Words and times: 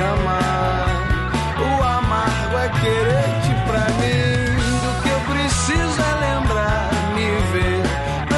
amar. 0.00 1.32
O 1.58 1.82
amargo 1.82 2.56
é 2.58 2.68
querer-te 2.80 3.52
pra 3.66 3.84
mim. 4.00 4.50
Do 4.80 4.90
que 5.02 5.08
eu 5.08 5.20
preciso 5.32 6.00
é 6.00 6.12
lembrar, 6.20 6.90
me 7.14 7.28
ver 7.52 7.82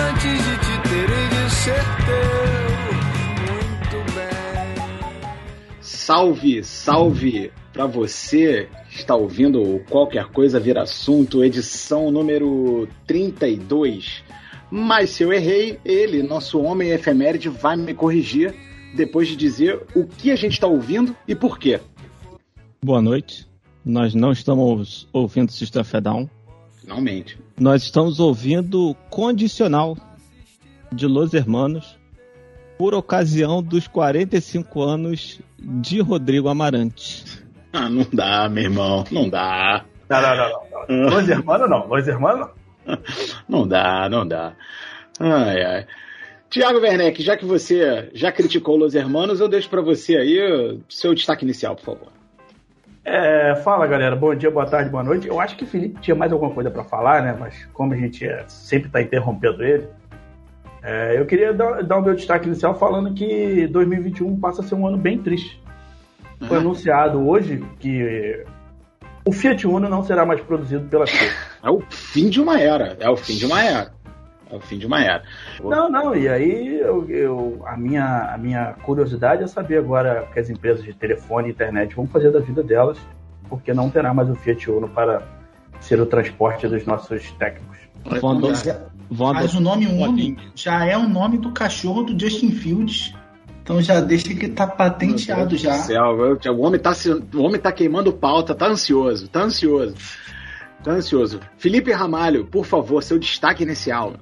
antes 0.08 0.38
de 0.44 0.54
te 0.58 0.74
ter 0.88 1.08
e 1.10 1.28
de 1.28 1.44
ser 1.50 1.84
teu. 2.06 2.36
Muito 3.52 3.98
bem. 4.14 4.74
Salve, 5.80 6.64
salve 6.64 7.52
pra 7.72 7.86
você 7.86 8.68
está 8.90 9.14
ouvindo 9.14 9.80
Qualquer 9.88 10.26
Coisa 10.26 10.60
Vir 10.60 10.78
Assunto, 10.78 11.42
edição 11.42 12.10
número 12.10 12.86
32. 13.06 14.22
Mas 14.70 15.10
se 15.10 15.22
eu 15.22 15.32
errei, 15.32 15.78
ele, 15.84 16.22
nosso 16.22 16.60
homem 16.60 16.90
efeméride, 16.90 17.48
vai 17.48 17.76
me 17.76 17.94
corrigir 17.94 18.54
depois 18.94 19.28
de 19.28 19.36
dizer 19.36 19.82
o 19.94 20.06
que 20.06 20.30
a 20.30 20.36
gente 20.36 20.52
está 20.52 20.66
ouvindo 20.66 21.16
e 21.26 21.34
por 21.34 21.58
quê. 21.58 21.80
Boa 22.84 23.00
noite. 23.00 23.46
Nós 23.84 24.14
não 24.14 24.32
estamos 24.32 25.08
ouvindo 25.12 25.50
System 25.50 25.82
of 25.82 25.96
a 25.96 26.00
Down. 26.00 26.30
Finalmente. 26.80 27.38
Nós 27.58 27.82
estamos 27.82 28.20
ouvindo 28.20 28.94
Condicional 29.10 29.96
de 30.92 31.06
Los 31.06 31.34
Hermanos 31.34 31.98
por 32.78 32.94
ocasião 32.94 33.62
dos 33.62 33.86
45 33.86 34.82
anos 34.82 35.40
de 35.58 36.00
Rodrigo 36.00 36.48
Amarante. 36.48 37.24
Ah, 37.72 37.88
não 37.88 38.06
dá, 38.12 38.48
meu 38.48 38.64
irmão. 38.64 39.04
Não 39.10 39.28
dá. 39.28 39.84
Não, 40.08 40.20
não, 40.20 40.36
não. 40.36 40.86
não. 40.88 41.10
Los 41.16 41.28
Hermanos 41.28 41.70
não. 41.70 41.86
Los 41.86 42.08
Hermanos 42.08 42.48
Não 43.48 43.66
dá, 43.68 44.08
não 44.08 44.26
dá. 44.26 44.54
Ai, 45.18 45.64
ai. 45.64 45.86
Tiago 46.52 46.80
Werneck, 46.80 47.22
já 47.22 47.34
que 47.34 47.46
você 47.46 48.10
já 48.12 48.30
criticou 48.30 48.76
Los 48.76 48.94
Hermanos, 48.94 49.40
eu 49.40 49.48
deixo 49.48 49.70
para 49.70 49.80
você 49.80 50.18
aí 50.18 50.38
o 50.38 50.80
seu 50.86 51.14
destaque 51.14 51.46
inicial, 51.46 51.74
por 51.74 51.84
favor. 51.84 52.08
É, 53.02 53.54
fala 53.64 53.86
galera, 53.86 54.14
bom 54.14 54.34
dia, 54.34 54.50
boa 54.50 54.66
tarde, 54.66 54.90
boa 54.90 55.02
noite. 55.02 55.26
Eu 55.26 55.40
acho 55.40 55.56
que 55.56 55.64
o 55.64 55.66
Felipe 55.66 55.98
tinha 56.02 56.14
mais 56.14 56.30
alguma 56.30 56.52
coisa 56.52 56.70
para 56.70 56.84
falar, 56.84 57.22
né? 57.22 57.34
Mas 57.40 57.64
como 57.72 57.94
a 57.94 57.96
gente 57.96 58.26
é, 58.26 58.44
sempre 58.48 58.90
tá 58.90 59.00
interrompendo 59.00 59.64
ele, 59.64 59.88
é, 60.82 61.18
eu 61.18 61.24
queria 61.24 61.54
dar, 61.54 61.82
dar 61.82 61.96
o 61.96 62.02
meu 62.02 62.14
destaque 62.14 62.46
inicial 62.46 62.78
falando 62.78 63.14
que 63.14 63.66
2021 63.68 64.38
passa 64.38 64.60
a 64.60 64.64
ser 64.64 64.74
um 64.74 64.86
ano 64.86 64.98
bem 64.98 65.18
triste. 65.18 65.58
Foi 66.46 66.58
Uhum. 66.58 66.64
anunciado 66.64 67.26
hoje 67.26 67.64
que 67.80 68.44
o 69.24 69.32
Fiat 69.32 69.66
Uno 69.66 69.88
não 69.88 70.04
será 70.04 70.26
mais 70.26 70.42
produzido 70.42 70.86
pela 70.88 71.06
Fiat. 71.06 71.34
É 71.64 71.70
o 71.70 71.80
fim 71.88 72.28
de 72.28 72.42
uma 72.42 72.60
era. 72.60 72.94
É 73.00 73.08
o 73.08 73.16
fim 73.16 73.36
de 73.36 73.46
uma 73.46 73.64
era. 73.64 74.01
É 74.52 74.56
o 74.56 74.60
fim 74.60 74.78
de 74.78 74.86
uma 74.86 75.02
era. 75.02 75.22
Não, 75.64 75.88
não, 75.90 76.14
e 76.14 76.28
aí 76.28 76.78
eu, 76.78 77.08
eu- 77.08 77.62
a, 77.66 77.74
minha, 77.76 78.34
a 78.34 78.36
minha 78.36 78.74
curiosidade 78.82 79.42
é 79.42 79.46
saber 79.46 79.78
agora 79.78 80.28
que 80.32 80.38
as 80.38 80.50
empresas 80.50 80.84
de 80.84 80.92
telefone 80.92 81.48
e 81.48 81.52
internet 81.52 81.94
vão 81.96 82.06
fazer 82.06 82.30
da 82.30 82.38
vida 82.38 82.62
delas, 82.62 82.98
porque 83.48 83.72
não 83.72 83.88
terá 83.88 84.12
mais 84.12 84.28
o 84.28 84.34
Fiat 84.34 84.70
Uno 84.70 84.88
para 84.88 85.22
ser 85.80 85.98
o 86.00 86.06
transporte 86.06 86.68
dos 86.68 86.84
nossos 86.84 87.30
técnicos. 87.32 87.78
Vão 88.20 88.32
ado- 88.32 88.52
vão 89.10 89.32
Mas 89.32 89.54
o 89.54 89.60
nome 89.60 89.86
Uno 89.86 90.36
já 90.54 90.84
é 90.84 90.96
o 90.98 91.08
nome 91.08 91.38
do 91.38 91.50
cachorro 91.52 92.02
do 92.02 92.18
Justin 92.18 92.50
Fields. 92.50 93.14
Então 93.62 93.80
já 93.80 94.00
deixa 94.00 94.34
que 94.34 94.48
tá 94.48 94.66
patenteado 94.66 95.56
já. 95.56 95.74
céu, 95.74 96.02
o 96.52 96.60
homem, 96.60 96.80
tá, 96.80 96.92
se- 96.92 97.10
o 97.10 97.42
homem 97.42 97.60
tá 97.60 97.70
queimando 97.72 98.12
pauta, 98.12 98.54
tá 98.54 98.66
ansioso, 98.66 99.28
tá 99.28 99.42
ansioso. 99.44 99.94
Tá 100.82 100.92
ansioso. 100.92 101.40
Felipe 101.56 101.92
Ramalho, 101.92 102.44
por 102.44 102.66
favor, 102.66 103.02
seu 103.02 103.18
destaque 103.18 103.62
inicial. 103.62 104.14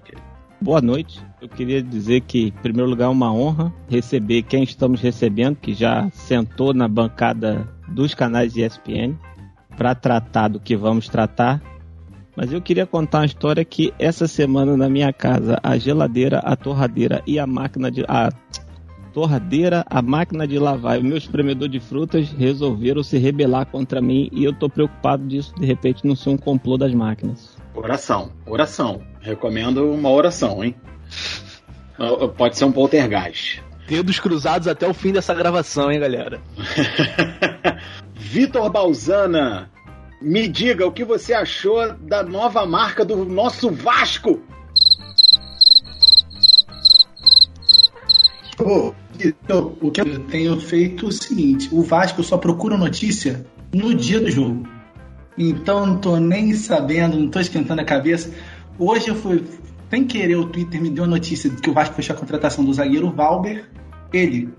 Boa 0.61 0.83
noite. 0.83 1.25
Eu 1.41 1.49
queria 1.49 1.83
dizer 1.83 2.21
que, 2.21 2.49
em 2.49 2.51
primeiro 2.51 2.91
lugar, 2.91 3.07
é 3.07 3.09
uma 3.09 3.33
honra 3.33 3.73
receber 3.89 4.43
quem 4.43 4.63
estamos 4.63 5.01
recebendo, 5.01 5.57
que 5.57 5.73
já 5.73 6.11
sentou 6.11 6.75
na 6.75 6.87
bancada 6.87 7.67
dos 7.89 8.13
canais 8.13 8.53
de 8.53 8.63
ESPN, 8.63 9.17
para 9.75 9.95
tratar 9.95 10.49
do 10.49 10.61
que 10.61 10.77
vamos 10.77 11.09
tratar. 11.09 11.63
Mas 12.37 12.53
eu 12.53 12.61
queria 12.61 12.87
contar 12.87 13.21
uma 13.21 13.27
história 13.27 13.65
que 13.65 13.95
essa 13.99 14.29
semana 14.29 14.77
na 14.77 14.89
minha 14.91 15.15
casa, 15.15 15.59
a 15.63 15.79
geladeira, 15.79 16.41
a 16.41 16.55
torradeira 16.55 17.23
e 17.27 17.39
a 17.39 17.47
máquina 17.47 17.91
de. 17.91 18.05
A 18.07 18.31
torradeira, 19.13 19.85
a 19.89 20.01
máquina 20.01 20.47
de 20.47 20.59
lavar 20.59 20.99
e 20.99 21.01
o 21.01 21.05
meu 21.05 21.17
espremedor 21.17 21.69
de 21.69 21.81
frutas 21.81 22.31
resolveram 22.33 23.03
se 23.03 23.19
rebelar 23.19 23.67
contra 23.67 24.01
mim 24.01 24.29
e 24.33 24.45
eu 24.45 24.53
tô 24.53 24.69
preocupado 24.69 25.27
disso 25.27 25.55
de 25.59 25.67
repente 25.67 26.07
não 26.07 26.17
ser 26.17 26.31
um 26.31 26.37
complô 26.37 26.77
das 26.77 26.95
máquinas. 26.95 27.57
Oração, 27.75 28.33
oração. 28.47 29.03
Recomendo 29.21 29.93
uma 29.93 30.11
oração, 30.11 30.65
hein? 30.65 30.75
Ó, 31.99 32.29
Pode 32.29 32.57
ser 32.57 32.65
um 32.65 32.73
poltergeist. 32.73 33.63
Dedos 33.87 34.21
cruzados 34.21 34.69
até 34.69 34.87
o 34.87 34.95
fim 34.95 35.13
dessa 35.13 35.35
gravação, 35.35 35.91
hein, 35.91 35.99
galera? 35.99 36.41
Vitor 38.15 38.71
Balzana, 38.71 39.71
me 40.23 40.47
diga 40.47 40.87
o 40.87 40.93
que 40.93 41.05
você 41.05 41.35
achou 41.35 41.93
da 41.95 42.23
nova 42.23 42.65
marca 42.67 43.05
do 43.05 43.25
nosso 43.25 43.71
Vasco. 43.71 44.41
Ô, 48.61 48.95
Vitor, 49.29 49.77
o 49.81 49.91
que 49.91 50.01
eu 50.01 50.19
tenho 50.27 50.61
feito 50.61 51.07
é 51.07 51.09
o 51.09 51.13
seguinte: 51.13 51.69
o 51.73 51.83
Vasco 51.83 52.23
só 52.23 52.39
procura 52.39 52.77
notícia 52.77 53.45
no 53.73 53.95
dia 53.95 54.21
do 54.21 54.31
jogo. 54.31 54.67
Então 55.37 55.87
não 55.87 55.97
tô 55.97 56.17
nem 56.17 56.53
sabendo, 56.55 57.19
não 57.19 57.29
tô 57.29 57.41
esquentando 57.41 57.81
a 57.81 57.85
cabeça. 57.85 58.33
Hoje 58.79 59.09
eu 59.09 59.15
fui, 59.15 59.45
sem 59.91 60.05
querer, 60.05 60.37
o 60.37 60.47
Twitter 60.47 60.81
me 60.81 60.91
deu 60.91 61.05
a 61.05 61.07
notícia 61.07 61.49
de 61.49 61.57
que 61.57 61.71
o 61.71 61.73
Vasco 61.73 61.95
fechou 61.95 62.15
a 62.15 62.19
contratação 62.19 62.65
do 62.65 62.73
zagueiro 62.73 63.11
Valber. 63.11 63.69
Ele, 64.13 64.53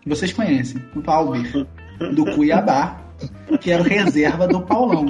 que 0.00 0.08
vocês 0.08 0.32
conhecem, 0.32 0.82
o 0.94 1.00
Valber, 1.00 1.66
do 2.14 2.24
Cuiabá, 2.34 3.00
que 3.60 3.70
era 3.70 3.82
o 3.82 3.86
reserva 3.86 4.46
do 4.46 4.60
Paulão. 4.60 5.06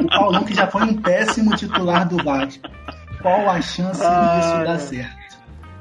O 0.00 0.08
Paulão 0.08 0.44
que 0.44 0.54
já 0.54 0.66
foi 0.66 0.82
um 0.82 0.94
péssimo 0.94 1.54
titular 1.56 2.08
do 2.08 2.22
Vasco. 2.22 2.68
Qual 3.22 3.48
a 3.48 3.60
chance 3.60 4.00
disso 4.00 4.64
dar 4.64 4.78
certo? 4.78 5.25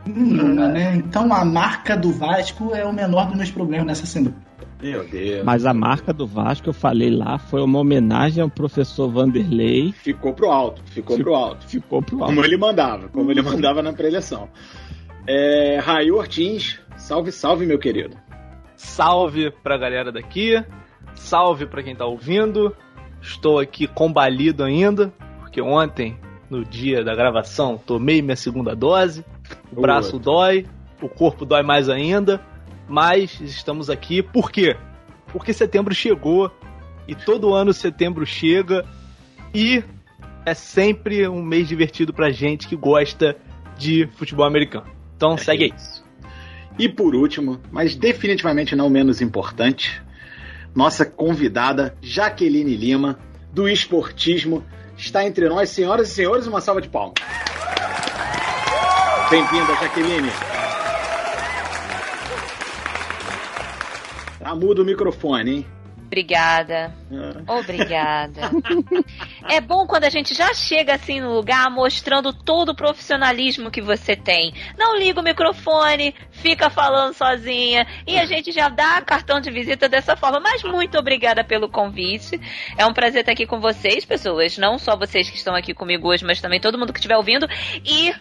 Nenhuma, 0.05 0.67
né? 0.67 0.95
Então 0.95 1.33
a 1.33 1.43
marca 1.43 1.95
do 1.95 2.11
Vasco 2.11 2.73
é 2.73 2.85
o 2.85 2.93
menor 2.93 3.27
dos 3.27 3.37
meus 3.37 3.51
problemas 3.51 3.87
nessa 3.87 4.05
semana. 4.05 4.35
Meu 4.81 5.07
Deus. 5.07 5.43
Mas 5.43 5.65
a 5.65 5.73
marca 5.73 6.13
do 6.13 6.27
Vasco, 6.27 6.69
eu 6.69 6.73
falei 6.73 7.09
lá, 7.09 7.37
foi 7.37 7.61
uma 7.61 7.79
homenagem 7.79 8.43
ao 8.43 8.49
professor 8.49 9.09
Vanderlei. 9.09 9.91
Ficou 9.93 10.33
pro 10.33 10.51
alto, 10.51 10.83
ficou 10.85 11.17
pro 11.17 11.33
alto. 11.33 11.67
Ficou 11.67 12.01
pro 12.03 12.17
alto. 12.21 12.27
Como 12.27 12.45
ele 12.45 12.57
mandava, 12.57 13.07
como 13.07 13.31
ele 13.31 13.41
mandava 13.41 13.81
na 13.81 13.93
preleção. 13.93 14.49
É, 15.27 15.79
Raio 15.79 16.17
Ortins, 16.17 16.79
salve, 16.97 17.31
salve, 17.31 17.65
meu 17.65 17.79
querido. 17.79 18.15
Salve 18.75 19.49
pra 19.63 19.77
galera 19.77 20.11
daqui. 20.11 20.63
Salve 21.15 21.65
pra 21.65 21.81
quem 21.81 21.95
tá 21.95 22.05
ouvindo. 22.05 22.75
Estou 23.21 23.59
aqui 23.59 23.87
combalido 23.87 24.63
ainda, 24.63 25.11
porque 25.39 25.61
ontem, 25.61 26.19
no 26.49 26.63
dia 26.63 27.03
da 27.03 27.15
gravação, 27.15 27.77
tomei 27.77 28.21
minha 28.21 28.35
segunda 28.35 28.75
dose. 28.75 29.25
O 29.71 29.81
braço 29.81 30.19
Boa. 30.19 30.23
dói, 30.23 30.65
o 31.01 31.09
corpo 31.09 31.45
dói 31.45 31.63
mais 31.63 31.89
ainda, 31.89 32.41
mas 32.87 33.39
estamos 33.41 33.89
aqui 33.89 34.21
por 34.21 34.51
quê? 34.51 34.75
Porque 35.27 35.53
setembro 35.53 35.93
chegou 35.93 36.51
e 37.07 37.15
todo 37.15 37.53
ano 37.53 37.73
setembro 37.73 38.25
chega 38.25 38.85
e 39.53 39.83
é 40.45 40.53
sempre 40.53 41.27
um 41.27 41.41
mês 41.41 41.67
divertido 41.67 42.13
pra 42.13 42.29
gente 42.29 42.67
que 42.67 42.75
gosta 42.75 43.35
de 43.77 44.07
futebol 44.15 44.45
americano. 44.45 44.87
Então 45.15 45.37
segue 45.37 45.65
aí. 45.65 45.73
E 46.77 46.89
por 46.89 47.15
último, 47.15 47.59
mas 47.71 47.95
definitivamente 47.95 48.75
não 48.75 48.89
menos 48.89 49.21
importante, 49.21 50.01
nossa 50.73 51.05
convidada 51.05 51.95
Jaqueline 52.01 52.75
Lima, 52.75 53.17
do 53.51 53.69
esportismo, 53.69 54.63
está 54.97 55.25
entre 55.25 55.47
nós, 55.47 55.69
senhoras 55.69 56.09
e 56.09 56.11
senhores, 56.11 56.47
uma 56.47 56.59
salva 56.59 56.81
de 56.81 56.89
palmas. 56.89 57.15
Bem-vinda, 59.29 59.73
Jaqueline. 59.75 60.29
Tá 64.39 64.53
mudo 64.53 64.83
o 64.83 64.85
microfone, 64.85 65.51
hein? 65.51 65.65
Obrigada. 66.05 66.93
Obrigada. 67.47 68.41
É 69.47 69.61
bom 69.61 69.85
quando 69.85 70.05
a 70.05 70.09
gente 70.09 70.33
já 70.33 70.55
chega 70.55 70.95
assim 70.95 71.21
no 71.21 71.31
lugar 71.31 71.69
mostrando 71.69 72.33
todo 72.33 72.69
o 72.69 72.75
profissionalismo 72.75 73.69
que 73.69 73.79
você 73.79 74.15
tem. 74.15 74.51
Não 74.75 74.97
liga 74.97 75.19
o 75.19 75.23
microfone, 75.23 76.15
fica 76.31 76.67
falando 76.67 77.13
sozinha 77.13 77.85
e 78.07 78.17
a 78.17 78.25
gente 78.25 78.51
já 78.51 78.69
dá 78.69 78.99
cartão 79.01 79.39
de 79.39 79.51
visita 79.51 79.87
dessa 79.87 80.15
forma. 80.15 80.39
Mas 80.39 80.63
muito 80.63 80.97
obrigada 80.97 81.43
pelo 81.43 81.69
convite. 81.69 82.41
É 82.75 82.87
um 82.87 82.93
prazer 82.93 83.19
estar 83.19 83.33
aqui 83.33 83.45
com 83.45 83.59
vocês, 83.59 84.03
pessoas. 84.03 84.57
Não 84.57 84.79
só 84.79 84.97
vocês 84.97 85.29
que 85.29 85.37
estão 85.37 85.53
aqui 85.53 85.75
comigo 85.75 86.07
hoje, 86.07 86.25
mas 86.25 86.41
também 86.41 86.59
todo 86.59 86.77
mundo 86.77 86.91
que 86.91 86.97
estiver 86.97 87.17
ouvindo. 87.17 87.47
E 87.85 88.15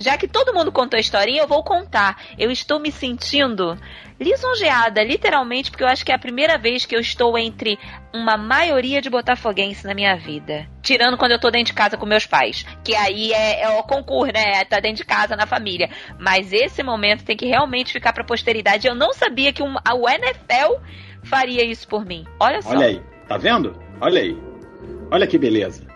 já 0.00 0.16
que 0.16 0.26
todo 0.26 0.54
mundo 0.54 0.72
contou 0.72 0.96
a 0.96 1.00
historinha, 1.00 1.42
eu 1.42 1.46
vou 1.46 1.62
contar. 1.62 2.16
Eu 2.38 2.50
estou 2.50 2.80
me 2.80 2.90
sentindo 2.90 3.78
lisonjeada, 4.18 5.04
literalmente, 5.04 5.70
porque 5.70 5.84
eu 5.84 5.88
acho 5.88 6.04
que 6.04 6.10
é 6.10 6.14
a 6.14 6.18
primeira 6.18 6.56
vez 6.56 6.86
que 6.86 6.96
eu 6.96 7.00
estou 7.00 7.38
entre 7.38 7.78
uma 8.12 8.36
maioria 8.36 9.02
de 9.02 9.10
botafoguense 9.10 9.86
na 9.86 9.94
minha 9.94 10.16
vida. 10.16 10.66
Tirando 10.82 11.18
quando 11.18 11.32
eu 11.32 11.38
tô 11.38 11.50
dentro 11.50 11.66
de 11.66 11.74
casa 11.74 11.98
com 11.98 12.06
meus 12.06 12.26
pais. 12.26 12.64
Que 12.82 12.94
aí 12.94 13.32
é, 13.32 13.62
é 13.62 13.68
o 13.78 13.82
concurso, 13.82 14.32
né? 14.32 14.64
Tá 14.64 14.80
dentro 14.80 14.98
de 14.98 15.04
casa, 15.04 15.36
na 15.36 15.46
família. 15.46 15.90
Mas 16.18 16.50
esse 16.50 16.82
momento 16.82 17.22
tem 17.22 17.36
que 17.36 17.46
realmente 17.46 17.92
ficar 17.92 18.14
pra 18.14 18.24
posteridade. 18.24 18.88
Eu 18.88 18.94
não 18.94 19.12
sabia 19.12 19.52
que 19.52 19.62
um, 19.62 19.74
o 19.74 20.08
NFL 20.08 20.80
faria 21.22 21.62
isso 21.62 21.86
por 21.86 22.06
mim. 22.06 22.24
Olha 22.38 22.62
só. 22.62 22.70
Olha 22.70 22.86
aí, 22.86 23.02
tá 23.28 23.36
vendo? 23.36 23.78
Olha 24.00 24.22
aí. 24.22 24.36
Olha 25.10 25.26
que 25.26 25.36
beleza. 25.36 25.89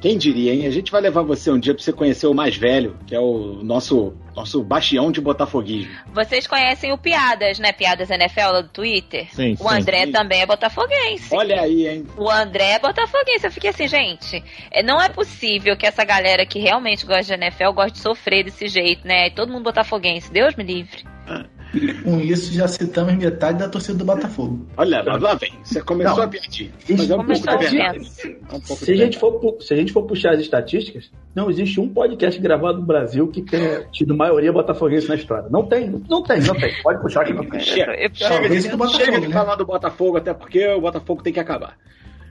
Quem 0.00 0.16
diria, 0.16 0.54
hein? 0.54 0.66
A 0.66 0.70
gente 0.70 0.92
vai 0.92 1.00
levar 1.00 1.22
você 1.22 1.50
um 1.50 1.58
dia 1.58 1.74
pra 1.74 1.82
você 1.82 1.92
conhecer 1.92 2.26
o 2.26 2.34
mais 2.34 2.56
velho, 2.56 2.96
que 3.06 3.14
é 3.14 3.20
o 3.20 3.60
nosso, 3.62 4.14
nosso 4.34 4.62
bastião 4.62 5.10
de 5.10 5.20
botafoguismo. 5.20 5.92
Vocês 6.12 6.46
conhecem 6.46 6.92
o 6.92 6.98
Piadas, 6.98 7.58
né? 7.58 7.72
Piadas 7.72 8.10
NFL 8.10 8.52
lá 8.52 8.60
do 8.60 8.68
Twitter? 8.68 9.26
Sim, 9.34 9.54
O 9.58 9.68
sim. 9.68 9.74
André 9.74 10.06
Sim. 10.06 10.12
também 10.12 10.40
é 10.40 10.46
botafoguense. 10.46 11.34
Olha 11.34 11.60
aí, 11.60 11.88
hein? 11.88 12.06
O 12.16 12.30
André 12.30 12.72
é 12.72 12.78
botafoguense. 12.78 13.46
Eu 13.46 13.52
fiquei 13.52 13.70
assim, 13.70 13.88
gente, 13.88 14.42
é, 14.70 14.82
não 14.82 15.00
é 15.00 15.08
possível 15.08 15.76
que 15.76 15.86
essa 15.86 16.04
galera 16.04 16.46
que 16.46 16.58
realmente 16.58 17.04
gosta 17.04 17.36
de 17.36 17.44
NFL 17.44 17.72
goste 17.72 17.92
de 17.92 17.98
sofrer 17.98 18.44
desse 18.44 18.68
jeito, 18.68 19.06
né? 19.06 19.28
E 19.28 19.30
todo 19.30 19.52
mundo 19.52 19.64
botafoguense. 19.64 20.30
Deus 20.32 20.54
me 20.54 20.64
livre. 20.64 21.04
Com 22.02 22.18
isso, 22.20 22.52
já 22.52 22.66
citamos 22.66 23.14
metade 23.14 23.58
da 23.58 23.68
torcida 23.68 23.98
do 23.98 24.04
Botafogo. 24.04 24.66
Olha, 24.76 25.02
lá, 25.02 25.16
lá 25.18 25.34
vem. 25.34 25.52
Você 25.62 25.82
começou 25.82 26.16
Não. 26.16 26.24
a 26.24 26.28
piadinha. 26.28 26.70
Mas 26.88 27.10
é 27.10 27.14
um 27.14 27.24
pouco 27.24 27.58
de 27.58 27.68
verdade. 27.68 28.10
É 28.26 28.54
um 28.54 28.60
pouco 28.60 28.84
Se 28.84 28.92
a, 28.92 28.96
gente 28.96 29.18
for, 29.18 29.56
se 29.60 29.74
a 29.74 29.76
gente 29.76 29.92
for 29.92 30.02
puxar 30.04 30.32
as 30.32 30.40
estatísticas, 30.40 31.10
não 31.34 31.50
existe 31.50 31.78
um 31.78 31.88
podcast 31.88 32.40
gravado 32.40 32.78
no 32.78 32.86
Brasil 32.86 33.28
que 33.28 33.42
tenha 33.42 33.84
tido 33.92 34.16
maioria 34.16 34.50
botafoguense 34.50 35.08
na 35.08 35.14
história. 35.14 35.48
Não 35.50 35.66
tem, 35.66 35.90
não 36.08 36.22
tem, 36.22 36.40
não 36.40 36.54
tem. 36.54 36.74
Pode 36.82 37.02
puxar 37.02 37.24
que 37.24 37.34
não 37.34 37.44
tem. 37.44 37.60
Chega, 37.60 37.92
chega, 38.14 38.48
de, 38.48 38.68
do 38.68 38.76
Botafogo, 38.78 39.04
chega 39.04 39.20
de 39.20 39.28
né? 39.28 39.32
falar 39.34 39.56
do 39.56 39.66
Botafogo, 39.66 40.16
até 40.16 40.32
porque 40.32 40.66
o 40.68 40.80
Botafogo 40.80 41.22
tem 41.22 41.32
que 41.32 41.40
acabar. 41.40 41.76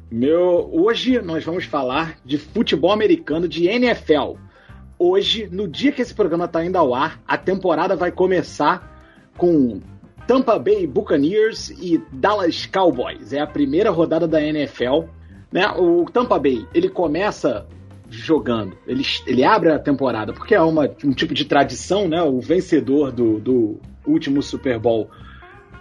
Meu, 0.09 0.69
hoje 0.73 1.21
nós 1.21 1.43
vamos 1.43 1.65
falar 1.65 2.17
de 2.25 2.37
futebol 2.39 2.91
americano, 2.91 3.47
de 3.47 3.67
NFL. 3.67 4.35
Hoje, 4.97 5.47
no 5.51 5.67
dia 5.67 5.91
que 5.91 6.01
esse 6.01 6.13
programa 6.13 6.45
está 6.45 6.65
indo 6.65 6.77
ao 6.77 6.95
ar, 6.95 7.21
a 7.27 7.37
temporada 7.37 7.95
vai 7.95 8.11
começar 8.11 8.96
com 9.37 9.79
Tampa 10.25 10.59
Bay 10.59 10.85
Buccaneers 10.85 11.69
e 11.69 12.01
Dallas 12.11 12.65
Cowboys. 12.65 13.31
É 13.31 13.39
a 13.39 13.47
primeira 13.47 13.91
rodada 13.91 14.27
da 14.27 14.41
NFL. 14.41 15.03
Né? 15.51 15.65
O 15.77 16.05
Tampa 16.05 16.37
Bay 16.37 16.67
ele 16.73 16.89
começa 16.89 17.65
jogando, 18.09 18.77
ele, 18.87 19.03
ele 19.25 19.43
abre 19.43 19.71
a 19.71 19.79
temporada, 19.79 20.31
porque 20.31 20.55
é 20.55 20.61
uma, 20.61 20.89
um 21.03 21.11
tipo 21.11 21.33
de 21.33 21.45
tradição, 21.45 22.07
né? 22.07 22.21
O 22.21 22.39
vencedor 22.39 23.11
do, 23.11 23.39
do 23.39 23.79
último 24.05 24.41
Super 24.41 24.79
Bowl 24.79 25.09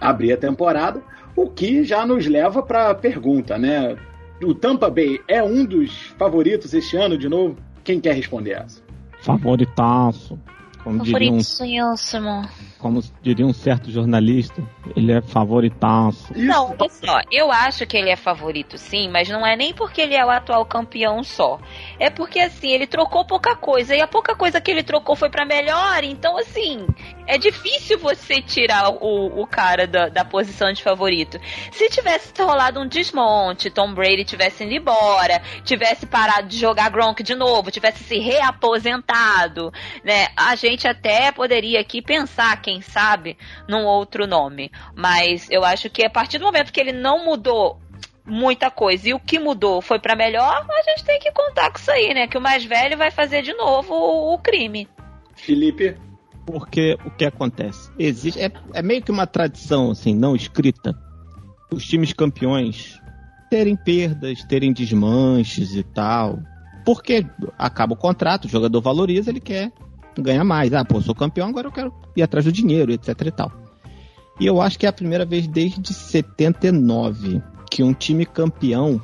abrir 0.00 0.32
a 0.32 0.36
temporada, 0.36 1.02
o 1.34 1.48
que 1.48 1.84
já 1.84 2.04
nos 2.04 2.26
leva 2.26 2.62
para 2.62 2.90
a 2.90 2.94
pergunta, 2.94 3.56
né? 3.56 3.96
O 4.42 4.54
Tampa 4.54 4.90
Bay 4.90 5.20
é 5.28 5.42
um 5.42 5.64
dos 5.64 6.14
favoritos 6.18 6.74
este 6.74 6.96
ano, 6.96 7.16
de 7.16 7.28
novo? 7.28 7.56
Quem 7.82 8.00
quer 8.00 8.14
responder 8.14 8.52
essa? 8.52 8.82
Favoritaço. 9.20 10.38
Como 10.82 11.02
um, 11.02 11.04
Favoritiníssimo. 11.04 12.42
Como 12.78 13.02
diria 13.22 13.46
um 13.46 13.52
certo 13.52 13.90
jornalista, 13.90 14.62
ele 14.94 15.12
é 15.12 15.20
favoritaço. 15.20 16.32
Não, 16.36 16.74
olha 16.78 16.90
só, 16.90 17.20
eu 17.30 17.50
acho 17.50 17.86
que 17.86 17.96
ele 17.96 18.10
é 18.10 18.16
favorito 18.16 18.78
sim, 18.78 19.08
mas 19.08 19.28
não 19.28 19.46
é 19.46 19.56
nem 19.56 19.74
porque 19.74 20.00
ele 20.00 20.14
é 20.14 20.24
o 20.24 20.30
atual 20.30 20.64
campeão 20.64 21.22
só. 21.22 21.58
É 21.98 22.10
porque 22.10 22.38
assim, 22.38 22.70
ele 22.70 22.86
trocou 22.86 23.24
pouca 23.24 23.56
coisa 23.56 23.94
e 23.94 24.00
a 24.00 24.06
pouca 24.06 24.34
coisa 24.34 24.60
que 24.60 24.70
ele 24.70 24.82
trocou 24.82 25.16
foi 25.16 25.30
pra 25.30 25.44
melhor, 25.44 26.04
então 26.04 26.36
assim, 26.38 26.86
é 27.26 27.38
difícil 27.38 27.98
você 27.98 28.40
tirar 28.40 28.90
o, 28.90 29.42
o 29.42 29.46
cara 29.46 29.86
da, 29.86 30.08
da 30.08 30.24
posição 30.24 30.72
de 30.72 30.82
favorito. 30.82 31.38
Se 31.72 31.88
tivesse 31.88 32.32
rolado 32.38 32.80
um 32.80 32.86
desmonte, 32.86 33.70
Tom 33.70 33.92
Brady 33.94 34.24
tivesse 34.24 34.64
ido 34.64 34.74
embora, 34.74 35.42
tivesse 35.64 36.06
parado 36.06 36.48
de 36.48 36.58
jogar 36.58 36.90
Gronk 36.90 37.22
de 37.22 37.34
novo, 37.34 37.70
tivesse 37.70 38.04
se 38.04 38.18
reaposentado, 38.18 39.72
né? 40.04 40.28
A 40.36 40.54
gente 40.54 40.86
até 40.86 41.32
poderia 41.32 41.80
aqui 41.80 42.00
pensar, 42.00 42.56
quem 42.66 42.80
sabe, 42.80 43.38
num 43.68 43.84
outro 43.84 44.26
nome. 44.26 44.72
Mas 44.92 45.48
eu 45.48 45.64
acho 45.64 45.88
que 45.88 46.04
a 46.04 46.10
partir 46.10 46.38
do 46.38 46.46
momento 46.46 46.72
que 46.72 46.80
ele 46.80 46.92
não 46.92 47.24
mudou 47.24 47.78
muita 48.24 48.72
coisa 48.72 49.08
e 49.08 49.14
o 49.14 49.20
que 49.20 49.38
mudou 49.38 49.80
foi 49.80 50.00
pra 50.00 50.16
melhor, 50.16 50.66
a 50.68 50.90
gente 50.90 51.04
tem 51.04 51.20
que 51.20 51.30
contar 51.30 51.70
com 51.70 51.78
isso 51.78 51.92
aí, 51.92 52.12
né? 52.12 52.26
Que 52.26 52.36
o 52.36 52.40
mais 52.40 52.64
velho 52.64 52.98
vai 52.98 53.12
fazer 53.12 53.42
de 53.42 53.54
novo 53.54 53.94
o, 53.94 54.34
o 54.34 54.38
crime. 54.38 54.88
Felipe, 55.36 55.96
Porque 56.44 56.98
o 57.04 57.10
que 57.10 57.24
acontece? 57.24 57.88
Existe, 57.96 58.40
é, 58.40 58.50
é 58.74 58.82
meio 58.82 59.00
que 59.00 59.12
uma 59.12 59.28
tradição, 59.28 59.92
assim, 59.92 60.12
não 60.12 60.34
escrita. 60.34 60.92
Os 61.72 61.86
times 61.86 62.12
campeões 62.12 63.00
terem 63.48 63.76
perdas, 63.76 64.42
terem 64.42 64.72
desmanches 64.72 65.76
e 65.76 65.84
tal. 65.84 66.40
Porque 66.84 67.24
acaba 67.56 67.92
o 67.92 67.96
contrato, 67.96 68.46
o 68.46 68.48
jogador 68.48 68.80
valoriza, 68.80 69.30
ele 69.30 69.40
quer 69.40 69.70
ganhar 70.22 70.44
mais. 70.44 70.72
Ah, 70.72 70.84
pô, 70.84 71.00
sou 71.00 71.14
campeão, 71.14 71.48
agora 71.48 71.68
eu 71.68 71.72
quero 71.72 71.92
ir 72.16 72.22
atrás 72.22 72.44
do 72.44 72.52
dinheiro, 72.52 72.92
etc 72.92 73.08
e 73.26 73.30
tal. 73.30 73.52
E 74.38 74.46
eu 74.46 74.60
acho 74.60 74.78
que 74.78 74.86
é 74.86 74.88
a 74.88 74.92
primeira 74.92 75.24
vez 75.24 75.46
desde 75.46 75.92
79 75.92 77.42
que 77.70 77.82
um 77.82 77.92
time 77.92 78.26
campeão 78.26 79.00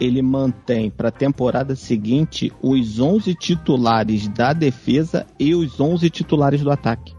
ele 0.00 0.22
mantém 0.22 0.90
para 0.90 1.08
a 1.08 1.12
temporada 1.12 1.76
seguinte 1.76 2.52
os 2.62 2.98
11 2.98 3.34
titulares 3.34 4.28
da 4.28 4.52
defesa 4.52 5.26
e 5.38 5.54
os 5.54 5.80
11 5.80 6.10
titulares 6.10 6.62
do 6.62 6.70
ataque. 6.70 7.14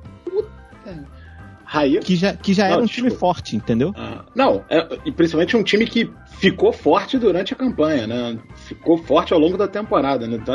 Que 1.99 2.15
já, 2.15 2.33
que 2.33 2.53
já 2.53 2.65
Não, 2.65 2.71
era 2.73 2.81
um 2.81 2.85
desculpa. 2.85 3.09
time 3.09 3.19
forte, 3.19 3.55
entendeu? 3.55 3.91
Ah, 3.97 4.23
não, 4.35 4.63
é, 4.69 4.87
e 5.05 5.11
principalmente 5.11 5.57
um 5.57 5.63
time 5.63 5.85
que 5.85 6.09
ficou 6.37 6.71
forte 6.71 7.17
durante 7.17 7.53
a 7.53 7.57
campanha, 7.57 8.07
né? 8.07 8.39
Ficou 8.55 8.97
forte 8.97 9.33
ao 9.33 9.39
longo 9.39 9.57
da 9.57 9.67
temporada, 9.67 10.27
né? 10.27 10.37
Pô, 10.37 10.53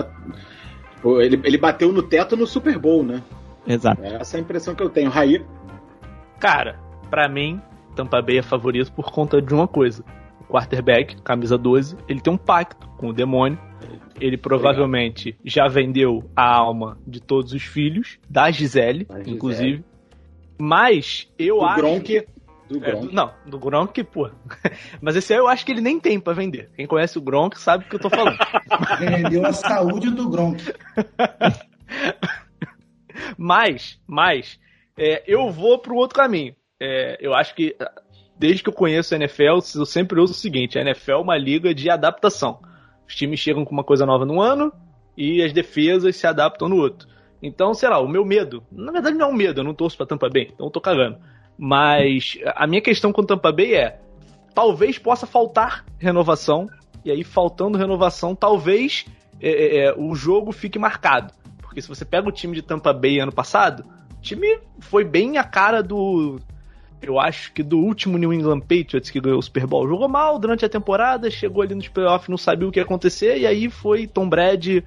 Ele, 1.05 1.41
ele 1.45 1.59
bateu 1.59 1.93
no 1.93 2.03
teto 2.03 2.37
no 2.37 2.47
Super 2.47 2.79
Bowl, 2.79 3.03
né? 3.03 3.23
Exato. 3.67 4.03
Essa 4.03 4.37
é 4.37 4.41
a 4.41 4.43
impressão 4.43 4.75
que 4.75 4.83
eu 4.83 4.91
tenho. 4.91 5.11
Raí, 5.11 5.45
Cara, 6.41 6.79
pra 7.11 7.29
mim, 7.29 7.61
Tampa 7.95 8.23
Bay 8.23 8.39
é 8.39 8.43
favorito 8.43 8.91
por 8.93 9.13
conta 9.13 9.43
de 9.43 9.53
uma 9.53 9.69
coisa. 9.69 10.03
O 10.41 10.45
quarterback, 10.45 11.21
camisa 11.23 11.59
12, 11.59 11.97
ele 12.09 12.21
tem 12.21 12.33
um 12.33 12.39
pacto 12.39 12.89
com 12.97 13.09
o 13.09 13.13
demônio. 13.13 13.59
Ele 14.19 14.37
provavelmente 14.37 15.37
já 15.45 15.69
vendeu 15.69 16.25
a 16.35 16.57
alma 16.57 16.99
de 17.07 17.21
todos 17.21 17.53
os 17.53 17.63
filhos, 17.63 18.19
da 18.29 18.51
Gisele, 18.51 19.05
Da 19.05 19.19
Gisele. 19.19 19.37
inclusive. 19.37 19.85
Mas 20.59 21.29
eu 21.39 21.59
do 21.59 21.65
acho. 21.65 21.77
Gronk. 21.77 22.27
Do 22.71 22.77
É, 22.85 22.91
Gronk. 22.93 23.07
do- 23.09 23.13
não, 23.13 23.35
do 23.47 23.59
Gronk, 23.59 24.05
pô. 24.05 24.31
Mas 25.03 25.17
esse 25.17 25.33
aí 25.33 25.41
eu 25.41 25.49
acho 25.49 25.67
que 25.67 25.73
ele 25.73 25.81
nem 25.81 25.99
tem 25.99 26.21
pra 26.21 26.33
vender. 26.33 26.71
Quem 26.77 26.87
conhece 26.87 27.19
o 27.19 27.21
Gronk 27.21 27.59
sabe 27.59 27.85
o 27.85 27.89
que 27.89 27.97
eu 27.97 28.01
tô 28.01 28.09
falando. 28.09 28.39
Vendeu 29.01 29.45
a 29.45 29.53
saúde 29.53 30.09
do 30.11 30.29
Gronk. 30.31 30.63
Mas, 33.37 33.99
mas, 34.07 34.59
é, 34.97 35.23
eu 35.27 35.51
vou 35.51 35.79
pro 35.79 35.97
outro 35.97 36.17
caminho. 36.17 36.55
É, 36.79 37.19
eu 37.21 37.35
acho 37.35 37.55
que, 37.55 37.77
desde 38.39 38.63
que 38.63 38.69
eu 38.69 38.73
conheço 38.75 39.15
a 39.15 39.17
NFL, 39.17 39.59
eu 39.77 39.85
sempre 39.87 40.21
ouço 40.21 40.33
o 40.33 40.37
seguinte: 40.37 40.79
a 40.79 40.83
NFL 40.83 41.13
é 41.13 41.17
uma 41.17 41.37
liga 41.37 41.75
de 41.75 41.91
adaptação. 41.91 42.61
Os 43.07 43.15
times 43.15 43.41
chegam 43.41 43.65
com 43.65 43.73
uma 43.73 43.85
coisa 43.85 44.07
nova 44.07 44.25
no 44.25 44.41
ano 44.41 44.73
e 45.17 45.43
as 45.43 45.53
defesas 45.53 46.17
se 46.17 46.27
adaptam 46.27 46.69
no 46.69 46.77
outro. 46.77 47.09
Então, 47.43 47.75
sei 47.75 47.89
lá, 47.89 47.99
o 48.01 48.09
meu 48.09 48.25
medo, 48.25 48.63
na 48.71 48.93
verdade 48.93 49.17
não 49.17 49.27
é 49.27 49.31
um 49.31 49.35
medo, 49.37 49.61
eu 49.61 49.65
não 49.65 49.75
torço 49.75 49.97
pra 49.97 50.07
Tampa 50.07 50.29
Bay, 50.29 50.51
então 50.55 50.67
eu 50.67 50.71
tô 50.71 50.81
cagando. 50.81 51.19
Mas 51.63 52.39
a 52.57 52.67
minha 52.67 52.81
questão 52.81 53.13
com 53.13 53.23
Tampa 53.23 53.53
Bay 53.53 53.75
é: 53.75 54.01
talvez 54.55 54.99
possa 54.99 55.27
faltar 55.27 55.85
renovação, 55.99 56.67
e 57.05 57.11
aí 57.11 57.23
faltando 57.23 57.77
renovação, 57.77 58.35
talvez 58.35 59.05
é, 59.39 59.51
é, 59.51 59.85
é, 59.85 59.95
o 59.95 60.15
jogo 60.15 60.53
fique 60.53 60.79
marcado. 60.79 61.35
Porque 61.59 61.83
se 61.83 61.89
você 61.89 62.03
pega 62.03 62.27
o 62.27 62.33
time 62.33 62.55
de 62.55 62.63
Tampa 62.63 62.95
Bay 62.95 63.21
ano 63.21 63.31
passado, 63.31 63.85
o 64.17 64.23
time 64.23 64.59
foi 64.79 65.05
bem 65.05 65.37
a 65.37 65.45
cara 65.45 65.83
do. 65.83 66.41
Eu 67.03 67.21
acho 67.21 67.53
que 67.53 67.63
do 67.63 67.79
último 67.79 68.17
New 68.17 68.33
England 68.33 68.61
Patriots 68.61 69.11
que 69.11 69.21
ganhou 69.21 69.39
o 69.39 69.43
Super 69.43 69.67
Bowl. 69.67 69.87
Jogou 69.87 70.09
mal 70.09 70.39
durante 70.39 70.65
a 70.65 70.69
temporada, 70.69 71.31
chegou 71.31 71.63
ali 71.63 71.75
nos 71.75 71.89
playoffs, 71.89 72.31
não 72.31 72.39
sabia 72.39 72.67
o 72.67 72.73
que 72.73 72.79
ia 72.79 72.85
acontecer, 72.85 73.37
e 73.37 73.47
aí 73.47 73.69
foi 73.69 74.07
Tom 74.07 74.31
Brady, 74.31 74.83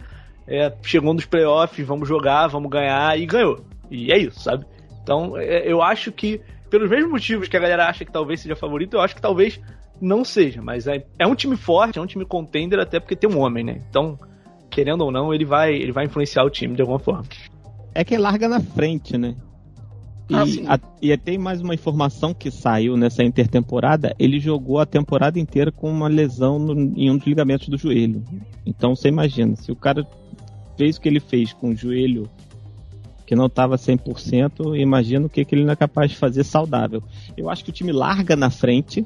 é, 0.48 0.74
chegou 0.82 1.14
nos 1.14 1.26
playoffs, 1.28 1.86
vamos 1.86 2.08
jogar, 2.08 2.48
vamos 2.48 2.72
ganhar, 2.72 3.16
e 3.20 3.28
ganhou. 3.28 3.64
E 3.92 4.12
é 4.12 4.18
isso, 4.18 4.40
sabe? 4.40 4.66
Então, 5.04 5.38
é, 5.38 5.70
eu 5.70 5.82
acho 5.82 6.12
que, 6.12 6.42
pelos 6.74 6.90
mesmos 6.90 7.12
motivos 7.12 7.48
que 7.48 7.56
a 7.56 7.60
galera 7.60 7.86
acha 7.88 8.04
que 8.04 8.12
talvez 8.12 8.40
seja 8.42 8.56
favorito, 8.56 8.96
eu 8.96 9.02
acho 9.02 9.14
que 9.14 9.22
talvez 9.22 9.60
não 10.02 10.26
seja. 10.26 10.60
Mas 10.60 10.88
é, 10.88 11.06
é 11.20 11.28
um 11.28 11.36
time 11.36 11.56
forte, 11.56 12.00
é 12.00 12.02
um 12.02 12.08
time 12.08 12.26
contender, 12.26 12.80
até 12.80 13.00
porque 13.00 13.16
tem 13.16 13.30
um 13.30 13.38
homem, 13.38 13.64
né? 13.64 13.80
Então, 13.88 14.18
querendo 14.72 15.02
ou 15.02 15.12
não, 15.12 15.32
ele 15.32 15.46
vai, 15.46 15.76
ele 15.76 15.92
vai 15.92 16.06
influenciar 16.06 16.44
o 16.44 16.50
time 16.50 16.76
de 16.76 16.82
alguma 16.82 16.98
forma. 16.98 17.26
É 17.94 18.04
que 18.04 18.18
larga 18.18 18.50
na 18.50 18.60
frente, 18.60 19.20
né? 19.20 19.36
E, 20.28 20.34
Ah, 20.36 20.46
sim. 20.48 20.66
a- 20.68 20.80
e 21.00 21.16
tem 21.16 21.38
mais 21.38 21.62
uma 21.62 21.76
informação 21.76 22.34
que 22.34 22.50
saiu 22.50 22.98
nessa 22.98 23.24
intertemporada. 23.24 24.16
Ele 24.18 24.40
jogou 24.40 24.80
a 24.80 24.86
temporada 24.88 25.40
inteira 25.40 25.72
com 25.72 25.92
uma 25.92 26.08
lesão 26.08 26.58
no- 26.58 26.74
em 26.98 27.12
um 27.12 27.18
dos 27.18 27.28
ligamentos 27.28 27.68
do 27.70 27.78
joelho. 27.78 28.24
Então 28.66 28.96
você 28.96 29.10
imagina, 29.10 29.56
se 29.56 29.72
o 29.72 29.76
cara 29.76 30.04
fez 30.76 30.98
o 30.98 31.02
que 31.02 31.08
ele 31.08 31.20
fez 31.20 31.54
com 31.54 31.70
o 31.70 31.76
joelho 31.76 32.28
que 33.26 33.36
não 33.36 33.46
estava 33.48 33.76
100%, 33.76 34.78
imagina 34.80 35.26
o 35.26 35.30
que, 35.30 35.46
que 35.46 35.56
ele 35.56 35.64
não 35.64 35.74
é 35.74 35.76
capaz 35.76 36.12
de 36.12 36.18
fazer 36.18 36.44
saudável. 36.44 37.02
Eu 37.38 37.50
acho 37.50 37.64
que 37.64 37.70
o 37.70 37.74
time 37.74 37.92
larga 37.92 38.36
na 38.36 38.50
frente, 38.50 39.06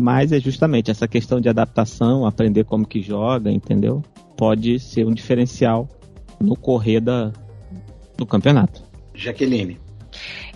Mas 0.00 0.32
é 0.32 0.40
justamente 0.40 0.90
essa 0.90 1.06
questão 1.06 1.40
de 1.40 1.48
adaptação, 1.48 2.24
aprender 2.24 2.64
como 2.64 2.86
que 2.86 3.02
joga, 3.02 3.50
entendeu? 3.50 4.02
Pode 4.34 4.78
ser 4.78 5.06
um 5.06 5.12
diferencial 5.12 5.86
no 6.40 6.56
correr 6.56 7.00
da, 7.00 7.30
do 8.16 8.24
campeonato. 8.24 8.82
Jaqueline. 9.14 9.78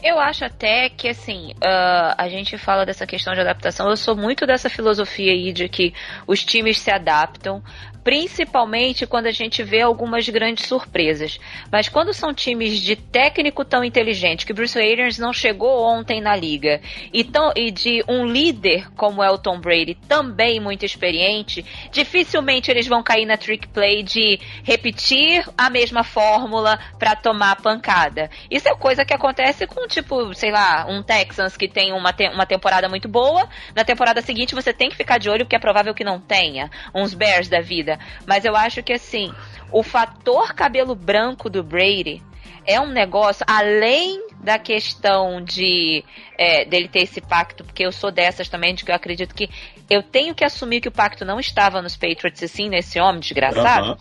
Eu 0.03 0.19
acho 0.19 0.45
até 0.45 0.91
que, 0.91 1.09
assim, 1.09 1.53
uh, 1.53 2.15
a 2.19 2.29
gente 2.29 2.59
fala 2.59 2.85
dessa 2.85 3.07
questão 3.07 3.33
de 3.33 3.41
adaptação. 3.41 3.89
Eu 3.89 3.97
sou 3.97 4.15
muito 4.15 4.47
dessa 4.47 4.69
filosofia 4.69 5.33
aí 5.33 5.53
de 5.53 5.69
que 5.69 5.95
os 6.27 6.45
times 6.45 6.79
se 6.79 6.91
adaptam 6.91 7.63
principalmente 8.05 9.07
quando 9.07 9.27
a 9.27 9.33
gente 9.33 9.63
vê 9.63 9.81
algumas 9.81 10.29
grandes 10.29 10.67
surpresas. 10.67 11.41
Mas 11.73 11.89
quando 11.89 12.13
são 12.13 12.35
times 12.35 12.79
de 12.81 12.95
técnico 12.95 13.65
tão 13.65 13.83
inteligente, 13.83 14.45
que 14.45 14.53
Bruce 14.53 14.79
Arians 14.79 15.19
não 15.19 15.33
chegou 15.33 15.83
ontem 15.83 16.21
na 16.21 16.37
liga, 16.37 16.83
e, 17.13 17.25
tão, 17.25 17.51
e 17.57 17.71
de 17.71 18.05
um 18.07 18.27
líder 18.27 18.91
como 18.95 19.23
é 19.23 19.31
o 19.31 19.39
Tom 19.39 19.59
Brady, 19.59 19.95
também 20.07 20.61
muito 20.61 20.85
experiente, 20.85 21.65
dificilmente 21.91 22.71
eles 22.71 22.87
vão 22.87 23.03
cair 23.03 23.25
na 23.25 23.39
trick 23.39 23.67
play 23.69 24.03
de 24.03 24.39
repetir 24.63 25.49
a 25.57 25.71
mesma 25.71 26.05
fórmula 26.05 26.79
para 26.99 27.17
tomar 27.17 27.57
pancada. 27.57 28.31
Isso 28.51 28.69
é 28.69 28.75
coisa 28.75 29.05
que 29.05 29.15
acontece 29.15 29.67
com, 29.67 29.87
tipo, 29.87 30.35
sei 30.35 30.51
lá, 30.51 30.87
um 30.87 31.03
Texans 31.03 31.57
que 31.57 31.69
tem 31.69 31.93
uma, 31.93 32.13
te 32.13 32.29
uma 32.29 32.45
temporada 32.45 32.87
muito 32.87 33.09
boa, 33.09 33.49
na 33.75 33.85
temporada 33.85 34.21
seguinte 34.21 34.55
você 34.55 34.75
tem 34.75 34.91
que 34.91 34.97
ficar 34.97 35.17
de 35.17 35.31
olho 35.31 35.47
porque 35.47 35.57
é 35.57 35.59
provável 35.59 35.95
que 35.95 36.05
não 36.05 36.21
tenha. 36.21 36.71
Uns 36.95 37.15
Bears 37.15 37.49
da 37.49 37.61
vida. 37.61 37.94
Mas 38.27 38.45
eu 38.45 38.57
acho 38.57 38.83
que 38.83 38.93
assim, 38.93 39.33
o 39.73 39.83
fator 39.83 40.55
cabelo 40.55 40.95
branco 40.95 41.51
do 41.51 41.63
Brady 41.63 42.23
é 42.67 42.81
um 42.81 42.89
negócio 42.89 43.45
além 43.49 44.25
da 44.41 44.59
questão 44.59 45.43
de 45.43 46.05
é, 46.39 46.65
dele 46.65 46.89
ter 46.89 47.01
esse 47.01 47.21
pacto, 47.21 47.65
porque 47.65 47.85
eu 47.85 47.93
sou 47.93 48.11
dessas 48.11 48.49
também, 48.49 48.75
de 48.75 48.85
que 48.85 48.91
eu 48.91 48.95
acredito 48.95 49.35
que 49.35 49.49
eu 49.89 50.03
tenho 50.03 50.35
que 50.35 50.45
assumir 50.45 50.81
que 50.81 50.89
o 50.89 50.93
pacto 50.93 51.25
não 51.25 51.41
estava 51.41 51.81
nos 51.81 51.97
Patriots 51.97 52.43
assim 52.43 52.69
nesse 52.69 53.01
homem 53.01 53.21
desgraçado. 53.21 53.91
Uhum. 53.91 53.97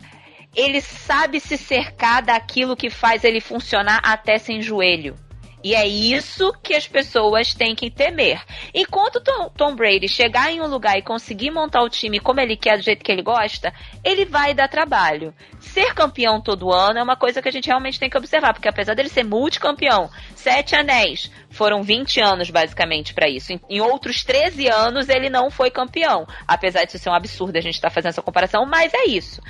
Ele 0.55 0.81
sabe 0.81 1.39
se 1.39 1.57
cercar 1.57 2.21
daquilo 2.21 2.75
que 2.75 2.89
faz 2.89 3.23
ele 3.23 3.41
funcionar 3.41 3.99
até 4.03 4.37
sem 4.37 4.61
joelho. 4.61 5.15
E 5.63 5.73
é 5.73 5.87
isso 5.87 6.51
que 6.61 6.75
as 6.75 6.87
pessoas 6.87 7.53
têm 7.53 7.73
que 7.73 7.89
temer. 7.89 8.41
Enquanto 8.73 9.21
Tom, 9.21 9.49
Tom, 9.55 9.75
Brady 9.75 10.09
chegar 10.09 10.51
em 10.51 10.59
um 10.59 10.67
lugar 10.67 10.97
e 10.97 11.01
conseguir 11.01 11.51
montar 11.51 11.81
o 11.81 11.89
time 11.89 12.19
como 12.19 12.41
ele 12.41 12.57
quer, 12.57 12.77
do 12.77 12.83
jeito 12.83 13.03
que 13.03 13.11
ele 13.11 13.21
gosta, 13.21 13.73
ele 14.03 14.25
vai 14.25 14.53
dar 14.53 14.67
trabalho. 14.67 15.33
Ser 15.61 15.93
campeão 15.93 16.41
todo 16.41 16.73
ano 16.73 16.99
é 16.99 17.03
uma 17.03 17.15
coisa 17.15 17.41
que 17.41 17.47
a 17.47 17.51
gente 17.51 17.67
realmente 17.67 17.99
tem 17.99 18.09
que 18.09 18.17
observar, 18.17 18.53
porque 18.53 18.67
apesar 18.67 18.93
dele 18.93 19.07
ser 19.07 19.23
multicampeão, 19.23 20.09
sete 20.43 20.75
anéis, 20.75 21.31
foram 21.49 21.81
20 21.81 22.19
anos 22.19 22.49
basicamente 22.49 23.13
para 23.13 23.29
isso. 23.29 23.53
Em, 23.53 23.59
em, 23.69 23.81
outros 23.81 24.23
13 24.23 24.67
anos 24.67 25.07
ele 25.07 25.29
não 25.29 25.49
foi 25.49 25.71
campeão. 25.71 26.27
Apesar 26.45 26.83
de 26.83 26.99
ser 26.99 27.09
um 27.09 27.13
absurdo 27.13 27.57
a 27.57 27.61
gente 27.61 27.75
estar 27.75 27.89
tá 27.89 27.93
fazendo 27.93 28.09
essa 28.09 28.21
comparação, 28.21 28.65
mas 28.65 28.93
é 28.93 29.05
isso. 29.05 29.41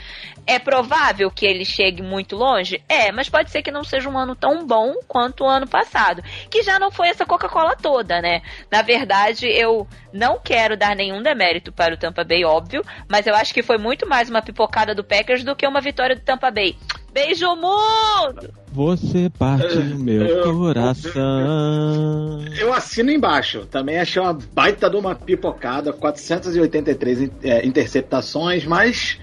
É 0.46 0.60
provável 0.60 1.32
que 1.32 1.46
ele 1.46 1.66
chegue 1.66 2.04
muito 2.04 2.36
longe? 2.36 2.84
É, 2.88 3.12
mas 3.12 3.28
pode 3.28 3.50
ser 3.50 3.64
que 3.64 3.72
não 3.72 3.84
seja 3.84 4.08
um 4.08 4.18
ano 4.18 4.36
tão 4.36 4.68
bom 4.68 4.94
quanto 5.08 5.44
o 5.44 5.48
ano 5.48 5.68
passado. 5.68 6.22
Que 6.50 6.62
já 6.62 6.78
não 6.78 6.92
foi 6.92 7.08
essa 7.08 7.26
Coca-Cola 7.26 7.76
toda, 7.76 8.22
né? 8.22 8.42
Na 8.70 8.82
verdade, 8.84 9.48
eu 9.48 9.88
não 10.12 10.40
quero 10.40 10.78
dar 10.78 10.96
nenhum 10.96 11.24
demérito 11.24 11.72
para 11.72 11.96
o 11.96 11.98
Tampa 11.98 12.24
Bay, 12.24 12.46
óbvio, 12.46 12.84
mas 13.10 13.26
eu 13.26 13.34
acho 13.34 13.54
que 13.54 13.64
foi 13.64 13.78
muito 13.78 14.08
mais 14.08 14.30
uma 14.30 14.42
pipocada 14.42 14.94
do 14.94 15.04
Packers 15.04 15.44
do 15.44 15.56
que 15.56 15.66
uma 15.66 15.82
vitória 15.82 16.16
do 16.16 16.22
Tampa 16.22 16.52
Bay. 16.52 16.78
Beijo, 17.14 17.56
mundo! 17.56 18.50
Você 18.72 19.30
parte 19.30 19.78
do 19.78 20.00
meu 20.00 20.24
eu, 20.24 20.58
coração. 20.58 22.42
Eu, 22.58 22.68
eu, 22.68 22.74
assino 22.74 23.12
embaixo. 23.12 23.68
Também 23.68 24.00
achei 24.00 24.20
uma 24.20 24.34
baita 24.34 24.90
de 24.90 24.96
uma 24.96 25.14
pipocada. 25.14 25.94
483 25.94 27.30
é, 27.44 27.66
interceptações, 27.66 28.66
mas 28.66 29.20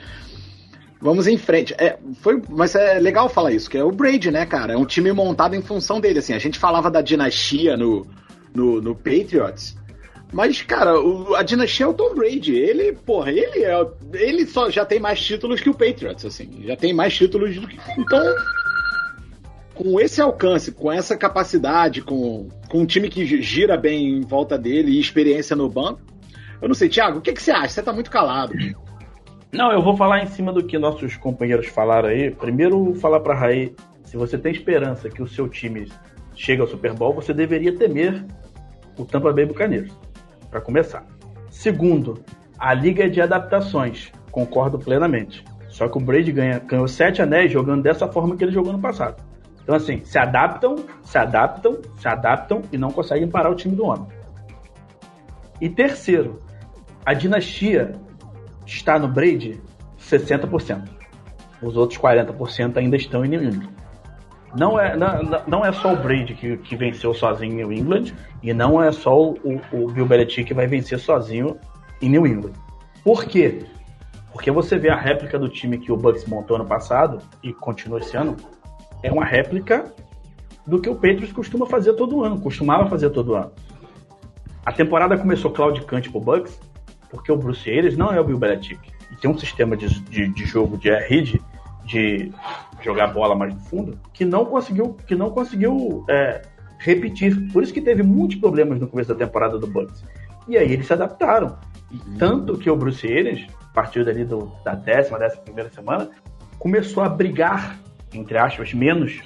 Vamos 1.00 1.26
em 1.26 1.38
frente. 1.38 1.74
É, 1.78 1.98
foi, 2.20 2.42
mas 2.48 2.74
é 2.74 2.98
legal 3.00 3.28
falar 3.28 3.52
isso, 3.52 3.70
que 3.70 3.78
é 3.78 3.82
o 3.82 3.90
Brady, 3.90 4.30
né, 4.30 4.44
cara? 4.44 4.74
É 4.74 4.76
um 4.76 4.84
time 4.84 5.10
montado 5.12 5.56
em 5.56 5.62
função 5.62 5.98
dele. 5.98 6.18
Assim, 6.18 6.34
a 6.34 6.38
gente 6.38 6.58
falava 6.58 6.90
da 6.90 7.00
dinastia 7.00 7.74
no, 7.74 8.06
no, 8.54 8.82
no 8.82 8.94
Patriots. 8.94 9.76
Mas, 10.32 10.62
cara, 10.62 11.00
o, 11.00 11.34
a 11.34 11.42
dinastia 11.42 11.86
é 11.86 11.88
o 11.88 11.94
Tom 11.94 12.14
Brady. 12.14 12.54
Ele, 12.54 12.92
porra, 12.92 13.30
ele 13.30 13.64
é. 13.64 13.86
Ele 14.12 14.46
só 14.46 14.70
já 14.70 14.84
tem 14.84 15.00
mais 15.00 15.20
títulos 15.20 15.60
que 15.60 15.68
o 15.68 15.74
Patriots, 15.74 16.24
assim. 16.24 16.62
Já 16.64 16.76
tem 16.76 16.92
mais 16.92 17.14
títulos 17.14 17.54
do 17.56 17.66
que. 17.66 17.78
Então. 17.98 18.22
Com 19.74 19.98
esse 19.98 20.20
alcance, 20.20 20.72
com 20.72 20.92
essa 20.92 21.16
capacidade, 21.16 22.02
com, 22.02 22.48
com 22.68 22.80
um 22.80 22.86
time 22.86 23.08
que 23.08 23.24
gira 23.40 23.78
bem 23.78 24.18
em 24.18 24.20
volta 24.20 24.58
dele 24.58 24.92
e 24.92 25.00
experiência 25.00 25.56
no 25.56 25.70
banco. 25.70 26.02
Eu 26.60 26.68
não 26.68 26.74
sei, 26.74 26.90
Thiago, 26.90 27.18
o 27.18 27.22
que, 27.22 27.32
que 27.32 27.42
você 27.42 27.50
acha? 27.50 27.68
Você 27.68 27.82
tá 27.82 27.90
muito 27.90 28.10
calado. 28.10 28.52
Não, 29.50 29.72
eu 29.72 29.82
vou 29.82 29.96
falar 29.96 30.22
em 30.22 30.26
cima 30.26 30.52
do 30.52 30.62
que 30.62 30.78
nossos 30.78 31.16
companheiros 31.16 31.66
falaram 31.66 32.10
aí. 32.10 32.30
Primeiro, 32.30 32.94
falar 32.96 33.20
para 33.20 33.34
Raí, 33.34 33.74
se 34.04 34.18
você 34.18 34.36
tem 34.36 34.52
esperança 34.52 35.08
que 35.08 35.22
o 35.22 35.26
seu 35.26 35.48
time 35.48 35.90
chegue 36.36 36.60
ao 36.60 36.68
Super 36.68 36.92
Bowl, 36.92 37.14
você 37.14 37.32
deveria 37.32 37.74
temer 37.74 38.24
o 38.98 39.04
Tampa 39.04 39.32
Bay 39.32 39.46
Buccaneers, 39.46 39.90
para 40.50 40.60
começar. 40.60 41.04
Segundo, 41.50 42.22
a 42.58 42.74
liga 42.74 43.04
é 43.04 43.08
de 43.08 43.20
adaptações, 43.20 44.12
concordo 44.30 44.78
plenamente. 44.78 45.44
Só 45.68 45.88
que 45.88 45.96
o 45.96 46.00
Brady 46.00 46.32
ganha, 46.32 46.58
ganhou 46.58 46.88
sete 46.88 47.22
anéis 47.22 47.50
jogando 47.52 47.82
dessa 47.82 48.08
forma 48.08 48.36
que 48.36 48.44
ele 48.44 48.52
jogou 48.52 48.72
no 48.72 48.80
passado. 48.80 49.22
Então, 49.62 49.74
assim, 49.74 50.04
se 50.04 50.18
adaptam, 50.18 50.76
se 51.02 51.16
adaptam, 51.16 51.78
se 51.96 52.08
adaptam 52.08 52.62
e 52.72 52.78
não 52.78 52.90
conseguem 52.90 53.28
parar 53.28 53.50
o 53.50 53.54
time 53.54 53.76
do 53.76 53.84
homem. 53.84 54.06
E 55.60 55.68
terceiro, 55.68 56.40
a 57.04 57.14
dinastia 57.14 57.92
está 58.66 58.98
no 58.98 59.08
Brady 59.08 59.60
60%. 59.98 60.88
Os 61.62 61.76
outros 61.76 61.98
40% 62.00 62.78
ainda 62.78 62.96
estão 62.96 63.24
em 63.24 63.28
New 63.28 63.42
England. 63.42 63.68
Não 64.54 64.78
é, 64.78 64.96
não, 64.96 65.42
não 65.46 65.64
é 65.64 65.72
só 65.72 65.92
o 65.92 65.96
Brady 65.96 66.34
que, 66.34 66.56
que 66.56 66.76
venceu 66.76 67.14
sozinho 67.14 67.52
em 67.52 67.56
New 67.56 67.72
England 67.72 68.12
e 68.42 68.52
não 68.52 68.82
é 68.82 68.90
só 68.90 69.16
o, 69.16 69.60
o 69.72 69.90
Bill 69.92 70.06
Belichick 70.06 70.44
que 70.48 70.54
vai 70.54 70.66
vencer 70.66 70.98
sozinho 70.98 71.56
em 72.02 72.08
New 72.08 72.26
England. 72.26 72.52
Por 73.04 73.24
quê? 73.24 73.64
Porque 74.32 74.50
você 74.50 74.76
vê 74.78 74.90
a 74.90 74.96
réplica 74.96 75.38
do 75.38 75.48
time 75.48 75.78
que 75.78 75.92
o 75.92 75.96
Bucks 75.96 76.24
montou 76.26 76.56
ano 76.56 76.66
passado 76.66 77.18
e 77.42 77.52
continua 77.52 78.00
esse 78.00 78.16
ano, 78.16 78.36
é 79.02 79.10
uma 79.10 79.24
réplica 79.24 79.92
do 80.66 80.80
que 80.80 80.88
o 80.88 80.94
Patriots 80.94 81.32
costuma 81.32 81.66
fazer 81.66 81.94
todo 81.94 82.22
ano, 82.24 82.40
costumava 82.40 82.88
fazer 82.88 83.10
todo 83.10 83.34
ano. 83.34 83.52
A 84.64 84.72
temporada 84.72 85.16
começou 85.16 85.50
claudicante 85.50 86.10
pro 86.10 86.20
Bucks, 86.20 86.60
porque 87.08 87.32
o 87.32 87.36
Bruce 87.36 87.68
Arians 87.68 87.96
não 87.96 88.12
é 88.12 88.20
o 88.20 88.24
Bill 88.24 88.38
Belichick. 88.38 88.80
E 89.10 89.16
tem 89.16 89.30
um 89.30 89.38
sistema 89.38 89.76
de, 89.76 89.88
de, 90.02 90.28
de 90.28 90.44
jogo 90.44 90.76
de 90.76 90.90
raid, 90.90 91.40
de 91.84 92.32
jogar 92.84 93.08
bola 93.08 93.34
mais 93.34 93.54
no 93.54 93.60
fundo, 93.60 93.98
que 94.12 94.24
não 94.24 94.44
conseguiu, 94.44 94.96
que 95.06 95.14
não 95.14 95.30
conseguiu 95.30 96.04
é, 96.08 96.42
repetir. 96.78 97.52
Por 97.52 97.62
isso 97.62 97.72
que 97.72 97.80
teve 97.80 98.02
muitos 98.02 98.36
problemas 98.36 98.80
no 98.80 98.88
começo 98.88 99.08
da 99.08 99.26
temporada 99.26 99.58
do 99.58 99.66
Bucks. 99.66 100.04
E 100.48 100.56
aí 100.56 100.72
eles 100.72 100.86
se 100.86 100.92
adaptaram. 100.92 101.58
E 101.90 101.98
tanto 102.18 102.56
que 102.56 102.70
o 102.70 102.76
Bruce 102.76 103.06
Arians, 103.06 103.46
a 103.70 103.74
partir 103.74 104.04
dali 104.04 104.24
do, 104.24 104.52
da 104.64 104.74
décima, 104.74 105.18
décima 105.18 105.42
primeira 105.42 105.70
semana, 105.70 106.10
começou 106.58 107.02
a 107.02 107.08
brigar, 107.08 107.78
entre 108.12 108.38
aspas, 108.38 108.72
menos 108.72 109.20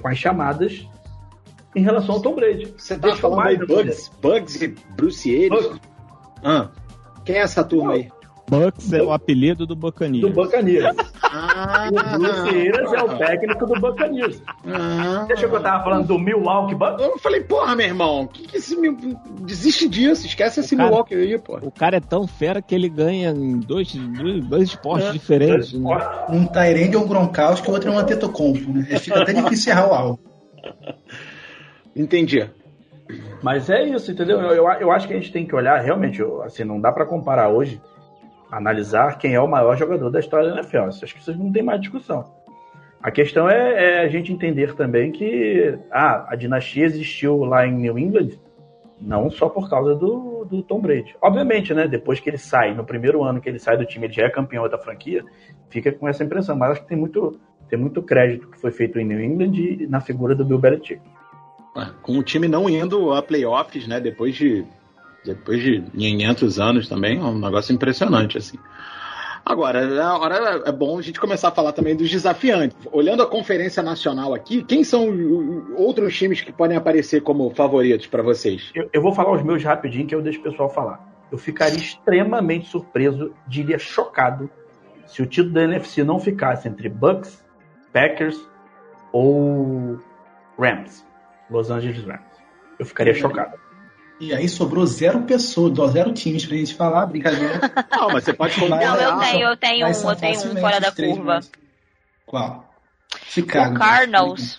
com 0.00 0.08
as 0.08 0.18
chamadas 0.18 0.88
em 1.74 1.82
relação 1.82 2.16
ao 2.16 2.22
Tom 2.22 2.34
Brady. 2.34 2.74
Você 2.76 2.98
tá 2.98 3.14
falando 3.16 3.42
aí 3.42 3.56
Bugs, 3.56 4.10
Bugs 4.20 4.60
e 4.60 4.68
Bruce 4.96 5.30
Arians? 5.30 5.80
Ah. 6.42 6.68
Quem 7.24 7.36
é 7.36 7.40
essa 7.40 7.62
turma 7.62 7.92
aí? 7.92 8.08
Bucks 8.48 8.92
é 8.92 9.02
o 9.02 9.12
apelido 9.12 9.66
do 9.66 9.76
Buccaneers. 9.76 10.26
Do 10.26 10.32
Buccaneers. 10.32 10.96
Ah, 11.22 11.88
o 11.90 12.18
Bruce 12.18 12.48
Arians 12.48 12.92
é 12.92 13.02
o 13.02 13.18
técnico 13.18 13.66
do 13.66 13.80
Buccaneers. 13.80 14.42
Ah, 14.66 15.24
Deixa 15.28 15.48
que 15.48 15.54
eu 15.54 15.62
tava 15.62 15.84
falando 15.84 16.06
do 16.06 16.18
Milwaukee 16.18 16.74
Bucks? 16.74 17.04
Eu 17.04 17.18
falei, 17.18 17.42
porra, 17.42 17.76
meu 17.76 17.86
irmão, 17.86 18.26
que 18.26 18.46
que 18.46 18.56
esse 18.56 18.76
desiste 19.42 19.88
disso, 19.88 20.26
esquece 20.26 20.60
o 20.60 20.62
esse 20.62 20.74
cara, 20.74 20.88
Milwaukee 20.88 21.14
aí, 21.14 21.38
pô. 21.38 21.58
O 21.62 21.70
cara 21.70 21.98
é 21.98 22.00
tão 22.00 22.26
fera 22.26 22.62
que 22.62 22.74
ele 22.74 22.88
ganha 22.88 23.30
em 23.30 23.58
dois, 23.58 23.94
dois, 23.94 24.44
dois 24.44 24.68
esportes 24.70 25.08
é, 25.08 25.12
diferentes. 25.12 25.72
Dois 25.72 25.84
né? 25.84 26.26
Um 26.30 26.46
Tyrande 26.46 26.96
é 26.96 26.98
um 26.98 27.06
Gronkowski, 27.06 27.68
o 27.68 27.72
outro 27.72 27.90
é 27.90 27.92
um 27.92 27.98
Antetokounmpo, 27.98 28.72
né? 28.72 28.84
Fica 28.98 29.22
até 29.22 29.32
difícil 29.32 29.72
errar 29.72 29.88
o 29.88 29.94
alvo. 29.94 30.20
Entendi. 31.94 32.48
Mas 33.42 33.70
é 33.70 33.84
isso, 33.84 34.10
entendeu? 34.10 34.40
Eu, 34.40 34.52
eu, 34.52 34.72
eu, 34.80 34.90
acho 34.92 35.06
que 35.06 35.14
a 35.14 35.16
gente 35.16 35.32
tem 35.32 35.46
que 35.46 35.54
olhar, 35.54 35.78
realmente, 35.80 36.22
assim, 36.44 36.64
não 36.64 36.80
dá 36.80 36.92
para 36.92 37.06
comparar 37.06 37.48
hoje, 37.48 37.80
analisar 38.50 39.18
quem 39.18 39.34
é 39.34 39.40
o 39.40 39.48
maior 39.48 39.76
jogador 39.76 40.10
da 40.10 40.20
história 40.20 40.50
da 40.50 40.56
NFL. 40.56 40.88
Acho 40.88 41.14
que 41.14 41.22
vocês 41.22 41.36
não 41.36 41.52
tem 41.52 41.62
mais 41.62 41.80
discussão. 41.80 42.24
A 43.02 43.10
questão 43.10 43.48
é, 43.48 43.84
é, 43.84 44.00
a 44.00 44.08
gente 44.08 44.32
entender 44.32 44.74
também 44.74 45.12
que 45.12 45.78
ah, 45.90 46.26
a 46.28 46.34
dinastia 46.34 46.84
existiu 46.84 47.44
lá 47.44 47.66
em 47.66 47.72
New 47.72 47.98
England 47.98 48.30
não 49.00 49.30
só 49.30 49.48
por 49.48 49.70
causa 49.70 49.94
do, 49.94 50.44
do 50.44 50.62
Tom 50.62 50.80
Brady. 50.80 51.14
Obviamente, 51.22 51.72
né? 51.72 51.86
Depois 51.86 52.18
que 52.18 52.28
ele 52.28 52.38
sai, 52.38 52.74
no 52.74 52.84
primeiro 52.84 53.22
ano 53.22 53.40
que 53.40 53.48
ele 53.48 53.58
sai 53.58 53.76
do 53.76 53.86
time, 53.86 54.06
ele 54.06 54.12
já 54.12 54.24
é 54.24 54.30
campeão 54.30 54.68
da 54.68 54.78
franquia, 54.78 55.24
fica 55.68 55.92
com 55.92 56.08
essa 56.08 56.24
impressão. 56.24 56.56
Mas 56.56 56.72
acho 56.72 56.82
que 56.82 56.88
tem 56.88 56.98
muito, 56.98 57.38
tem 57.68 57.78
muito 57.78 58.02
crédito 58.02 58.48
que 58.48 58.58
foi 58.58 58.72
feito 58.72 58.98
em 58.98 59.04
New 59.04 59.22
England 59.22 59.86
na 59.88 60.00
figura 60.00 60.34
do 60.34 60.44
Bill 60.44 60.58
Belichick. 60.58 61.00
Com 62.02 62.18
o 62.18 62.22
time 62.24 62.48
não 62.48 62.68
indo 62.68 63.12
a 63.12 63.22
playoffs, 63.22 63.86
né? 63.86 64.00
Depois 64.00 64.34
de 64.34 64.64
Depois 65.34 65.62
de 65.62 65.82
500 65.82 66.58
anos 66.58 66.88
também, 66.88 67.18
é 67.18 67.22
um 67.22 67.38
negócio 67.38 67.74
impressionante, 67.74 68.38
assim. 68.38 68.58
Agora, 69.44 69.80
agora 70.12 70.62
é 70.66 70.72
bom 70.72 70.98
a 70.98 71.02
gente 71.02 71.18
começar 71.20 71.48
a 71.48 71.50
falar 71.50 71.72
também 71.72 71.96
dos 71.96 72.10
desafiantes. 72.10 72.76
Olhando 72.92 73.22
a 73.22 73.26
Conferência 73.26 73.82
Nacional 73.82 74.34
aqui, 74.34 74.62
quem 74.62 74.84
são 74.84 75.08
outros 75.76 76.16
times 76.16 76.40
que 76.40 76.52
podem 76.52 76.76
aparecer 76.76 77.22
como 77.22 77.48
favoritos 77.50 78.06
para 78.06 78.22
vocês? 78.22 78.70
Eu, 78.74 78.88
eu, 78.92 79.00
vou 79.00 79.14
falar 79.14 79.32
os 79.32 79.42
meus 79.42 79.62
rapidinho, 79.62 80.06
que 80.06 80.14
eu 80.14 80.20
deixo 80.22 80.40
o 80.40 80.42
pessoal 80.42 80.68
falar. 80.68 81.06
Eu 81.30 81.38
ficaria 81.38 81.78
extremamente 81.78 82.68
surpreso, 82.68 83.32
diria 83.46 83.78
chocado, 83.78 84.50
se 85.06 85.22
o 85.22 85.26
título 85.26 85.54
da 85.54 85.64
NFC 85.64 86.04
não 86.04 86.18
ficasse 86.18 86.68
entre 86.68 86.88
Bucks, 86.88 87.42
Packers 87.92 88.38
ou 89.12 89.98
Rams, 90.58 91.06
Los 91.50 91.70
Angeles 91.70 92.04
Rams. 92.04 92.28
Eu 92.78 92.86
ficaria 92.86 93.14
chocado. 93.14 93.67
E 94.20 94.34
aí 94.34 94.48
sobrou 94.48 94.84
zero 94.84 95.22
pessoas, 95.22 95.92
zero 95.92 96.12
times 96.12 96.44
pra 96.44 96.56
gente 96.56 96.74
falar, 96.74 97.06
brincadeira. 97.06 97.60
Não, 97.90 98.08
mas 98.08 98.24
você 98.24 98.32
pode 98.32 98.54
falar. 98.54 98.80
Não, 98.80 98.96
eu 98.96 99.18
tenho, 99.20 99.48
eu 99.48 99.56
tenho 99.56 99.86
um, 99.86 100.10
eu 100.10 100.16
tenho 100.16 100.52
um 100.52 100.56
fora 100.56 100.80
da 100.80 100.90
curva. 100.90 101.40
Qual? 102.26 102.74
Chicago. 103.26 103.76
O 103.76 103.78
Cardinals. 103.78 104.58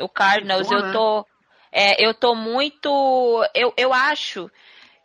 O 0.00 0.08
Cardinals, 0.08 0.70
eu 0.70 0.92
tô. 0.92 1.26
É, 1.72 2.06
eu 2.06 2.14
tô 2.14 2.34
muito. 2.34 2.88
Eu, 3.54 3.74
eu 3.76 3.92
acho 3.92 4.50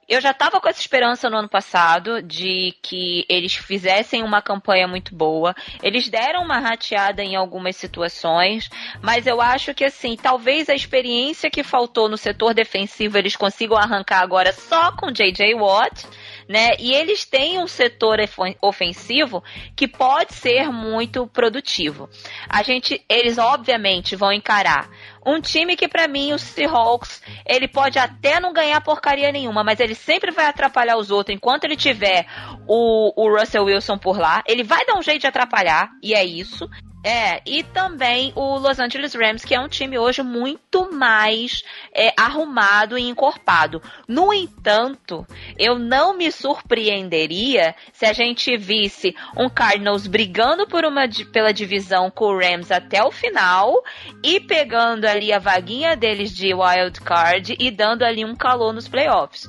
eu 0.09 0.19
já 0.19 0.31
estava 0.31 0.59
com 0.59 0.67
essa 0.67 0.81
esperança 0.81 1.29
no 1.29 1.37
ano 1.37 1.47
passado 1.47 2.21
de 2.21 2.73
que 2.81 3.25
eles 3.29 3.53
fizessem 3.53 4.23
uma 4.23 4.41
campanha 4.41 4.87
muito 4.87 5.13
boa. 5.13 5.55
Eles 5.83 6.09
deram 6.09 6.43
uma 6.43 6.57
rateada 6.57 7.23
em 7.23 7.35
algumas 7.35 7.75
situações, 7.75 8.67
mas 9.03 9.27
eu 9.27 9.39
acho 9.39 9.73
que 9.75 9.85
assim, 9.85 10.15
talvez 10.15 10.67
a 10.67 10.73
experiência 10.73 11.51
que 11.51 11.63
faltou 11.63 12.09
no 12.09 12.17
setor 12.17 12.55
defensivo 12.55 13.17
eles 13.19 13.35
consigam 13.35 13.77
arrancar 13.77 14.21
agora 14.21 14.51
só 14.51 14.91
com 14.91 15.11
JJ 15.11 15.53
Watt 15.53 16.07
né? 16.49 16.71
E 16.79 16.91
eles 16.95 17.25
têm 17.25 17.59
um 17.59 17.67
setor 17.67 18.17
ofensivo 18.59 19.43
que 19.75 19.87
pode 19.87 20.33
ser 20.33 20.71
muito 20.71 21.27
produtivo. 21.27 22.09
A 22.49 22.63
gente, 22.63 23.05
eles 23.07 23.37
obviamente 23.37 24.15
vão 24.15 24.33
encarar 24.33 24.89
um 25.23 25.39
time 25.39 25.75
que 25.75 25.87
para 25.87 26.07
mim 26.07 26.33
o 26.33 26.39
Seahawks, 26.39 27.21
ele 27.45 27.67
pode 27.67 27.99
até 27.99 28.39
não 28.39 28.51
ganhar 28.51 28.81
porcaria 28.81 29.31
nenhuma, 29.31 29.63
mas 29.63 29.79
ele 29.79 29.93
sempre 29.93 30.31
vai 30.31 30.47
atrapalhar 30.47 30.97
os 30.97 31.11
outros 31.11 31.35
enquanto 31.35 31.65
ele 31.65 31.75
tiver 31.75 32.25
o, 32.67 33.13
o 33.15 33.37
Russell 33.37 33.65
Wilson 33.65 33.99
por 33.99 34.17
lá. 34.17 34.41
Ele 34.47 34.63
vai 34.63 34.83
dar 34.87 34.97
um 34.97 35.03
jeito 35.03 35.21
de 35.21 35.27
atrapalhar 35.27 35.91
e 36.01 36.15
é 36.15 36.25
isso. 36.25 36.67
É, 37.03 37.41
e 37.45 37.63
também 37.63 38.33
o 38.35 38.57
Los 38.57 38.77
Angeles 38.77 39.13
Rams, 39.13 39.45
que 39.45 39.55
é 39.55 39.59
um 39.59 39.69
time 39.69 39.97
hoje 39.97 40.21
muito 40.21 40.93
mais 40.93 41.63
é, 41.95 42.13
arrumado 42.17 42.97
e 42.97 43.07
encorpado. 43.07 43.81
No 44.05 44.33
entanto, 44.33 45.25
eu 45.57 45.79
não 45.79 46.15
me 46.15 46.29
surpreenderia 46.29 47.73
se 47.93 48.05
a 48.05 48.11
gente 48.11 48.57
visse 48.57 49.15
um 49.37 49.47
Cardinals 49.47 50.07
brigando 50.07 50.67
por 50.67 50.83
uma, 50.83 51.07
pela 51.31 51.53
divisão 51.53 52.11
com 52.11 52.25
o 52.25 52.37
Rams 52.37 52.69
até 52.69 53.01
o 53.01 53.11
final 53.11 53.81
e 54.21 54.41
pegando 54.41 55.05
ali 55.05 55.31
a 55.31 55.39
vaguinha 55.39 55.95
deles 55.95 56.35
de 56.35 56.53
wild 56.53 56.99
card 56.99 57.55
e 57.57 57.71
dando 57.71 58.03
ali 58.03 58.25
um 58.25 58.35
calor 58.35 58.73
nos 58.73 58.89
playoffs 58.89 59.47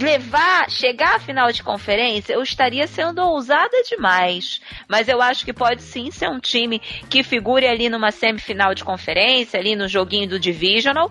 levar, 0.00 0.70
chegar 0.70 1.16
à 1.16 1.18
final 1.18 1.50
de 1.50 1.62
conferência, 1.62 2.34
eu 2.34 2.42
estaria 2.42 2.86
sendo 2.86 3.20
ousada 3.22 3.82
demais. 3.88 4.60
Mas 4.88 5.08
eu 5.08 5.22
acho 5.22 5.44
que 5.44 5.52
pode 5.52 5.82
sim 5.82 6.10
ser 6.10 6.28
um 6.28 6.38
time 6.38 6.78
que 7.08 7.22
figure 7.22 7.66
ali 7.66 7.88
numa 7.88 8.10
semifinal 8.10 8.74
de 8.74 8.84
conferência, 8.84 9.58
ali 9.58 9.74
no 9.74 9.88
joguinho 9.88 10.28
do 10.28 10.38
Divisional. 10.38 11.10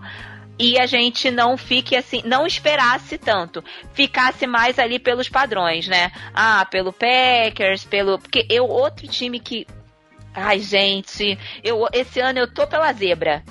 E 0.57 0.79
a 0.79 0.85
gente 0.85 1.29
não 1.29 1.57
fique 1.57 1.97
assim, 1.97 2.21
não 2.23 2.47
esperasse 2.47 3.17
tanto, 3.17 3.61
ficasse 3.93 4.47
mais 4.47 4.79
ali 4.79 4.99
pelos 4.99 5.27
padrões, 5.27 5.85
né? 5.85 6.11
Ah, 6.33 6.65
pelo 6.65 6.93
Packers, 6.93 7.83
pelo. 7.83 8.17
Porque 8.17 8.45
eu, 8.49 8.65
outro 8.65 9.05
time 9.07 9.37
que. 9.39 9.67
Ai, 10.33 10.59
gente, 10.59 11.37
eu, 11.61 11.85
esse 11.91 12.21
ano 12.21 12.39
eu 12.39 12.53
tô 12.53 12.65
pela 12.65 12.91
zebra. 12.93 13.43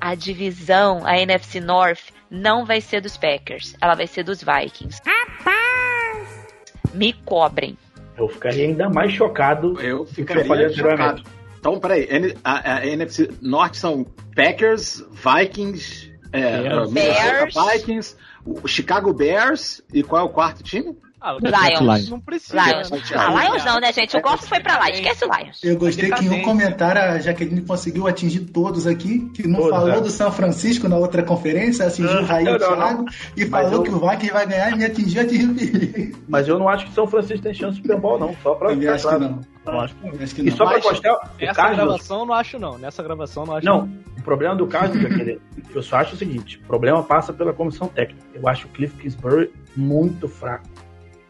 A 0.00 0.14
divisão, 0.14 1.04
a 1.04 1.18
NFC 1.18 1.60
North, 1.60 2.12
não 2.32 2.64
vai 2.64 2.80
ser 2.80 3.02
dos 3.02 3.18
Packers, 3.18 3.76
ela 3.78 3.94
vai 3.94 4.06
ser 4.06 4.24
dos 4.24 4.42
Vikings. 4.42 5.02
Rapaz! 5.04 6.48
Me 6.94 7.12
cobrem. 7.12 7.76
Eu 8.16 8.26
ficaria 8.26 8.64
ainda 8.64 8.88
mais 8.88 9.12
chocado. 9.12 9.78
Eu 9.80 10.06
ficaria 10.06 10.62
eu 10.62 10.72
chocado. 10.72 11.22
Então, 11.58 11.78
peraí, 11.78 12.08
a, 12.42 12.76
a, 12.76 12.86
NFC 12.86 13.30
Norte 13.40 13.76
são 13.76 14.04
Packers, 14.34 15.04
Vikings, 15.10 16.10
é, 16.32 16.86
Bears. 16.88 17.54
Vikings, 17.54 18.16
o 18.44 18.66
Chicago 18.66 19.12
Bears 19.12 19.82
e 19.92 20.02
qual 20.02 20.22
é 20.22 20.24
o 20.24 20.30
quarto 20.30 20.62
time? 20.62 20.96
Ah, 21.22 21.36
Lions. 21.40 22.10
Não 22.10 22.20
precisa. 22.20 22.60
Lions. 22.60 22.90
Ah, 23.14 23.28
Lions 23.28 23.64
não, 23.64 23.78
né, 23.78 23.92
gente? 23.92 24.16
O 24.16 24.20
golfe 24.20 24.48
foi 24.48 24.58
pra 24.58 24.76
lá, 24.76 24.90
esquece 24.90 25.24
o 25.24 25.30
Lions. 25.32 25.62
Eu 25.62 25.78
gostei 25.78 26.10
que 26.10 26.24
em 26.24 26.30
um 26.30 26.42
comentário 26.42 27.00
a 27.00 27.18
Jaqueline 27.20 27.62
conseguiu 27.62 28.08
atingir 28.08 28.40
todos 28.40 28.88
aqui, 28.88 29.30
que 29.32 29.46
não 29.46 29.68
falou 29.68 29.90
é. 29.90 30.00
do 30.00 30.10
São 30.10 30.32
Francisco 30.32 30.88
na 30.88 30.96
outra 30.96 31.22
conferência, 31.22 31.86
atingiu 31.86 32.22
o 32.22 32.24
Raí 32.24 32.44
e 32.44 32.50
o 32.50 32.58
Thiago, 32.58 33.04
e 33.36 33.46
falou 33.46 33.72
eu... 33.72 33.82
que 33.84 33.90
o 33.90 34.00
Vikings 34.00 34.32
vai 34.32 34.46
ganhar 34.46 34.72
e 34.72 34.76
me 34.76 34.84
atingiu, 34.84 35.22
atingiu 35.22 36.12
Mas 36.28 36.48
eu 36.48 36.58
não 36.58 36.68
acho 36.68 36.86
que 36.86 36.92
São 36.92 37.06
Francisco 37.06 37.44
tem 37.44 37.54
chance 37.54 37.76
de 37.76 37.82
Super 37.82 38.00
Bowl, 38.00 38.18
não. 38.18 38.34
Só 38.42 38.56
pra 38.56 38.72
eu 38.72 38.92
acho 38.92 39.08
que 39.08 39.18
não. 39.18 39.40
Não, 39.64 39.80
acho 39.80 39.94
que, 39.94 40.22
acho 40.24 40.34
que 40.34 40.42
não. 40.42 40.48
E 40.48 40.56
só 40.56 40.66
pra 40.66 40.80
postar. 40.80 41.30
Essa 41.38 41.54
Carlos... 41.54 41.76
gravação 41.76 42.26
não 42.26 42.34
acho, 42.34 42.58
não. 42.58 42.78
Nessa 42.78 43.02
gravação 43.02 43.46
não 43.46 43.56
acho. 43.56 43.64
Não, 43.66 43.86
não. 43.86 43.98
o 44.18 44.22
problema 44.22 44.56
do 44.56 44.66
caso, 44.66 44.94
Jaqueline, 44.98 45.40
eu 45.72 45.82
só 45.82 45.98
acho 45.98 46.14
o 46.14 46.18
seguinte: 46.18 46.58
o 46.64 46.66
problema 46.66 47.00
passa 47.04 47.32
pela 47.32 47.52
comissão 47.52 47.86
técnica. 47.86 48.20
Eu 48.34 48.48
acho 48.48 48.66
o 48.66 48.70
Cliff 48.70 48.96
Kingsbury 48.96 49.52
muito 49.76 50.26
fraco. 50.28 50.71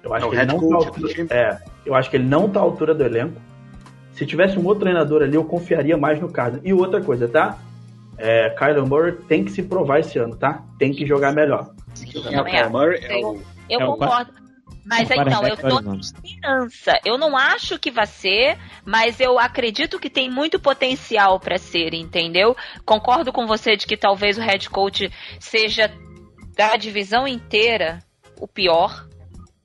Eu 0.03 0.15
acho, 0.15 0.27
é 0.27 0.31
que 0.31 0.37
ele 0.37 0.47
não 0.47 0.69
tá 0.69 0.77
altura, 0.77 1.27
é, 1.31 1.59
eu 1.87 1.95
acho 1.95 2.11
que 2.11 2.17
ele 2.17 2.29
não 2.29 2.49
tá 2.49 2.61
à 2.61 2.63
altura 2.63 2.95
do 2.95 3.05
elenco. 3.05 3.41
Se 4.13 4.27
tivesse 4.27 4.59
um 4.59 4.67
outro 4.67 4.81
treinador 4.81 5.23
ali, 5.23 5.35
eu 5.35 5.45
confiaria 5.45 5.97
mais 5.97 6.21
no 6.21 6.31
caso. 6.31 6.61
E 6.63 6.73
outra 6.73 7.01
coisa, 7.01 7.29
tá? 7.29 7.59
É, 8.19 8.51
Kyler 8.51 8.87
Murray 8.87 9.13
tem 9.13 9.45
que 9.45 9.51
se 9.51 9.63
provar 9.63 10.01
esse 10.01 10.19
ano, 10.19 10.37
tá? 10.37 10.63
Tem 10.79 10.93
que 10.93 11.07
jogar 11.07 11.33
melhor. 11.33 11.73
É, 12.47 12.69
Murray 12.69 13.01
é 13.05 13.25
o, 13.25 13.41
eu 13.69 13.81
é 13.81 13.87
concordo. 13.87 14.33
Mas 14.85 15.09
então, 15.11 15.47
eu 15.47 15.57
tô 15.57 15.83
com 15.83 15.95
esperança. 15.95 16.99
Eu 17.05 17.17
não 17.17 17.37
acho 17.37 17.79
que 17.79 17.91
vai 17.91 18.07
ser, 18.07 18.59
mas 18.85 19.21
eu 19.21 19.39
acredito 19.39 19.99
que 19.99 20.11
tem 20.11 20.29
muito 20.29 20.59
potencial 20.59 21.39
para 21.39 21.57
ser, 21.57 21.95
entendeu? 21.95 22.57
Concordo 22.85 23.33
com 23.33 23.47
você 23.47 23.77
de 23.77 23.87
que 23.87 23.97
talvez 23.97 24.37
o 24.37 24.41
head 24.41 24.69
coach 24.69 25.09
seja 25.39 25.91
da 26.57 26.77
divisão 26.77 27.29
inteira 27.29 28.01
o 28.41 28.49
pior, 28.49 29.07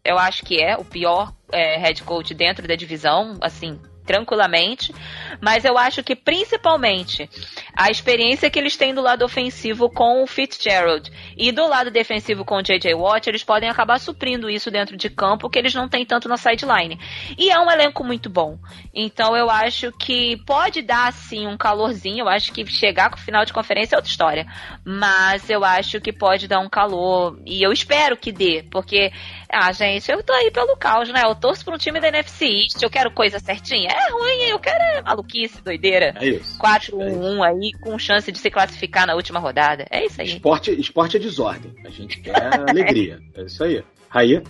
eu 0.07 0.17
acho 0.17 0.43
que 0.43 0.61
é 0.63 0.77
o 0.77 0.85
pior 0.85 1.33
é, 1.51 1.77
head 1.77 2.01
coach 2.03 2.33
dentro 2.33 2.65
da 2.65 2.75
divisão, 2.75 3.37
assim, 3.41 3.77
tranquilamente, 4.07 4.95
mas 5.41 5.65
eu 5.65 5.77
acho 5.77 6.01
que 6.01 6.15
principalmente 6.15 7.29
a 7.75 7.91
experiência 7.91 8.49
que 8.49 8.57
eles 8.57 8.77
têm 8.77 8.93
do 8.93 9.01
lado 9.01 9.25
ofensivo 9.25 9.89
com 9.89 10.23
o 10.23 10.27
Fitzgerald 10.27 11.11
e 11.35 11.51
do 11.51 11.67
lado 11.67 11.91
defensivo 11.91 12.45
com 12.45 12.55
o 12.55 12.63
J.J. 12.63 12.95
Watt, 12.95 13.27
eles 13.27 13.43
podem 13.43 13.69
acabar 13.69 13.99
suprindo 13.99 14.49
isso 14.49 14.71
dentro 14.71 14.95
de 14.95 15.09
campo 15.09 15.49
que 15.49 15.59
eles 15.59 15.75
não 15.75 15.89
têm 15.89 16.05
tanto 16.05 16.29
na 16.29 16.37
sideline. 16.37 16.97
E 17.37 17.51
é 17.51 17.59
um 17.59 17.69
elenco 17.69 18.03
muito 18.03 18.29
bom. 18.29 18.57
Então 18.93 19.35
eu 19.35 19.49
acho 19.49 19.91
que 19.91 20.37
pode 20.45 20.81
dar 20.81 21.11
sim 21.11 21.45
um 21.45 21.57
calorzinho, 21.57 22.19
eu 22.19 22.29
acho 22.29 22.53
que 22.53 22.65
chegar 22.65 23.09
com 23.09 23.17
o 23.17 23.21
final 23.21 23.43
de 23.43 23.51
conferência 23.51 23.95
é 23.95 23.97
outra 23.97 24.09
história, 24.09 24.47
mas 24.85 25.49
eu 25.49 25.65
acho 25.65 25.99
que 25.99 26.13
pode 26.13 26.47
dar 26.47 26.59
um 26.59 26.69
calor 26.69 27.37
e 27.45 27.61
eu 27.61 27.73
espero 27.73 28.15
que 28.15 28.31
dê, 28.31 28.65
porque 28.71 29.11
ah, 29.49 29.71
gente, 29.71 30.11
eu 30.11 30.21
tô 30.21 30.33
aí 30.33 30.51
pelo 30.51 30.75
caos, 30.75 31.09
né? 31.09 31.21
Eu 31.23 31.33
torço 31.33 31.63
pra 31.63 31.75
um 31.75 31.77
time 31.77 31.99
da 31.99 32.09
NFC 32.09 32.45
East, 32.45 32.81
eu 32.81 32.89
quero 32.89 33.11
coisa 33.11 33.39
certinha. 33.39 33.89
É 33.89 34.11
ruim, 34.11 34.49
eu 34.49 34.59
quero 34.59 34.83
é 34.83 35.01
maluquice, 35.01 35.61
doideira. 35.63 36.13
É 36.19 36.27
isso. 36.27 36.57
4-1-1 36.59 37.45
é 37.45 37.49
aí, 37.49 37.71
com 37.79 37.97
chance 37.97 38.31
de 38.31 38.37
se 38.37 38.49
classificar 38.49 39.07
na 39.07 39.15
última 39.15 39.39
rodada. 39.39 39.85
É 39.89 40.05
isso 40.05 40.21
aí. 40.21 40.27
Esporte, 40.27 40.71
esporte 40.79 41.17
é 41.17 41.19
desordem. 41.19 41.73
A 41.85 41.89
gente 41.89 42.19
quer 42.19 42.35
alegria. 42.69 43.19
É 43.35 43.43
isso 43.43 43.63
aí. 43.63 43.83
Raí? 44.09 44.41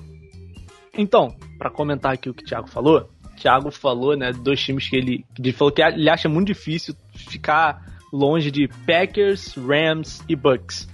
Então, 0.97 1.35
para 1.57 1.69
comentar 1.69 2.13
aqui 2.13 2.29
o 2.29 2.33
que 2.33 2.43
o 2.43 2.45
Thiago 2.45 2.67
falou, 2.67 3.09
o 3.23 3.35
Thiago 3.35 3.69
falou, 3.69 4.17
né, 4.17 4.31
dois 4.31 4.59
times 4.59 4.89
que 4.89 4.95
ele, 4.95 5.25
ele 5.37 5.51
falou 5.51 5.71
que 5.71 5.81
ele 5.81 6.09
acha 6.09 6.27
muito 6.27 6.47
difícil 6.47 6.95
ficar 7.13 7.85
longe 8.11 8.49
de 8.49 8.67
Packers, 8.85 9.53
Rams 9.55 10.23
e 10.27 10.35
Bucks. 10.35 10.87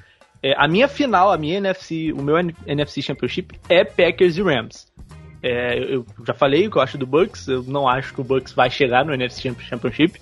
É, 0.44 0.54
a 0.58 0.68
minha 0.68 0.90
final, 0.90 1.32
a 1.32 1.38
minha 1.38 1.58
NFC, 1.58 2.12
o 2.12 2.22
meu 2.22 2.36
NFC 2.68 3.02
Championship 3.02 3.58
é 3.70 3.86
Packers 3.86 4.36
e 4.38 4.42
Rams. 4.42 4.92
É, 5.42 5.96
eu 5.96 6.06
já 6.28 6.34
falei 6.34 6.68
o 6.68 6.72
que 6.72 6.78
eu 6.78 6.82
acho 6.82 6.98
do 6.98 7.08
Bucks, 7.08 7.48
eu 7.48 7.64
não 7.64 7.88
acho 7.88 8.14
que 8.14 8.20
o 8.20 8.24
Bucks 8.24 8.52
vai 8.52 8.70
chegar 8.70 9.06
no 9.06 9.14
NFC 9.14 9.54
Championship. 9.62 10.20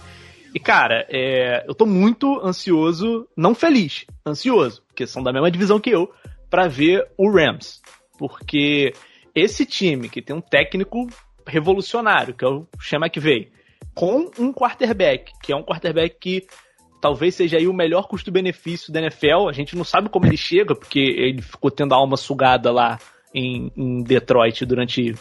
E 0.53 0.59
cara, 0.59 1.07
é, 1.09 1.65
eu 1.67 1.73
tô 1.73 1.87
muito 1.87 2.39
ansioso, 2.45 3.27
não 3.35 3.55
feliz, 3.55 4.05
ansioso, 4.25 4.83
porque 4.87 5.07
são 5.07 5.23
da 5.23 5.33
mesma 5.33 5.49
divisão 5.49 5.79
que 5.79 5.89
eu, 5.89 6.11
para 6.49 6.67
ver 6.67 7.07
o 7.17 7.31
Rams. 7.31 7.81
Porque 8.17 8.93
esse 9.33 9.65
time 9.65 10.07
que 10.07 10.21
tem 10.21 10.35
um 10.35 10.41
técnico 10.41 11.07
revolucionário, 11.47 12.35
que 12.35 12.45
é 12.45 12.47
o 12.47 12.67
Chama 12.79 13.09
que 13.09 13.19
veio, 13.19 13.47
com 13.95 14.29
um 14.37 14.53
quarterback, 14.53 15.31
que 15.41 15.51
é 15.51 15.55
um 15.55 15.63
quarterback 15.63 16.15
que 16.19 16.47
talvez 17.01 17.35
seja 17.35 17.57
aí 17.57 17.67
o 17.67 17.73
melhor 17.73 18.07
custo-benefício 18.07 18.93
da 18.93 19.01
NFL. 19.01 19.49
A 19.49 19.53
gente 19.53 19.75
não 19.75 19.83
sabe 19.83 20.07
como 20.07 20.25
ele 20.27 20.37
chega, 20.37 20.75
porque 20.75 20.99
ele 20.99 21.41
ficou 21.41 21.71
tendo 21.71 21.93
a 21.93 21.97
alma 21.97 22.15
sugada 22.15 22.71
lá 22.71 22.99
em, 23.33 23.71
em 23.75 24.03
Detroit 24.03 24.65
durante 24.65 25.15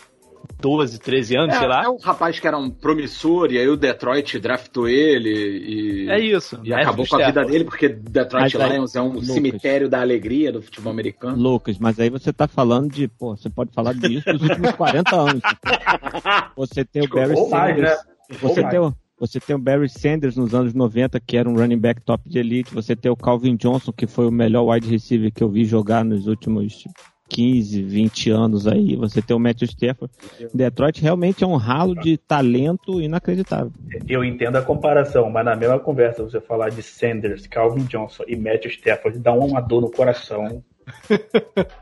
12, 0.60 0.98
13 0.98 1.36
anos, 1.36 1.54
é, 1.54 1.58
sei 1.58 1.68
lá. 1.68 1.84
É 1.84 1.88
um 1.88 1.98
rapaz 1.98 2.38
que 2.38 2.46
era 2.46 2.56
um 2.58 2.70
promissor, 2.70 3.50
e 3.52 3.58
aí 3.58 3.68
o 3.68 3.76
Detroit 3.76 4.38
draftou 4.38 4.88
ele 4.88 5.30
e. 5.30 6.10
É 6.10 6.18
isso. 6.20 6.60
E 6.62 6.72
acabou 6.72 7.06
com 7.06 7.16
a 7.16 7.26
vida 7.26 7.44
dele, 7.44 7.64
porque 7.64 7.88
Detroit 7.88 8.54
Mas 8.54 8.56
aí- 8.56 8.72
Lions 8.72 8.96
é 8.96 9.00
um 9.00 9.12
Lucas. 9.12 9.28
cemitério 9.28 9.88
da 9.88 10.00
alegria 10.00 10.52
do 10.52 10.60
futebol 10.62 10.92
americano. 10.92 11.36
Lucas, 11.36 11.78
mas 11.78 11.98
aí 11.98 12.10
você 12.10 12.32
tá 12.32 12.46
falando 12.46 12.90
de, 12.92 13.08
pô, 13.08 13.36
você 13.36 13.48
pode 13.48 13.72
falar 13.72 13.94
disso 13.94 14.30
dos 14.32 14.42
últimos 14.42 14.72
40 14.72 15.16
anos. 15.16 15.42
Você 16.56 16.84
tem 16.84 17.02
o 17.02 17.08
Barry 17.08 17.34
Ou 17.34 17.48
mais, 17.48 17.76
né? 17.78 17.88
Sanders. 17.88 18.40
Você 18.40 18.68
tem, 18.68 18.78
o, 18.78 18.94
você 19.20 19.38
tem 19.38 19.54
o 19.54 19.58
Barry 19.58 19.86
Sanders 19.86 20.34
nos 20.34 20.54
anos 20.54 20.72
90, 20.72 21.20
que 21.20 21.36
era 21.36 21.46
um 21.46 21.54
running 21.54 21.78
back 21.78 22.00
top 22.00 22.26
de 22.26 22.38
elite. 22.38 22.72
Você 22.72 22.96
tem 22.96 23.12
o 23.12 23.16
Calvin 23.16 23.54
Johnson, 23.54 23.92
que 23.92 24.06
foi 24.06 24.26
o 24.26 24.30
melhor 24.30 24.64
wide 24.64 24.88
receiver 24.88 25.30
que 25.30 25.44
eu 25.44 25.48
vi 25.50 25.66
jogar 25.66 26.02
nos 26.02 26.26
últimos 26.26 26.84
15, 27.28 27.82
20 27.82 28.30
anos 28.30 28.66
aí. 28.66 28.96
Você 28.96 29.20
tem 29.20 29.36
o 29.36 29.38
Matthew 29.38 29.66
Stafford. 29.66 30.14
Detroit 30.54 31.02
realmente 31.02 31.44
é 31.44 31.46
um 31.46 31.56
ralo 31.56 31.94
de 31.94 32.16
talento 32.16 32.98
inacreditável. 32.98 33.70
Eu 34.08 34.24
entendo 34.24 34.56
a 34.56 34.62
comparação, 34.62 35.28
mas 35.28 35.44
na 35.44 35.54
mesma 35.54 35.78
conversa 35.78 36.22
você 36.22 36.40
falar 36.40 36.70
de 36.70 36.82
Sanders, 36.82 37.46
Calvin 37.46 37.84
Johnson 37.84 38.24
e 38.26 38.34
Matthew 38.34 38.70
Stafford 38.70 39.18
dá 39.18 39.34
uma 39.34 39.60
dor 39.60 39.82
no 39.82 39.90
coração. 39.90 40.64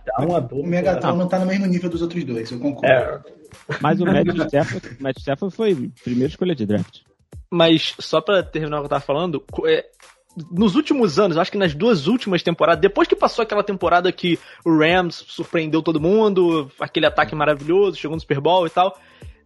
Dá 0.04 0.26
uma 0.26 0.38
dor 0.38 0.58
O 0.58 0.66
Megatron 0.66 1.16
não 1.16 1.26
tá 1.26 1.38
no 1.38 1.46
mesmo 1.46 1.64
nível 1.64 1.88
dos 1.88 2.02
outros 2.02 2.22
dois, 2.24 2.50
eu 2.50 2.58
concordo. 2.58 2.86
É, 2.86 3.20
Mas 3.80 4.00
o 4.00 4.04
Matthew 4.04 4.44
Stafford, 4.44 4.86
o 5.00 5.02
Matthew 5.02 5.20
Stafford 5.20 5.56
foi 5.56 5.90
primeira 6.04 6.28
escolha 6.28 6.54
de 6.54 6.66
draft. 6.66 7.07
Mas 7.50 7.94
só 7.98 8.20
pra 8.20 8.42
terminar 8.42 8.78
o 8.78 8.80
que 8.80 8.86
eu 8.86 8.90
tava 8.90 9.00
falando, 9.00 9.42
é, 9.66 9.86
nos 10.50 10.74
últimos 10.76 11.18
anos, 11.18 11.36
acho 11.36 11.50
que 11.50 11.58
nas 11.58 11.74
duas 11.74 12.06
últimas 12.06 12.42
temporadas, 12.42 12.80
depois 12.80 13.08
que 13.08 13.16
passou 13.16 13.42
aquela 13.42 13.64
temporada 13.64 14.12
que 14.12 14.38
o 14.64 14.76
Rams 14.76 15.24
surpreendeu 15.28 15.82
todo 15.82 16.00
mundo, 16.00 16.70
aquele 16.78 17.06
ataque 17.06 17.34
maravilhoso, 17.34 17.96
chegou 17.96 18.14
no 18.14 18.20
Super 18.20 18.40
Bowl 18.40 18.66
e 18.66 18.70
tal. 18.70 18.96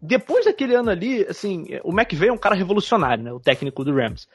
Depois 0.01 0.45
daquele 0.45 0.75
ano 0.75 0.91
ali, 0.91 1.25
assim, 1.29 1.65
o 1.85 1.93
McVay 1.93 2.29
é 2.29 2.33
um 2.33 2.38
cara 2.38 2.57
revolucionário, 2.57 3.23
né? 3.23 3.33
O 3.33 3.38
técnico 3.38 3.85
do 3.85 3.95
Rams. 3.95 4.27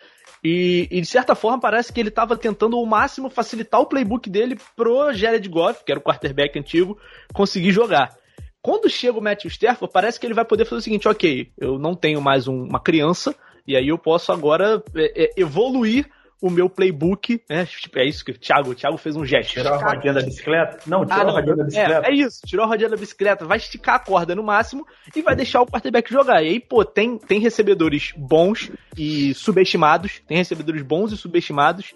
E, 0.42 0.88
e, 0.90 1.02
de 1.02 1.08
certa 1.08 1.36
forma 1.36 1.60
parece 1.60 1.92
que 1.92 2.00
ele 2.00 2.12
tava 2.12 2.38
tentando 2.38 2.78
ao 2.78 2.86
máximo 2.86 3.30
facilitar 3.30 3.82
o 3.82 3.86
playbook 3.86 4.30
dele 4.30 4.58
pro 4.76 5.12
Jared 5.12 5.50
Goff, 5.50 5.84
que 5.84 5.92
era 5.92 6.00
o 6.00 6.04
quarterback 6.04 6.58
antigo, 6.58 6.98
conseguir 7.34 7.72
jogar. 7.72 8.16
Quando 8.62 8.90
chega 8.90 9.18
o 9.18 9.22
Matthew 9.22 9.50
Stafford, 9.50 9.92
parece 9.92 10.20
que 10.20 10.26
ele 10.26 10.34
vai 10.34 10.46
poder 10.46 10.66
fazer 10.66 10.80
o 10.80 10.84
seguinte, 10.84 11.08
ok, 11.08 11.52
eu 11.58 11.78
não 11.78 11.96
tenho 11.96 12.22
mais 12.22 12.48
um- 12.48 12.64
uma 12.64 12.80
criança, 12.80 13.36
e 13.68 13.76
aí 13.76 13.88
eu 13.90 13.98
posso 13.98 14.32
agora 14.32 14.82
é, 14.96 15.26
é, 15.26 15.30
evoluir 15.38 16.10
o 16.40 16.52
meu 16.52 16.70
playbook, 16.70 17.42
né? 17.50 17.66
Tipo, 17.66 17.98
é 17.98 18.06
isso 18.06 18.24
que 18.24 18.32
o 18.32 18.38
Thiago, 18.38 18.70
o 18.70 18.76
Thiago 18.76 18.96
fez 18.98 19.16
um 19.16 19.26
gesto. 19.26 19.54
tirar 19.54 19.74
a 19.74 19.78
rodinha 19.94 20.14
da 20.14 20.22
bicicleta? 20.22 20.78
Não, 20.86 21.04
tira 21.04 21.16
Ah, 21.24 21.30
a 21.30 21.32
rodinha 21.32 21.56
da 21.56 21.64
bicicleta. 21.64 22.08
é, 22.08 22.12
é 22.12 22.14
isso, 22.14 22.42
tirou 22.46 22.64
a 22.64 22.68
rodinha 22.68 22.90
da 22.90 22.96
bicicleta, 22.96 23.46
vai 23.46 23.58
esticar 23.58 23.96
a 23.96 24.00
corda 24.00 24.36
no 24.36 24.44
máximo 24.44 24.86
e 25.16 25.22
vai 25.24 25.36
deixar 25.36 25.62
o 25.62 25.66
quarterback 25.66 26.12
jogar. 26.12 26.44
E 26.44 26.50
aí, 26.50 26.60
pô, 26.60 26.86
tem, 26.86 27.18
tem 27.18 27.40
recebedores 27.40 28.14
bons 28.16 28.72
e 28.96 29.34
subestimados, 29.34 30.22
tem 30.28 30.38
recebedores 30.38 30.84
bons 30.84 31.12
e 31.12 31.18
subestimados, 31.18 31.96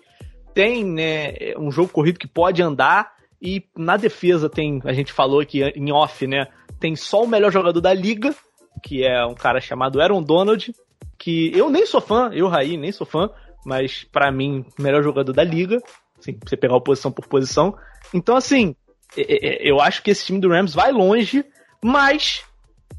tem, 0.56 0.84
né, 0.84 1.34
um 1.58 1.72
jogo 1.72 1.90
corrido 1.90 2.20
que 2.20 2.28
pode 2.28 2.64
andar 2.64 3.14
e 3.40 3.64
na 3.78 3.96
defesa 3.96 4.50
tem, 4.50 4.82
a 4.86 4.92
gente 4.94 5.14
falou 5.14 5.40
aqui 5.40 5.62
em 5.76 5.92
off, 5.92 6.26
né, 6.26 6.48
tem 6.80 6.96
só 6.96 7.24
o 7.24 7.28
melhor 7.28 7.52
jogador 7.52 7.80
da 7.80 7.94
liga, 7.94 8.34
que 8.82 9.06
é 9.06 9.24
um 9.24 9.36
cara 9.36 9.62
chamado 9.62 10.02
Aaron 10.02 10.24
Donald, 10.24 10.74
que 11.22 11.56
eu 11.56 11.70
nem 11.70 11.86
sou 11.86 12.02
fã, 12.02 12.32
eu, 12.34 12.48
Raí, 12.48 12.76
nem 12.78 12.92
sou 12.92 13.06
fã, 13.06 13.30
mas 13.64 14.04
pra 14.12 14.32
mim, 14.32 14.66
o 14.78 14.82
melhor 14.82 15.04
jogador 15.04 15.32
da 15.32 15.44
liga, 15.44 15.78
assim, 16.20 16.34
pra 16.34 16.50
você 16.50 16.58
pegar 16.58 16.76
o 16.76 16.82
posição 16.82 17.12
por 17.12 17.28
posição. 17.28 17.78
Então, 18.12 18.36
assim, 18.36 18.76
é, 19.16 19.68
é, 19.68 19.72
eu 19.72 19.80
acho 19.80 20.02
que 20.02 20.10
esse 20.10 20.26
time 20.26 20.40
do 20.40 20.50
Rams 20.50 20.74
vai 20.74 20.92
longe, 20.92 21.46
mas 21.84 22.44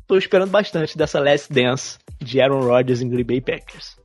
tô 0.07 0.17
esperando 0.17 0.51
bastante 0.51 0.97
dessa 0.97 1.19
Last 1.19 1.53
Dance 1.53 1.99
de 2.21 2.41
Aaron 2.41 2.61
Rodgers 2.61 3.03
em 3.03 3.09
Green 3.09 3.25
Bay 3.25 3.41
Packers. 3.41 3.97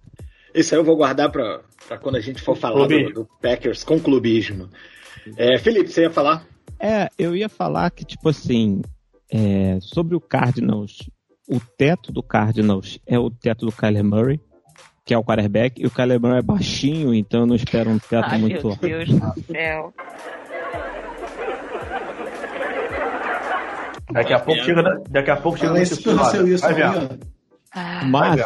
Esse 0.51 0.73
aí 0.73 0.82
eu 0.82 0.84
vou 0.84 0.97
guardar 0.97 1.32
pra, 1.32 1.62
pra 1.88 1.99
quando 1.99 2.15
a 2.15 2.21
gente 2.21 2.41
for 2.41 2.56
falar 2.58 2.88
do, 2.88 3.13
do 3.13 3.30
Packers 3.39 3.84
com 3.84 3.99
clubismo. 3.99 4.67
É, 5.38 5.60
Felipe, 5.60 5.91
você 5.91 6.01
ia 6.01 6.10
falar? 6.10 6.47
É, 6.80 7.08
eu 7.19 7.36
ia 7.36 7.49
falar 7.49 7.91
que, 7.91 8.03
tipo 8.03 8.30
assim, 8.30 8.82
é, 9.32 9.77
sobre 9.80 10.15
o 10.15 10.21
Cardinals, 10.21 11.08
o 11.47 11.60
teto 11.60 12.12
do 12.12 12.21
Cardinals 12.21 12.99
é 13.05 13.17
o 13.17 13.29
teto 13.29 13.65
do 13.65 13.71
Kyler 13.71 14.03
Murray, 14.03 14.39
que 15.05 15.13
é 15.13 15.17
o 15.17 15.23
quarterback, 15.23 15.81
e 15.81 15.86
o 15.86 15.91
Kyler 15.91 16.19
Murray 16.19 16.39
é 16.39 16.41
baixinho, 16.41 17.13
então 17.13 17.41
eu 17.41 17.45
não 17.47 17.55
espero 17.55 17.89
um 17.89 17.97
teto 17.99 18.27
Ai, 18.29 18.38
muito 18.38 18.62
meu 18.62 18.69
alto. 18.71 18.81
Deus 18.81 19.07
do 19.10 19.43
céu. 19.51 19.93
Daqui 24.12 24.33
a 24.33 24.39
pouco 24.39 24.62
chega, 24.63 24.81
na- 24.81 24.99
daqui 25.10 25.29
a 25.31 25.36
pouco 25.38 25.57
chega 25.57 25.81
isso 25.81 26.65
aí, 26.65 26.73
vendo. 26.73 27.19
ó. 27.21 27.27
Ah, 27.73 28.03
Mas, 28.05 28.41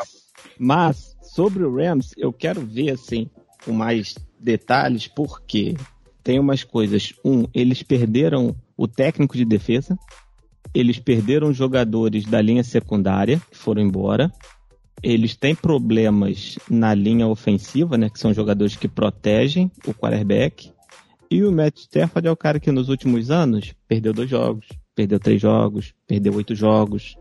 mas, 0.58 1.18
sobre 1.22 1.64
o 1.64 1.76
Rams, 1.76 2.14
eu 2.18 2.34
quero 2.34 2.62
ver, 2.62 2.92
assim, 2.92 3.30
com 3.64 3.72
mais 3.72 4.16
detalhes, 4.40 5.08
porque 5.08 5.76
tem 6.24 6.40
umas 6.40 6.64
coisas. 6.64 7.14
Um, 7.24 7.46
eles 7.54 7.84
perderam 7.84 8.56
o 8.76 8.88
técnico 8.88 9.38
de 9.38 9.46
defesa, 9.46 9.98
eles 10.74 11.00
perderam 11.00 11.54
jogadores 11.54 12.26
da 12.26 12.42
linha 12.42 12.64
secundária, 12.64 13.42
que 13.50 13.58
foram 13.58 13.82
embora. 13.82 14.32
Eles 15.04 15.36
têm 15.36 15.56
problemas 15.56 16.58
na 16.70 16.94
linha 16.94 17.28
ofensiva, 17.28 17.98
né? 17.98 18.10
Que 18.10 18.20
são 18.20 18.34
jogadores 18.34 18.76
que 18.76 18.88
protegem 18.88 19.72
o 19.88 19.94
quarterback. 19.94 20.72
E 21.30 21.44
o 21.44 21.52
Matt 21.52 21.78
Stafford 21.78 22.28
é 22.28 22.32
o 22.32 22.38
cara 22.38 22.60
que 22.60 22.72
nos 22.72 22.90
últimos 22.90 23.32
anos 23.32 23.74
perdeu 23.88 24.14
dois 24.14 24.30
jogos, 24.30 24.68
perdeu 24.94 25.20
três 25.20 25.42
jogos, 25.42 25.94
perdeu 26.06 26.36
oito 26.36 26.54
jogos. 26.54 27.16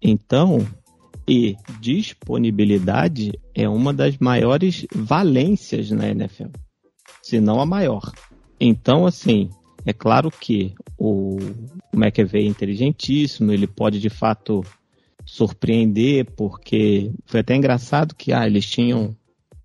Então, 0.00 0.66
e 1.28 1.56
disponibilidade 1.80 3.32
é 3.54 3.68
uma 3.68 3.92
das 3.92 4.16
maiores 4.18 4.86
valências 4.94 5.90
na 5.90 6.08
NFL, 6.08 6.48
se 7.22 7.40
não 7.40 7.60
a 7.60 7.66
maior. 7.66 8.12
Então, 8.58 9.06
assim, 9.06 9.50
é 9.84 9.92
claro 9.92 10.30
que 10.30 10.74
o 10.96 11.36
McAvey 11.92 12.44
é 12.44 12.48
inteligentíssimo, 12.48 13.52
ele 13.52 13.66
pode 13.66 14.00
de 14.00 14.08
fato 14.08 14.64
surpreender, 15.24 16.26
porque 16.36 17.12
foi 17.26 17.40
até 17.40 17.54
engraçado 17.54 18.14
que 18.14 18.32
ah, 18.32 18.46
eles 18.46 18.66
tinham. 18.66 19.16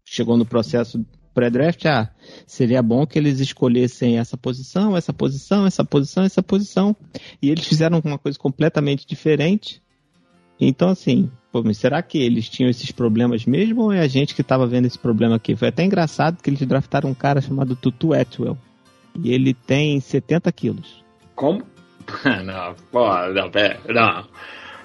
Chegou 0.09 0.37
no 0.37 0.45
processo 0.45 1.05
pré-draft, 1.33 1.85
ah, 1.85 2.09
seria 2.47 2.81
bom 2.81 3.05
que 3.05 3.19
eles 3.19 3.39
escolhessem 3.39 4.17
essa 4.17 4.37
posição, 4.37 4.95
essa 4.95 5.13
posição, 5.13 5.65
essa 5.65 5.83
posição, 5.83 6.23
essa 6.23 6.41
posição. 6.41 6.95
E 7.41 7.49
eles 7.49 7.67
fizeram 7.67 8.01
uma 8.03 8.17
coisa 8.17 8.39
completamente 8.39 9.05
diferente. 9.05 9.81
Então, 10.59 10.89
assim, 10.89 11.29
pô, 11.51 11.61
será 11.73 12.01
que 12.01 12.17
eles 12.17 12.49
tinham 12.49 12.69
esses 12.69 12.91
problemas 12.91 13.45
mesmo 13.45 13.83
ou 13.83 13.91
é 13.91 13.99
a 13.99 14.07
gente 14.07 14.33
que 14.33 14.41
estava 14.41 14.65
vendo 14.65 14.85
esse 14.85 14.97
problema 14.97 15.35
aqui? 15.35 15.55
Foi 15.55 15.67
até 15.67 15.83
engraçado 15.83 16.41
que 16.41 16.49
eles 16.49 16.65
draftaram 16.65 17.09
um 17.09 17.13
cara 17.13 17.41
chamado 17.41 17.75
Tutu 17.75 18.13
Atwell. 18.13 18.57
E 19.23 19.33
ele 19.33 19.53
tem 19.53 19.99
70 19.99 20.51
quilos. 20.51 21.03
Como? 21.35 21.63
não, 22.43 22.75
pô, 22.91 23.09
não, 23.33 23.49
pera, 23.49 23.79
não. 23.87 24.25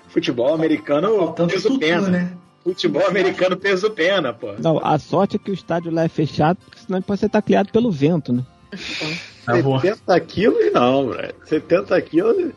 Futebol 0.08 0.54
americano 0.54 1.16
Faltando 1.16 1.52
peso 1.52 1.78
pena. 1.78 2.08
né? 2.08 2.36
Futebol 2.62 3.06
americano 3.06 3.56
peso 3.56 3.90
pena, 3.90 4.32
pô. 4.32 4.52
Não, 4.58 4.78
a 4.84 4.98
sorte 4.98 5.36
é 5.36 5.38
que 5.38 5.50
o 5.50 5.54
estádio 5.54 5.92
lá 5.92 6.04
é 6.04 6.08
fechado, 6.08 6.58
porque 6.64 6.80
senão 6.80 6.98
ele 6.98 7.04
pode 7.04 7.20
ser 7.20 7.28
tacleado 7.28 7.70
pelo 7.72 7.90
vento, 7.90 8.32
né? 8.32 8.44
Tá 9.44 9.60
bom. 9.60 9.78
70 9.80 10.20
quilos 10.20 10.72
não, 10.72 11.10
velho. 11.10 11.34
70 11.44 12.00
quilos. 12.02 12.52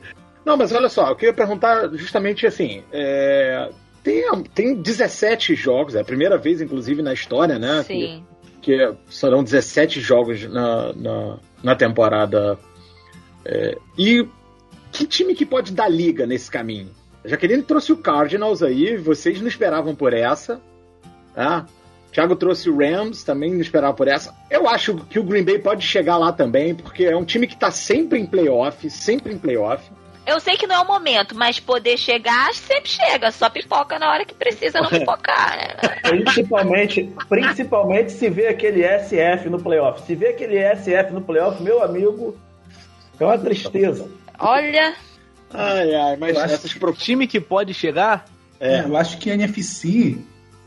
Não, 0.46 0.56
mas 0.56 0.72
olha 0.72 0.90
só, 0.90 1.10
eu 1.10 1.16
queria 1.16 1.34
perguntar 1.34 1.90
justamente 1.94 2.46
assim: 2.46 2.84
é, 2.92 3.70
tem, 4.04 4.44
tem 4.54 4.76
17 4.76 5.56
jogos, 5.56 5.96
é 5.96 6.02
a 6.02 6.06
primeira 6.06 6.38
vez, 6.38 6.62
inclusive, 6.62 7.02
na 7.02 7.14
história, 7.14 7.58
né? 7.58 7.84
sim. 7.84 8.24
Que, 8.65 8.93
que 9.08 9.15
serão 9.15 9.43
17 9.43 10.01
jogos 10.01 10.43
na, 10.49 10.91
na, 10.93 11.38
na 11.62 11.75
temporada. 11.75 12.58
É, 13.45 13.78
e 13.95 14.28
que 14.91 15.06
time 15.06 15.36
que 15.36 15.45
pode 15.45 15.71
dar 15.71 15.88
liga 15.88 16.25
nesse 16.25 16.49
caminho? 16.49 16.89
Jaqueline 17.23 17.62
trouxe 17.62 17.91
o 17.91 17.97
Cardinals 17.97 18.63
aí, 18.63 18.97
vocês 18.97 19.39
não 19.39 19.47
esperavam 19.47 19.93
por 19.93 20.13
essa. 20.13 20.60
Tá? 21.36 21.67
Thiago 22.12 22.36
trouxe 22.36 22.67
o 22.67 22.75
Rams, 22.75 23.23
também 23.23 23.54
não 23.54 23.62
esperava 23.62 23.93
por 23.93 24.08
essa. 24.08 24.34
Eu 24.49 24.67
acho 24.67 24.95
que 24.95 25.19
o 25.19 25.23
Green 25.23 25.43
Bay 25.43 25.60
pode 25.60 25.86
chegar 25.86 26.17
lá 26.17 26.32
também, 26.32 26.73
porque 26.73 27.06
é 27.06 27.15
um 27.15 27.23
time 27.23 27.45
que 27.45 27.56
tá 27.56 27.69
sempre 27.69 28.17
em 28.17 28.25
playoff, 28.25 28.89
sempre 28.89 29.32
em 29.32 29.38
playoff. 29.38 29.91
Eu 30.26 30.40
sei 30.40 30.58
que 30.58 30.66
não 30.66 30.76
é 30.76 30.80
o 30.80 30.88
momento, 30.88 31.36
mas 31.36 31.60
poder 31.60 31.98
chegar 31.98 32.54
sempre 32.54 32.90
chega. 32.90 33.32
Só 33.32 33.50
pipoca 33.50 34.00
na 34.00 34.12
hora 34.12 34.26
que 34.26 34.34
precisa 34.34 34.82
não 34.82 34.90
pipocar, 34.90 35.58
né? 35.58 35.76
Principalmente, 36.02 37.14
principalmente 37.30 38.12
se 38.12 38.30
vê 38.30 38.48
aquele 38.48 38.84
SF 38.84 39.50
no 39.50 39.62
playoff. 39.62 40.02
Se 40.06 40.16
vê 40.16 40.30
aquele 40.30 40.58
SF 40.76 41.14
no 41.14 41.22
playoff, 41.22 41.62
meu 41.62 41.84
amigo, 41.84 42.36
é 43.20 43.24
uma 43.24 43.38
tristeza. 43.38 44.10
Olha, 44.40 44.96
Ai, 45.54 45.96
ai, 45.96 46.18
mas 46.18 46.36
essas 46.38 46.74
pro... 46.74 46.94
Time 46.94 47.28
que 47.28 47.40
pode 47.40 47.74
chegar, 47.74 48.26
É. 48.60 48.78
É, 48.78 48.86
eu 48.86 48.96
acho 48.98 49.18
que 49.18 49.30
a 49.30 49.34
NFC, 49.34 50.18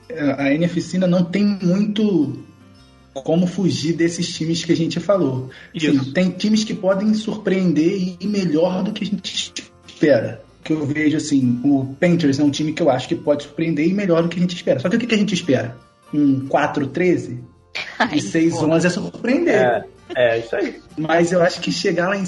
é, 0.09 0.21
a 0.21 0.53
NFC 0.53 0.97
ainda 0.97 1.07
não 1.07 1.25
tem 1.25 1.45
muito 1.63 2.45
como 3.23 3.47
fugir 3.47 3.95
desses 3.95 4.35
times 4.35 4.65
que 4.65 4.73
a 4.73 4.77
gente 4.77 5.01
falou. 5.01 5.51
Sim, 5.79 5.93
Isso. 5.93 6.13
tem 6.13 6.31
times 6.31 6.65
que 6.65 6.75
podem 6.75 7.13
surpreender 7.15 7.93
e 7.93 8.17
ir 8.21 8.27
melhor 8.27 8.83
do 8.83 8.93
que 8.93 9.05
a 9.05 9.07
gente 9.07 9.55
espera. 9.87 10.43
Que 10.63 10.73
eu 10.73 10.85
vejo 10.85 11.17
assim, 11.17 11.61
o 11.65 11.95
Panthers 11.99 12.39
é 12.39 12.45
um 12.45 12.51
time 12.51 12.73
que 12.73 12.83
eu 12.83 12.91
acho 12.91 13.09
que 13.09 13.15
pode 13.15 13.45
surpreender 13.45 13.87
e 13.87 13.93
melhor 13.93 14.23
do 14.23 14.29
que 14.29 14.37
a 14.37 14.41
gente 14.41 14.55
espera. 14.55 14.81
Só 14.81 14.89
que 14.89 14.97
o 14.97 14.99
que 14.99 15.15
a 15.15 15.19
gente 15.19 15.35
espera? 15.35 15.77
Um 16.13 16.47
4-13 16.49 17.39
Ai, 17.99 18.17
e 18.17 18.19
6-11 18.19 18.85
é 18.85 18.91
surpreender. 18.91 19.55
É, 19.55 19.85
é 20.15 20.39
isso 20.39 20.57
aí. 20.57 20.81
Mas 20.97 21.33
eu 21.33 21.43
acho 21.43 21.61
que 21.61 21.71
chegar 21.71 22.09
lá 22.09 22.17
em 22.17 22.25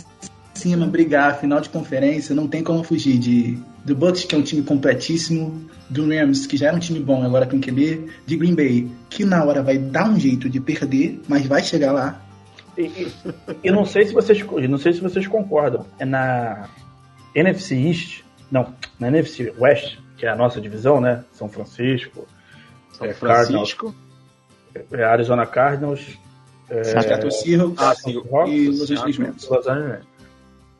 cima, 0.55 0.87
brigar, 0.87 1.40
final 1.40 1.61
de 1.61 1.68
conferência, 1.68 2.35
não 2.35 2.46
tem 2.46 2.62
como 2.62 2.83
fugir 2.83 3.18
de 3.18 3.59
do 3.85 3.95
Bucks, 3.97 4.25
que 4.25 4.35
é 4.35 4.38
um 4.38 4.43
time 4.43 4.62
completíssimo, 4.62 5.69
do 5.88 6.07
Rams, 6.09 6.47
que 6.47 6.57
já 6.57 6.69
era 6.69 6.77
um 6.77 6.81
time 6.81 7.01
bom, 7.01 7.23
agora 7.25 7.47
com 7.47 7.61
QB, 7.61 8.09
de 8.27 8.37
Green 8.37 8.55
Bay, 8.55 8.88
que 9.09 9.25
na 9.25 9.43
hora 9.45 9.62
vai 9.62 9.79
dar 9.79 10.09
um 10.09 10.19
jeito 10.21 10.49
de 10.49 10.61
perder, 10.61 11.21
mas 11.29 11.47
vai 11.47 11.62
chegar 11.62 11.93
lá. 11.93 12.21
E, 12.79 12.83
e- 12.83 13.12
e 13.64 13.71
não 13.71 13.85
sei 13.85 14.07
se 14.07 14.12
vocês 14.12 14.45
não 14.69 14.79
sei 14.79 14.93
se 14.93 15.01
vocês 15.01 15.27
concordam. 15.27 15.85
É 15.99 16.05
na 16.05 16.69
NFC 17.35 17.75
East, 17.75 18.23
não, 18.51 18.73
na 18.99 19.09
NFC 19.09 19.53
West, 19.59 19.99
que 20.16 20.27
é 20.27 20.29
a 20.31 20.37
nossa 20.37 20.61
divisão, 20.61 21.01
né? 21.01 21.25
São 21.33 21.49
Francisco, 21.49 22.27
São 22.93 23.07
É 23.07 23.12
Cardinals, 23.14 23.73
Francisco. 23.73 23.95
é, 24.93 25.03
Arizona 25.03 25.47
Cardinals, 25.47 26.19
é, 26.69 26.85
Seattle 26.85 27.33
Seahawks 27.33 27.83
Ah, 27.83 27.95
sim. 27.95 28.23
Hawks 28.31 28.53
e 28.53 28.66
Los 28.69 28.90
Angeles. 28.90 29.16
Rams. 29.19 29.49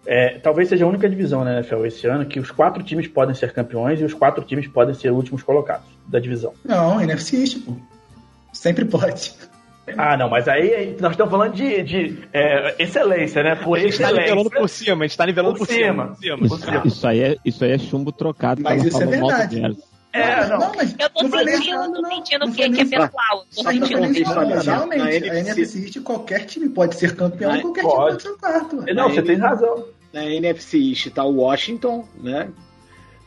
É, 0.07 0.39
talvez 0.39 0.69
seja 0.69 0.85
a 0.85 0.89
única 0.89 1.09
divisão 1.09 1.45
na 1.45 1.59
NFL 1.59 1.85
esse 1.85 2.07
ano 2.07 2.25
que 2.25 2.41
os 2.41 2.51
quatro 2.51 2.83
times 2.83 3.07
podem 3.07 3.35
ser 3.35 3.53
campeões 3.53 4.01
e 4.01 4.05
os 4.05 4.15
quatro 4.15 4.43
times 4.45 4.67
podem 4.67 4.95
ser 4.95 5.11
últimos 5.11 5.43
colocados 5.43 5.87
da 6.07 6.19
divisão. 6.19 6.53
Não, 6.65 7.01
NFC 7.01 7.37
East, 7.37 7.59
pô. 7.65 7.75
Sempre 8.53 8.85
pode. 8.85 9.33
Ah, 9.97 10.17
não, 10.17 10.29
mas 10.29 10.47
aí, 10.49 10.75
aí 10.75 10.97
nós 11.01 11.13
estamos 11.13 11.31
falando 11.31 11.55
de, 11.55 11.83
de, 11.83 12.19
é, 12.33 12.83
excelência, 12.83 13.43
né? 13.43 13.57
Por 13.57 13.77
A 13.77 13.81
gente 13.81 13.99
tá 13.99 14.13
nivelando 14.13 14.51
por 14.51 14.69
cima, 14.69 15.05
a 15.05 15.07
gente 15.07 15.17
tá 15.17 15.27
nivelando 15.27 15.59
Por 15.59 15.67
por, 15.67 15.75
cima. 15.75 16.15
cima. 16.15 16.39
por 16.39 16.47
Isso, 16.47 16.59
cima. 16.59 16.83
isso 16.85 17.07
aí 17.07 17.21
é, 17.21 17.37
isso 17.45 17.65
aí 17.65 17.73
é 17.73 17.79
chumbo 17.79 18.13
trocado. 18.13 18.63
Mas 18.63 18.83
não 18.83 18.89
isso 18.89 19.03
é 19.03 19.07
verdade. 19.07 19.77
É, 20.13 20.47
não. 20.49 20.73
mas 20.75 20.95
Eu 20.99 21.11
tô 21.11 21.23
não 21.23 21.39
sentindo, 21.39 21.93
tô 21.93 22.03
não. 22.03 22.11
sentindo 22.11 22.47
Não 22.47 22.53
que, 22.53 22.63
foi 22.63 22.71
que 22.73 22.81
é 22.81 22.85
pessoal. 22.85 23.45
Tô 23.55 23.63
Não 23.63 23.71
sentindo 23.73 24.25
falando. 24.25 24.55
na 24.55 24.61
Realmente, 24.63 25.31
a 25.31 25.39
NFC 25.39 25.79
East, 25.85 26.01
qualquer 26.03 26.47
time 26.47 26.69
pode 26.69 26.97
ser 26.97 27.15
campeão, 27.15 27.53
Na- 27.53 27.61
qualquer 27.63 27.83
pode. 27.83 27.95
time 27.95 28.09
pode 28.09 28.23
ser 28.23 28.37
quarto. 28.39 28.77
ué. 28.81 28.93
Não, 28.95 29.09
você 29.09 29.23
tem 29.23 29.37
razão. 29.37 29.85
Na 30.13 30.25
NFC 30.25 30.79
East 30.79 31.11
tá 31.11 31.25
o 31.25 31.37
Washington, 31.37 32.05
né? 32.21 32.49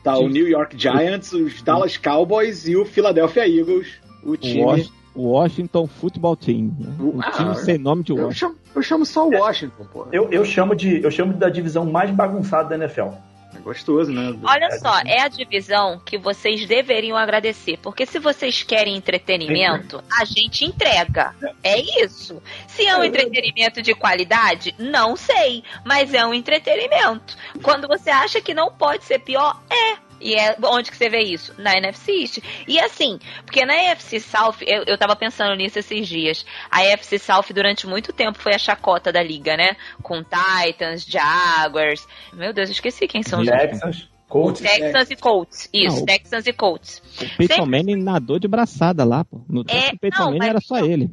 Tá 0.02 0.18
o 0.18 0.28
New 0.28 0.46
York 0.46 0.76
Giants, 0.78 1.32
os 1.32 1.62
Dallas 1.62 1.96
Cowboys 1.96 2.68
e 2.68 2.76
o 2.76 2.84
Philadelphia 2.84 3.48
Eagles. 3.48 3.88
O 4.22 4.36
time. 4.36 4.86
O 5.14 5.28
Washington 5.28 5.86
Football 5.86 6.36
Team. 6.36 6.76
né? 6.78 6.92
O 7.00 7.20
Ah, 7.22 7.30
time 7.30 7.54
sem 7.54 7.78
nome 7.78 8.02
de 8.02 8.12
Eu 8.12 8.16
Washington. 8.26 8.34
chamo, 8.34 8.56
eu 8.74 8.82
chamo 8.82 9.06
só 9.06 9.26
o 9.26 9.30
Washington, 9.30 9.86
pô. 9.90 10.06
Eu, 10.12 10.28
eu, 10.30 10.44
chamo 10.44 10.74
de, 10.74 11.02
eu 11.02 11.10
chamo 11.10 11.32
da 11.34 11.48
divisão 11.48 11.86
mais 11.86 12.10
bagunçada 12.10 12.68
da 12.70 12.74
NFL. 12.84 13.10
É 13.54 13.58
gostoso, 13.60 14.12
né? 14.12 14.36
Olha 14.42 14.70
só, 14.78 15.00
é 15.06 15.20
a 15.20 15.28
divisão 15.28 16.00
que 16.04 16.18
vocês 16.18 16.66
deveriam 16.66 17.16
agradecer. 17.16 17.78
Porque 17.78 18.06
se 18.06 18.18
vocês 18.18 18.62
querem 18.62 18.96
entretenimento, 18.96 20.02
a 20.20 20.24
gente 20.24 20.64
entrega. 20.64 21.34
É 21.62 21.78
isso. 22.02 22.42
Se 22.66 22.86
é 22.86 22.96
um 22.96 23.04
entretenimento 23.04 23.80
de 23.80 23.94
qualidade, 23.94 24.74
não 24.78 25.16
sei. 25.16 25.62
Mas 25.84 26.12
é 26.14 26.24
um 26.24 26.34
entretenimento. 26.34 27.36
Quando 27.62 27.86
você 27.86 28.10
acha 28.10 28.40
que 28.40 28.54
não 28.54 28.72
pode 28.72 29.04
ser 29.04 29.20
pior, 29.20 29.60
é. 29.70 30.03
E 30.24 30.34
é 30.34 30.56
onde 30.64 30.90
que 30.90 30.96
você 30.96 31.10
vê 31.10 31.20
isso? 31.20 31.54
Na 31.58 31.76
NFC 31.76 32.12
East. 32.12 32.38
E 32.66 32.80
assim, 32.80 33.18
porque 33.44 33.64
na 33.66 33.74
NFC 33.76 34.18
South, 34.18 34.56
eu, 34.62 34.82
eu 34.86 34.96
tava 34.96 35.14
pensando 35.14 35.54
nisso 35.54 35.78
esses 35.78 36.08
dias. 36.08 36.46
A 36.70 36.82
NFC 36.82 37.18
South 37.18 37.44
durante 37.54 37.86
muito 37.86 38.10
tempo 38.10 38.38
foi 38.38 38.54
a 38.54 38.58
chacota 38.58 39.12
da 39.12 39.22
liga, 39.22 39.54
né? 39.54 39.76
Com 40.02 40.22
Titans, 40.22 41.04
Jaguars. 41.04 42.06
Meu 42.32 42.54
Deus, 42.54 42.70
eu 42.70 42.72
esqueci 42.72 43.06
quem 43.06 43.22
são 43.22 43.42
os. 43.42 43.48
Texans, 43.48 44.08
Colts. 44.26 44.62
Texans 44.62 45.10
e 45.10 45.16
Colts. 45.16 45.68
Isso, 45.72 45.98
Não. 45.98 46.06
Texans 46.06 46.46
e 46.46 46.52
Colts. 46.54 47.02
O 47.20 47.36
Peyton 47.36 47.66
Manning 47.66 48.02
nadou 48.02 48.38
de 48.38 48.48
braçada 48.48 49.04
lá, 49.04 49.26
pô. 49.26 49.42
No 49.46 49.62
tempo 49.62 49.78
É, 49.78 49.92
do 49.92 49.98
Peyton 49.98 50.18
não, 50.18 50.26
Manning 50.26 50.38
mas 50.38 50.48
era 50.48 50.60
só 50.60 50.78
ele. 50.78 51.10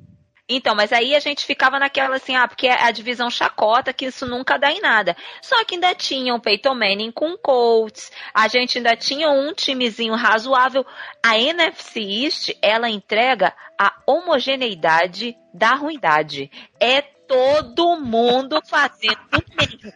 Então, 0.55 0.75
mas 0.75 0.91
aí 0.91 1.15
a 1.15 1.19
gente 1.19 1.45
ficava 1.45 1.79
naquela 1.79 2.15
assim, 2.15 2.35
ah, 2.35 2.47
porque 2.47 2.67
é 2.67 2.83
a 2.83 2.91
divisão 2.91 3.29
chacota, 3.29 3.93
que 3.93 4.05
isso 4.05 4.25
nunca 4.25 4.57
dá 4.57 4.71
em 4.71 4.81
nada. 4.81 5.15
Só 5.41 5.63
que 5.63 5.75
ainda 5.75 5.95
tinha 5.95 6.35
o 6.35 6.41
Peyton 6.41 6.75
Manning 6.75 7.11
com 7.11 7.37
Colts, 7.37 8.11
a 8.33 8.47
gente 8.47 8.77
ainda 8.77 8.95
tinha 8.95 9.29
um 9.29 9.53
timezinho 9.53 10.15
razoável. 10.15 10.85
A 11.23 11.37
NFC 11.37 11.99
East, 11.99 12.51
ela 12.61 12.89
entrega 12.89 13.53
a 13.79 13.93
homogeneidade 14.05 15.35
da 15.53 15.73
ruindade. 15.75 16.51
É 16.79 17.01
todo 17.01 17.97
mundo 17.97 18.61
fazendo 18.69 19.17
o 19.33 19.55
mesmo. 19.55 19.93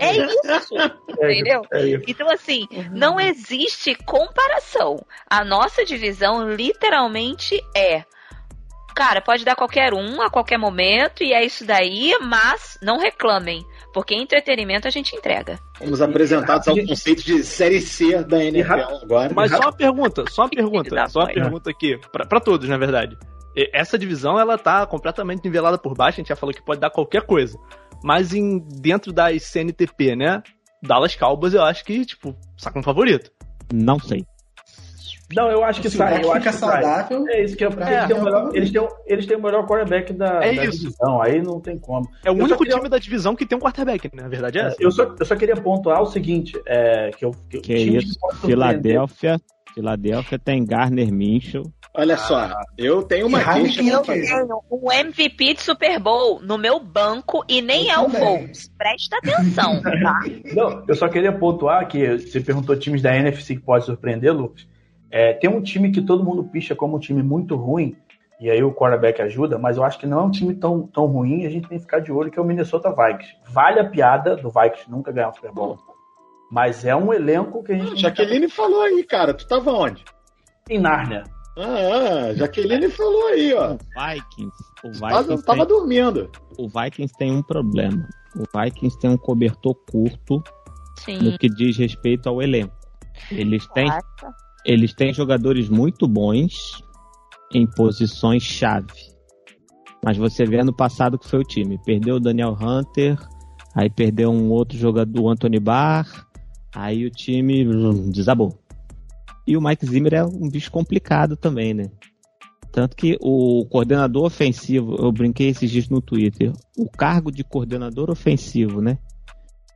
É 0.00 0.16
isso, 0.16 0.74
entendeu? 1.10 1.60
É. 1.70 2.00
Então, 2.08 2.30
assim, 2.30 2.66
não 2.90 3.20
existe 3.20 3.94
comparação. 3.94 4.96
A 5.28 5.44
nossa 5.44 5.84
divisão 5.84 6.48
literalmente 6.48 7.62
é. 7.76 8.04
Cara, 8.94 9.20
pode 9.20 9.44
dar 9.44 9.54
qualquer 9.54 9.94
um 9.94 10.20
a 10.20 10.30
qualquer 10.30 10.58
momento, 10.58 11.22
e 11.22 11.32
é 11.32 11.44
isso 11.44 11.66
daí, 11.66 12.16
mas 12.20 12.78
não 12.82 12.98
reclamem. 12.98 13.64
Porque 13.92 14.14
entretenimento 14.14 14.88
a 14.88 14.90
gente 14.90 15.14
entrega. 15.14 15.58
Fomos 15.76 16.00
apresentados 16.00 16.66
ao 16.68 16.76
conceito 16.76 17.24
de 17.24 17.44
Série 17.44 17.80
C 17.80 18.22
da 18.24 18.42
NFL 18.42 18.72
agora. 19.02 19.32
Mas 19.34 19.50
só 19.50 19.60
uma 19.60 19.72
pergunta, 19.72 20.24
só 20.30 20.42
uma 20.42 20.48
pergunta, 20.50 21.08
só 21.08 21.20
uma 21.20 21.32
pergunta 21.32 21.70
aqui, 21.70 21.98
pra, 22.10 22.26
pra 22.26 22.40
todos, 22.40 22.68
na 22.68 22.78
verdade. 22.78 23.16
Essa 23.72 23.98
divisão, 23.98 24.38
ela 24.38 24.56
tá 24.56 24.86
completamente 24.86 25.44
nivelada 25.44 25.76
por 25.76 25.94
baixo, 25.94 26.16
a 26.16 26.20
gente 26.22 26.28
já 26.28 26.36
falou 26.36 26.54
que 26.54 26.64
pode 26.64 26.80
dar 26.80 26.90
qualquer 26.90 27.22
coisa. 27.22 27.58
Mas 28.02 28.32
em, 28.32 28.58
dentro 28.58 29.12
das 29.12 29.42
CNTP, 29.42 30.16
né? 30.16 30.42
Dallas 30.82 31.14
Cowboys, 31.14 31.54
eu 31.54 31.62
acho 31.62 31.84
que, 31.84 32.04
tipo, 32.04 32.34
saca 32.56 32.78
um 32.78 32.82
favorito. 32.82 33.30
Não 33.72 33.98
sei. 33.98 34.26
Não, 35.34 35.50
eu 35.50 35.64
acho 35.64 35.80
que 35.80 35.88
Se 35.90 35.96
o 35.96 35.98
sai. 35.98 36.22
Eu 36.24 36.32
acho 36.32 36.46
que 36.46 36.52
sai. 36.52 36.82
saudável, 36.82 37.24
É 37.28 37.42
isso 37.42 37.56
que 37.56 37.64
eu, 37.64 37.70
eles, 37.70 38.10
é 38.10 38.14
o 38.14 38.24
melhor, 38.24 38.50
eles, 38.54 38.70
têm, 38.70 38.80
o- 38.80 38.88
eles 39.06 39.26
têm 39.26 39.36
o 39.36 39.42
melhor 39.42 39.66
quarterback 39.66 40.12
da, 40.12 40.44
É 40.44 40.54
da 40.54 40.64
isso. 40.64 40.80
divisão. 40.82 41.20
Aí 41.22 41.42
não 41.42 41.60
tem 41.60 41.78
como. 41.78 42.08
É 42.24 42.30
o 42.30 42.34
Eu 42.36 42.44
único 42.44 42.58
queria- 42.58 42.76
time 42.76 42.88
da 42.88 42.98
divisão 42.98 43.34
que 43.36 43.46
tem 43.46 43.56
um 43.56 43.60
quarterback, 43.60 44.10
né? 44.14 44.22
Na 44.22 44.28
verdade 44.28 44.58
é 44.58 44.62
essa. 44.66 44.76
Eu 44.80 44.90
só, 44.90 45.14
eu 45.18 45.24
só 45.26 45.34
queria 45.36 45.56
pontuar 45.56 46.02
o 46.02 46.06
seguinte: 46.06 46.60
é, 46.66 47.10
que 47.16 47.24
eu. 47.24 47.30
Que, 47.50 47.60
Que 47.60 47.72
é 47.74 47.78
isso? 47.78 48.18
Filadélfia. 48.40 49.40
Filadélfia 49.74 50.38
tem 50.38 50.64
Garner 50.64 51.10
Minshew. 51.12 51.62
Olha 51.94 52.16
só, 52.16 52.48
eu 52.78 53.02
tenho 53.02 53.26
uma 53.26 53.38
queixa 53.44 53.82
é 53.82 54.04
fazer. 54.04 54.26
tenho 54.26 54.62
um 54.70 54.90
MVP 54.90 55.54
de 55.54 55.60
Super 55.62 55.98
Bowl 56.00 56.40
no 56.40 56.56
meu 56.56 56.80
banco 56.80 57.44
e 57.46 57.60
nem 57.60 57.88
Eu 57.88 57.92
é 57.92 57.98
o. 58.00 58.08
Foles. 58.10 58.70
Presta 58.78 59.18
atenção, 59.18 59.80
tá? 59.82 60.20
Não, 60.56 60.84
eu 60.88 60.94
só 60.94 61.06
queria 61.08 61.32
pontuar 61.32 61.86
que 61.88 62.16
você 62.18 62.40
perguntou 62.40 62.76
times 62.76 63.02
da 63.02 63.14
NFC 63.14 63.56
que 63.56 63.62
pode 63.62 63.84
surpreender, 63.84 64.32
Lucas. 64.34 64.66
É, 65.12 65.34
tem 65.34 65.48
um 65.50 65.60
time 65.60 65.92
que 65.92 66.00
todo 66.00 66.24
mundo 66.24 66.42
picha 66.42 66.74
como 66.74 66.96
um 66.96 66.98
time 66.98 67.22
muito 67.22 67.54
ruim, 67.54 67.94
e 68.40 68.50
aí 68.50 68.62
o 68.62 68.72
quarterback 68.72 69.20
ajuda, 69.22 69.58
mas 69.58 69.76
eu 69.76 69.84
acho 69.84 69.98
que 69.98 70.06
não 70.06 70.20
é 70.20 70.22
um 70.24 70.30
time 70.30 70.54
tão, 70.54 70.86
tão 70.86 71.06
ruim, 71.06 71.46
a 71.46 71.50
gente 71.50 71.68
tem 71.68 71.76
que 71.78 71.84
ficar 71.84 72.00
de 72.00 72.10
olho, 72.10 72.30
que 72.30 72.38
é 72.38 72.42
o 72.42 72.44
Minnesota 72.44 72.88
Vikings. 72.90 73.36
Vale 73.50 73.78
a 73.78 73.88
piada 73.88 74.34
do 74.34 74.50
Vikings 74.50 74.90
nunca 74.90 75.12
ganhar 75.12 75.28
um 75.28 75.34
Super 75.34 75.52
Bowl. 75.52 75.78
Mas 76.50 76.84
é 76.84 76.96
um 76.96 77.12
elenco 77.12 77.62
que 77.62 77.72
a 77.72 77.78
gente. 77.78 78.00
Jaqueline 78.00 78.48
falou 78.48 78.82
aí, 78.82 79.04
cara. 79.04 79.32
Tu 79.32 79.46
tava 79.46 79.70
onde? 79.70 80.04
Em 80.68 80.78
Nárnia. 80.78 81.22
Ah, 81.56 82.32
Jaqueline 82.34 82.90
falou 82.90 83.28
aí, 83.28 83.54
ó. 83.54 83.74
O 83.74 83.78
Vikings. 83.78 84.56
O 84.84 84.98
Tava, 84.98 85.22
Vikings, 85.22 85.46
tava 85.46 85.66
tem, 85.66 85.76
dormindo. 85.76 86.30
o 86.58 86.68
Vikings 86.68 87.14
tem 87.16 87.30
um 87.30 87.42
problema. 87.42 88.08
O 88.34 88.44
Vikings 88.58 88.98
tem 88.98 89.10
um 89.10 89.16
cobertor 89.16 89.74
curto 89.90 90.42
Sim. 90.98 91.18
no 91.18 91.38
que 91.38 91.48
diz 91.48 91.76
respeito 91.76 92.28
ao 92.28 92.42
elenco. 92.42 92.74
Eles 93.30 93.66
têm, 93.68 93.86
Nossa. 93.86 94.34
Eles 94.64 94.94
têm 94.94 95.12
jogadores 95.12 95.68
muito 95.68 96.06
bons 96.06 96.82
em 97.52 97.66
posições 97.66 98.42
chave. 98.42 98.92
Mas 100.04 100.16
você 100.16 100.44
vê 100.44 100.62
no 100.64 100.74
passado 100.74 101.18
que 101.18 101.28
foi 101.28 101.40
o 101.40 101.44
time. 101.44 101.78
Perdeu 101.84 102.16
o 102.16 102.20
Daniel 102.20 102.56
Hunter, 102.60 103.16
aí 103.74 103.88
perdeu 103.88 104.30
um 104.30 104.50
outro 104.50 104.76
jogador, 104.76 105.22
o 105.22 105.28
Anthony 105.28 105.60
Barr, 105.60 106.26
aí 106.74 107.04
o 107.04 107.10
time 107.10 107.66
hum, 107.66 108.10
desabou. 108.10 108.58
E 109.46 109.56
o 109.56 109.60
Mike 109.60 109.86
Zimmer 109.86 110.14
é 110.14 110.24
um 110.24 110.48
bicho 110.48 110.70
complicado 110.70 111.36
também, 111.36 111.74
né? 111.74 111.90
Tanto 112.72 112.96
que 112.96 113.18
o 113.20 113.66
coordenador 113.66 114.24
ofensivo, 114.24 114.96
eu 114.98 115.12
brinquei 115.12 115.48
esses 115.48 115.70
dias 115.70 115.88
no 115.88 116.00
Twitter, 116.00 116.52
o 116.78 116.88
cargo 116.88 117.30
de 117.30 117.44
coordenador 117.44 118.10
ofensivo, 118.10 118.80
né? 118.80 118.98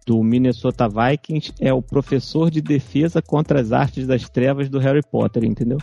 Do 0.06 0.22
Minnesota 0.22 0.88
Vikings 0.88 1.52
é 1.60 1.72
o 1.72 1.82
professor 1.82 2.48
de 2.50 2.60
defesa 2.60 3.20
contra 3.20 3.60
as 3.60 3.72
artes 3.72 4.06
das 4.06 4.28
trevas 4.28 4.68
do 4.68 4.78
Harry 4.78 5.02
Potter, 5.02 5.42
entendeu? 5.44 5.78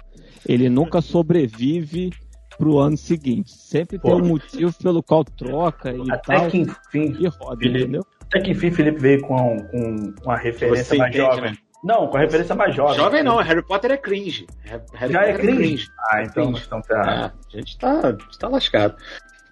Ele 0.47 0.69
nunca 0.69 1.01
sobrevive 1.01 2.09
pro 2.57 2.77
ano 2.79 2.95
seguinte. 2.95 3.51
Sempre 3.51 3.99
tem 3.99 4.11
Pô. 4.11 4.17
um 4.17 4.25
motivo 4.29 4.73
pelo 4.81 5.03
qual 5.03 5.25
troca 5.25 5.91
e 5.91 6.09
Até 6.09 6.37
tal. 6.37 6.47
que 6.49 6.57
enfim, 6.59 7.17
E 7.19 7.27
roda, 7.27 7.57
Felipe. 7.57 7.79
entendeu? 7.81 8.05
até 8.23 8.39
que 8.41 8.51
enfim, 8.51 8.71
Felipe 8.71 8.99
veio 8.99 9.21
com, 9.21 9.57
com 9.69 10.13
uma 10.23 10.37
referência 10.37 10.85
Você 10.85 10.97
mais 10.97 11.13
entende, 11.13 11.29
jovem. 11.35 11.51
né? 11.51 11.57
Não, 11.83 12.07
com 12.07 12.15
a 12.15 12.21
referência 12.21 12.55
mais 12.55 12.73
jovem. 12.73 12.95
Jovem 12.95 13.23
não, 13.23 13.37
Harry 13.37 13.61
Potter 13.67 13.91
é 13.91 13.97
cringe. 13.97 14.47
Harry 14.93 15.11
Já 15.11 15.21
é 15.23 15.33
Potter 15.33 15.55
cringe? 15.57 15.87
Ah, 16.09 16.23
então, 16.23 16.45
Cringe. 16.45 16.63
então 16.65 16.81
tá. 16.81 17.33
É, 17.53 17.57
a 17.57 17.59
gente 17.59 17.77
tá, 17.77 17.99
a 18.07 18.11
gente 18.11 18.39
tá 18.39 18.47
lascado. 18.47 18.95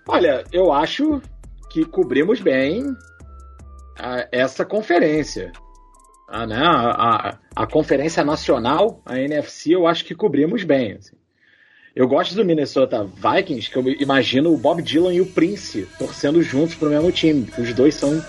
Olha, 0.07 0.43
eu 0.51 0.71
acho 0.71 1.21
que 1.69 1.84
cobrimos 1.86 2.39
bem 2.41 2.86
a, 4.01 4.27
essa 4.31 4.65
conferência. 4.65 5.51
A, 6.27 6.47
né, 6.47 6.57
a, 6.57 6.89
a, 6.89 7.37
a, 7.55 7.67
conferência 7.67 8.23
nacional, 8.23 9.01
a 9.05 9.19
NFC, 9.19 9.75
eu 9.75 9.85
acho 9.85 10.05
que 10.05 10.15
cobrimos 10.15 10.63
bem. 10.63 10.93
Assim. 10.93 11.15
Eu 11.93 12.07
gosto 12.07 12.33
do 12.33 12.45
Minnesota 12.45 13.03
Vikings, 13.03 13.69
que 13.69 13.77
eu 13.77 13.85
imagino 13.99 14.53
o 14.53 14.57
Bob 14.57 14.81
Dylan 14.81 15.13
e 15.13 15.19
o 15.21 15.25
Prince 15.25 15.87
torcendo 15.99 16.41
juntos 16.41 16.75
pro 16.75 16.89
mesmo 16.89 17.11
time. 17.11 17.49
Os 17.57 17.73
dois 17.73 17.95
são 17.95 18.23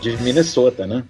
de 0.00 0.16
Minnesota, 0.22 0.86
né? 0.86 1.04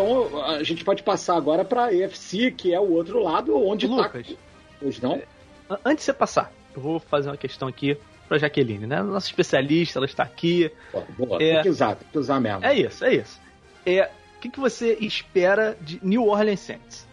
Então 0.00 0.44
a 0.44 0.62
gente 0.62 0.82
pode 0.82 1.02
passar 1.02 1.36
agora 1.36 1.64
para 1.64 1.86
a 1.86 1.94
EFC, 1.94 2.50
que 2.50 2.72
é 2.72 2.80
o 2.80 2.90
outro 2.92 3.22
lado, 3.22 3.54
onde 3.56 3.86
tá 3.86 3.94
Lucas, 3.94 4.28
tá. 4.28 4.34
Pois 4.80 5.00
não? 5.00 5.16
É, 5.16 5.26
antes 5.84 6.02
de 6.02 6.06
você 6.06 6.12
passar, 6.14 6.52
eu 6.74 6.80
vou 6.80 6.98
fazer 6.98 7.28
uma 7.28 7.36
questão 7.36 7.68
aqui 7.68 7.98
para 8.26 8.38
Jaqueline, 8.38 8.86
né? 8.86 9.02
Nossa 9.02 9.26
especialista, 9.26 9.98
ela 9.98 10.06
está 10.06 10.22
aqui. 10.22 10.70
Boa, 10.90 11.06
boa. 11.18 11.42
É, 11.42 11.54
tem 11.54 11.62
que 11.62 11.68
usar, 11.68 11.96
tem 11.96 12.08
que 12.10 12.18
usar 12.18 12.40
mesmo. 12.40 12.64
É 12.64 12.74
isso, 12.74 13.04
é 13.04 13.14
isso. 13.14 13.38
É, 13.84 14.10
o 14.36 14.40
que, 14.40 14.48
que 14.48 14.58
você 14.58 14.96
espera 15.00 15.76
de 15.80 16.00
New 16.02 16.26
Orleans 16.26 16.60
Saints? 16.60 17.06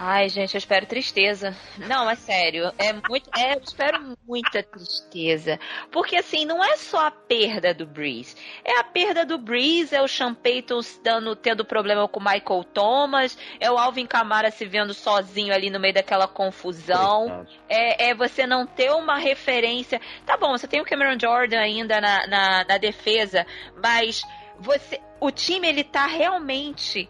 Ai, 0.00 0.28
gente, 0.28 0.54
eu 0.54 0.58
espero 0.58 0.86
tristeza. 0.86 1.56
Não, 1.76 2.08
é 2.08 2.14
sério. 2.14 2.72
É 2.78 2.92
muito, 2.92 3.28
é, 3.36 3.56
eu 3.56 3.60
espero 3.60 4.16
muita 4.24 4.62
tristeza. 4.62 5.58
Porque, 5.90 6.14
assim, 6.14 6.44
não 6.44 6.62
é 6.62 6.76
só 6.76 7.08
a 7.08 7.10
perda 7.10 7.74
do 7.74 7.84
Breeze. 7.84 8.36
É 8.64 8.78
a 8.78 8.84
perda 8.84 9.26
do 9.26 9.36
Breeze, 9.36 9.92
é 9.92 10.00
o 10.00 10.06
Sean 10.06 10.34
Payton 10.34 10.78
dando, 11.02 11.34
tendo 11.34 11.64
problema 11.64 12.06
com 12.06 12.20
o 12.20 12.22
Michael 12.22 12.62
Thomas, 12.72 13.36
é 13.58 13.68
o 13.72 13.76
Alvin 13.76 14.06
Kamara 14.06 14.52
se 14.52 14.64
vendo 14.64 14.94
sozinho 14.94 15.52
ali 15.52 15.68
no 15.68 15.80
meio 15.80 15.94
daquela 15.94 16.28
confusão. 16.28 17.44
É, 17.68 18.10
é, 18.10 18.14
você 18.14 18.46
não 18.46 18.68
ter 18.68 18.92
uma 18.92 19.18
referência. 19.18 20.00
Tá 20.24 20.36
bom, 20.36 20.56
você 20.56 20.68
tem 20.68 20.80
o 20.80 20.84
Cameron 20.84 21.18
Jordan 21.20 21.58
ainda 21.58 22.00
na, 22.00 22.24
na, 22.28 22.64
na 22.64 22.78
defesa, 22.78 23.44
mas 23.82 24.22
você, 24.60 25.00
o 25.18 25.32
time, 25.32 25.66
ele 25.68 25.82
tá 25.82 26.06
realmente 26.06 27.08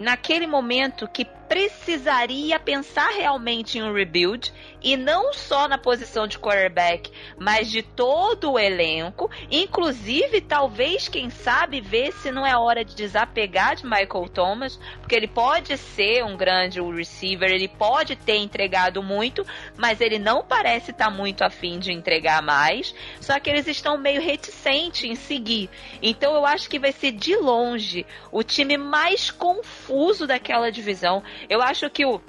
naquele 0.00 0.46
momento 0.46 1.06
que 1.06 1.26
precisaria 1.26 2.58
pensar 2.58 3.10
realmente 3.10 3.76
em 3.76 3.82
um 3.82 3.92
rebuild 3.92 4.50
e 4.82 4.96
não 4.96 5.32
só 5.32 5.68
na 5.68 5.78
posição 5.78 6.26
de 6.26 6.38
quarterback, 6.38 7.10
mas 7.38 7.70
de 7.70 7.82
todo 7.82 8.52
o 8.52 8.58
elenco, 8.58 9.30
inclusive 9.50 10.40
talvez 10.40 11.08
quem 11.08 11.30
sabe 11.30 11.80
ver 11.80 12.12
se 12.12 12.30
não 12.30 12.46
é 12.46 12.56
hora 12.56 12.84
de 12.84 12.94
desapegar 12.94 13.76
de 13.76 13.84
Michael 13.84 14.28
Thomas, 14.32 14.78
porque 15.00 15.14
ele 15.14 15.28
pode 15.28 15.76
ser 15.76 16.24
um 16.24 16.36
grande 16.36 16.80
receiver, 16.80 17.50
ele 17.50 17.68
pode 17.68 18.16
ter 18.16 18.36
entregado 18.36 19.02
muito, 19.02 19.46
mas 19.76 20.00
ele 20.00 20.18
não 20.18 20.44
parece 20.44 20.90
estar 20.90 21.06
tá 21.06 21.10
muito 21.10 21.42
afim 21.42 21.78
de 21.78 21.92
entregar 21.92 22.42
mais, 22.42 22.94
só 23.20 23.38
que 23.38 23.50
eles 23.50 23.66
estão 23.66 23.98
meio 23.98 24.20
reticentes 24.20 25.04
em 25.04 25.14
seguir. 25.14 25.70
Então 26.02 26.34
eu 26.34 26.46
acho 26.46 26.68
que 26.68 26.78
vai 26.78 26.92
ser 26.92 27.12
de 27.12 27.36
longe 27.36 28.06
o 28.32 28.42
time 28.42 28.76
mais 28.76 29.30
confuso 29.30 30.26
daquela 30.26 30.70
divisão. 30.70 31.22
Eu 31.48 31.62
acho 31.62 31.88
que 31.90 32.04
o, 32.04 32.20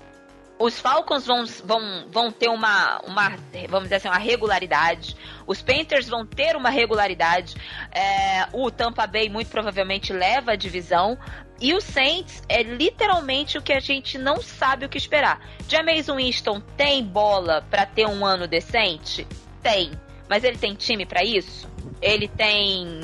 os 0.61 0.79
Falcons 0.79 1.25
vão, 1.25 1.45
vão, 1.65 2.05
vão 2.09 2.31
ter 2.31 2.49
uma, 2.49 2.99
uma, 2.99 3.29
vamos 3.67 3.83
dizer 3.83 3.95
assim, 3.95 4.07
uma 4.07 4.17
regularidade. 4.17 5.15
Os 5.47 5.61
Panthers 5.61 6.07
vão 6.07 6.25
ter 6.25 6.55
uma 6.55 6.69
regularidade. 6.69 7.55
É, 7.91 8.47
o 8.53 8.69
Tampa 8.69 9.07
Bay 9.07 9.27
muito 9.27 9.49
provavelmente 9.49 10.13
leva 10.13 10.51
a 10.51 10.55
divisão. 10.55 11.17
E 11.59 11.73
o 11.73 11.81
Saints 11.81 12.41
é 12.47 12.63
literalmente 12.63 13.57
o 13.57 13.61
que 13.61 13.73
a 13.73 13.79
gente 13.79 14.17
não 14.17 14.41
sabe 14.41 14.85
o 14.85 14.89
que 14.89 14.97
esperar. 14.97 15.39
Jameis 15.67 16.07
Winston 16.07 16.59
tem 16.77 17.03
bola 17.03 17.65
para 17.69 17.85
ter 17.85 18.07
um 18.07 18.25
ano 18.25 18.47
decente? 18.47 19.27
Tem. 19.61 19.91
Mas 20.29 20.43
ele 20.43 20.57
tem 20.57 20.73
time 20.75 21.05
para 21.05 21.23
isso? 21.23 21.69
Ele 22.01 22.27
tem 22.27 23.01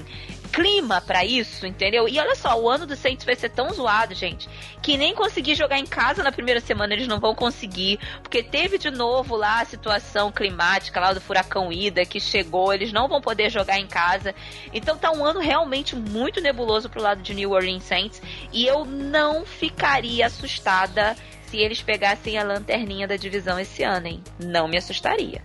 clima 0.48 1.02
para 1.02 1.24
isso, 1.26 1.66
entendeu? 1.66 2.08
E 2.08 2.20
olha 2.20 2.36
só, 2.36 2.60
o 2.60 2.70
ano 2.70 2.86
do 2.86 2.96
Saints 2.96 3.26
vai 3.26 3.36
ser 3.36 3.50
tão 3.50 3.72
zoado, 3.74 4.14
gente, 4.14 4.50
que 4.82 4.98
nem 4.98 5.14
conseguir 5.14 5.56
jogar 5.56 5.78
em 5.78 5.86
casa 5.86 6.24
na 6.24 6.32
primeira 6.32 6.60
semana 6.60 6.94
eles 6.94 7.08
não 7.08 7.20
vão 7.20 7.36
conseguir, 7.36 8.00
porque 8.22 8.42
teve 8.42 8.78
de 8.78 8.90
novo 8.90 9.36
lá 9.36 9.62
a 9.62 9.66
situação 9.66 10.32
climática 10.32 11.00
lá 11.00 11.14
do 11.14 11.22
furacão 11.22 11.72
Ida 11.72 12.06
que 12.06 12.20
chegou, 12.20 12.74
eles 12.74 12.92
não 12.92 13.08
vão 13.08 13.22
poder 13.22 13.50
jogar 13.50 13.80
em 13.80 13.88
casa. 13.88 14.34
Então 14.74 14.98
tá 14.98 15.12
um 15.12 15.26
ano 15.26 15.40
realmente 15.40 15.96
muito 15.96 16.42
nebuloso 16.42 16.90
pro 16.90 17.02
lado 17.02 17.22
de 17.22 17.34
New 17.34 17.52
Orleans 17.52 17.84
Saints 17.84 18.22
e 18.52 18.66
eu 18.66 18.86
não 18.86 19.46
ficaria 19.46 20.26
assustada 20.26 21.16
se 21.50 21.58
eles 21.58 21.82
pegassem 21.82 22.38
a 22.38 22.44
lanterninha 22.44 23.08
da 23.08 23.16
divisão 23.16 23.60
esse 23.60 23.84
ano, 23.84 24.08
hein? 24.08 24.24
Não 24.40 24.68
me 24.68 24.78
assustaria. 24.78 25.42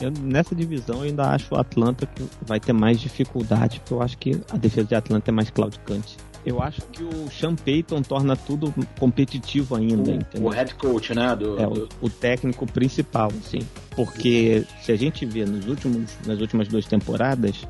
Eu, 0.00 0.10
nessa 0.10 0.54
divisão 0.54 0.96
eu 0.96 1.02
ainda 1.02 1.30
acho 1.30 1.54
o 1.54 1.58
Atlanta 1.58 2.06
que 2.06 2.22
vai 2.42 2.58
ter 2.58 2.72
mais 2.72 2.98
dificuldade, 2.98 3.80
porque 3.80 3.94
eu 3.94 4.02
acho 4.02 4.18
que 4.18 4.40
a 4.50 4.56
defesa 4.56 4.88
de 4.88 4.94
Atlanta 4.94 5.30
é 5.30 5.32
mais 5.32 5.50
claudicante. 5.50 6.16
Eu 6.44 6.62
acho 6.62 6.80
que 6.86 7.02
o 7.02 7.30
Sean 7.30 7.54
Payton 7.54 8.00
torna 8.00 8.34
tudo 8.34 8.74
competitivo 8.98 9.76
ainda. 9.76 10.26
O, 10.38 10.44
o 10.44 10.48
head 10.48 10.74
coach, 10.74 11.14
né? 11.14 11.36
Do, 11.36 11.60
é, 11.60 11.66
do... 11.66 11.88
O, 12.00 12.06
o, 12.06 12.10
técnico 12.10 12.66
principal, 12.66 13.30
sim. 13.42 13.60
Porque 13.90 14.64
se 14.80 14.90
a 14.90 14.96
gente 14.96 15.26
vê 15.26 15.44
nos 15.44 15.66
últimos, 15.66 16.16
nas 16.26 16.40
últimas 16.40 16.66
duas 16.66 16.86
temporadas, 16.86 17.66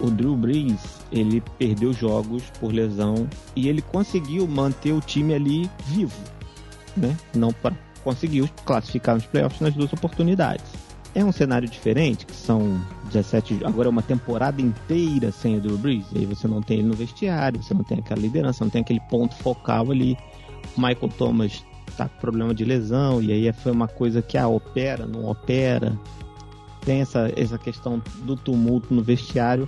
o 0.00 0.10
Drew 0.10 0.34
Brees, 0.34 0.80
ele 1.12 1.42
perdeu 1.58 1.92
jogos 1.92 2.44
por 2.58 2.72
lesão 2.72 3.28
e 3.54 3.68
ele 3.68 3.82
conseguiu 3.82 4.46
manter 4.48 4.92
o 4.92 5.00
time 5.00 5.34
ali 5.34 5.70
vivo, 5.86 6.18
né? 6.96 7.14
Não 7.34 7.52
para 7.52 7.74
conseguiu 8.02 8.48
classificar 8.64 9.16
nos 9.16 9.26
playoffs 9.26 9.60
nas 9.60 9.74
duas 9.74 9.92
oportunidades. 9.92 10.64
É 11.16 11.24
um 11.24 11.32
cenário 11.32 11.66
diferente, 11.66 12.26
que 12.26 12.36
são 12.36 12.78
17. 13.06 13.64
Agora 13.64 13.88
é 13.88 13.90
uma 13.90 14.02
temporada 14.02 14.60
inteira 14.60 15.32
sem 15.32 15.56
o 15.56 15.60
Drew 15.62 15.78
Brees. 15.78 16.04
E 16.12 16.18
aí 16.18 16.26
você 16.26 16.46
não 16.46 16.60
tem 16.60 16.80
ele 16.80 16.88
no 16.88 16.94
vestiário, 16.94 17.62
você 17.62 17.72
não 17.72 17.82
tem 17.82 18.00
aquela 18.00 18.20
liderança, 18.20 18.62
não 18.62 18.70
tem 18.70 18.82
aquele 18.82 19.00
ponto 19.08 19.34
focal 19.36 19.90
ali. 19.90 20.14
Michael 20.76 21.08
Thomas 21.16 21.64
tá 21.96 22.06
com 22.06 22.20
problema 22.20 22.54
de 22.54 22.66
lesão, 22.66 23.22
e 23.22 23.32
aí 23.32 23.50
foi 23.50 23.72
uma 23.72 23.88
coisa 23.88 24.20
que 24.20 24.36
ah, 24.36 24.46
opera, 24.46 25.06
não 25.06 25.24
opera. 25.24 25.98
Tem 26.84 27.00
essa, 27.00 27.32
essa 27.34 27.56
questão 27.56 28.02
do 28.24 28.36
tumulto 28.36 28.92
no 28.92 29.02
vestiário. 29.02 29.66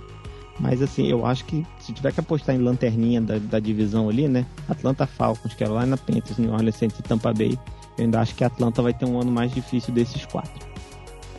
Mas 0.59 0.83
assim, 0.83 1.07
eu 1.07 1.25
acho 1.25 1.45
que 1.45 1.65
se 1.79 1.91
tiver 1.93 2.11
que 2.13 2.19
apostar 2.19 2.53
em 2.53 2.59
lanterninha 2.59 3.21
da, 3.21 3.39
da 3.39 3.59
divisão 3.59 4.07
ali, 4.07 4.27
né? 4.27 4.45
Atlanta 4.67 5.07
Falcons, 5.07 5.55
Carolina 5.55 5.97
Panthers, 5.97 6.37
New 6.37 6.51
Orleans 6.51 6.75
Saints 6.75 6.99
e 6.99 7.01
Tampa 7.01 7.33
Bay, 7.33 7.57
eu 7.97 8.03
ainda 8.03 8.19
acho 8.19 8.35
que 8.35 8.43
a 8.43 8.47
Atlanta 8.47 8.83
vai 8.83 8.93
ter 8.93 9.05
um 9.05 9.19
ano 9.19 9.31
mais 9.31 9.51
difícil 9.51 9.91
desses 9.91 10.23
quatro. 10.27 10.68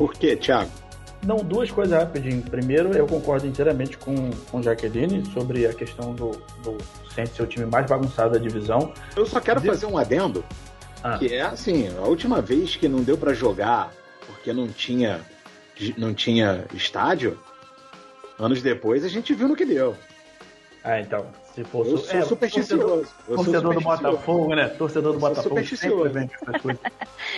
Por 0.01 0.15
quê, 0.15 0.35
Thiago? 0.35 0.71
Não, 1.23 1.37
duas 1.37 1.71
coisas 1.71 1.99
rapidinho. 1.99 2.41
Primeiro, 2.41 2.91
eu 2.97 3.07
concordo 3.07 3.47
inteiramente 3.47 3.99
com, 3.99 4.31
com 4.51 4.63
Jaqueline 4.63 5.27
sobre 5.27 5.67
a 5.67 5.75
questão 5.75 6.15
do, 6.15 6.31
do 6.65 6.79
Saints 7.15 7.37
ser 7.37 7.43
o 7.43 7.47
time 7.47 7.67
mais 7.67 7.85
bagunçado 7.85 8.33
da 8.33 8.39
divisão. 8.39 8.95
Eu 9.15 9.27
só 9.27 9.39
quero 9.41 9.61
De... 9.61 9.67
fazer 9.67 9.85
um 9.85 9.99
adendo, 9.99 10.43
ah. 11.05 11.19
que 11.19 11.35
é 11.35 11.43
assim, 11.43 11.95
a 11.99 12.09
última 12.09 12.41
vez 12.41 12.77
que 12.77 12.89
não 12.89 13.03
deu 13.03 13.19
para 13.19 13.35
jogar 13.35 13.93
porque 14.27 14.55
não 14.55 14.69
tinha 14.69 15.21
não 15.99 16.15
tinha 16.15 16.65
estádio, 16.73 17.39
anos 18.39 18.63
depois 18.63 19.05
a 19.05 19.09
gente 19.09 19.35
viu 19.35 19.49
no 19.49 19.55
que 19.55 19.67
deu. 19.67 19.95
Ah, 20.83 21.01
então. 21.01 21.27
Se 21.55 21.65
for 21.65 21.87
eu 21.87 21.99
sou 21.99 22.19
é, 22.19 22.23
supersticioso. 22.23 23.07
Torcedor, 23.27 23.75
do 23.75 23.81
Botafogo, 23.81 24.55
né? 24.55 24.69
Torcedor 24.69 25.13
do 25.13 25.17
eu 25.17 25.21
Botafogo. 25.21 25.49
Supersticioso. 25.49 26.15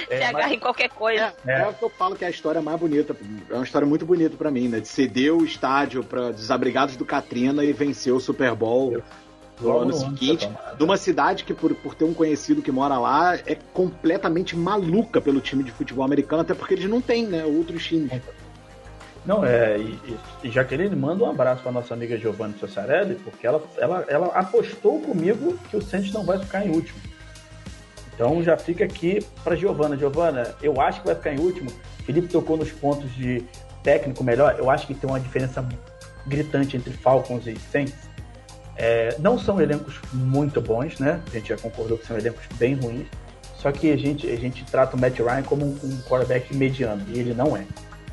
É, 0.09 0.18
Se 0.18 0.22
agarra 0.22 0.55
em 0.55 0.59
qualquer 0.59 0.88
coisa. 0.90 1.35
É, 1.46 1.52
é. 1.52 1.62
é 1.62 1.68
o 1.68 1.74
que 1.74 1.83
eu 1.83 1.90
falo 1.90 2.16
que 2.16 2.24
é 2.24 2.28
a 2.28 2.31
história 2.31 2.62
mais 2.62 2.78
bonita. 2.78 3.16
É 3.50 3.55
uma 3.55 3.64
história 3.64 3.87
muito 3.87 4.07
bonita 4.07 4.37
para 4.37 4.50
mim, 4.50 4.68
né? 4.68 4.81
De 4.81 4.88
ceder 4.88 5.35
o 5.35 5.44
estádio 5.44 6.02
para 6.02 6.31
desabrigados 6.31 6.96
do 6.96 7.05
Katrina 7.05 7.64
e 7.64 7.72
vencer 7.72 8.12
o 8.12 8.20
Super 8.20 8.55
Bowl. 8.55 9.02
No 9.61 9.78
ano 9.78 9.92
seguinte, 9.92 10.48
de 10.76 10.83
uma 10.83 10.96
cidade 10.96 11.44
que, 11.44 11.55
por, 11.55 11.74
por 11.74 11.94
ter 11.94 12.05
um 12.05 12.14
conhecido 12.14 12.62
que 12.62 12.72
mora 12.72 12.98
lá, 12.98 13.37
é 13.37 13.57
completamente 13.72 14.57
maluca 14.57 15.20
pelo 15.20 15.40
time 15.40 15.62
de 15.62 15.70
futebol 15.70 16.05
americano, 16.05 16.42
até 16.42 16.55
porque 16.55 16.75
eles 16.75 16.88
não 16.88 17.00
têm, 17.00 17.27
né, 17.27 17.44
outros 17.44 17.85
times. 17.85 18.10
Não, 19.25 19.44
é, 19.44 19.79
e, 19.79 20.18
e 20.42 20.50
Jaqueline, 20.50 20.96
manda 20.96 21.23
um 21.23 21.31
abraço 21.31 21.62
para 21.62 21.70
nossa 21.70 21.94
amiga 21.94 22.18
Giovanni 22.18 22.54
Sossarelli, 22.58 23.14
porque 23.16 23.46
ela, 23.46 23.62
ela, 23.79 24.04
ela 24.08 24.27
apostou 24.29 25.00
comigo 25.00 25.56
que 25.70 25.77
o 25.77 25.83
Santos 25.83 26.12
não 26.12 26.25
vai 26.25 26.38
ficar 26.38 26.66
em 26.66 26.70
último. 26.70 27.00
Então 28.14 28.42
já 28.42 28.56
fica 28.56 28.85
aqui 28.85 29.25
para 29.44 29.56
Giovana. 29.56 29.96
Giovana, 29.96 30.54
eu 30.60 30.81
acho 30.81 31.00
que 31.00 31.06
vai 31.06 31.14
ficar 31.14 31.33
em 31.33 31.38
último. 31.38 31.70
Felipe 32.04 32.29
tocou 32.29 32.56
nos 32.56 32.70
pontos 32.70 33.14
de 33.14 33.44
técnico 33.83 34.23
melhor. 34.25 34.56
Eu 34.58 34.70
acho 34.70 34.87
que 34.87 34.94
tem 34.94 35.08
uma 35.08 35.20
diferença 35.20 35.64
gritante 36.27 36.77
entre 36.77 36.92
Falcons 36.92 37.46
e 37.46 37.56
Saints. 37.58 38.10
É, 38.77 39.16
não 39.18 39.38
são 39.38 39.60
elencos 39.60 40.00
muito 40.12 40.60
bons, 40.60 40.98
né? 40.98 41.20
A 41.29 41.31
gente 41.31 41.48
já 41.50 41.56
concordou 41.56 41.96
que 41.96 42.06
são 42.06 42.16
elencos 42.18 42.44
bem 42.56 42.75
ruins. 42.75 43.06
Só 43.56 43.70
que 43.70 43.92
a 43.92 43.96
gente, 43.96 44.29
a 44.29 44.37
gente 44.37 44.64
trata 44.64 44.96
o 44.96 45.00
Matt 45.00 45.18
Ryan 45.18 45.42
como 45.42 45.64
um, 45.64 45.79
um 45.85 46.02
quarterback 46.02 46.54
mediano, 46.54 47.04
e 47.08 47.18
ele 47.20 47.33
não 47.33 47.56
é. 47.56 47.64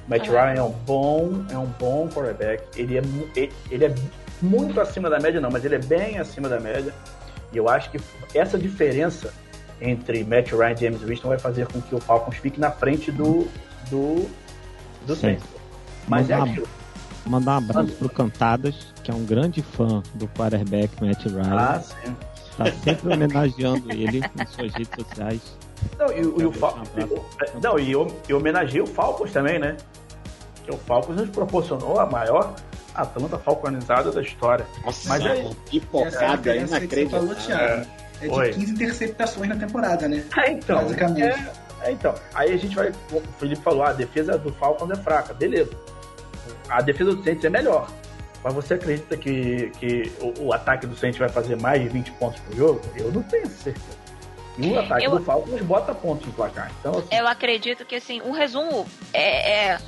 Matt 0.10 0.28
Ryan 0.28 0.54
é 0.56 0.64
um 0.64 0.72
bom, 0.72 1.46
é 1.52 1.58
um 1.58 1.68
bom 1.80 2.08
quarterback. 2.10 2.64
Ele 2.76 2.98
é, 2.98 3.02
ele, 3.70 3.86
é 3.86 3.96
muito 4.42 4.80
acima 4.82 5.10
da 5.10 5.20
média, 5.20 5.40
não, 5.40 5.52
mas 5.52 5.64
ele 5.64 5.76
é 5.76 5.80
bem 5.80 6.18
acima 6.18 6.50
da 6.50 6.60
média. 6.60 6.94
E 7.54 7.58
eu 7.58 7.70
acho 7.70 7.90
que 7.92 8.00
essa 8.34 8.58
diferença 8.58 9.32
entre 9.82 10.24
Matt 10.24 10.52
Ryan 10.52 10.72
e 10.74 10.78
James 10.78 11.02
Winston 11.02 11.30
vai 11.30 11.40
fazer 11.40 11.68
com 11.68 11.80
que 11.82 11.96
o 11.96 12.00
Falcons 12.00 12.36
fique 12.38 12.60
na 12.60 12.72
frente 12.72 13.12
do 13.12 13.48
do, 13.90 14.28
do 15.08 15.16
Saints. 15.16 15.44
Mas 16.08 16.30
é 16.30 16.36
Mandar- 16.36 16.52
aquilo. 16.52 16.68
Mandar 17.26 17.52
um 17.54 17.58
abraço 17.58 17.92
pro 17.94 18.10
Cantadas, 18.10 18.76
que 19.04 19.12
é 19.12 19.14
um 19.14 19.26
grande 19.26 19.62
fã 19.62 20.02
do 20.16 20.28
quarterback 20.30 20.92
Matt 21.04 21.26
Ryan. 21.26 21.56
Ah, 21.56 21.80
sim. 21.80 22.16
Tá 22.58 22.66
sempre 22.84 23.14
homenageando 23.14 23.92
ele 23.92 24.22
nas 24.36 24.50
suas 24.50 24.72
redes 24.74 24.90
sociais. 24.98 25.42
Não, 25.98 26.08
e, 26.12 26.22
o- 26.22 26.42
e 26.42 26.46
o 26.46 26.50
Deixa 26.52 26.60
Fal- 26.60 26.78
um 26.78 27.02
abraço. 27.04 27.58
Não, 27.62 27.80
e 27.80 27.92
eu, 27.92 28.08
eu 28.28 28.38
homenageei 28.38 28.82
o 28.82 28.88
Falcons 28.88 29.32
também, 29.32 29.58
né? 29.60 29.78
Que 30.70 30.76
o 30.76 30.78
Falcons 30.78 31.16
nos 31.16 31.30
proporcionou 31.32 32.00
a 32.00 32.06
maior 32.06 32.54
Atlanta 32.94 33.40
falconizada 33.40 34.12
da 34.12 34.22
história. 34.22 34.68
Nossa, 34.86 35.10
Mas 35.10 35.26
é 35.26 35.50
que 35.66 35.80
você 35.80 36.12
falou, 36.12 36.56
inacreditável. 36.56 37.36
Thiago. 37.36 37.86
É 38.22 38.28
de 38.28 38.30
Oi. 38.30 38.54
15 38.54 38.72
interceptações 38.74 39.50
na 39.50 39.56
temporada, 39.56 40.08
né? 40.08 40.24
É, 40.38 40.52
então. 40.52 40.84
Basicamente. 40.84 41.24
É, 41.24 41.52
é, 41.86 41.92
então. 41.92 42.14
Aí 42.36 42.54
a 42.54 42.58
gente 42.58 42.76
vai. 42.76 42.92
O 43.12 43.22
Felipe 43.40 43.64
falou: 43.64 43.82
ah, 43.82 43.90
a 43.90 43.94
defesa 43.94 44.38
do 44.38 44.54
Falcons 44.54 44.92
é 44.92 44.96
fraca. 44.96 45.34
Beleza. 45.34 45.72
A 46.70 46.82
defesa 46.84 47.16
do 47.16 47.24
Saints 47.24 47.44
é 47.44 47.50
melhor. 47.50 47.90
Mas 48.44 48.54
você 48.54 48.76
acredita 48.76 49.18
que, 49.18 49.72
que 49.80 50.12
o, 50.22 50.50
o 50.50 50.54
ataque 50.54 50.86
do 50.86 50.96
Saints 50.96 51.18
vai 51.18 51.30
fazer 51.30 51.60
mais 51.60 51.82
de 51.82 51.90
20 51.90 52.12
pontos 52.12 52.40
por 52.42 52.56
jogo? 52.56 52.82
Eu 52.96 53.12
não 53.12 53.24
tenho 53.24 53.48
certeza. 53.48 53.98
E 54.58 54.72
o 54.72 54.80
ataque 54.80 55.06
Eu- 55.06 55.12
do 55.12 55.24
Falcons 55.24 55.62
bota 55.62 55.96
pontos 55.96 56.28
no 56.28 56.34
placar. 56.34 56.72
Então, 56.80 57.00
assim, 57.00 57.08
Eu 57.12 57.28
acredito 57.28 57.86
que, 57.86 57.96
assim, 57.96 58.22
um 58.22 58.32
resumo 58.32 58.86
é, 59.14 59.72
é, 59.72 59.80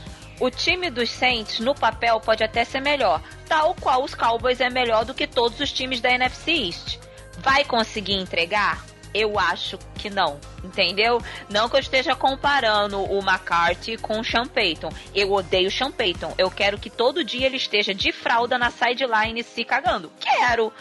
O 0.41 0.49
time 0.49 0.89
dos 0.89 1.11
Saints, 1.11 1.59
no 1.59 1.75
papel, 1.75 2.19
pode 2.19 2.43
até 2.43 2.65
ser 2.65 2.79
melhor. 2.79 3.21
Tal 3.47 3.75
qual 3.75 4.03
os 4.03 4.15
Cowboys 4.15 4.59
é 4.59 4.71
melhor 4.71 5.05
do 5.05 5.13
que 5.13 5.27
todos 5.27 5.59
os 5.59 5.71
times 5.71 6.01
da 6.01 6.09
NFC 6.09 6.51
East. 6.51 6.97
Vai 7.37 7.63
conseguir 7.63 8.15
entregar? 8.15 8.83
Eu 9.13 9.37
acho 9.37 9.77
que 9.99 10.09
não, 10.09 10.39
entendeu? 10.63 11.21
Não 11.47 11.69
que 11.69 11.75
eu 11.75 11.79
esteja 11.79 12.15
comparando 12.15 13.03
o 13.03 13.19
McCarthy 13.19 13.97
com 13.97 14.19
o 14.19 14.23
Sean 14.23 14.47
Payton. 14.47 14.89
Eu 15.13 15.31
odeio 15.31 15.67
o 15.67 15.71
Sean 15.71 15.91
Payton. 15.91 16.33
Eu 16.39 16.49
quero 16.49 16.79
que 16.79 16.89
todo 16.89 17.23
dia 17.23 17.45
ele 17.45 17.57
esteja 17.57 17.93
de 17.93 18.11
fralda 18.11 18.57
na 18.57 18.71
sideline 18.71 19.43
se 19.43 19.63
cagando. 19.63 20.11
Quero! 20.19 20.73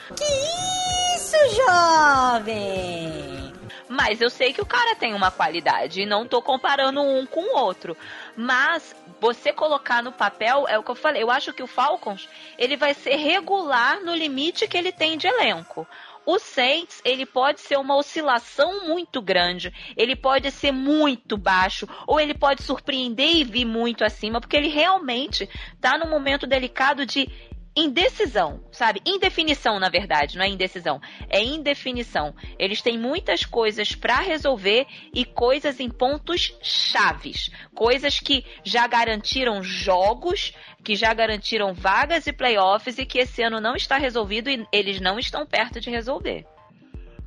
Isso, 1.14 1.36
jovem! 1.66 3.52
Mas 3.90 4.20
eu 4.20 4.30
sei 4.30 4.52
que 4.52 4.62
o 4.62 4.66
cara 4.66 4.94
tem 4.94 5.12
uma 5.14 5.32
qualidade 5.32 6.00
e 6.00 6.06
não 6.06 6.24
tô 6.24 6.40
comparando 6.40 7.02
um 7.02 7.26
com 7.26 7.40
o 7.40 7.58
outro. 7.58 7.96
Mas 8.36 8.94
você 9.20 9.52
colocar 9.52 10.02
no 10.02 10.12
papel 10.12 10.66
é 10.66 10.78
o 10.78 10.82
que 10.82 10.90
eu 10.90 10.94
falei. 10.94 11.22
Eu 11.22 11.30
acho 11.30 11.52
que 11.52 11.62
o 11.62 11.66
Falcons 11.66 12.28
ele 12.58 12.76
vai 12.76 12.94
ser 12.94 13.16
regular 13.16 14.00
no 14.02 14.14
limite 14.14 14.66
que 14.66 14.76
ele 14.76 14.90
tem 14.90 15.18
de 15.18 15.26
elenco. 15.26 15.86
O 16.26 16.38
Saints, 16.38 17.00
ele 17.04 17.24
pode 17.24 17.60
ser 17.60 17.78
uma 17.78 17.96
oscilação 17.96 18.86
muito 18.86 19.22
grande, 19.22 19.72
ele 19.96 20.14
pode 20.14 20.50
ser 20.50 20.70
muito 20.70 21.36
baixo, 21.36 21.88
ou 22.06 22.20
ele 22.20 22.34
pode 22.34 22.62
surpreender 22.62 23.36
e 23.36 23.42
vir 23.42 23.64
muito 23.64 24.04
acima, 24.04 24.40
porque 24.40 24.56
ele 24.56 24.68
realmente 24.68 25.48
tá 25.80 25.96
num 25.96 26.10
momento 26.10 26.46
delicado 26.46 27.06
de 27.06 27.28
indecisão, 27.76 28.64
sabe? 28.72 29.00
Indefinição, 29.06 29.78
na 29.78 29.88
verdade, 29.88 30.36
não 30.36 30.44
é 30.44 30.48
indecisão, 30.48 31.00
é 31.28 31.42
indefinição. 31.42 32.34
Eles 32.58 32.82
têm 32.82 32.98
muitas 32.98 33.44
coisas 33.44 33.94
para 33.94 34.20
resolver 34.20 34.86
e 35.14 35.24
coisas 35.24 35.80
em 35.80 35.88
pontos 35.88 36.56
chaves, 36.62 37.50
coisas 37.74 38.18
que 38.18 38.44
já 38.64 38.86
garantiram 38.86 39.62
jogos, 39.62 40.52
que 40.84 40.96
já 40.96 41.12
garantiram 41.14 41.72
vagas 41.72 42.26
e 42.26 42.32
playoffs 42.32 42.98
e 42.98 43.06
que 43.06 43.18
esse 43.18 43.42
ano 43.42 43.60
não 43.60 43.76
está 43.76 43.96
resolvido 43.96 44.50
e 44.50 44.66
eles 44.72 45.00
não 45.00 45.18
estão 45.18 45.46
perto 45.46 45.80
de 45.80 45.90
resolver. 45.90 46.46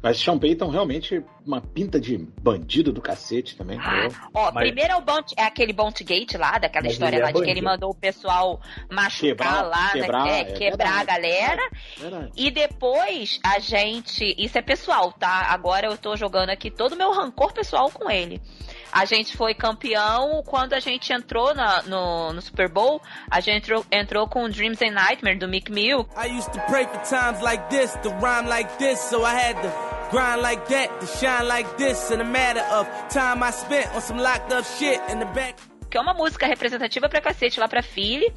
Mas 0.04 0.20
Sean 0.20 0.38
Payton 0.38 0.70
realmente 0.70 1.24
uma 1.46 1.62
pinta 1.62 1.98
de 2.00 2.18
bandido 2.18 2.92
do 2.92 3.02
cacete 3.02 3.56
também. 3.56 3.80
Ah. 3.82 4.08
Ó, 4.34 4.52
Mas- 4.52 4.66
primeiro 4.66 4.92
é, 4.94 4.96
o 4.98 5.02
Bounty, 5.02 5.34
é 5.38 5.44
aquele 5.44 5.72
Bounty 5.72 6.04
Gate 6.04 6.34
lá, 6.36 6.58
daquela 6.58 6.84
Mas 6.84 6.94
história 6.94 7.18
é 7.18 7.22
lá 7.22 7.28
de 7.28 7.34
que 7.34 7.40
ele 7.40 7.48
bandido. 7.62 7.66
mandou 7.68 7.90
o 7.92 7.96
pessoal 7.96 8.60
machucar 8.92 9.30
Quebrar- 9.30 9.62
lá, 9.64 9.86
né? 9.86 10.02
quebrar, 10.02 10.28
É, 10.28 10.40
é 10.42 10.44
quebrar 10.46 11.00
a 11.00 11.04
galera. 11.06 11.62
Verdade. 11.98 12.32
E 12.36 12.52
depois 12.52 13.40
a 13.46 13.60
gente. 13.60 14.36
Isso 14.38 14.58
é 14.58 14.62
pessoal, 14.62 15.12
tá? 15.14 15.48
Agora 15.50 15.88
eu 15.88 15.98
tô 15.98 16.16
jogando 16.18 16.50
aqui 16.50 16.70
todo 16.70 16.94
o 16.94 16.98
meu 16.98 17.12
rancor 17.14 17.54
pessoal 17.54 17.90
com 17.90 18.10
ele. 18.12 18.42
A 18.92 19.06
gente 19.06 19.36
foi 19.36 19.54
campeão 19.56 20.44
quando 20.46 20.74
a 20.74 20.80
gente 20.80 21.12
entrou 21.12 21.56
na- 21.56 21.82
no, 21.84 22.34
no 22.34 22.42
Super 22.42 22.70
Bowl. 22.70 23.02
A 23.32 23.40
gente 23.40 23.64
entrou, 23.64 23.86
entrou 23.92 24.28
com 24.28 24.48
Dreams 24.50 24.82
and 24.84 24.92
Nightmare 24.92 25.38
do 25.40 25.48
Mick 25.48 25.72
Mill. 25.72 26.08
I 26.16 26.28
used 26.38 26.52
to 26.52 26.60
pray 26.68 26.86
for 26.86 27.00
times 27.02 27.42
like 27.42 27.70
this, 27.70 27.94
to 28.04 28.10
rhyme 28.20 28.48
like 28.48 28.70
this, 28.78 29.00
so 29.00 29.26
I 29.26 29.34
had 29.34 29.60
to 29.62 29.70
grind 30.14 30.44
like 30.44 30.68
that, 30.68 31.02
to 31.02 31.08
shine 31.08 31.48
like 31.48 31.76
this. 31.76 32.12
In 32.12 32.22
a 32.22 32.24
matter 32.24 32.64
of 32.72 32.88
time 33.10 33.42
I 33.42 33.50
spent 33.50 33.94
on 33.96 34.02
some 34.02 34.20
locked 34.20 34.54
up 34.54 34.64
shit 34.78 35.02
in 35.10 35.18
the 35.20 35.26
back. 35.26 35.56
que 35.90 35.98
é 35.98 36.02
uma 36.02 36.14
música 36.16 36.48
representativa 36.48 37.08
pra 37.08 37.22
cacete 37.22 37.60
lá 37.60 37.68
pra 37.68 37.84
Philly. 37.84 38.34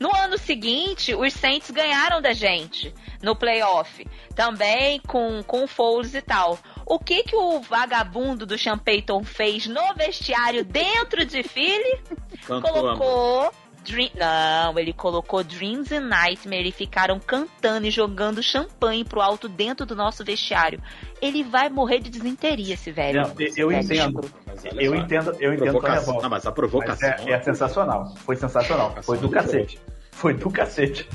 No 0.00 0.10
ano 0.16 0.38
seguinte, 0.38 1.14
os 1.14 1.34
Saints 1.34 1.70
ganharam 1.70 2.22
da 2.22 2.32
gente 2.32 2.94
no 3.22 3.36
playoff, 3.36 4.06
também 4.34 5.00
com, 5.00 5.42
com 5.42 5.64
o 5.64 5.66
Foles 5.66 6.14
e 6.14 6.22
tal. 6.22 6.58
O 6.86 6.98
que 6.98 7.22
que 7.22 7.36
o 7.36 7.60
vagabundo 7.60 8.46
do 8.46 8.56
Sean 8.56 8.78
Payton 8.78 9.22
fez 9.22 9.66
no 9.66 9.94
vestiário 9.94 10.64
dentro 10.64 11.26
de 11.26 11.42
Philly? 11.42 12.00
Cantou 12.46 12.72
colocou 12.72 13.52
Dream... 13.84 14.10
Não, 14.16 14.78
ele 14.78 14.92
colocou 14.92 15.44
Dreams 15.44 15.92
and 15.92 16.00
Nightmare 16.08 16.66
e 16.68 16.72
ficaram 16.72 17.20
cantando 17.20 17.86
e 17.86 17.90
jogando 17.90 18.42
champanhe 18.42 19.04
pro 19.04 19.20
alto 19.20 19.48
dentro 19.48 19.84
do 19.86 19.94
nosso 19.94 20.24
vestiário. 20.24 20.80
Ele 21.20 21.42
vai 21.42 21.68
morrer 21.68 22.00
de 22.00 22.10
desinteria, 22.10 22.74
esse 22.74 22.90
velho. 22.90 23.22
Não, 23.22 23.28
eu- 23.38 23.52
eu 23.56 23.68
Velho 23.68 23.82
entendo. 23.82 24.30
Mas 24.46 24.64
eu 24.64 24.72
só, 24.90 24.96
entendo, 24.96 25.36
eu 25.40 25.52
entendo 25.54 25.70
tua 25.70 25.80
provocação. 25.80 25.98
revolta. 26.00 26.22
Não, 26.22 26.30
mas 26.30 26.46
a 26.46 26.48
Mas 26.50 26.54
provocação. 26.54 27.08
é, 27.28 27.30
é 27.32 27.42
sensacional. 27.42 28.14
Foi 28.16 28.36
sensacional. 28.36 28.94
Foi 29.02 29.18
do 29.18 29.28
cacete. 29.30 29.78
Foi 30.10 30.34
do 30.34 30.50
cacete. 30.50 31.08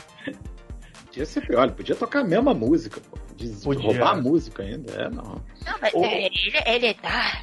Podia 1.05 1.26
ser 1.26 1.41
pior, 1.47 1.63
ele 1.63 1.72
podia 1.72 1.95
tocar 1.95 2.20
a 2.20 2.24
mesma 2.24 2.53
música, 2.53 3.01
pô. 3.09 3.17
Podia. 3.63 3.88
roubar 3.88 4.11
a 4.11 4.22
música 4.22 4.61
ainda. 4.63 4.91
É, 4.93 5.09
não. 5.09 5.24
Não, 5.24 5.76
mas 5.82 5.93
O- 5.93 6.03
é, 6.03 6.26
ele, 6.26 6.32
ele 6.65 6.93
tá. 6.95 7.41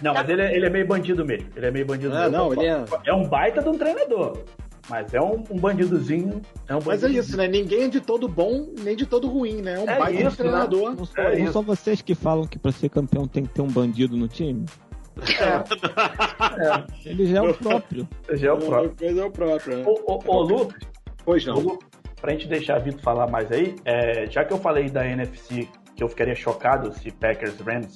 Não, 0.00 0.12
mas 0.14 0.28
ele, 0.28 0.42
é- 0.42 0.54
ele 0.54 0.66
é 0.66 0.70
meio 0.70 0.86
bandido 0.86 1.24
mesmo. 1.24 1.48
Ele 1.56 1.66
é 1.66 1.70
meio 1.70 1.86
bandido 1.86 2.14
Ah, 2.14 2.20
mesmo. 2.28 2.36
não, 2.36 2.52
ele 2.52 2.66
é- 2.66 2.84
É 3.06 3.12
um 3.14 3.26
baita 3.26 3.60
de 3.62 3.68
um 3.68 3.76
treinador. 3.78 4.44
Mas 4.88 5.12
é 5.12 5.20
um, 5.20 5.44
um 5.50 5.58
bandidozinho. 5.58 6.40
É 6.66 6.74
um 6.74 6.80
Mas 6.84 7.04
é 7.04 7.08
isso, 7.10 7.36
né? 7.36 7.46
Ninguém 7.46 7.82
é 7.84 7.88
de 7.88 8.00
todo 8.00 8.26
bom, 8.28 8.72
nem 8.82 8.96
de 8.96 9.04
todo 9.04 9.28
ruim, 9.28 9.60
né? 9.60 9.74
É 9.74 9.78
um 9.80 9.88
É 9.88 9.98
baita 9.98 10.12
isso, 10.18 10.24
né? 10.24 10.36
treinador. 10.36 10.94
Não 10.96 11.04
são, 11.04 11.24
É 11.24 11.36
não 11.36 11.44
isso. 11.44 11.52
são 11.52 11.62
vocês 11.62 12.00
que 12.00 12.14
falam 12.14 12.46
que 12.46 12.58
pra 12.58 12.72
ser 12.72 12.88
campeão 12.88 13.28
tem 13.28 13.44
que 13.44 13.52
ter 13.52 13.60
um 13.60 13.68
bandido 13.68 14.16
no 14.16 14.26
time? 14.28 14.64
Ele 17.04 17.26
já 17.26 17.38
é 17.38 17.42
o 17.42 17.54
próprio. 17.54 18.08
Já 18.32 18.48
é 18.48 18.52
o 18.52 18.58
próprio. 18.58 18.96
Coisa 18.96 19.20
é 19.20 19.24
o 19.24 19.30
próprio, 19.30 19.76
né? 19.78 19.84
Ô, 19.86 20.12
ô, 20.14 20.20
ô, 20.26 20.42
Lucas, 20.42 20.82
Pois 21.24 21.46
ô, 21.46 21.52
não. 21.54 21.60
Lu, 21.60 21.78
pra 22.20 22.32
gente 22.32 22.46
deixar 22.48 22.78
Vitor 22.78 23.00
falar 23.02 23.28
mais 23.30 23.50
aí, 23.52 23.74
é, 23.84 24.26
já 24.30 24.44
que 24.44 24.52
eu 24.52 24.58
falei 24.58 24.88
da 24.88 25.06
NFC, 25.06 25.68
que 25.96 26.02
eu 26.02 26.08
ficaria 26.08 26.34
chocado 26.34 26.92
se 26.92 27.10
Packers, 27.10 27.58
Rams 27.60 27.94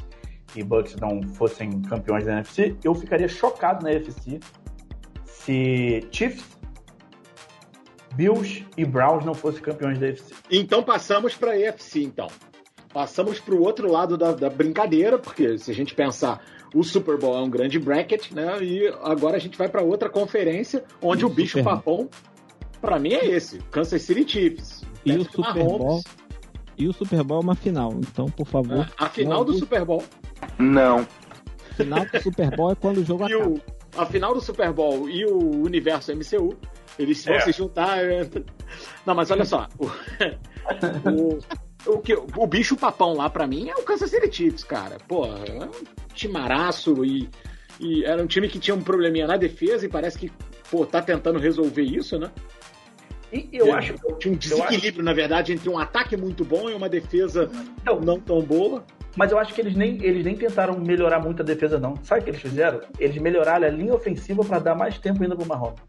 e 0.54 0.62
Bucks 0.62 0.96
não 0.96 1.22
fossem 1.34 1.80
campeões 1.82 2.24
da 2.26 2.32
NFC, 2.32 2.76
eu 2.84 2.94
ficaria 2.94 3.28
chocado 3.28 3.84
na 3.84 3.92
NFC 3.92 4.38
se 5.24 6.06
Chiefs, 6.12 6.44
Bills 8.14 8.64
e 8.76 8.84
Browns 8.84 9.24
não 9.24 9.34
fossem 9.34 9.62
campeões 9.62 9.98
da 9.98 10.06
NFC. 10.08 10.34
Então 10.50 10.82
passamos 10.82 11.34
para 11.34 11.58
EFC, 11.58 12.02
então. 12.02 12.28
Passamos 12.92 13.40
para 13.40 13.54
o 13.54 13.62
outro 13.62 13.90
lado 13.90 14.18
da, 14.18 14.32
da 14.32 14.50
brincadeira, 14.50 15.18
porque 15.18 15.56
se 15.58 15.70
a 15.70 15.74
gente 15.74 15.94
pensar, 15.94 16.44
o 16.74 16.82
Super 16.84 17.16
Bowl 17.16 17.36
é 17.38 17.40
um 17.40 17.48
grande 17.48 17.78
bracket, 17.78 18.30
né? 18.32 18.62
E 18.62 18.86
agora 19.02 19.36
a 19.36 19.40
gente 19.40 19.56
vai 19.56 19.68
para 19.68 19.82
outra 19.82 20.10
conferência, 20.10 20.84
onde 21.00 21.22
E 21.22 21.24
o 21.24 21.28
o 21.28 21.30
bicho 21.32 21.58
Super- 21.58 21.64
papão, 21.76 22.08
para 22.82 22.98
mim 22.98 23.14
é 23.14 23.24
esse, 23.26 23.58
Kansas 23.70 24.02
City 24.02 24.30
Chiefs. 24.30 24.82
E 25.06 25.12
o 25.12 25.24
Patrick 25.24 25.36
Super 25.36 25.54
Mahomes. 25.64 25.78
Bowl. 25.78 26.00
E 26.76 26.88
o 26.88 26.92
Super 26.92 27.22
Bowl 27.22 27.40
é 27.40 27.42
uma 27.44 27.54
final. 27.54 27.92
Então, 27.94 28.26
por 28.26 28.46
favor. 28.46 28.86
A 28.98 29.08
final 29.08 29.42
do 29.44 29.54
Super 29.54 29.84
Bowl. 29.86 30.02
Não. 30.58 31.06
final 31.76 32.04
do 32.04 32.20
Super 32.22 32.54
Bowl 32.54 32.72
é 32.72 32.74
quando 32.74 32.98
o 32.98 33.04
jogo 33.04 33.26
E 33.28 33.32
acaba. 33.34 33.50
o, 33.50 33.60
a 33.96 34.04
final 34.06 34.34
do 34.34 34.40
Super 34.40 34.70
Bowl 34.72 35.08
e 35.08 35.24
o 35.24 35.62
universo 35.64 36.12
MCU, 36.14 36.54
eles 36.98 37.24
vão 37.24 37.34
É. 37.34 37.40
se 37.40 37.52
juntar. 37.52 37.98
é. 37.98 38.28
Não, 39.06 39.14
mas 39.14 39.30
olha 39.30 39.44
só. 39.44 39.68
O, 39.78 39.86
o, 41.88 41.92
o, 41.94 41.98
que, 41.98 42.14
o 42.14 42.46
bicho 42.46 42.76
papão 42.76 43.14
lá 43.14 43.28
pra 43.28 43.46
mim 43.46 43.68
é 43.68 43.74
o 43.74 43.82
Kansas 43.82 44.10
City 44.10 44.32
Chiefs, 44.34 44.64
cara. 44.64 44.98
Pô, 45.08 45.26
é 45.26 45.64
um 45.64 45.70
timaraço 46.14 47.04
e, 47.04 47.28
e 47.80 48.04
era 48.04 48.22
um 48.22 48.26
time 48.26 48.48
que 48.48 48.58
tinha 48.58 48.74
um 48.74 48.82
probleminha 48.82 49.26
na 49.26 49.36
defesa 49.36 49.86
e 49.86 49.88
parece 49.88 50.18
que, 50.18 50.30
pô, 50.70 50.86
tá 50.86 51.02
tentando 51.02 51.38
resolver 51.38 51.82
isso, 51.82 52.18
né? 52.18 52.30
E 53.32 53.48
eu 53.52 53.68
É, 53.68 53.72
acho 53.72 53.94
Tinha 54.18 54.34
um 54.34 54.36
eu 54.36 54.38
acho- 54.38 54.38
desequilíbrio, 54.38 55.02
na 55.02 55.14
verdade, 55.14 55.54
entre 55.54 55.68
um 55.70 55.78
ataque 55.78 56.16
muito 56.18 56.44
bom 56.44 56.68
e 56.68 56.74
uma 56.74 56.88
defesa 56.88 57.50
Não. 57.84 57.98
não 57.98 58.20
tão 58.20 58.42
boa. 58.42 58.84
Mas 59.16 59.30
eu 59.32 59.38
acho 59.38 59.54
que 59.54 59.60
eles 59.60 59.74
nem, 59.74 60.02
eles 60.04 60.24
nem 60.24 60.36
tentaram 60.36 60.78
melhorar 60.78 61.18
muito 61.20 61.40
a 61.42 61.44
defesa, 61.44 61.78
não. 61.78 61.96
Sabe 62.02 62.20
o 62.20 62.24
que 62.24 62.30
eles 62.30 62.40
fizeram? 62.42 62.80
Eles 62.98 63.16
melhoraram 63.20 63.66
a 63.66 63.70
linha 63.70 63.94
ofensiva 63.94 64.42
para 64.44 64.58
dar 64.58 64.74
mais 64.74 64.98
tempo 64.98 65.22
ainda 65.22 65.34
pro 65.36 65.46
Mahomes. 65.46 65.80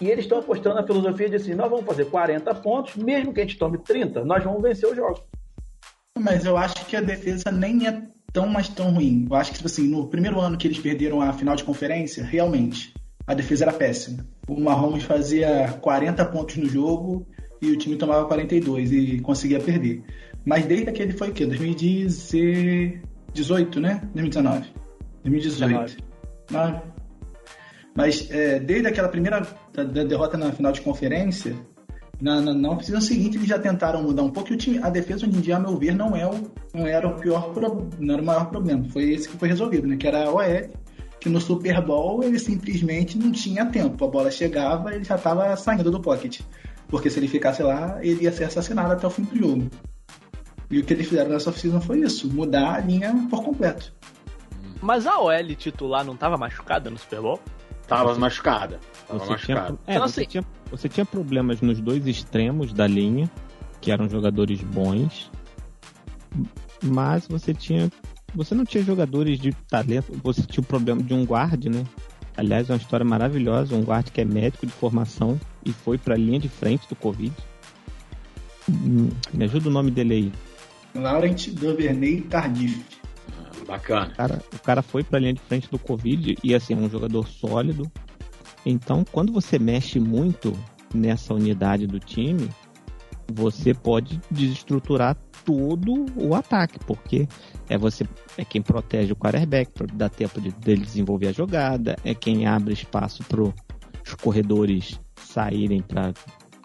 E 0.00 0.08
eles 0.08 0.24
estão 0.24 0.38
apostando 0.38 0.76
na 0.76 0.86
filosofia 0.86 1.28
de 1.28 1.36
assim, 1.36 1.54
nós 1.54 1.70
vamos 1.70 1.84
fazer 1.86 2.06
40 2.06 2.54
pontos, 2.56 2.96
mesmo 2.96 3.32
que 3.32 3.40
a 3.40 3.44
gente 3.44 3.58
tome 3.58 3.78
30, 3.78 4.24
nós 4.24 4.42
vamos 4.44 4.62
vencer 4.62 4.90
o 4.90 4.94
jogo. 4.94 5.20
Mas 6.18 6.44
eu 6.44 6.56
acho 6.56 6.84
que 6.86 6.96
a 6.96 7.00
defesa 7.00 7.50
nem 7.50 7.86
é 7.86 8.02
tão 8.32 8.48
mais 8.48 8.68
tão 8.68 8.92
ruim. 8.92 9.26
Eu 9.30 9.36
acho 9.36 9.50
que, 9.50 9.56
tipo 9.56 9.68
assim, 9.68 9.88
no 9.88 10.08
primeiro 10.08 10.40
ano 10.40 10.58
que 10.58 10.66
eles 10.66 10.78
perderam 10.78 11.22
a 11.22 11.32
final 11.32 11.56
de 11.56 11.64
conferência, 11.64 12.24
realmente, 12.24 12.92
a 13.26 13.34
defesa 13.34 13.64
era 13.64 13.72
péssima. 13.72 14.26
O 14.46 14.60
Mahomes 14.60 15.04
fazia 15.04 15.78
40 15.80 16.24
pontos 16.26 16.56
no 16.56 16.68
jogo 16.68 17.26
e 17.60 17.70
o 17.70 17.78
time 17.78 17.96
tomava 17.96 18.26
42 18.26 18.92
e 18.92 19.18
conseguia 19.20 19.60
perder. 19.60 20.02
Mas 20.44 20.66
desde 20.66 20.90
aquele 20.90 21.12
foi 21.12 21.30
o 21.30 21.32
quê? 21.32 21.46
2018, 21.46 23.80
né? 23.80 24.02
2019. 24.14 24.66
2018. 25.22 25.96
Mas, 26.50 26.82
mas 27.96 28.30
é, 28.30 28.60
desde 28.60 28.86
aquela 28.86 29.08
primeira 29.08 29.46
derrota 30.06 30.36
na 30.36 30.52
final 30.52 30.70
de 30.70 30.82
conferência, 30.82 31.56
na, 32.20 32.40
na, 32.40 32.54
na 32.54 32.70
oficina 32.70 33.00
seguinte 33.00 33.36
eles 33.36 33.48
já 33.48 33.58
tentaram 33.58 34.02
mudar 34.02 34.22
um 34.22 34.30
pouco 34.30 34.52
e 34.52 34.54
o 34.54 34.58
time, 34.58 34.78
a 34.82 34.90
defesa 34.90 35.26
hoje 35.26 35.36
em 35.36 35.40
dia, 35.40 35.56
a 35.56 35.60
meu 35.60 35.76
ver, 35.76 35.94
não, 35.94 36.14
é 36.14 36.26
o, 36.26 36.50
não 36.74 36.86
era 36.86 37.08
o 37.08 37.18
pior 37.18 37.52
não 37.98 38.14
era 38.14 38.22
o 38.22 38.26
maior 38.26 38.50
problema. 38.50 38.84
Foi 38.90 39.10
esse 39.10 39.28
que 39.28 39.36
foi 39.36 39.48
resolvido, 39.48 39.86
né? 39.86 39.96
Que 39.96 40.06
era 40.06 40.26
a 40.26 40.30
OL, 40.30 40.70
que 41.18 41.28
no 41.28 41.40
Super 41.40 41.80
Bowl 41.80 42.22
ele 42.22 42.38
simplesmente 42.38 43.18
não 43.18 43.32
tinha 43.32 43.66
tempo. 43.66 44.04
A 44.04 44.08
bola 44.08 44.30
chegava 44.30 44.94
ele 44.94 45.04
já 45.04 45.16
estava 45.16 45.56
saindo 45.56 45.90
do 45.90 46.00
pocket. 46.00 46.40
Porque 46.88 47.10
se 47.10 47.18
ele 47.18 47.28
ficasse 47.28 47.62
lá, 47.62 47.98
ele 48.02 48.24
ia 48.24 48.32
ser 48.32 48.44
assassinado 48.44 48.92
até 48.92 49.06
o 49.06 49.10
fim 49.10 49.22
do 49.22 49.36
jogo. 49.36 49.70
E 50.70 50.78
o 50.78 50.84
que 50.84 50.92
eles 50.92 51.08
fizeram 51.08 51.30
nessa 51.30 51.50
oficina 51.50 51.80
foi 51.80 52.00
isso, 52.00 52.32
mudar 52.32 52.74
a 52.74 52.80
linha 52.80 53.14
por 53.30 53.42
completo. 53.42 53.92
Mas 54.80 55.06
a 55.06 55.18
OL 55.18 55.54
titular 55.56 56.04
não 56.04 56.14
estava 56.14 56.36
machucada 56.36 56.90
no 56.90 56.98
Super 56.98 57.20
Bowl? 57.20 57.40
Tava 57.86 58.14
machucada. 58.18 58.80
Tava 59.06 59.20
Você 59.20 59.30
machucada. 59.32 59.66
tinha, 59.66 59.78
é, 59.86 59.96
Então, 59.96 60.08
você, 60.08 60.20
assim- 60.20 60.28
tinha, 60.30 60.44
você 60.70 60.88
tinha 60.88 61.06
problemas 61.06 61.60
nos 61.60 61.80
dois 61.80 62.06
extremos 62.06 62.72
da 62.72 62.86
linha, 62.86 63.30
que 63.80 63.90
eram 63.92 64.08
jogadores 64.08 64.60
bons, 64.62 65.30
mas 66.82 67.26
você 67.28 67.54
tinha. 67.54 67.90
Você 68.34 68.54
não 68.54 68.64
tinha 68.64 68.82
jogadores 68.84 69.38
de 69.38 69.52
talento, 69.68 70.12
você 70.22 70.42
tinha 70.42 70.62
o 70.62 70.66
problema 70.66 71.02
de 71.02 71.14
um 71.14 71.24
guarde, 71.24 71.70
né? 71.70 71.84
Aliás, 72.36 72.68
é 72.68 72.72
uma 72.74 72.78
história 72.78 73.04
maravilhosa, 73.04 73.74
um 73.74 73.82
guarde 73.82 74.10
que 74.12 74.20
é 74.20 74.24
médico 74.24 74.66
de 74.66 74.72
formação 74.72 75.40
e 75.64 75.72
foi 75.72 75.96
pra 75.96 76.16
linha 76.16 76.38
de 76.38 76.48
frente 76.48 76.86
do 76.88 76.94
Covid. 76.94 77.32
Hum, 78.68 79.08
Me 79.32 79.44
ajuda 79.44 79.68
o 79.68 79.72
nome 79.72 79.90
dele 79.90 80.14
aí. 80.14 80.32
Laurent 81.00 81.48
Duvernay 81.50 82.20
Tardif. 82.22 82.84
Bacana. 83.66 84.12
O 84.12 84.16
cara, 84.16 84.42
o 84.54 84.58
cara 84.60 84.82
foi 84.82 85.02
pra 85.02 85.18
linha 85.18 85.34
de 85.34 85.40
frente 85.40 85.68
do 85.70 85.78
Covid 85.78 86.36
e 86.42 86.54
assim, 86.54 86.74
é 86.74 86.76
um 86.76 86.88
jogador 86.88 87.26
sólido. 87.26 87.90
Então, 88.64 89.04
quando 89.10 89.32
você 89.32 89.58
mexe 89.58 90.00
muito 90.00 90.52
nessa 90.94 91.34
unidade 91.34 91.86
do 91.86 91.98
time, 91.98 92.48
você 93.32 93.74
pode 93.74 94.20
desestruturar 94.30 95.16
todo 95.44 96.06
o 96.16 96.34
ataque, 96.34 96.78
porque 96.80 97.28
é 97.68 97.78
você 97.78 98.06
é 98.36 98.44
quem 98.44 98.60
protege 98.60 99.12
o 99.12 99.16
quarterback 99.16 99.70
dar 99.94 100.08
tempo 100.08 100.40
de, 100.40 100.50
dele 100.52 100.84
desenvolver 100.84 101.28
a 101.28 101.32
jogada, 101.32 101.96
é 102.04 102.14
quem 102.14 102.46
abre 102.46 102.72
espaço 102.72 103.22
para 103.24 103.42
os 103.42 104.14
corredores 104.20 104.98
saírem 105.16 105.80
para 105.80 106.12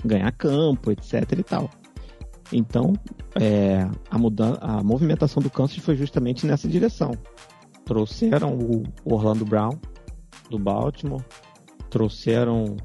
ganhar 0.03 0.31
campo, 0.31 0.91
etc 0.91 1.31
e 1.37 1.43
tal. 1.43 1.69
Então, 2.51 2.93
é, 3.39 3.87
a, 4.09 4.17
mudança, 4.17 4.59
a 4.61 4.83
movimentação 4.83 5.41
do 5.41 5.49
Kansas 5.49 5.77
foi 5.77 5.95
justamente 5.95 6.45
nessa 6.45 6.67
direção. 6.67 7.11
Trouxeram 7.85 8.57
o 8.57 8.83
Orlando 9.05 9.45
Brown 9.45 9.71
do 10.49 10.59
Baltimore, 10.59 11.23
trouxeram 11.89 12.75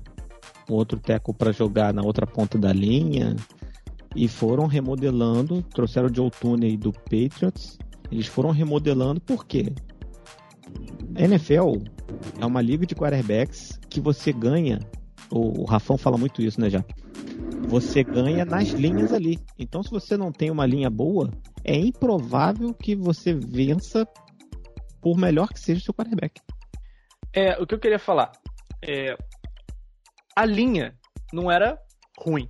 um 0.70 0.74
outro 0.74 0.98
teco 0.98 1.34
para 1.34 1.52
jogar 1.52 1.92
na 1.92 2.02
outra 2.02 2.26
ponta 2.26 2.58
da 2.58 2.72
linha 2.72 3.36
e 4.14 4.28
foram 4.28 4.66
remodelando. 4.66 5.62
Trouxeram 5.62 6.08
o 6.08 6.14
Joe 6.14 6.30
Tooney 6.30 6.76
do 6.76 6.92
Patriots. 6.92 7.78
Eles 8.10 8.26
foram 8.26 8.50
remodelando 8.50 9.20
por 9.20 9.46
quê? 9.46 9.72
A 11.14 11.22
NFL 11.22 11.82
é 12.40 12.46
uma 12.46 12.60
liga 12.60 12.86
de 12.86 12.94
quarterbacks 12.94 13.78
que 13.88 14.00
você 14.00 14.32
ganha. 14.32 14.78
O, 15.30 15.62
o 15.62 15.64
Rafão 15.64 15.96
fala 15.96 16.16
muito 16.16 16.42
isso, 16.42 16.60
né, 16.60 16.70
já? 16.70 16.84
Você 17.68 18.04
ganha 18.04 18.44
nas 18.44 18.68
linhas 18.68 19.12
ali. 19.12 19.38
Então, 19.58 19.82
se 19.82 19.90
você 19.90 20.16
não 20.16 20.30
tem 20.30 20.50
uma 20.50 20.66
linha 20.66 20.88
boa, 20.88 21.30
é 21.64 21.74
improvável 21.74 22.72
que 22.72 22.94
você 22.94 23.34
vença 23.34 24.06
por 25.00 25.16
melhor 25.18 25.48
que 25.48 25.60
seja 25.60 25.80
o 25.80 25.84
seu 25.84 25.94
quarterback. 25.94 26.40
É, 27.32 27.60
o 27.60 27.66
que 27.66 27.74
eu 27.74 27.78
queria 27.78 27.98
falar. 27.98 28.32
É, 28.82 29.16
a 30.36 30.44
linha 30.44 30.96
não 31.32 31.50
era 31.50 31.78
ruim. 32.18 32.48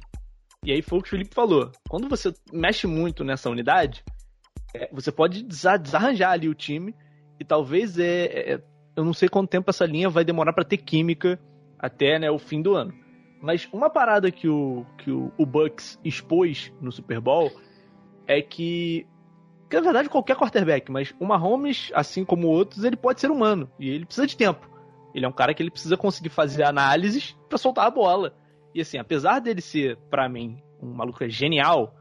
E 0.65 0.73
aí 0.73 0.83
foi 0.83 0.99
o 0.99 1.03
que 1.03 1.09
o 1.09 1.11
Felipe 1.11 1.35
falou. 1.35 1.71
Quando 1.89 2.09
você 2.09 2.33
mexe 2.53 2.87
muito 2.87 3.25
nessa 3.25 3.49
unidade, 3.49 4.05
é, 4.75 4.89
você 4.93 5.11
pode 5.11 5.43
desa- 5.45 5.77
desarranjar 5.77 6.33
ali 6.33 6.49
o 6.49 6.55
time. 6.55 6.95
E 7.39 7.45
talvez 7.45 7.99
é, 7.99 8.55
é, 8.55 8.63
eu 8.97 9.05
não 9.05 9.13
sei 9.13 9.29
quanto 9.29 9.51
tempo 9.51 9.71
essa 9.71 9.87
linha 9.87 10.11
vai 10.11 10.25
demorar 10.25 10.53
para 10.53 10.65
ter 10.65 10.79
química 10.79 11.39
até 11.79 12.19
né, 12.19 12.31
o 12.31 12.39
fim 12.39 12.63
do 12.63 12.75
ano. 12.75 12.95
Mas 13.41 13.69
uma 13.73 13.91
parada 13.91 14.31
que 14.31 14.49
o, 14.49 14.85
que 14.99 15.11
o, 15.11 15.33
o 15.37 15.47
Bucks 15.47 16.01
expôs 16.05 16.73
no 16.81 16.91
Super 16.91 17.21
Bowl 17.21 17.53
é 18.27 18.41
que, 18.43 19.07
que, 19.69 19.77
na 19.77 19.83
verdade, 19.83 20.09
qualquer 20.09 20.37
quarterback, 20.37 20.91
mas 20.91 21.15
o 21.21 21.25
Mahomes, 21.25 21.91
assim 21.95 22.25
como 22.25 22.49
outros, 22.49 22.83
ele 22.85 22.97
pode 22.97 23.21
ser 23.21 23.31
humano. 23.31 23.71
E 23.79 23.91
ele 23.91 24.07
precisa 24.07 24.27
de 24.27 24.37
tempo. 24.37 24.69
Ele 25.15 25.25
é 25.25 25.29
um 25.29 25.33
cara 25.33 25.55
que 25.55 25.63
ele 25.63 25.71
precisa 25.71 25.97
conseguir 25.97 26.29
fazer 26.29 26.63
análises 26.63 27.37
para 27.49 27.59
soltar 27.59 27.87
a 27.87 27.91
bola. 27.91 28.35
E 28.75 28.81
assim, 28.81 28.99
apesar 28.99 29.41
dele 29.41 29.61
ser, 29.61 29.97
para 30.11 30.29
mim, 30.29 30.61
um 30.83 30.93
maluco 30.93 31.27
genial, 31.29 31.95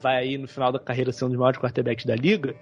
vai 0.00 0.16
aí 0.16 0.38
no 0.38 0.48
final 0.48 0.72
da 0.72 0.78
carreira 0.78 1.12
ser 1.12 1.24
um 1.24 1.28
dos 1.28 1.38
maiores 1.38 1.60
quarterbacks 1.60 2.04
da 2.04 2.16
liga, 2.16 2.56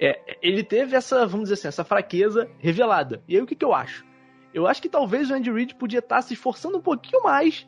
é, 0.00 0.38
ele 0.40 0.62
teve 0.62 0.96
essa, 0.96 1.26
vamos 1.26 1.44
dizer 1.48 1.54
assim, 1.54 1.68
essa 1.68 1.84
fraqueza 1.84 2.48
revelada. 2.58 3.22
E 3.28 3.36
aí 3.36 3.42
o 3.42 3.46
que, 3.46 3.54
que 3.54 3.64
eu 3.64 3.74
acho? 3.74 4.04
Eu 4.54 4.66
acho 4.66 4.80
que 4.82 4.88
talvez 4.88 5.30
o 5.30 5.34
Andy 5.34 5.50
Reid 5.50 5.74
podia 5.74 5.98
estar 6.00 6.22
se 6.22 6.34
esforçando 6.34 6.78
um 6.78 6.82
pouquinho 6.82 7.22
mais 7.22 7.66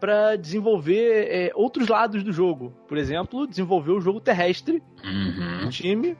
para 0.00 0.34
desenvolver 0.36 1.26
é, 1.30 1.52
outros 1.54 1.86
lados 1.88 2.24
do 2.24 2.32
jogo. 2.32 2.72
Por 2.88 2.98
exemplo, 2.98 3.46
desenvolver 3.46 3.92
o 3.92 4.00
jogo 4.00 4.20
terrestre 4.20 4.82
Uhum. 5.04 5.64
do 5.64 5.70
time. 5.70 6.16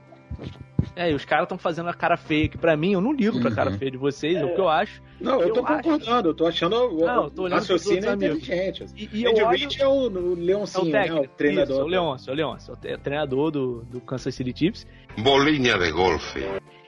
É, 0.97 1.11
e 1.11 1.15
os 1.15 1.25
caras 1.25 1.45
estão 1.45 1.57
fazendo 1.57 1.89
a 1.89 1.95
cara 1.95 2.17
feia 2.17 2.45
aqui 2.47 2.59
pra 2.59 2.77
mim, 2.77 2.93
eu 2.93 3.01
não 3.01 3.13
ligo 3.13 3.41
pra 3.41 3.49
Uhum. 3.51 3.55
cara 3.57 3.71
feia 3.73 3.91
de 3.91 3.97
vocês, 3.97 4.37
é 4.37 4.45
o 4.45 4.55
que 4.55 4.61
eu 4.61 4.69
acho. 4.69 5.01
Não, 5.21 5.41
eu 5.41 5.53
tô 5.53 5.61
Eu 5.61 5.67
acho- 5.67 5.77
concordando, 5.83 6.29
eu 6.29 6.35
tô 6.35 6.47
achando 6.47 6.77
o 6.77 7.07
Não, 7.07 7.25
eu 7.25 7.31
tô 7.31 7.43
o 7.43 7.45
olhando 7.45 7.59
raciocínio 7.61 8.11
amigos. 8.11 8.39
inteligente. 8.39 8.83
assim. 8.83 8.95
E, 9.13 9.21
e 9.21 9.27
Andy. 9.27 9.45
Reid 9.45 9.81
é 9.83 9.87
o, 9.87 10.09
o 10.11 10.33
É 10.33 10.37
Leoncinho, 10.37 10.85
o 10.85 10.89
né? 10.91 11.03
técnico, 11.03 11.25
O 11.25 11.37
treinador. 11.37 11.73
Isso, 11.75 11.81
é 11.81 11.85
o 11.85 11.89
Leôncio, 11.89 12.31
é 12.31 12.33
o 12.33 12.37
Leôncio, 12.37 12.79
é 12.85 12.95
o 12.95 12.99
treinador 12.99 13.51
do, 13.51 13.83
do 13.85 14.01
Kansas 14.01 14.35
City 14.35 14.53
Chiefs. 14.57 14.87
Bolinha 15.19 15.79
de 15.79 15.91
golfe. 15.93 16.41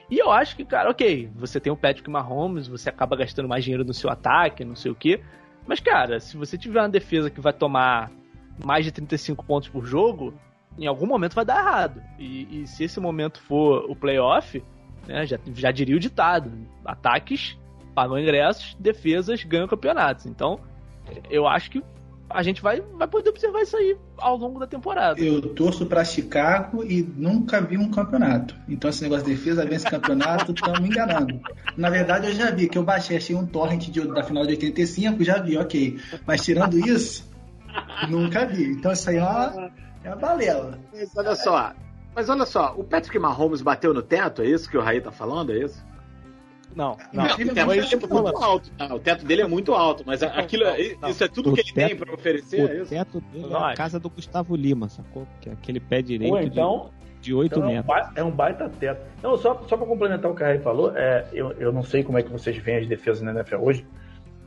E 0.09 0.17
eu 0.19 0.31
acho 0.31 0.55
que, 0.55 0.63
cara, 0.63 0.89
ok, 0.89 1.29
você 1.35 1.59
tem 1.59 1.71
o 1.71 1.77
Patrick 1.77 2.09
Mahomes, 2.09 2.67
você 2.67 2.89
acaba 2.89 3.15
gastando 3.15 3.49
mais 3.49 3.63
dinheiro 3.63 3.83
no 3.83 3.93
seu 3.93 4.09
ataque, 4.09 4.63
não 4.63 4.75
sei 4.75 4.91
o 4.91 4.95
quê. 4.95 5.21
Mas, 5.65 5.79
cara, 5.79 6.19
se 6.19 6.37
você 6.37 6.57
tiver 6.57 6.79
uma 6.79 6.89
defesa 6.89 7.29
que 7.29 7.41
vai 7.41 7.51
tomar 7.51 8.11
mais 8.63 8.85
de 8.85 8.91
35 8.91 9.43
pontos 9.43 9.67
por 9.69 9.85
jogo, 9.85 10.33
em 10.77 10.85
algum 10.85 11.07
momento 11.07 11.33
vai 11.33 11.45
dar 11.45 11.59
errado. 11.59 12.01
E, 12.19 12.61
e 12.61 12.67
se 12.67 12.83
esse 12.83 12.99
momento 12.99 13.41
for 13.41 13.89
o 13.89 13.95
playoff, 13.95 14.63
né, 15.07 15.25
já, 15.25 15.39
já 15.53 15.71
diria 15.71 15.95
o 15.95 15.99
ditado: 15.99 16.51
ataques 16.83 17.57
pagam 17.95 18.19
ingressos, 18.19 18.75
defesas 18.79 19.43
ganham 19.43 19.67
campeonatos. 19.67 20.25
Então, 20.25 20.59
eu 21.29 21.47
acho 21.47 21.71
que 21.71 21.83
a 22.35 22.43
gente 22.43 22.61
vai, 22.61 22.81
vai 22.81 23.07
poder 23.07 23.29
observar 23.29 23.61
isso 23.61 23.77
aí 23.77 23.97
ao 24.17 24.35
longo 24.35 24.59
da 24.59 24.67
temporada. 24.67 25.19
Eu 25.19 25.41
torço 25.41 25.85
pra 25.85 26.03
Chicago 26.03 26.83
e 26.83 27.01
nunca 27.01 27.61
vi 27.61 27.77
um 27.77 27.89
campeonato. 27.89 28.53
Então 28.67 28.89
esse 28.89 29.01
negócio 29.03 29.25
de 29.25 29.31
defesa 29.33 29.65
vence 29.65 29.89
campeonato, 29.89 30.51
estão 30.53 30.73
me 30.81 30.89
enganando. 30.89 31.39
Na 31.77 31.89
verdade, 31.89 32.27
eu 32.27 32.33
já 32.33 32.51
vi, 32.51 32.67
que 32.67 32.77
eu 32.77 32.83
baixei, 32.83 33.17
achei 33.17 33.35
um 33.35 33.45
torrent 33.45 33.89
de- 33.89 34.07
da 34.07 34.21
final 34.23 34.43
de 34.45 34.51
85, 34.51 35.23
já 35.23 35.39
vi, 35.41 35.57
ok. 35.57 35.97
Mas 36.27 36.43
tirando 36.43 36.77
isso, 36.77 37.29
nunca 38.09 38.45
vi. 38.45 38.71
Então 38.71 38.91
isso 38.91 39.09
aí 39.09 39.15
é 39.17 39.23
uma, 39.23 39.71
é 40.03 40.09
uma 40.09 40.15
balela. 40.17 40.77
Mas 40.93 41.15
olha 41.15 41.35
só, 41.35 41.73
mas 42.13 42.29
olha 42.29 42.45
só, 42.45 42.73
o 42.77 42.83
Patrick 42.83 43.17
Mahomes 43.17 43.61
bateu 43.61 43.93
no 43.93 44.01
teto, 44.01 44.41
é 44.41 44.45
isso 44.45 44.69
que 44.69 44.77
o 44.77 44.81
Raí 44.81 44.99
tá 45.01 45.11
falando, 45.11 45.51
é 45.53 45.59
isso? 45.59 45.81
Não, 46.75 46.97
não. 47.13 47.23
o 47.25 47.27
teto 47.37 47.65
vai 47.65 47.79
é 47.79 47.95
muito 47.95 48.43
alto. 48.43 48.71
Ah, 48.77 48.93
o 48.93 48.99
teto 48.99 49.25
dele 49.25 49.41
é 49.41 49.47
muito 49.47 49.73
alto, 49.73 50.03
mas 50.05 50.21
aquilo, 50.21 50.65
não. 51.01 51.09
isso 51.09 51.23
é 51.23 51.27
tudo 51.27 51.51
O 51.51 51.53
que 51.53 51.61
ele 51.61 51.71
tem 51.71 51.95
pra 51.95 52.13
oferecer, 52.13 52.59
é 52.59 52.63
O 52.63 52.81
isso? 52.81 52.89
teto 52.89 53.21
dele 53.31 53.53
é 53.53 53.57
a 53.57 53.73
casa 53.73 53.99
do 53.99 54.09
Gustavo 54.09 54.55
Lima, 54.55 54.89
sacou? 54.89 55.25
Que 55.39 55.49
é 55.49 55.53
aquele 55.53 55.79
pé 55.79 56.01
direito 56.01 56.33
Ou 56.33 56.39
então, 56.41 56.89
de, 57.21 57.21
de 57.27 57.33
8 57.33 57.57
então 57.57 57.69
é, 57.69 57.73
metros. 57.75 58.11
é 58.17 58.23
um 58.23 58.31
baita 58.31 58.67
teto. 58.69 59.01
Não, 59.23 59.37
só, 59.37 59.63
só 59.67 59.77
pra 59.77 59.87
complementar 59.87 60.29
o 60.29 60.35
que 60.35 60.43
a 60.43 60.47
Rai 60.47 60.59
falou, 60.59 60.91
é, 60.95 61.25
eu, 61.31 61.51
eu 61.53 61.71
não 61.71 61.81
sei 61.81 62.03
como 62.03 62.17
é 62.17 62.23
que 62.23 62.29
vocês 62.31 62.57
veem 62.57 62.79
as 62.79 62.87
defesas 62.87 63.21
na 63.21 63.31
NFL 63.31 63.55
hoje. 63.63 63.87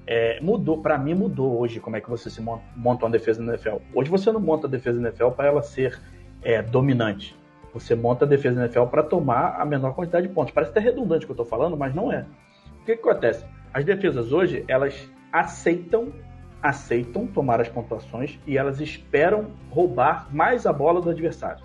É, 0.07 0.39
mudou, 0.41 0.81
pra 0.81 0.97
mim 0.97 1.15
mudou 1.15 1.59
hoje 1.61 1.81
como 1.81 1.97
é 1.97 2.01
que 2.01 2.09
você 2.09 2.31
se 2.31 2.41
mon- 2.41 2.61
monta 2.75 3.05
uma 3.05 3.11
defesa 3.11 3.43
na 3.43 3.53
NFL. 3.55 3.77
Hoje 3.95 4.11
você 4.11 4.33
não 4.33 4.41
monta 4.41 4.67
a 4.67 4.71
defesa 4.71 4.99
na 5.01 5.09
NFL 5.09 5.29
pra 5.31 5.47
ela 5.49 5.63
ser 5.63 5.99
é, 6.43 6.63
dominante. 6.63 7.37
Você 7.73 7.95
monta 7.95 8.25
a 8.25 8.29
defesa 8.29 8.57
na 8.57 8.67
NFL 8.67 8.85
pra 8.85 9.03
tomar 9.03 9.61
a 9.61 9.65
menor 9.65 9.95
quantidade 9.95 10.27
de 10.27 10.33
pontos. 10.33 10.53
Parece 10.53 10.71
até 10.71 10.81
redundante 10.81 11.25
o 11.25 11.27
que 11.29 11.33
eu 11.33 11.37
tô 11.37 11.45
falando, 11.45 11.77
mas 11.77 11.95
não 11.95 12.13
é. 12.13 12.25
O 12.83 12.85
que, 12.85 12.97
que 12.97 13.09
acontece? 13.09 13.45
As 13.73 13.85
defesas 13.85 14.33
hoje, 14.33 14.65
elas 14.69 15.09
aceitam 15.33 16.13
aceitam 16.61 17.27
tomar 17.27 17.61
as 17.61 17.69
pontuações 17.69 18.39
e 18.47 18.59
elas 18.59 18.81
esperam 18.81 19.47
roubar 19.71 20.27
mais 20.33 20.67
a 20.67 20.73
bola 20.73 21.01
do 21.01 21.11
adversário. 21.11 21.63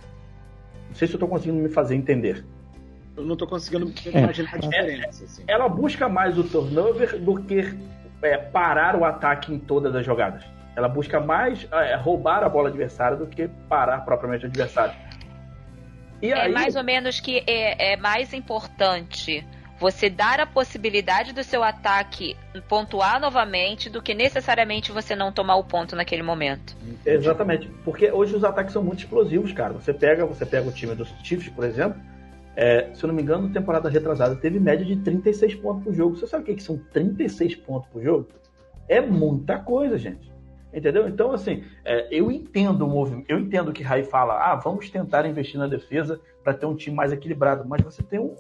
Não 0.88 0.96
sei 0.96 1.08
se 1.08 1.14
eu 1.14 1.18
estou 1.18 1.28
conseguindo 1.28 1.58
me 1.58 1.70
fazer 1.70 1.96
entender. 1.96 2.46
Eu 3.16 3.24
não 3.24 3.36
tô 3.36 3.48
conseguindo 3.48 3.92
É. 4.14 4.22
imaginar 4.22 4.54
a 4.54 4.58
diferença. 4.58 5.24
Assim. 5.24 5.44
Ela 5.48 5.68
busca 5.68 6.08
mais 6.08 6.38
o 6.38 6.44
turnover 6.44 7.20
do 7.20 7.42
que 7.42 7.76
é, 8.22 8.38
parar 8.38 8.96
o 8.96 9.04
ataque 9.04 9.54
em 9.54 9.60
todas 9.60 9.96
as 9.96 10.06
jogadas. 10.06 10.44
Ela 10.76 10.88
busca 10.88 11.20
mais 11.20 11.68
é, 11.72 11.96
roubar 11.96 12.44
a 12.44 12.50
bola 12.50 12.70
adversária 12.70 13.18
do 13.18 13.28
que 13.28 13.48
parar 13.68 14.06
propriamente 14.06 14.46
o 14.46 14.48
adversário. 14.48 14.94
E 16.24 16.32
É 16.32 16.44
aí, 16.44 16.52
mais 16.54 16.78
ou 16.78 16.84
menos 16.86 17.20
que 17.20 17.44
é, 17.46 17.94
é 17.94 17.98
mais 17.98 18.34
importante 18.34 19.46
você 19.78 20.10
dar 20.10 20.40
a 20.40 20.46
possibilidade 20.46 21.34
do 21.34 21.44
seu 21.44 21.62
ataque 21.62 22.38
pontuar 22.70 23.20
novamente 23.20 23.90
do 23.90 24.02
que 24.02 24.14
necessariamente 24.14 24.94
você 24.94 25.14
não 25.14 25.34
tomar 25.34 25.58
o 25.58 25.64
ponto 25.66 25.98
naquele 25.98 26.24
momento. 26.24 26.78
Exatamente, 27.06 27.68
porque 27.84 28.10
hoje 28.10 28.34
os 28.34 28.46
ataques 28.46 28.72
são 28.72 28.82
muito 28.82 29.00
explosivos, 29.00 29.52
cara. 29.52 29.74
Você 29.74 29.94
pega, 29.94 30.26
você 30.26 30.46
pega 30.46 30.70
o 30.70 30.72
time 30.72 30.96
dos 30.96 31.10
Chiefs, 31.22 31.50
por 31.50 31.66
exemplo, 31.66 32.00
é, 32.56 32.92
se 32.94 33.04
eu 33.04 33.10
não 33.10 33.16
me 33.16 33.22
engano, 33.22 33.48
na 33.48 33.54
temporada 33.54 33.90
retrasada 33.90 34.34
teve 34.38 34.62
média 34.62 34.86
de 34.86 34.96
36 34.96 35.56
pontos 35.56 35.84
por 35.84 35.94
jogo. 35.94 36.16
Você 36.16 36.26
sabe 36.26 36.44
o 36.44 36.46
que, 36.46 36.56
que 36.56 36.64
são 36.64 36.78
36 36.94 37.56
pontos 37.58 37.90
por 37.90 38.02
jogo? 38.02 38.30
É 38.88 39.02
muita 39.02 39.58
coisa, 39.58 39.98
gente. 39.98 40.32
Entendeu? 40.74 41.08
Então, 41.08 41.32
assim, 41.32 41.64
é, 41.86 42.08
eu 42.10 42.32
entendo 42.32 42.82
o 42.82 42.90
movimento, 42.90 43.30
eu 43.30 43.40
entendo 43.40 43.72
que 43.72 43.84
Rai 43.84 44.04
fala, 44.04 44.34
ah, 44.34 44.56
vamos 44.56 44.90
tentar 44.90 45.26
investir 45.26 45.60
na 45.60 45.68
defesa 45.68 46.20
para 46.44 46.54
ter 46.54 46.66
um 46.66 46.76
time 46.76 46.96
mais 46.96 47.12
equilibrado, 47.12 47.64
mas 47.68 47.82
você 47.82 48.02
tem 48.02 48.20
um, 48.20 48.36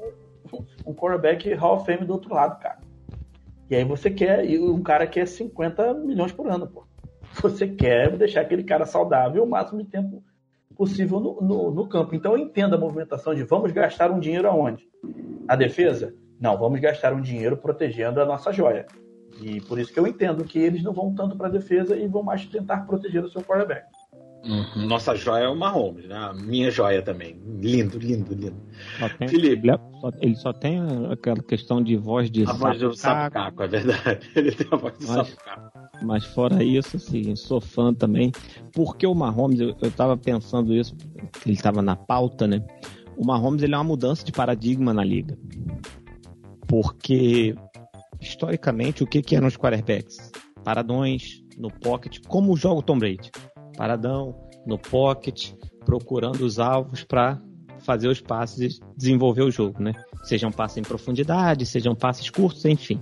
um, 0.51 0.65
um 0.87 0.93
quarterback 0.93 1.53
Hall 1.53 1.75
of 1.75 1.85
Fame 1.85 2.05
do 2.05 2.13
outro 2.13 2.33
lado, 2.33 2.59
cara. 2.59 2.79
E 3.69 3.75
aí 3.75 3.83
você 3.83 4.09
quer, 4.09 4.45
e 4.45 4.59
um 4.59 4.81
cara 4.81 5.05
que 5.05 5.19
é 5.19 5.25
50 5.25 5.93
milhões 5.93 6.31
por 6.31 6.47
ano, 6.47 6.67
pô. 6.67 6.85
Você 7.41 7.67
quer 7.67 8.15
deixar 8.17 8.41
aquele 8.41 8.63
cara 8.63 8.85
saudável 8.85 9.43
o 9.43 9.49
máximo 9.49 9.83
de 9.83 9.89
tempo 9.89 10.23
possível 10.75 11.19
no, 11.19 11.41
no, 11.41 11.71
no 11.71 11.87
campo. 11.87 12.15
Então 12.15 12.33
eu 12.33 12.37
entendo 12.37 12.75
a 12.75 12.79
movimentação 12.79 13.33
de 13.33 13.43
vamos 13.43 13.71
gastar 13.71 14.11
um 14.11 14.19
dinheiro 14.19 14.47
aonde? 14.47 14.87
Na 15.45 15.55
defesa? 15.55 16.13
Não, 16.39 16.57
vamos 16.57 16.79
gastar 16.79 17.13
um 17.13 17.21
dinheiro 17.21 17.57
protegendo 17.57 18.21
a 18.21 18.25
nossa 18.25 18.51
joia. 18.51 18.85
E 19.41 19.59
por 19.61 19.79
isso 19.79 19.91
que 19.91 19.99
eu 19.99 20.07
entendo 20.07 20.43
que 20.43 20.59
eles 20.59 20.83
não 20.83 20.93
vão 20.93 21.13
tanto 21.13 21.35
para 21.35 21.47
a 21.47 21.51
defesa 21.51 21.95
e 21.95 22.07
vão 22.07 22.23
mais 22.23 22.45
tentar 22.45 22.85
proteger 22.85 23.23
o 23.23 23.29
seu 23.29 23.41
quarterback. 23.41 23.85
Uhum. 24.45 24.87
Nossa 24.87 25.15
joia 25.15 25.45
é 25.45 25.47
o 25.47 25.55
Mahomes, 25.55 26.05
né? 26.05 26.15
A 26.17 26.33
minha 26.33 26.69
joia 26.69 27.01
também. 27.01 27.37
Lindo, 27.61 27.97
lindo, 27.97 28.33
lindo. 28.33 28.57
Só 28.99 29.07
tem- 29.07 29.27
Felipe. 29.29 29.69
ele, 29.69 29.77
só, 30.01 30.11
ele 30.19 30.35
só 30.35 30.53
tem 30.53 30.81
aquela 31.09 31.41
questão 31.41 31.81
de 31.81 31.95
voz 31.95 32.29
de 32.29 32.43
A 32.43 32.51
voz 32.51 32.77
do 32.77 32.93
sapo-caco, 32.93 33.63
é 33.63 33.67
verdade. 33.67 34.29
Ele 34.35 34.51
tem 34.51 34.67
a 34.69 34.75
voz 34.75 34.97
do 34.97 35.07
Mas-. 35.07 35.37
Mas 36.01 36.25
fora 36.25 36.61
isso, 36.61 36.97
assim, 36.97 37.33
sou 37.37 37.61
fã 37.61 37.93
também. 37.93 38.33
Porque 38.73 39.07
o 39.07 39.15
Mahomes, 39.15 39.61
eu, 39.61 39.75
eu 39.81 39.91
tava 39.91 40.17
pensando 40.17 40.73
isso, 40.73 40.93
que 41.41 41.49
ele 41.49 41.57
tava 41.57 41.81
na 41.81 41.95
pauta, 41.95 42.45
né? 42.45 42.61
O 43.15 43.25
Mahomes 43.25 43.63
ele 43.63 43.73
é 43.73 43.77
uma 43.77 43.83
mudança 43.85 44.25
de 44.25 44.31
paradigma 44.33 44.93
na 44.93 45.05
liga. 45.05 45.37
Porque, 46.67 47.55
historicamente, 48.23 49.03
o 49.03 49.07
que, 49.07 49.21
que 49.21 49.35
eram 49.35 49.47
os 49.47 49.57
quarterbacks? 49.57 50.31
Paradões, 50.63 51.43
no 51.57 51.69
pocket, 51.69 52.19
como 52.27 52.55
joga 52.55 52.79
o 52.79 52.83
Tom 52.83 52.97
Brady. 52.97 53.31
Paradão, 53.77 54.35
no 54.65 54.77
pocket, 54.77 55.51
procurando 55.85 56.41
os 56.45 56.59
alvos 56.59 57.03
para 57.03 57.41
fazer 57.79 58.07
os 58.07 58.21
passes 58.21 58.77
e 58.77 58.79
desenvolver 58.97 59.43
o 59.43 59.51
jogo, 59.51 59.81
né? 59.81 59.93
Sejam 60.23 60.51
passes 60.51 60.77
em 60.77 60.83
profundidade, 60.83 61.65
sejam 61.65 61.93
passes 61.93 62.29
curtos, 62.29 62.63
enfim 62.65 63.01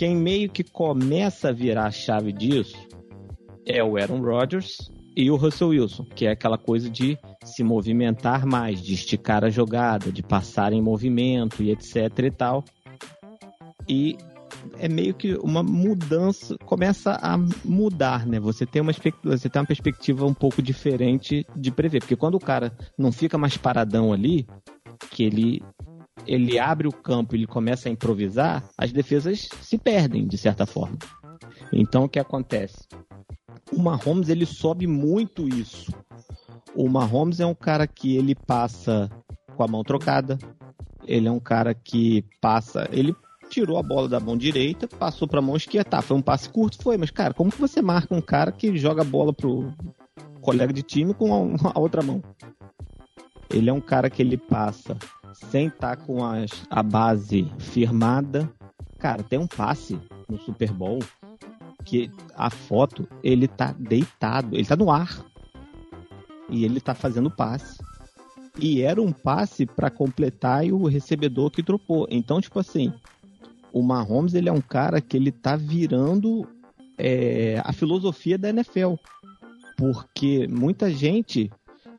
quem 0.00 0.16
meio 0.16 0.48
que 0.48 0.64
começa 0.64 1.50
a 1.50 1.52
virar 1.52 1.84
a 1.84 1.90
chave 1.90 2.32
disso 2.32 2.74
é 3.66 3.84
o 3.84 3.98
Aaron 3.98 4.22
Rodgers 4.22 4.90
e 5.14 5.30
o 5.30 5.36
Russell 5.36 5.68
Wilson, 5.68 6.06
que 6.16 6.24
é 6.24 6.30
aquela 6.30 6.56
coisa 6.56 6.88
de 6.88 7.18
se 7.44 7.62
movimentar 7.62 8.46
mais, 8.46 8.80
de 8.80 8.94
esticar 8.94 9.44
a 9.44 9.50
jogada, 9.50 10.10
de 10.10 10.22
passar 10.22 10.72
em 10.72 10.80
movimento 10.80 11.62
e 11.62 11.70
etc 11.70 12.18
e 12.18 12.30
tal. 12.30 12.64
E 13.90 14.16
é 14.78 14.88
meio 14.88 15.12
que 15.12 15.34
uma 15.42 15.64
mudança, 15.64 16.56
começa 16.64 17.18
a 17.20 17.36
mudar, 17.64 18.24
né? 18.24 18.38
Você 18.38 18.64
tem 18.64 18.80
uma 18.80 18.92
você 19.24 19.48
tem 19.48 19.60
uma 19.60 19.66
perspectiva 19.66 20.24
um 20.24 20.32
pouco 20.32 20.62
diferente 20.62 21.44
de 21.56 21.72
prever, 21.72 21.98
porque 21.98 22.14
quando 22.14 22.36
o 22.36 22.40
cara 22.40 22.72
não 22.96 23.10
fica 23.10 23.36
mais 23.36 23.56
paradão 23.56 24.12
ali, 24.12 24.46
que 25.10 25.24
ele 25.24 25.60
ele 26.24 26.56
abre 26.56 26.86
o 26.86 26.92
campo 26.92 27.34
ele 27.34 27.48
começa 27.48 27.88
a 27.88 27.92
improvisar, 27.92 28.62
as 28.78 28.92
defesas 28.92 29.48
se 29.60 29.76
perdem, 29.76 30.24
de 30.24 30.38
certa 30.38 30.66
forma. 30.66 30.96
Então, 31.72 32.04
o 32.04 32.08
que 32.08 32.20
acontece? 32.20 32.86
O 33.72 33.80
Mahomes, 33.80 34.28
ele 34.28 34.46
sobe 34.46 34.86
muito 34.86 35.48
isso. 35.48 35.92
O 36.76 36.88
Mahomes 36.88 37.40
é 37.40 37.46
um 37.46 37.54
cara 37.54 37.86
que 37.88 38.16
ele 38.16 38.34
passa 38.34 39.10
com 39.56 39.64
a 39.64 39.68
mão 39.68 39.82
trocada, 39.82 40.38
ele 41.06 41.26
é 41.26 41.32
um 41.32 41.40
cara 41.40 41.74
que 41.74 42.24
passa... 42.40 42.88
Ele 42.92 43.14
tirou 43.50 43.76
a 43.76 43.82
bola 43.82 44.08
da 44.08 44.20
mão 44.20 44.36
direita, 44.36 44.86
passou 44.86 45.26
para 45.26 45.40
a 45.40 45.42
mão 45.42 45.56
esquerda. 45.56 45.90
Tá, 45.90 46.02
foi 46.02 46.16
um 46.16 46.22
passe 46.22 46.48
curto, 46.48 46.82
foi, 46.82 46.96
mas, 46.96 47.10
cara, 47.10 47.34
como 47.34 47.50
que 47.50 47.60
você 47.60 47.82
marca 47.82 48.14
um 48.14 48.20
cara 48.20 48.52
que 48.52 48.76
joga 48.78 49.02
a 49.02 49.04
bola 49.04 49.32
pro 49.32 49.72
colega 50.40 50.72
de 50.72 50.82
time 50.82 51.12
com 51.12 51.56
a, 51.66 51.72
outra 51.78 52.02
mão? 52.02 52.22
Ele 53.50 53.68
é 53.68 53.72
um 53.72 53.80
cara 53.80 54.08
que 54.08 54.22
ele 54.22 54.36
passa 54.36 54.96
sem 55.34 55.66
estar 55.66 55.96
com 55.96 56.24
as, 56.24 56.50
a 56.70 56.82
base 56.82 57.50
firmada. 57.58 58.48
Cara, 58.98 59.22
tem 59.22 59.38
um 59.38 59.46
passe 59.46 59.98
no 60.28 60.38
Super 60.38 60.72
Bowl 60.72 61.00
que 61.84 62.10
a 62.36 62.50
foto 62.50 63.08
ele 63.22 63.48
tá 63.48 63.74
deitado, 63.76 64.54
ele 64.54 64.66
tá 64.66 64.76
no 64.76 64.90
ar 64.90 65.24
e 66.48 66.64
ele 66.64 66.80
tá 66.80 66.94
fazendo 66.94 67.30
passe. 67.30 67.82
E 68.58 68.82
era 68.82 69.00
um 69.00 69.12
passe 69.12 69.64
para 69.64 69.90
completar 69.90 70.66
e 70.66 70.72
o 70.72 70.86
recebedor 70.86 71.50
que 71.50 71.62
dropou. 71.62 72.06
Então, 72.10 72.40
tipo 72.40 72.58
assim, 72.58 72.92
o 73.72 73.82
Mahomes 73.82 74.34
ele 74.34 74.48
é 74.48 74.52
um 74.52 74.60
cara 74.60 75.00
que 75.00 75.16
ele 75.16 75.30
tá 75.30 75.56
virando 75.56 76.46
é, 76.98 77.60
a 77.64 77.72
filosofia 77.72 78.36
da 78.36 78.50
NFL. 78.50 78.94
Porque 79.76 80.46
muita 80.48 80.90
gente 80.90 81.50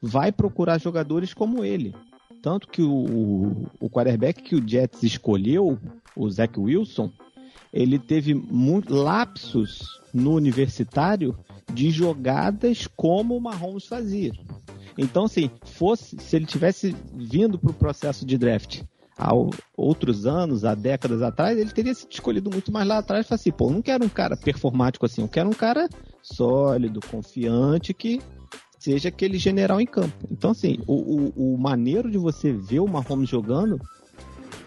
vai 0.02 0.32
procurar 0.32 0.80
jogadores 0.80 1.34
como 1.34 1.64
ele. 1.64 1.96
Tanto 2.42 2.68
que 2.68 2.82
o, 2.82 3.68
o 3.80 3.90
quarterback 3.90 4.42
que 4.42 4.56
o 4.56 4.68
Jets 4.68 5.04
escolheu, 5.04 5.80
o 6.16 6.30
Zach 6.30 6.60
Wilson, 6.60 7.12
ele 7.72 7.98
teve 7.98 8.34
lapsos 8.90 10.02
no 10.14 10.34
universitário 10.34 11.38
de 11.74 11.90
jogadas 11.90 12.88
como 12.88 13.38
o 13.38 13.42
Mahomes 13.42 13.86
fazia. 13.86 14.32
Então, 14.98 15.26
assim, 15.26 15.50
fosse, 15.64 16.18
se 16.20 16.36
ele 16.36 16.46
tivesse 16.46 16.96
vindo 17.14 17.58
para 17.58 17.72
o 17.72 17.76
processo 17.76 18.26
de 18.26 18.38
draft 18.38 18.84
há 19.22 19.32
outros 19.78 20.26
anos, 20.26 20.66
há 20.66 20.74
décadas 20.74 21.22
atrás, 21.22 21.58
ele 21.58 21.70
teria 21.70 21.94
sido 21.94 22.12
escolhido 22.12 22.50
muito 22.50 22.72
mais 22.72 22.88
lá 22.88 22.98
atrás 22.98 23.24
e 23.26 23.30
falado 23.30 23.40
assim, 23.40 23.52
pô, 23.52 23.68
eu 23.68 23.74
não 23.74 23.82
quero 23.82 24.04
um 24.04 24.10
cara 24.10 24.36
performático 24.36 25.06
assim, 25.06 25.22
eu 25.22 25.28
quero 25.28 25.48
um 25.48 25.54
cara 25.54 25.88
sólido, 26.24 27.00
confiante, 27.10 27.94
que 27.94 28.20
seja 28.80 29.10
aquele 29.10 29.38
general 29.38 29.80
em 29.80 29.86
campo. 29.86 30.28
Então, 30.32 30.52
assim, 30.52 30.80
o, 30.88 30.96
o, 31.38 31.54
o 31.54 31.58
maneiro 31.58 32.10
de 32.10 32.18
você 32.18 32.52
ver 32.52 32.80
o 32.80 32.88
Mahomes 32.88 33.30
jogando, 33.30 33.80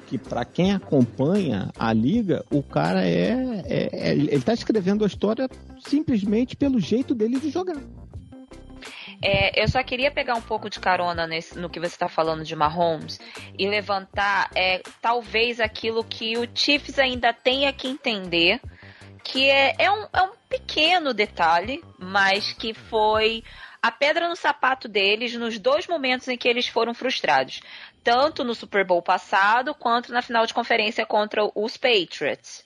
que 0.07 0.17
para 0.17 0.45
quem 0.45 0.73
acompanha 0.73 1.71
a 1.77 1.93
liga, 1.93 2.45
o 2.51 2.63
cara 2.63 3.05
é, 3.05 3.63
é, 3.67 3.89
é- 3.93 4.13
Ele 4.13 4.41
tá 4.41 4.55
escrevendo 4.55 5.03
a 5.03 5.07
história 5.09 5.49
simplesmente 5.85 6.55
pelo 6.57 6.79
jeito 6.79 7.13
dele 7.13 7.41
de 7.41 7.51
jogar. 7.51 7.81
É, 9.27 9.63
eu 9.63 9.67
só 9.69 9.83
queria 9.83 10.11
pegar 10.11 10.35
um 10.35 10.43
pouco 10.43 10.69
de 10.69 10.79
carona 10.79 11.27
nesse- 11.27 11.59
no 11.59 11.71
que 11.71 11.81
você 11.81 11.95
está 11.95 12.09
falando 12.09 12.45
de 12.45 12.55
Mahomes 12.55 13.19
e 13.59 13.67
levantar 13.67 14.51
é, 14.55 14.83
talvez 15.01 15.61
aquilo 15.61 16.05
que 16.05 16.37
o 16.37 16.47
Chiefs 16.55 16.99
ainda 16.99 17.33
tenha 17.33 17.73
que 17.73 17.89
entender, 17.89 18.61
que 19.23 19.49
é, 19.49 19.75
é, 19.79 19.91
um, 19.91 20.07
é 20.13 20.23
um 20.23 20.33
pequeno 20.47 21.15
detalhe, 21.15 21.83
mas 21.99 22.53
que 22.53 22.75
foi 22.75 23.43
a 23.81 23.91
pedra 23.91 24.29
no 24.29 24.37
sapato 24.37 24.89
deles 24.89 25.35
nos 25.35 25.59
dois 25.59 25.87
momentos 25.87 26.29
em 26.29 26.37
que 26.37 26.47
eles 26.47 26.69
foram 26.69 26.93
frustrados. 26.93 27.63
Tanto 28.03 28.45
no 28.45 28.55
Super 28.55 28.85
Bowl 28.85 29.01
passado, 29.01 29.75
quanto 29.75 30.13
na 30.13 30.21
final 30.21 30.45
de 30.45 30.53
conferência 30.53 31.07
contra 31.07 31.51
os 31.55 31.79
Patriots. 31.79 32.63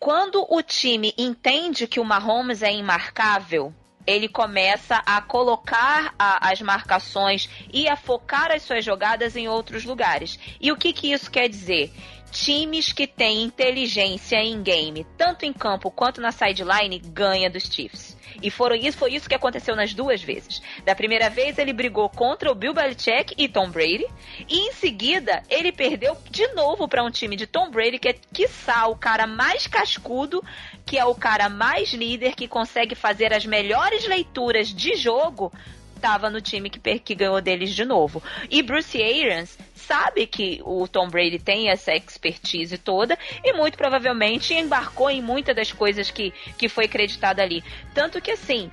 Quando 0.00 0.44
o 0.48 0.62
time 0.62 1.14
entende 1.16 1.86
que 1.86 2.00
o 2.00 2.04
Mahomes 2.04 2.62
é 2.62 2.72
imarcável, 2.72 3.72
ele 4.08 4.26
começa 4.26 5.02
a 5.04 5.20
colocar 5.20 6.14
a- 6.18 6.50
as 6.50 6.62
marcações 6.62 7.46
e 7.70 7.86
a 7.86 7.94
focar 7.94 8.50
as 8.50 8.62
suas 8.62 8.82
jogadas 8.82 9.36
em 9.36 9.48
outros 9.48 9.84
lugares. 9.84 10.38
E 10.58 10.72
o 10.72 10.76
que, 10.76 10.94
que 10.94 11.12
isso 11.12 11.30
quer 11.30 11.46
dizer? 11.46 11.92
Times 12.30 12.92
que 12.92 13.06
têm 13.06 13.42
inteligência 13.42 14.36
em 14.36 14.62
game, 14.62 15.06
tanto 15.16 15.44
em 15.44 15.52
campo 15.52 15.90
quanto 15.90 16.20
na 16.20 16.30
sideline, 16.30 16.98
ganha 16.98 17.50
dos 17.50 17.64
Chiefs. 17.64 18.16
E 18.42 18.50
foram 18.50 18.76
isso, 18.76 18.98
foi 18.98 19.14
isso 19.14 19.28
que 19.28 19.34
aconteceu 19.34 19.74
nas 19.74 19.94
duas 19.94 20.22
vezes. 20.22 20.62
Da 20.84 20.94
primeira 20.94 21.28
vez 21.28 21.58
ele 21.58 21.72
brigou 21.72 22.08
contra 22.08 22.50
o 22.50 22.54
Bill 22.54 22.74
Belichick 22.74 23.34
e 23.36 23.48
Tom 23.48 23.70
Brady, 23.70 24.06
e 24.48 24.68
em 24.68 24.72
seguida 24.72 25.42
ele 25.48 25.72
perdeu 25.72 26.16
de 26.30 26.46
novo 26.48 26.86
para 26.86 27.02
um 27.02 27.10
time 27.10 27.36
de 27.36 27.46
Tom 27.46 27.70
Brady 27.70 27.98
que 27.98 28.08
é 28.08 28.14
quiçá 28.32 28.86
o 28.86 28.96
cara 28.96 29.26
mais 29.26 29.66
cascudo, 29.66 30.44
que 30.86 30.98
é 30.98 31.04
o 31.04 31.14
cara 31.14 31.48
mais 31.48 31.92
líder 31.92 32.34
que 32.34 32.46
consegue 32.46 32.94
fazer 32.94 33.32
as 33.32 33.44
melhores 33.44 34.06
leituras 34.06 34.68
de 34.68 34.94
jogo 34.94 35.52
estava 35.98 36.30
no 36.30 36.40
time 36.40 36.70
que, 36.70 36.98
que 37.00 37.14
ganhou 37.14 37.40
deles 37.40 37.74
de 37.74 37.84
novo. 37.84 38.22
E 38.48 38.62
Bruce 38.62 39.02
Arians 39.02 39.58
sabe 39.88 40.26
que 40.26 40.60
o 40.64 40.86
Tom 40.86 41.08
Brady 41.08 41.38
tem 41.38 41.70
essa 41.70 41.94
expertise 41.94 42.76
toda 42.76 43.18
e 43.42 43.54
muito 43.54 43.78
provavelmente 43.78 44.52
embarcou 44.52 45.08
em 45.08 45.22
muitas 45.22 45.56
das 45.56 45.72
coisas 45.72 46.10
que, 46.10 46.30
que 46.58 46.68
foi 46.68 46.84
acreditada 46.84 47.42
ali. 47.42 47.64
Tanto 47.94 48.20
que 48.20 48.30
assim. 48.30 48.70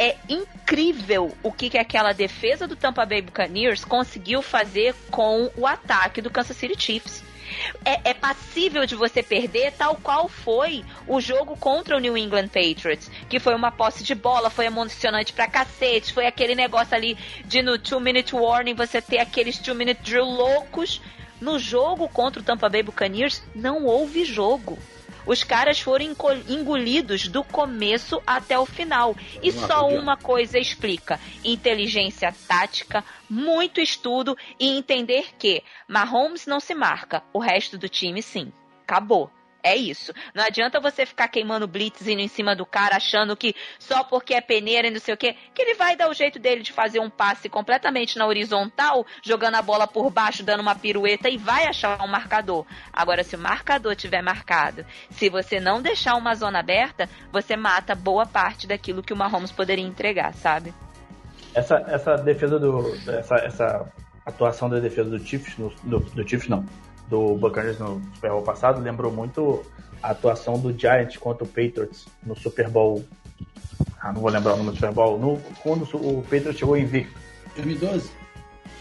É 0.00 0.14
incrível 0.28 1.36
o 1.42 1.50
que, 1.50 1.68
que 1.68 1.76
aquela 1.76 2.12
defesa 2.12 2.68
do 2.68 2.76
Tampa 2.76 3.04
Bay 3.04 3.20
Buccaneers 3.20 3.84
conseguiu 3.84 4.40
fazer 4.40 4.94
com 5.10 5.50
o 5.56 5.66
ataque 5.66 6.22
do 6.22 6.30
Kansas 6.30 6.56
City 6.56 6.80
Chiefs 6.80 7.24
é, 7.84 8.10
é, 8.10 8.14
passível 8.14 8.86
de 8.86 8.94
você 8.94 9.22
perder, 9.22 9.72
tal 9.72 9.96
qual 9.96 10.28
foi 10.28 10.84
o 11.06 11.20
jogo 11.20 11.56
contra 11.56 11.96
o 11.96 12.00
New 12.00 12.16
England 12.16 12.48
Patriots, 12.48 13.10
que 13.28 13.38
foi 13.38 13.54
uma 13.54 13.70
posse 13.70 14.02
de 14.02 14.14
bola, 14.14 14.50
foi 14.50 14.66
emocionante 14.66 15.32
pra 15.32 15.48
cacete, 15.48 16.12
foi 16.12 16.26
aquele 16.26 16.54
negócio 16.54 16.94
ali 16.94 17.16
de 17.44 17.62
no 17.62 17.78
two 17.78 18.00
minute 18.00 18.34
warning 18.34 18.74
você 18.74 19.00
ter 19.00 19.18
aqueles 19.18 19.58
two 19.58 19.74
minute 19.74 20.00
drill 20.02 20.24
loucos. 20.24 21.00
No 21.40 21.58
jogo 21.58 22.08
contra 22.08 22.40
o 22.40 22.44
Tampa 22.44 22.68
Bay 22.68 22.82
Buccaneers 22.82 23.42
não 23.54 23.84
houve 23.84 24.24
jogo. 24.24 24.76
Os 25.28 25.44
caras 25.44 25.78
foram 25.78 26.06
engolidos 26.48 27.28
do 27.28 27.44
começo 27.44 28.18
até 28.26 28.58
o 28.58 28.64
final. 28.64 29.14
E 29.42 29.52
só 29.52 29.86
uma 29.86 30.16
coisa 30.16 30.58
explica: 30.58 31.20
inteligência 31.44 32.34
tática, 32.48 33.04
muito 33.28 33.78
estudo 33.78 34.34
e 34.58 34.66
entender 34.68 35.36
que 35.38 35.62
Mahomes 35.86 36.46
não 36.46 36.58
se 36.58 36.74
marca, 36.74 37.22
o 37.30 37.38
resto 37.38 37.76
do 37.76 37.90
time 37.90 38.22
sim. 38.22 38.50
Acabou. 38.82 39.30
É 39.68 39.76
isso. 39.76 40.14
Não 40.34 40.42
adianta 40.42 40.80
você 40.80 41.04
ficar 41.04 41.28
queimando 41.28 41.68
blitz 41.68 42.06
indo 42.06 42.22
em 42.22 42.28
cima 42.28 42.56
do 42.56 42.64
cara, 42.64 42.96
achando 42.96 43.36
que 43.36 43.54
só 43.78 44.02
porque 44.02 44.32
é 44.32 44.40
peneira 44.40 44.88
e 44.88 44.90
não 44.90 44.98
sei 44.98 45.12
o 45.12 45.16
quê, 45.16 45.36
que 45.52 45.60
ele 45.60 45.74
vai 45.74 45.94
dar 45.94 46.08
o 46.08 46.14
jeito 46.14 46.38
dele 46.38 46.62
de 46.62 46.72
fazer 46.72 47.00
um 47.00 47.10
passe 47.10 47.50
completamente 47.50 48.16
na 48.16 48.26
horizontal, 48.26 49.06
jogando 49.22 49.56
a 49.56 49.62
bola 49.62 49.86
por 49.86 50.10
baixo, 50.10 50.42
dando 50.42 50.60
uma 50.60 50.74
pirueta 50.74 51.28
e 51.28 51.36
vai 51.36 51.66
achar 51.66 52.02
um 52.02 52.08
marcador. 52.08 52.64
Agora, 52.90 53.22
se 53.22 53.36
o 53.36 53.38
marcador 53.38 53.94
tiver 53.94 54.22
marcado, 54.22 54.86
se 55.10 55.28
você 55.28 55.60
não 55.60 55.82
deixar 55.82 56.14
uma 56.14 56.34
zona 56.34 56.60
aberta, 56.60 57.06
você 57.30 57.54
mata 57.54 57.94
boa 57.94 58.24
parte 58.24 58.66
daquilo 58.66 59.02
que 59.02 59.12
o 59.12 59.16
Mahomes 59.16 59.52
poderia 59.52 59.84
entregar, 59.84 60.32
sabe? 60.32 60.72
Essa, 61.54 61.84
essa 61.88 62.16
defesa 62.16 62.58
do. 62.58 62.94
Essa, 63.06 63.34
essa 63.36 63.92
atuação 64.24 64.70
da 64.70 64.78
defesa 64.78 65.10
do 65.10 65.18
Chiefs, 65.18 65.58
no, 65.58 65.68
do, 65.82 66.00
do 66.00 66.26
Chiefs 66.26 66.48
não, 66.48 66.64
do 67.08 67.34
Buccaneers 67.36 67.78
no 67.78 68.02
Super 68.14 68.30
Bowl 68.30 68.42
passado 68.42 68.80
lembrou 68.80 69.12
muito 69.12 69.64
a 70.02 70.10
atuação 70.10 70.58
do 70.58 70.76
Giants 70.76 71.16
contra 71.16 71.44
o 71.44 71.46
Patriots 71.46 72.06
no 72.24 72.36
Super 72.36 72.68
Bowl. 72.68 73.04
Ah, 74.00 74.12
não 74.12 74.20
vou 74.20 74.30
lembrar 74.30 74.54
o 74.54 74.56
número 74.56 74.72
do 74.72 74.78
Super 74.78 74.92
Bowl. 74.92 75.18
No, 75.18 75.40
quando 75.62 75.82
o 75.94 76.22
Patriots 76.22 76.58
chegou 76.58 76.76
invicto. 76.76 77.18
2012? 77.56 78.10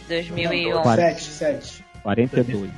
2011. 0.07 0.95
7, 0.95 1.23
7. 1.23 1.85
42. 2.03 2.71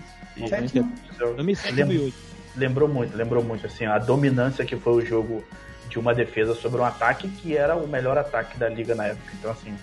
2008. 1.35 2.29
Lembrou 2.55 2.89
muito, 2.89 3.15
lembrou 3.15 3.43
muito 3.43 3.65
assim, 3.67 3.85
a 3.85 3.97
dominância 3.97 4.65
que 4.65 4.75
foi 4.75 4.93
o 4.93 5.05
jogo 5.05 5.43
de 5.89 5.99
uma 5.99 6.13
defesa 6.13 6.53
sobre 6.53 6.81
um 6.81 6.85
ataque 6.85 7.27
que 7.27 7.55
era 7.55 7.75
o 7.75 7.87
melhor 7.87 8.17
ataque 8.17 8.57
da 8.57 8.67
liga 8.69 8.95
na 8.95 9.07
época. 9.07 9.31
Então 9.37 9.51
assim, 9.51 9.75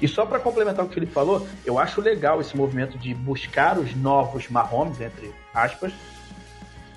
e 0.00 0.08
só 0.08 0.24
para 0.24 0.38
complementar 0.38 0.84
o 0.84 0.88
que 0.88 0.92
o 0.92 0.94
Felipe 0.94 1.12
falou, 1.12 1.46
eu 1.64 1.78
acho 1.78 2.00
legal 2.00 2.40
esse 2.40 2.56
movimento 2.56 2.98
de 2.98 3.14
buscar 3.14 3.78
os 3.78 3.94
novos 3.94 4.48
Mahomes, 4.48 5.00
entre 5.00 5.32
aspas, 5.52 5.92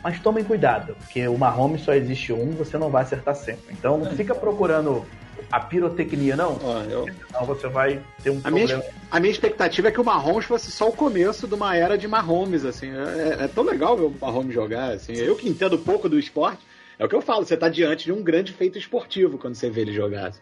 mas 0.03 0.19
tomem 0.19 0.43
cuidado, 0.43 0.95
porque 0.95 1.27
o 1.27 1.37
Mahomes 1.37 1.81
só 1.81 1.93
existe 1.93 2.33
um, 2.33 2.51
você 2.51 2.77
não 2.77 2.89
vai 2.89 3.03
acertar 3.03 3.35
sempre. 3.35 3.73
Então 3.73 3.97
não 3.97 4.11
fica 4.11 4.33
procurando 4.33 5.05
a 5.51 5.59
pirotecnia, 5.59 6.35
não. 6.35 6.57
Ah, 6.63 6.85
eu... 6.89 7.05
Senão 7.27 7.45
você 7.45 7.67
vai 7.67 8.01
ter 8.23 8.29
um 8.29 8.39
a 8.39 8.41
problema. 8.41 8.67
Minha, 8.67 8.83
a 9.11 9.19
minha 9.19 9.31
expectativa 9.31 9.89
é 9.89 9.91
que 9.91 10.01
o 10.01 10.03
Mahomes 10.03 10.45
fosse 10.45 10.71
só 10.71 10.89
o 10.89 10.93
começo 10.93 11.47
de 11.47 11.53
uma 11.53 11.75
era 11.75 11.97
de 11.97 12.07
Mahomes, 12.07 12.65
assim. 12.65 12.89
É, 12.89 13.43
é 13.43 13.47
tão 13.47 13.63
legal 13.63 13.95
ver 13.95 14.05
o 14.05 14.15
Mahomes 14.19 14.53
jogar, 14.53 14.91
assim. 14.93 15.13
Eu 15.13 15.35
que 15.35 15.47
entendo 15.47 15.77
pouco 15.77 16.09
do 16.09 16.17
esporte, 16.17 16.61
é 16.97 17.05
o 17.05 17.09
que 17.09 17.15
eu 17.15 17.21
falo, 17.21 17.45
você 17.45 17.55
está 17.55 17.69
diante 17.69 18.05
de 18.05 18.11
um 18.11 18.23
grande 18.23 18.53
feito 18.53 18.77
esportivo 18.77 19.37
quando 19.37 19.55
você 19.55 19.69
vê 19.69 19.81
ele 19.81 19.93
jogar. 19.93 20.27
Assim. 20.27 20.39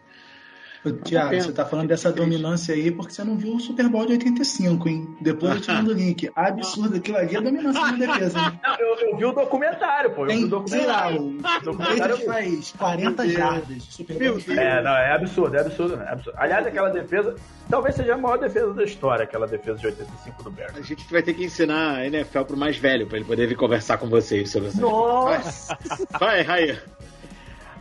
Tiago, 1.04 1.34
você 1.34 1.52
tá 1.52 1.66
falando 1.66 1.88
dessa 1.88 2.10
dominância 2.10 2.74
aí 2.74 2.90
porque 2.90 3.12
você 3.12 3.22
não 3.22 3.36
viu 3.36 3.54
o 3.54 3.60
Super 3.60 3.86
Bowl 3.88 4.06
de 4.06 4.12
85, 4.12 4.88
hein? 4.88 5.16
Depois 5.20 5.56
eu 5.56 5.60
te 5.60 5.70
mando 5.70 5.90
o 5.90 5.92
link. 5.94 6.30
Absurdo, 6.34 6.96
aquilo 6.96 7.18
ali 7.18 7.36
é 7.36 7.40
dominância 7.40 7.80
na 7.80 7.92
defesa. 7.92 8.38
Hein? 8.38 8.60
Não, 8.66 8.76
eu, 8.76 8.96
eu, 8.96 9.16
vi 9.16 9.24
o 9.26 9.32
documentário, 9.32 10.10
pô. 10.12 10.22
Eu 10.22 10.28
Tem, 10.28 10.38
vi 10.38 10.44
o 10.44 10.48
documentário. 10.48 11.18
Sei 11.18 11.40
lá, 11.42 11.58
o 11.58 11.62
documentário 11.62 12.16
faz 12.24 12.72
40 12.78 13.28
jardas 13.28 13.66
de 13.68 13.92
Super 13.92 14.18
Bowl. 14.18 14.56
É, 14.56 14.82
não, 14.82 14.96
é 14.96 15.12
absurdo, 15.12 15.56
é 15.56 15.60
absurdo, 15.60 16.00
é 16.00 16.12
absurdo. 16.12 16.38
Aliás, 16.38 16.66
aquela 16.66 16.88
defesa, 16.88 17.34
talvez 17.68 17.94
seja 17.94 18.14
a 18.14 18.18
maior 18.18 18.38
defesa 18.38 18.72
da 18.72 18.84
história, 18.84 19.24
aquela 19.24 19.46
defesa 19.46 19.78
de 19.78 19.86
85 19.86 20.42
do 20.42 20.50
Bears. 20.50 20.76
A 20.76 20.80
gente 20.80 21.04
vai 21.12 21.22
ter 21.22 21.34
que 21.34 21.44
ensinar 21.44 21.96
a 21.96 22.06
NFL 22.06 22.42
pro 22.44 22.56
mais 22.56 22.78
velho, 22.78 23.06
pra 23.06 23.18
ele 23.18 23.26
poder 23.26 23.46
vir 23.46 23.56
conversar 23.56 23.98
com 23.98 24.08
vocês 24.08 24.50
sobre 24.50 24.68
isso. 24.70 24.80
Nossa! 24.80 25.76
Vai, 26.18 26.40
Raia. 26.40 26.82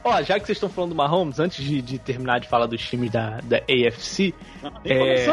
Ó, 0.04 0.22
já 0.22 0.40
que 0.40 0.46
vocês 0.46 0.56
estão 0.56 0.70
falando 0.70 0.92
do 0.92 0.96
Mahomes, 0.96 1.40
antes 1.40 1.64
de, 1.64 1.82
de 1.82 2.00
terminar 2.00 2.40
de 2.40 2.48
falar 2.48 2.66
dos 2.68 2.82
times 2.82 3.12
da, 3.12 3.40
da 3.42 3.58
AFC. 3.58 4.34
é... 4.86 5.26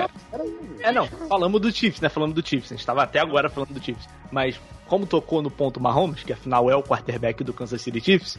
é, 0.80 0.92
não, 0.92 1.06
falamos 1.06 1.60
do 1.60 1.70
Chiefs, 1.70 2.00
né? 2.00 2.08
Falamos 2.08 2.34
do 2.34 2.46
Chiefs. 2.46 2.72
A 2.72 2.74
gente 2.74 2.80
estava 2.80 3.02
até 3.02 3.20
agora 3.20 3.48
falando 3.48 3.72
do 3.72 3.82
Chiefs. 3.82 4.08
Mas, 4.30 4.60
como 4.86 5.06
tocou 5.06 5.40
no 5.40 5.50
ponto 5.50 5.80
Mahomes, 5.80 6.24
que 6.24 6.32
afinal 6.32 6.68
é 6.68 6.74
o 6.74 6.82
quarterback 6.82 7.44
do 7.44 7.52
Kansas 7.52 7.80
City 7.80 8.00
Chiefs, 8.00 8.38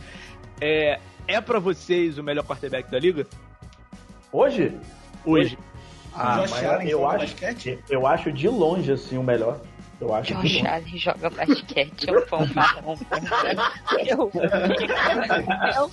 é, 0.60 1.00
é 1.28 1.40
para 1.40 1.60
vocês 1.60 2.18
o 2.18 2.24
melhor 2.24 2.44
quarterback 2.44 2.92
da 2.92 3.00
liga? 3.00 3.26
Hoje? 4.32 4.74
Hoje. 5.26 5.58
Ah, 6.14 6.44
eu, 6.84 7.08
acho, 7.08 7.36
eu 7.90 8.08
acho 8.08 8.32
de 8.32 8.50
longe 8.50 8.92
assim 8.92 9.18
o 9.18 9.24
melhor. 9.24 9.62
Eu 10.00 10.14
acho 10.14 10.34
Josh 10.36 10.62
que... 10.62 10.68
Allen 10.68 10.98
joga 10.98 11.30
basquete, 11.30 12.10
é 12.10 12.18
um 12.18 12.22
fanfarrão. 12.22 12.96
É 14.08 14.16
um 15.82 15.90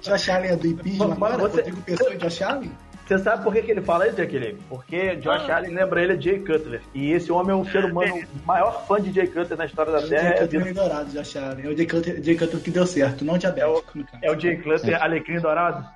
Josh 0.00 0.28
Allen 0.30 0.50
é 0.50 0.56
do 0.56 1.02
agora? 1.04 1.36
Você... 1.36 1.56
Rodrigo 1.58 1.82
Pessoa 1.82 2.14
e 2.14 2.16
Josh 2.16 2.42
Allen? 2.42 2.72
Você 3.06 3.18
sabe 3.18 3.42
por 3.42 3.52
que, 3.54 3.62
que 3.62 3.70
ele 3.70 3.80
fala 3.82 4.06
isso, 4.06 4.16
Jaqueline? 4.16 4.58
Porque 4.68 5.16
Josh 5.16 5.48
ah. 5.48 5.56
Allen 5.56 5.74
lembra 5.74 6.02
ele 6.02 6.16
de 6.16 6.24
Jay 6.24 6.40
Cutler. 6.40 6.82
E 6.94 7.12
esse 7.12 7.30
homem 7.32 7.52
é 7.52 7.54
um 7.54 7.64
ser 7.64 7.84
humano, 7.84 8.22
maior 8.44 8.86
fã 8.86 9.00
de 9.00 9.12
Jay 9.12 9.26
Cutler 9.26 9.56
na 9.56 9.66
história 9.66 9.92
da 9.92 10.06
Terra. 10.06 10.34
É 10.34 10.44
o 10.44 10.50
Jay 10.50 10.60
Cutler 10.60 10.74
dourado, 10.74 11.10
Josh 11.10 11.36
Allen. 11.36 11.66
É 11.66 11.68
o 11.68 11.76
Jay 11.76 11.86
Cutler, 11.86 12.22
Jay 12.22 12.36
Cutler 12.36 12.62
que 12.62 12.70
deu 12.70 12.86
certo, 12.86 13.24
não 13.24 13.36
diabético. 13.36 13.98
É 14.22 14.30
o, 14.30 14.32
é 14.32 14.36
o 14.36 14.40
Jay 14.40 14.56
Cutler 14.56 14.94
é. 14.94 15.02
alecrim 15.02 15.40
dourado? 15.40 15.86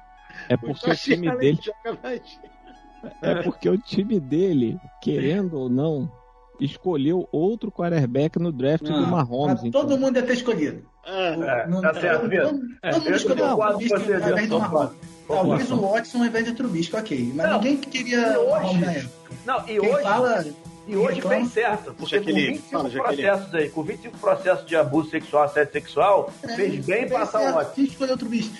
É 0.48 0.56
porque 0.56 0.88
o, 0.88 0.92
o 0.92 0.96
time 0.96 1.36
dele... 1.36 1.58
É 3.20 3.42
porque 3.42 3.68
o 3.68 3.76
time 3.76 4.20
dele, 4.20 4.78
querendo 5.00 5.58
ou 5.58 5.68
não, 5.68 6.10
escolheu 6.64 7.28
outro 7.32 7.70
quarterback 7.70 8.38
no 8.38 8.52
draft 8.52 8.84
do 8.84 9.06
Mahomes. 9.06 9.64
Então. 9.64 9.82
Todo 9.82 9.98
mundo 9.98 10.16
ia 10.16 10.22
ter 10.22 10.34
escolhido. 10.34 10.84
É, 11.04 11.66
não, 11.66 11.80
tá 11.80 11.94
certo, 11.94 12.22
Todo, 12.22 12.30
todo, 12.30 12.60
é, 12.82 12.92
mundo 12.92 13.10
escolheu 13.10 13.46
o 13.46 13.56
Trubisky 13.56 14.12
ao 14.12 14.30
invés 14.30 14.48
do 14.48 14.58
Mahomes. 14.60 14.92
Talvez 15.26 15.70
o 15.70 15.76
Watson 15.76 16.18
ao 16.18 16.24
invés 16.26 16.44
de 16.44 16.52
Trubisky, 16.52 16.96
ok. 16.96 17.32
Mas 17.34 17.50
não, 17.50 17.58
ninguém 17.58 17.76
queria 17.78 18.32
Mahomes 18.32 18.80
na 18.80 18.92
época. 18.92 19.34
Não, 19.44 19.60
e 19.60 19.64
Quem 19.64 19.80
hoje... 19.80 20.02
Fala, 20.02 20.44
e 20.86 20.96
hoje 20.96 21.18
então, 21.18 21.30
fez 21.30 21.52
certo, 21.52 21.94
porque 21.94 22.18
com 22.18 22.26
25 22.26 22.70
fala, 22.70 22.90
processos 22.90 23.54
aí, 23.54 23.68
com 23.68 23.82
25 23.82 24.18
processos 24.18 24.66
de 24.66 24.74
abuso 24.74 25.10
sexual, 25.10 25.44
assédio 25.44 25.72
sexual, 25.72 26.32
é, 26.42 26.56
fez 26.56 26.84
bem 26.84 27.08
passar 27.08 27.40
o 27.40 27.54
Watson. 27.54 27.72
Quem 27.74 27.84
escolheu 27.84 28.14
o 28.14 28.18
Trubisky? 28.18 28.52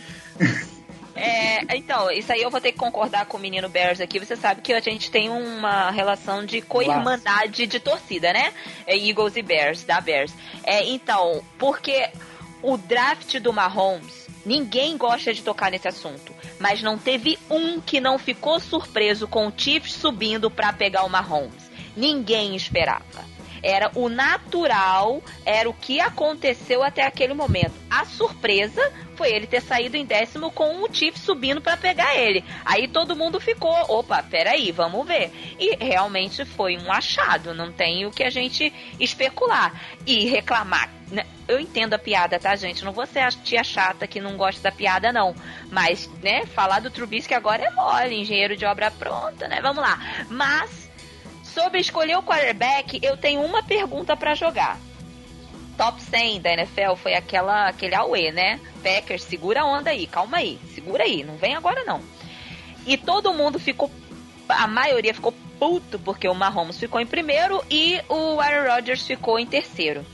É, 1.14 1.76
então, 1.76 2.10
isso 2.10 2.32
aí 2.32 2.42
eu 2.42 2.50
vou 2.50 2.60
ter 2.60 2.72
que 2.72 2.78
concordar 2.78 3.26
com 3.26 3.36
o 3.36 3.40
menino 3.40 3.68
Bears 3.68 4.00
aqui. 4.00 4.18
Você 4.18 4.36
sabe 4.36 4.62
que 4.62 4.72
a 4.72 4.80
gente 4.80 5.10
tem 5.10 5.28
uma 5.28 5.90
relação 5.90 6.44
de 6.44 6.60
co-irmandade 6.60 7.66
de 7.66 7.80
torcida, 7.80 8.32
né? 8.32 8.52
É 8.86 8.96
Eagles 8.96 9.36
e 9.36 9.42
Bears, 9.42 9.84
da 9.84 10.00
Bears. 10.00 10.32
É, 10.64 10.84
então, 10.88 11.42
porque 11.58 12.08
o 12.62 12.76
draft 12.76 13.38
do 13.40 13.52
Mahomes, 13.52 14.28
ninguém 14.44 14.96
gosta 14.96 15.34
de 15.34 15.42
tocar 15.42 15.70
nesse 15.70 15.88
assunto, 15.88 16.32
mas 16.58 16.82
não 16.82 16.96
teve 16.96 17.38
um 17.50 17.80
que 17.80 18.00
não 18.00 18.18
ficou 18.18 18.58
surpreso 18.58 19.28
com 19.28 19.48
o 19.48 19.52
Chiefs 19.56 19.94
subindo 19.94 20.50
para 20.50 20.72
pegar 20.72 21.04
o 21.04 21.10
Mahomes. 21.10 21.70
Ninguém 21.96 22.56
esperava. 22.56 23.31
Era 23.62 23.90
o 23.94 24.08
natural, 24.08 25.22
era 25.44 25.68
o 25.68 25.74
que 25.74 26.00
aconteceu 26.00 26.82
até 26.82 27.06
aquele 27.06 27.34
momento. 27.34 27.74
A 27.90 28.04
surpresa 28.04 28.82
foi 29.16 29.30
ele 29.30 29.46
ter 29.46 29.60
saído 29.60 29.96
em 29.96 30.04
décimo 30.04 30.50
com 30.50 30.82
o 30.82 30.92
Chief 30.92 31.16
subindo 31.16 31.60
para 31.60 31.76
pegar 31.76 32.16
ele. 32.16 32.44
Aí 32.64 32.88
todo 32.88 33.14
mundo 33.14 33.38
ficou, 33.38 33.72
opa, 33.88 34.22
peraí, 34.22 34.72
vamos 34.72 35.06
ver. 35.06 35.56
E 35.58 35.76
realmente 35.76 36.44
foi 36.44 36.76
um 36.76 36.90
achado, 36.90 37.54
não 37.54 37.70
tem 37.70 38.04
o 38.06 38.10
que 38.10 38.24
a 38.24 38.30
gente 38.30 38.72
especular. 38.98 39.72
E 40.06 40.26
reclamar 40.26 40.90
né, 41.12 41.26
eu 41.46 41.60
entendo 41.60 41.92
a 41.92 41.98
piada, 41.98 42.38
tá, 42.38 42.56
gente? 42.56 42.84
Não 42.84 42.92
vou 42.92 43.06
ser 43.06 43.20
a 43.20 43.30
tia 43.30 43.62
chata 43.62 44.06
que 44.06 44.20
não 44.20 44.36
gosta 44.36 44.62
da 44.62 44.72
piada, 44.72 45.12
não. 45.12 45.34
Mas, 45.70 46.08
né, 46.22 46.46
falar 46.46 46.80
do 46.80 46.90
Trubisky 46.90 47.34
agora 47.34 47.62
é 47.62 47.70
mole, 47.70 48.18
engenheiro 48.18 48.56
de 48.56 48.64
obra 48.64 48.90
pronta, 48.90 49.46
né? 49.46 49.60
Vamos 49.60 49.82
lá. 49.82 50.00
Mas, 50.30 50.81
sobre 51.52 51.80
escolher 51.80 52.16
o 52.16 52.22
quarterback, 52.22 52.98
eu 53.02 53.16
tenho 53.16 53.42
uma 53.42 53.62
pergunta 53.62 54.16
para 54.16 54.34
jogar. 54.34 54.78
Top 55.76 56.00
100 56.00 56.40
da 56.40 56.52
NFL 56.52 56.94
foi 56.96 57.14
aquela, 57.14 57.68
aquele 57.68 57.94
Aue, 57.94 58.30
né? 58.30 58.60
Packers, 58.82 59.22
segura 59.22 59.62
a 59.62 59.66
onda 59.66 59.90
aí, 59.90 60.06
calma 60.06 60.38
aí, 60.38 60.58
segura 60.74 61.04
aí, 61.04 61.24
não 61.24 61.36
vem 61.36 61.54
agora 61.54 61.84
não. 61.84 62.00
E 62.86 62.96
todo 62.96 63.32
mundo 63.32 63.58
ficou, 63.58 63.90
a 64.48 64.66
maioria 64.66 65.14
ficou 65.14 65.32
puto 65.58 65.98
porque 65.98 66.28
o 66.28 66.34
Mahomes 66.34 66.78
ficou 66.78 67.00
em 67.00 67.06
primeiro 67.06 67.64
e 67.70 68.00
o 68.08 68.40
Aaron 68.40 68.74
Rodgers 68.74 69.06
ficou 69.06 69.38
em 69.38 69.46
terceiro. 69.46 70.04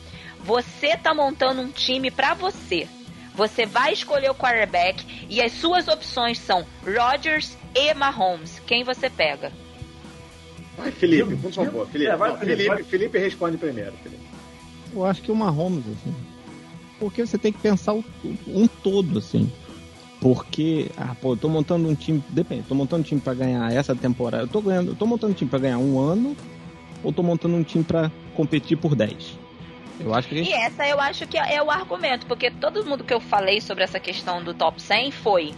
Você 0.41 0.97
tá 0.97 1.15
montando 1.15 1.61
um 1.61 1.71
time 1.71 2.11
para 2.11 2.35
você. 2.35 2.87
Você 3.35 3.65
vai 3.65 3.93
escolher 3.93 4.31
o 4.31 4.35
quarterback 4.35 5.27
e 5.29 5.41
as 5.41 5.53
suas 5.53 5.89
opções 5.89 6.39
são 6.39 6.67
Rodgers 6.85 7.57
e 7.75 7.95
Mahomes. 7.95 8.61
Quem 8.67 8.85
você 8.85 9.09
pega? 9.09 9.53
Vai, 10.79 10.91
Felipe, 10.93 11.37
por 11.37 11.53
favor. 11.53 11.87
Felipe, 11.89 12.11
É, 12.11 12.17
vai, 12.17 12.31
não, 12.31 12.37
Felipe, 12.39 12.57
Felipe, 12.57 12.75
vai. 12.75 12.83
Felipe 12.85 13.19
responde 13.19 13.57
primeiro. 13.59 13.93
Felipe. 14.03 14.23
Eu 14.95 15.05
acho 15.05 15.21
que 15.23 15.31
o 15.33 15.37
Mahomes, 15.37 15.85
assim. 15.87 16.15
Porque 16.99 17.27
você 17.27 17.37
tem 17.37 17.53
que 17.53 17.59
pensar 17.59 17.95
o- 17.95 18.05
um 18.47 18.67
todo, 18.67 19.19
assim. 19.19 19.51
Porque, 20.21 20.91
ah, 20.97 21.15
pô, 21.21 21.33
eu 21.33 21.37
tô 21.37 21.49
montando 21.49 21.89
um 21.89 21.95
time. 21.95 22.23
Depende, 22.31 22.63
tô 22.69 22.75
montando 22.75 23.01
um 23.03 23.05
time 23.05 23.21
pra 23.21 23.35
ganhar 23.35 23.73
essa 23.73 23.95
temporada. 23.95 24.45
Eu 24.45 24.49
tô 24.49 24.61
ganhando. 24.61 24.91
Eu 24.93 24.97
tô 24.97 25.07
montando 25.07 25.33
um 25.33 25.35
time 25.37 25.49
pra 25.49 25.59
ganhar 25.61 25.79
um 25.79 25.99
ano 26.01 26.37
ou 27.03 27.13
tô 27.13 27.23
montando 27.23 27.55
um 27.55 27.63
time 27.63 27.85
pra 27.85 28.11
competir 28.35 28.77
por 28.77 28.95
10? 28.97 29.39
Eu 30.01 30.15
acho 30.15 30.29
que 30.29 30.37
gente 30.37 30.51
E 30.51 30.53
essa 30.53 30.87
eu 30.89 31.01
acho 31.01 31.27
que 31.27 31.37
é 31.37 31.61
o 31.63 31.71
argumento, 31.71 32.27
porque 32.27 32.51
todo 32.51 32.85
mundo 32.85 33.05
que 33.05 33.13
eu 33.15 33.21
falei 33.21 33.61
sobre 33.61 33.85
essa 33.85 33.99
questão 34.01 34.43
do 34.43 34.55
top 34.55 34.81
100 34.83 35.11
foi: 35.13 35.55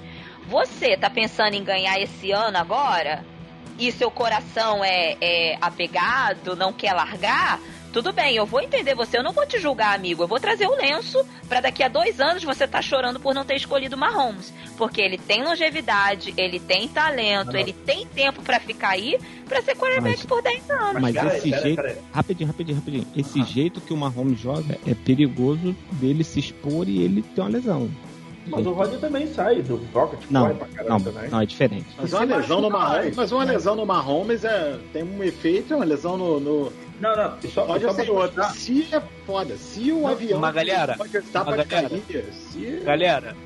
você 0.48 0.96
tá 0.96 1.08
pensando 1.08 1.54
em 1.54 1.64
ganhar 1.64 1.98
esse 2.00 2.30
ano 2.32 2.56
agora? 2.58 3.24
E 3.78 3.90
seu 3.92 4.10
coração 4.10 4.84
é, 4.84 5.16
é 5.20 5.58
apegado, 5.60 6.54
não 6.56 6.72
quer 6.72 6.92
largar? 6.92 7.60
Tudo 7.92 8.12
bem, 8.12 8.36
eu 8.36 8.46
vou 8.46 8.60
entender 8.60 8.94
você, 8.94 9.18
eu 9.18 9.22
não 9.22 9.32
vou 9.32 9.44
te 9.44 9.58
julgar, 9.58 9.96
amigo. 9.96 10.22
Eu 10.22 10.28
vou 10.28 10.38
trazer 10.38 10.66
o 10.66 10.76
lenço 10.76 11.26
pra 11.48 11.60
daqui 11.60 11.82
a 11.82 11.88
dois 11.88 12.20
anos 12.20 12.44
você 12.44 12.66
tá 12.68 12.80
chorando 12.80 13.18
por 13.18 13.34
não 13.34 13.44
ter 13.44 13.56
escolhido 13.56 13.96
o 13.96 13.98
Mahomes. 13.98 14.52
Porque 14.78 15.00
ele 15.00 15.18
tem 15.18 15.42
longevidade, 15.42 16.32
ele 16.36 16.60
tem 16.60 16.86
talento, 16.86 17.56
ele 17.56 17.72
tem 17.72 18.06
tempo 18.06 18.42
pra 18.42 18.60
ficar 18.60 18.90
aí 18.90 19.18
pra 19.44 19.60
ser 19.60 19.74
quarterback 19.74 20.18
Mas- 20.18 20.26
por 20.26 20.40
10 20.40 20.70
anos. 20.70 21.02
Mas 21.02 21.14
Peraí, 21.14 21.36
esse 21.38 21.50
jeito. 21.50 21.82
Rapidinho, 22.12 22.46
rapidinho, 22.46 22.78
rapidinho. 22.78 23.06
Esse 23.16 23.42
jeito 23.42 23.80
que 23.80 23.92
o 23.92 23.96
Mahomes 23.96 24.38
joga 24.38 24.78
é 24.86 24.94
perigoso 24.94 25.74
dele 25.92 26.22
se 26.22 26.38
expor 26.38 26.88
e 26.88 27.02
ele 27.02 27.22
ter 27.22 27.40
uma 27.40 27.50
lesão. 27.50 27.90
Mas 28.50 28.66
o 28.66 28.72
Rodgers 28.72 29.00
também 29.00 29.26
sai 29.32 29.62
do 29.62 29.76
Rocket, 29.92 30.20
Não, 30.30 30.42
corre 30.42 30.54
pra 30.54 30.68
caramba 30.68 30.98
não, 30.98 31.12
também. 31.12 31.30
não, 31.30 31.40
é 31.40 31.46
diferente. 31.46 31.86
Mas 31.96 32.12
uma 32.12 32.24
lesão 32.24 32.60
no 32.60 32.70
Mahomes, 32.70 33.16
mas 33.16 33.32
uma 33.32 33.44
lesão 33.44 33.76
no 33.76 33.86
Mahomes 33.86 34.44
é, 34.44 34.78
tem 34.92 35.02
um 35.02 35.22
efeito, 35.22 35.72
é 35.72 35.76
uma 35.76 35.84
lesão 35.84 36.16
no. 36.16 36.40
no 36.40 36.72
Não, 37.00 37.16
não, 37.16 37.34
só, 37.50 37.64
pode 37.66 37.84
só 37.84 37.92
ser 37.92 38.04
pra 38.04 38.12
outra. 38.14 38.44
Se 38.50 38.86
é 38.92 39.02
foda, 39.26 39.56
se 39.56 39.92
o 39.92 40.06
avião 40.06 40.40
mas 40.40 40.54
galera, 40.54 40.96
pode 40.96 41.16
estar 41.16 41.44
mas 41.44 41.56
pode 41.56 41.68
galera, 41.68 41.88
cair, 41.88 42.24
se 42.32 42.80
Galera, 42.84 43.36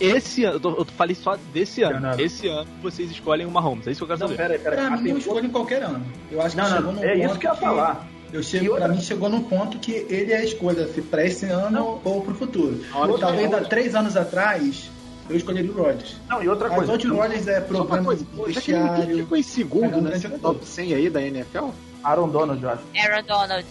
esse 0.00 0.44
ano, 0.44 0.56
eu, 0.56 0.60
tô- 0.60 0.74
eu 0.76 0.84
falei 0.84 1.14
só 1.14 1.36
desse 1.52 1.82
ano. 1.82 2.00
Não, 2.00 2.10
não. 2.12 2.18
Esse 2.20 2.48
ano 2.48 2.66
vocês 2.82 3.10
escolhem 3.10 3.46
o 3.46 3.50
Mahomes. 3.50 3.86
É 3.86 3.92
isso 3.92 3.98
que 4.04 4.10
eu 4.12 4.16
quero 4.16 4.20
Não, 4.20 4.28
saber. 4.28 4.42
peraí, 4.42 4.58
peraí. 4.58 4.76
Pra 4.86 4.86
a 4.96 5.00
mim, 5.00 5.16
escolho 5.16 5.46
em 5.46 5.50
qualquer 5.50 5.82
ano. 5.82 6.04
Eu 6.32 6.40
acho 6.42 6.56
que 6.56 6.62
Não, 6.62 6.68
chegou 6.76 6.92
não, 6.92 7.04
é 7.04 7.14
isso 7.24 7.38
que 7.38 7.46
eu 7.46 7.50
ia 7.52 7.56
falar. 7.56 8.06
Eu 8.34 8.42
chego, 8.42 8.72
outra- 8.72 8.86
pra 8.86 8.94
mim 8.94 9.00
chegou 9.00 9.28
num 9.28 9.42
ponto 9.44 9.78
que 9.78 9.92
ele 9.92 10.32
é 10.32 10.38
a 10.38 10.44
escolha, 10.44 10.88
se 10.88 11.00
pra 11.00 11.24
esse 11.24 11.46
ano 11.46 12.00
ou 12.04 12.20
pro 12.20 12.34
futuro. 12.34 12.80
Talvez 13.20 13.52
há 13.54 13.60
três 13.60 13.94
anos 13.94 14.16
atrás, 14.16 14.90
eu 15.30 15.36
escolheria 15.36 15.70
o 15.70 15.74
Rodgers. 15.74 16.16
Não, 16.28 16.42
e 16.42 16.48
outra 16.48 16.68
Mas 16.68 16.78
coisa. 16.78 16.92
onde 16.94 17.06
o 17.10 17.16
Rodgers 17.16 17.46
é 17.46 17.60
problema 17.60 18.04
coisa, 18.04 18.24
do 18.24 18.30
que 18.30 18.40
ele 18.42 18.52
vestiário. 18.52 19.16
ficou 19.18 19.38
em 19.38 19.42
segundo 19.42 19.82
Pegando 19.82 20.08
nesse 20.10 20.26
grande 20.26 20.42
top 20.42 20.66
100 20.66 20.94
aí 20.94 21.08
da 21.08 21.22
NFL? 21.22 21.68
Aaron 22.02 22.28
Donald, 22.28 22.62
eu 22.62 22.70
acho. 22.70 22.82
Aaron 22.96 23.22
Donald. 23.26 23.66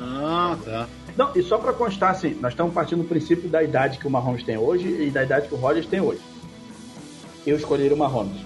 Ah, 0.00 0.56
tá. 0.64 0.88
Não, 1.16 1.32
e 1.34 1.42
só 1.42 1.58
pra 1.58 1.72
constar, 1.72 2.12
assim, 2.12 2.36
nós 2.40 2.52
estamos 2.52 2.72
partindo 2.72 3.02
do 3.02 3.08
princípio 3.08 3.48
da 3.48 3.62
idade 3.64 3.98
que 3.98 4.06
o 4.06 4.10
Mahomes 4.10 4.44
tem 4.44 4.56
hoje 4.56 4.86
e 4.88 5.10
da 5.10 5.24
idade 5.24 5.48
que 5.48 5.54
o 5.54 5.58
Rodgers 5.58 5.86
tem 5.86 6.00
hoje. 6.00 6.20
Eu 7.44 7.56
escolheria 7.56 7.94
o 7.94 7.98
Mahomes. 7.98 8.40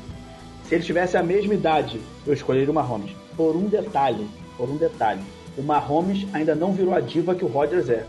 Se 0.64 0.74
ele 0.76 0.84
tivesse 0.84 1.16
a 1.18 1.22
mesma 1.22 1.52
idade, 1.52 2.00
eu 2.26 2.32
escolheria 2.32 2.70
o 2.70 2.74
Mahomes. 2.74 3.12
Por 3.36 3.54
um 3.54 3.66
detalhe, 3.66 4.26
por 4.56 4.70
um 4.70 4.76
detalhe. 4.76 5.20
O 5.56 5.62
Mahomes 5.62 6.26
ainda 6.32 6.54
não 6.54 6.72
virou 6.72 6.94
a 6.94 7.00
diva 7.00 7.34
que 7.34 7.44
o 7.44 7.48
Rodgers 7.48 7.88
é. 7.88 8.06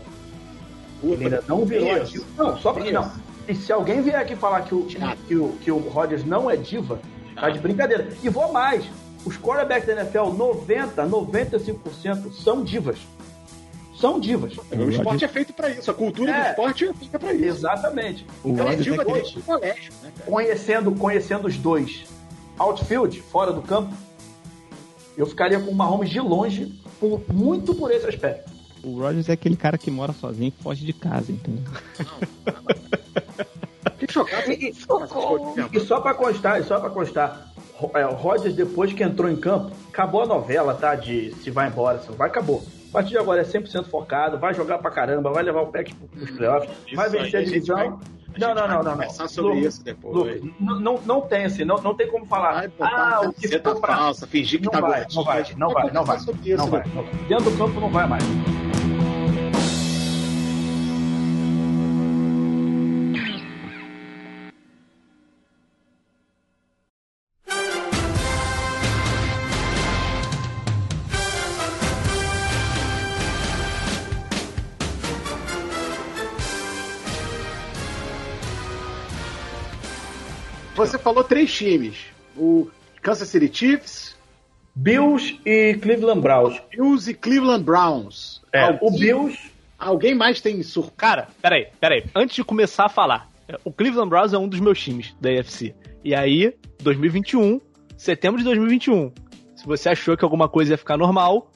Ele 1.02 1.24
ainda 1.24 1.44
não 1.46 1.64
virou 1.64 1.92
a 1.92 1.98
diva. 1.98 2.24
Não, 2.38 2.56
só 2.58 2.72
pra... 2.72 2.82
Isso. 2.84 2.92
Não. 2.92 3.12
E 3.46 3.54
se 3.54 3.70
alguém 3.72 4.00
vier 4.00 4.16
aqui 4.16 4.34
falar 4.34 4.62
que 4.62 4.74
o, 4.74 4.86
que 4.86 5.34
o, 5.36 5.48
que 5.60 5.70
o 5.70 5.78
Rodgers 5.78 6.24
não 6.24 6.50
é 6.50 6.56
diva, 6.56 6.98
tá 7.34 7.50
de 7.50 7.58
brincadeira. 7.58 8.08
E 8.22 8.28
vou 8.30 8.50
mais. 8.52 8.84
Os 9.26 9.36
quarterbacks 9.36 9.86
da 9.86 9.92
NFL, 10.00 10.30
90, 10.36 11.06
95% 11.06 12.32
são 12.32 12.62
divas. 12.64 12.98
São 13.98 14.18
divas. 14.18 14.54
O 14.72 14.90
esporte 14.90 15.24
é 15.24 15.28
feito 15.28 15.52
pra 15.52 15.68
isso, 15.70 15.90
a 15.90 15.94
cultura 15.94 16.32
do 16.32 16.38
É. 16.38 16.50
esporte 16.50 16.84
é 16.86 16.92
feita 16.94 17.18
pra 17.18 17.32
isso. 17.32 17.44
Exatamente. 17.44 18.26
O 18.42 18.48
Então, 18.50 18.66
diva 18.76 19.02
é 19.02 19.04
que- 19.04 19.12
desde 19.12 19.38
o 19.38 19.42
colégio, 19.42 19.92
né, 20.02 20.12
conhecendo, 20.26 20.92
conhecendo 20.92 21.46
os 21.46 21.56
dois, 21.56 22.04
outfield, 22.58 23.20
fora 23.22 23.52
do 23.52 23.62
campo, 23.62 23.94
eu 25.16 25.26
ficaria 25.26 25.60
com 25.60 25.70
o 25.70 25.74
Mahomes 25.74 26.10
de 26.10 26.20
longe, 26.20 26.72
por- 27.00 27.22
muito 27.32 27.74
por 27.74 27.90
esse 27.90 28.06
aspecto. 28.06 28.50
O 28.82 28.98
Rodgers 29.00 29.28
é 29.28 29.32
aquele 29.32 29.56
cara 29.56 29.78
que 29.78 29.90
mora 29.90 30.12
sozinho 30.12 30.48
e 30.58 30.62
foge 30.62 30.84
de 30.84 30.92
casa, 30.92 31.32
entendeu? 31.32 31.62
Fiquei 33.92 34.08
chocado. 34.10 34.50
E, 34.52 34.54
e- 34.66 35.76
e 35.76 35.80
só 35.80 36.00
pra 36.00 36.14
constar, 36.14 36.60
e 36.60 36.64
só 36.64 36.78
para 36.80 36.90
constar, 36.90 37.48
é, 37.94 38.06
o 38.06 38.12
Rodgers, 38.14 38.54
depois 38.54 38.92
que 38.92 39.02
entrou 39.02 39.30
em 39.30 39.36
campo, 39.36 39.72
acabou 39.88 40.22
a 40.22 40.26
novela, 40.26 40.74
tá? 40.74 40.94
De 40.94 41.34
se 41.42 41.50
vai 41.50 41.68
embora, 41.68 41.98
se 42.00 42.08
não 42.10 42.16
vai, 42.16 42.28
acabou. 42.28 42.62
A 42.90 42.92
partir 42.92 43.10
de 43.10 43.18
agora 43.18 43.40
é 43.40 43.44
100% 43.44 43.86
focado, 43.86 44.38
vai 44.38 44.54
jogar 44.54 44.78
pra 44.78 44.90
caramba, 44.90 45.32
vai 45.32 45.42
levar 45.42 45.62
o 45.62 45.66
pack 45.68 45.92
pros 45.94 46.30
playoffs, 46.30 46.70
vai 46.94 47.06
Isso 47.08 47.16
aí, 47.16 47.22
vencer 47.22 47.40
a 47.40 47.44
divisão. 47.44 47.76
vai- 47.76 47.98
não, 48.38 48.54
não, 48.54 48.68
não, 48.68 48.68
não, 48.68 48.82
não. 48.82 48.92
conversar 48.92 49.28
sobre 49.28 49.54
Lucas, 49.54 49.74
isso 49.74 49.84
depois. 49.84 50.14
Lucas, 50.14 50.42
não, 50.60 50.80
não, 50.80 51.00
não 51.04 51.20
tem 51.22 51.44
assim, 51.44 51.64
não, 51.64 51.76
não 51.80 51.94
tem 51.94 52.10
como 52.10 52.26
falar. 52.26 52.70
Ah, 52.80 53.20
o 53.24 53.32
que 53.32 53.48
ficou 53.48 53.80
pra... 53.80 53.96
falsa, 53.96 54.26
fingir 54.26 54.60
que 54.60 54.66
não 54.66 54.72
tá 54.72 54.80
vai, 54.80 55.06
não 55.12 55.24
vai, 55.24 55.44
não 55.56 55.70
vai, 55.70 55.90
não 55.90 56.04
vai, 56.04 56.18
depois. 56.18 56.56
não 56.56 56.66
vai. 56.68 56.82
Dentro 57.28 57.50
do 57.50 57.58
campo 57.58 57.80
não 57.80 57.90
vai 57.90 58.06
mais. 58.06 58.24
Você 80.84 80.98
falou 80.98 81.24
três 81.24 81.52
times. 81.52 81.96
O 82.36 82.70
Kansas 83.00 83.28
City 83.28 83.50
Chiefs, 83.52 84.16
Bills 84.74 85.40
e 85.44 85.74
Cleveland 85.74 86.20
Browns. 86.20 86.60
Bills 86.70 87.10
e 87.10 87.14
Cleveland 87.14 87.64
Browns. 87.64 88.42
É, 88.52 88.64
Alguém, 88.64 88.78
o 88.82 88.90
Bills 88.90 89.38
alguém 89.78 90.14
mais 90.14 90.40
tem 90.42 90.62
sur... 90.62 90.90
Cara, 90.92 91.28
peraí, 91.40 91.68
peraí. 91.80 92.04
Antes 92.14 92.36
de 92.36 92.44
começar 92.44 92.84
a 92.84 92.88
falar, 92.90 93.30
o 93.64 93.72
Cleveland 93.72 94.10
Browns 94.10 94.32
é 94.34 94.38
um 94.38 94.46
dos 94.46 94.60
meus 94.60 94.78
times 94.78 95.14
da 95.18 95.30
AFC. 95.30 95.74
E 96.04 96.14
aí, 96.14 96.54
2021, 96.82 97.60
setembro 97.96 98.38
de 98.38 98.44
2021, 98.44 99.10
se 99.56 99.66
você 99.66 99.88
achou 99.88 100.16
que 100.16 100.24
alguma 100.24 100.48
coisa 100.48 100.74
ia 100.74 100.78
ficar 100.78 100.98
normal, 100.98 101.50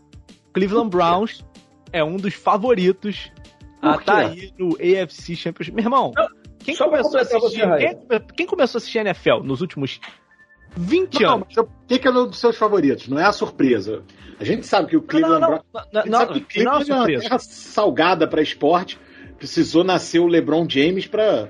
Cleveland 0.54 0.88
Browns 0.88 1.44
é 1.92 2.02
um 2.02 2.16
dos 2.16 2.32
favoritos 2.32 3.30
a 3.80 3.98
tá 3.98 4.18
aí 4.18 4.52
no 4.58 4.76
AFC 4.76 5.36
Championship. 5.36 5.74
Meu 5.74 5.84
irmão, 5.84 6.12
Não, 6.16 6.28
quem 6.58 6.74
só 6.74 6.84
começou, 6.86 7.18
a 7.18 7.22
assistir, 7.22 7.62
quem, 7.78 8.20
quem 8.36 8.46
começou 8.46 8.78
a 8.78 8.80
assistir 8.80 8.98
NFL 8.98 9.42
nos 9.44 9.60
últimos 9.60 10.00
20 10.76 11.22
Não, 11.22 11.34
anos? 11.36 11.56
o 11.56 11.68
que, 11.86 11.98
que 11.98 12.06
é 12.06 12.10
um 12.10 12.26
dos 12.26 12.38
seus 12.38 12.56
favoritos? 12.56 13.08
Não 13.08 13.18
é 13.18 13.24
a 13.24 13.32
surpresa. 13.32 14.02
A 14.38 14.44
gente 14.44 14.66
sabe 14.66 14.88
que 14.88 14.96
o 14.96 15.02
Cleveland 15.02 15.40
não, 15.40 15.48
Browns. 15.48 15.64
não, 15.92 16.00
a 16.00 16.06
não, 16.06 16.18
sabe 16.18 16.40
que 16.42 16.62
não 16.62 16.72
é 16.72 16.74
uma 16.76 16.84
Cleveland 16.84 17.14
é 17.14 17.20
terra 17.20 17.38
salgada 17.38 18.28
para 18.28 18.42
esporte. 18.42 18.98
Precisou 19.38 19.82
nascer 19.84 20.18
o 20.18 20.26
LeBron 20.26 20.66
James 20.68 21.06
para 21.06 21.48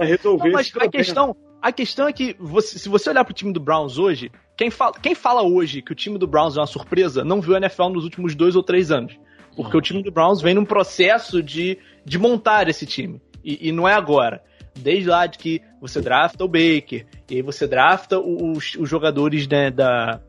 resolver 0.00 0.44
Não, 0.48 0.52
mas 0.52 0.66
esse 0.66 0.76
a 0.76 0.80
problema. 0.80 0.90
questão, 0.90 1.36
a 1.60 1.72
questão 1.72 2.08
é 2.08 2.12
que 2.12 2.36
você- 2.38 2.78
se 2.78 2.88
você 2.88 3.10
olhar 3.10 3.24
pro 3.24 3.32
time 3.32 3.52
do 3.52 3.60
Browns 3.60 3.96
hoje, 3.98 4.30
quem 4.56 4.70
fala, 4.70 4.92
quem 5.00 5.14
fala 5.14 5.42
hoje 5.42 5.80
que 5.82 5.92
o 5.92 5.94
time 5.94 6.18
do 6.18 6.26
Browns 6.26 6.56
é 6.56 6.60
uma 6.60 6.66
surpresa 6.66 7.24
não 7.24 7.40
viu 7.40 7.54
a 7.54 7.58
NFL 7.58 7.88
nos 7.90 8.04
últimos 8.04 8.34
dois 8.34 8.54
ou 8.56 8.62
três 8.62 8.90
anos. 8.90 9.16
Porque 9.56 9.76
o 9.76 9.80
time 9.80 10.02
do 10.02 10.10
Browns 10.10 10.40
vem 10.40 10.54
num 10.54 10.64
processo 10.64 11.42
de, 11.42 11.78
de 12.04 12.18
montar 12.18 12.68
esse 12.68 12.86
time. 12.86 13.20
E, 13.44 13.68
e 13.68 13.72
não 13.72 13.88
é 13.88 13.94
agora. 13.94 14.42
Desde 14.74 15.08
lá 15.08 15.26
de 15.26 15.38
que 15.38 15.60
você 15.80 16.00
drafta 16.00 16.44
o 16.44 16.48
Baker, 16.48 17.06
e 17.28 17.36
aí 17.36 17.42
você 17.42 17.66
drafta 17.66 18.18
os, 18.18 18.74
os 18.76 18.88
jogadores 18.88 19.46
né, 19.46 19.70
da. 19.70 20.20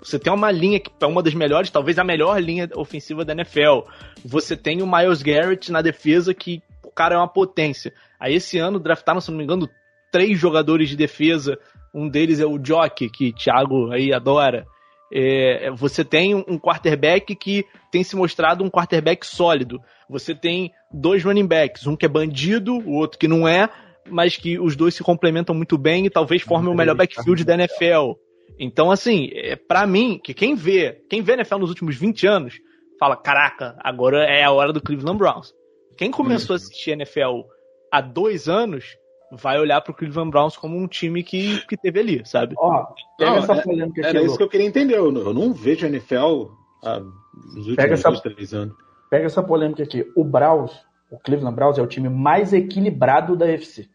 Você 0.00 0.18
tem 0.18 0.32
uma 0.32 0.50
linha 0.50 0.80
que 0.80 0.90
é 1.00 1.06
uma 1.06 1.22
das 1.22 1.34
melhores, 1.34 1.70
talvez 1.70 1.98
a 1.98 2.04
melhor 2.04 2.40
linha 2.42 2.68
ofensiva 2.74 3.24
da 3.24 3.32
NFL. 3.32 3.88
Você 4.24 4.56
tem 4.56 4.82
o 4.82 4.86
Miles 4.86 5.22
Garrett 5.22 5.70
na 5.70 5.80
defesa, 5.80 6.34
que 6.34 6.60
o 6.84 6.90
cara 6.90 7.14
é 7.14 7.18
uma 7.18 7.28
potência. 7.28 7.92
Aí 8.18 8.34
esse 8.34 8.58
ano 8.58 8.80
draftaram, 8.80 9.20
se 9.20 9.30
não 9.30 9.38
me 9.38 9.44
engano, 9.44 9.68
três 10.10 10.38
jogadores 10.38 10.88
de 10.88 10.96
defesa. 10.96 11.56
Um 11.94 12.08
deles 12.08 12.40
é 12.40 12.46
o 12.46 12.58
Jock, 12.58 13.08
que 13.10 13.32
Thiago 13.32 13.92
aí 13.92 14.12
adora. 14.12 14.66
É, 15.14 15.70
você 15.72 16.02
tem 16.02 16.34
um 16.34 16.58
quarterback 16.58 17.34
que 17.34 17.66
tem 17.90 18.02
se 18.02 18.16
mostrado 18.16 18.64
um 18.64 18.70
quarterback 18.70 19.26
sólido. 19.26 19.78
Você 20.08 20.34
tem 20.34 20.72
dois 20.92 21.24
running 21.24 21.46
backs, 21.46 21.86
um 21.86 21.96
que 21.96 22.06
é 22.06 22.08
bandido, 22.08 22.74
o 22.74 22.92
outro 22.92 23.18
que 23.18 23.28
não 23.28 23.46
é, 23.46 23.68
mas 24.10 24.36
que 24.36 24.58
os 24.58 24.76
dois 24.76 24.94
se 24.94 25.02
complementam 25.02 25.54
muito 25.54 25.78
bem 25.78 26.06
e 26.06 26.10
talvez 26.10 26.42
formem 26.42 26.72
o 26.72 26.76
melhor 26.76 26.94
backfield 26.96 27.44
da 27.44 27.54
NFL. 27.54 28.12
Então, 28.58 28.90
assim, 28.90 29.30
é, 29.32 29.56
para 29.56 29.86
mim, 29.86 30.20
que 30.22 30.34
quem 30.34 30.54
vê, 30.54 31.02
quem 31.08 31.22
vê 31.22 31.32
NFL 31.34 31.58
nos 31.58 31.70
últimos 31.70 31.96
20 31.96 32.26
anos, 32.26 32.54
fala, 32.98 33.16
caraca, 33.16 33.76
agora 33.82 34.24
é 34.24 34.42
a 34.44 34.50
hora 34.50 34.72
do 34.72 34.80
Cleveland 34.80 35.18
Browns. 35.18 35.52
Quem 35.96 36.10
começou 36.10 36.54
a 36.54 36.56
assistir 36.56 36.90
NFL 36.92 37.42
há 37.90 38.00
dois 38.00 38.48
anos, 38.48 38.84
vai 39.32 39.58
olhar 39.58 39.80
pro 39.80 39.94
Cleveland 39.94 40.30
Browns 40.30 40.56
como 40.56 40.76
um 40.76 40.86
time 40.86 41.22
que, 41.22 41.64
que 41.66 41.76
teve 41.76 42.00
ali, 42.00 42.22
sabe? 42.26 42.54
Ó, 42.58 42.84
pega 43.18 43.30
Não, 43.30 43.38
essa 43.38 43.52
é- 43.54 43.62
polêmica 43.62 44.00
aqui. 44.00 44.08
Era 44.08 44.20
Lu. 44.20 44.26
isso 44.26 44.36
que 44.36 44.42
eu 44.42 44.48
queria 44.48 44.66
entender. 44.66 44.96
Eu 44.98 45.10
não, 45.10 45.22
eu 45.22 45.34
não 45.34 45.52
vejo 45.54 45.86
NFL 45.86 46.50
há 46.84 47.00
nos 47.00 47.56
últimos 47.56 47.76
Pega 47.76 47.94
essa- 47.94 48.08
dois, 48.10 48.20
três 48.20 48.52
anos. 48.54 48.74
Pega 49.12 49.26
essa 49.26 49.42
polêmica 49.42 49.82
aqui. 49.82 50.10
O 50.16 50.24
Browns, 50.24 50.72
o 51.10 51.18
Cleveland 51.18 51.54
Browns 51.54 51.76
é 51.76 51.82
o 51.82 51.86
time 51.86 52.08
mais 52.08 52.54
equilibrado 52.54 53.36
da 53.36 53.44
UFC. 53.44 53.86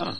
Ah, 0.00 0.14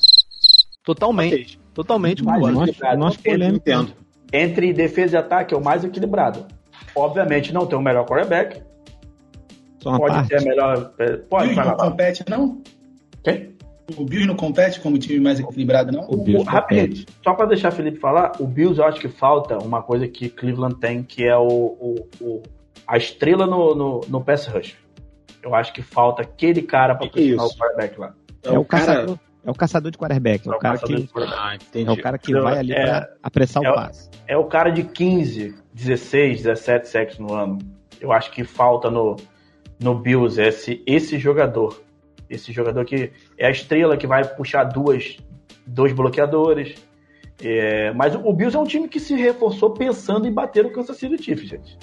Totalmente. 0.84 1.58
Totalmente 1.74 2.22
Mais 2.22 2.36
concordo. 2.38 2.58
Nós, 2.60 2.68
equilibrado. 2.68 2.98
nós 3.00 3.14
Entre- 3.14 3.30
polêmica. 3.32 3.56
entendo. 3.72 3.92
Entre 4.32 4.72
defesa 4.72 5.16
e 5.16 5.18
ataque 5.18 5.52
é 5.52 5.56
o 5.56 5.64
mais 5.64 5.82
equilibrado. 5.82 6.46
Obviamente 6.94 7.52
não 7.52 7.66
tem 7.66 7.76
o 7.76 7.82
melhor 7.82 8.06
quarterback. 8.06 8.62
Só 9.82 9.90
uma 9.90 9.98
pode 9.98 10.14
parte. 10.14 10.28
ter 10.28 10.36
a 10.38 10.40
melhor. 10.42 10.92
é, 11.00 11.16
Pode, 11.16 11.48
Bills 11.48 11.68
não 11.68 11.76
compete, 11.76 12.24
não? 12.30 12.62
Quem? 13.24 13.52
O 13.96 14.04
Bills 14.04 14.28
não 14.28 14.36
compete 14.36 14.80
como 14.80 14.96
time 14.96 15.18
mais 15.18 15.40
equilibrado, 15.40 15.90
não? 15.90 16.04
O 16.08 16.18
Bills 16.22 16.46
O- 16.46 16.48
rapidinho, 16.48 16.88
compete. 16.90 17.06
só 17.24 17.34
pra 17.34 17.46
deixar 17.46 17.70
o 17.70 17.74
Felipe 17.74 17.98
falar, 17.98 18.30
o 18.38 18.46
Bills 18.46 18.78
eu 18.78 18.86
acho 18.86 19.00
que 19.00 19.08
falta 19.08 19.58
uma 19.58 19.82
coisa 19.82 20.06
que 20.06 20.28
Cleveland 20.28 20.76
tem, 20.78 21.02
que 21.02 21.24
é 21.24 21.36
o, 21.36 21.48
o- 21.48 22.08
o- 22.20 22.42
a 22.86 22.96
estrela 22.96 23.46
no, 23.46 23.74
no, 23.74 24.00
no 24.08 24.24
pass 24.24 24.46
rush. 24.46 24.76
Eu 25.42 25.54
acho 25.54 25.72
que 25.72 25.82
falta 25.82 26.22
aquele 26.22 26.62
cara 26.62 26.94
é 26.94 27.08
pressionar 27.08 27.46
isso? 27.46 27.54
o 27.54 27.58
quarterback 27.58 27.98
lá. 28.00 28.14
É 28.44 28.58
o, 28.58 28.64
caçador, 28.64 29.18
é 29.44 29.50
o 29.50 29.54
caçador 29.54 29.90
de 29.90 29.98
quarterback. 29.98 30.48
É 30.48 30.50
É 30.50 30.54
o 30.54 30.56
o 30.56 30.58
cara 30.60 30.78
que. 30.78 31.08
Ah, 31.16 31.56
é 31.74 31.90
o 31.90 32.02
cara 32.02 32.18
que 32.18 32.30
Então, 32.30 32.42
vai 32.42 32.58
ali 32.58 32.72
é- 32.72 32.82
pra 32.82 33.08
apressar 33.22 33.64
é 33.64 33.70
o 33.70 33.74
passe. 33.74 34.10
É 34.26 34.36
o 34.36 34.44
cara 34.44 34.70
de 34.70 34.84
15, 34.84 35.54
16, 35.74 36.42
17 36.42 36.88
sacks 36.88 37.18
no 37.18 37.32
ano. 37.32 37.58
Eu 38.00 38.12
acho 38.12 38.30
que 38.30 38.44
falta 38.44 38.90
no, 38.90 39.16
no 39.80 39.94
Bills 39.94 40.40
esse, 40.40 40.82
esse 40.86 41.18
jogador. 41.18 41.82
Esse 42.30 42.52
jogador 42.52 42.84
que 42.84 43.12
é 43.36 43.46
a 43.46 43.50
estrela 43.50 43.96
que 43.96 44.06
vai 44.06 44.24
puxar 44.24 44.64
duas, 44.64 45.18
dois 45.66 45.92
bloqueadores. 45.92 46.74
É, 47.42 47.92
mas 47.92 48.14
o 48.14 48.32
Bills 48.32 48.56
é 48.56 48.60
um 48.60 48.64
time 48.64 48.88
que 48.88 49.00
se 49.00 49.14
reforçou 49.14 49.70
pensando 49.70 50.26
em 50.26 50.32
bater 50.32 50.64
o 50.64 50.70
Kansas 50.70 50.96
City 50.96 51.22
Chiefs, 51.22 51.48
gente. 51.48 51.78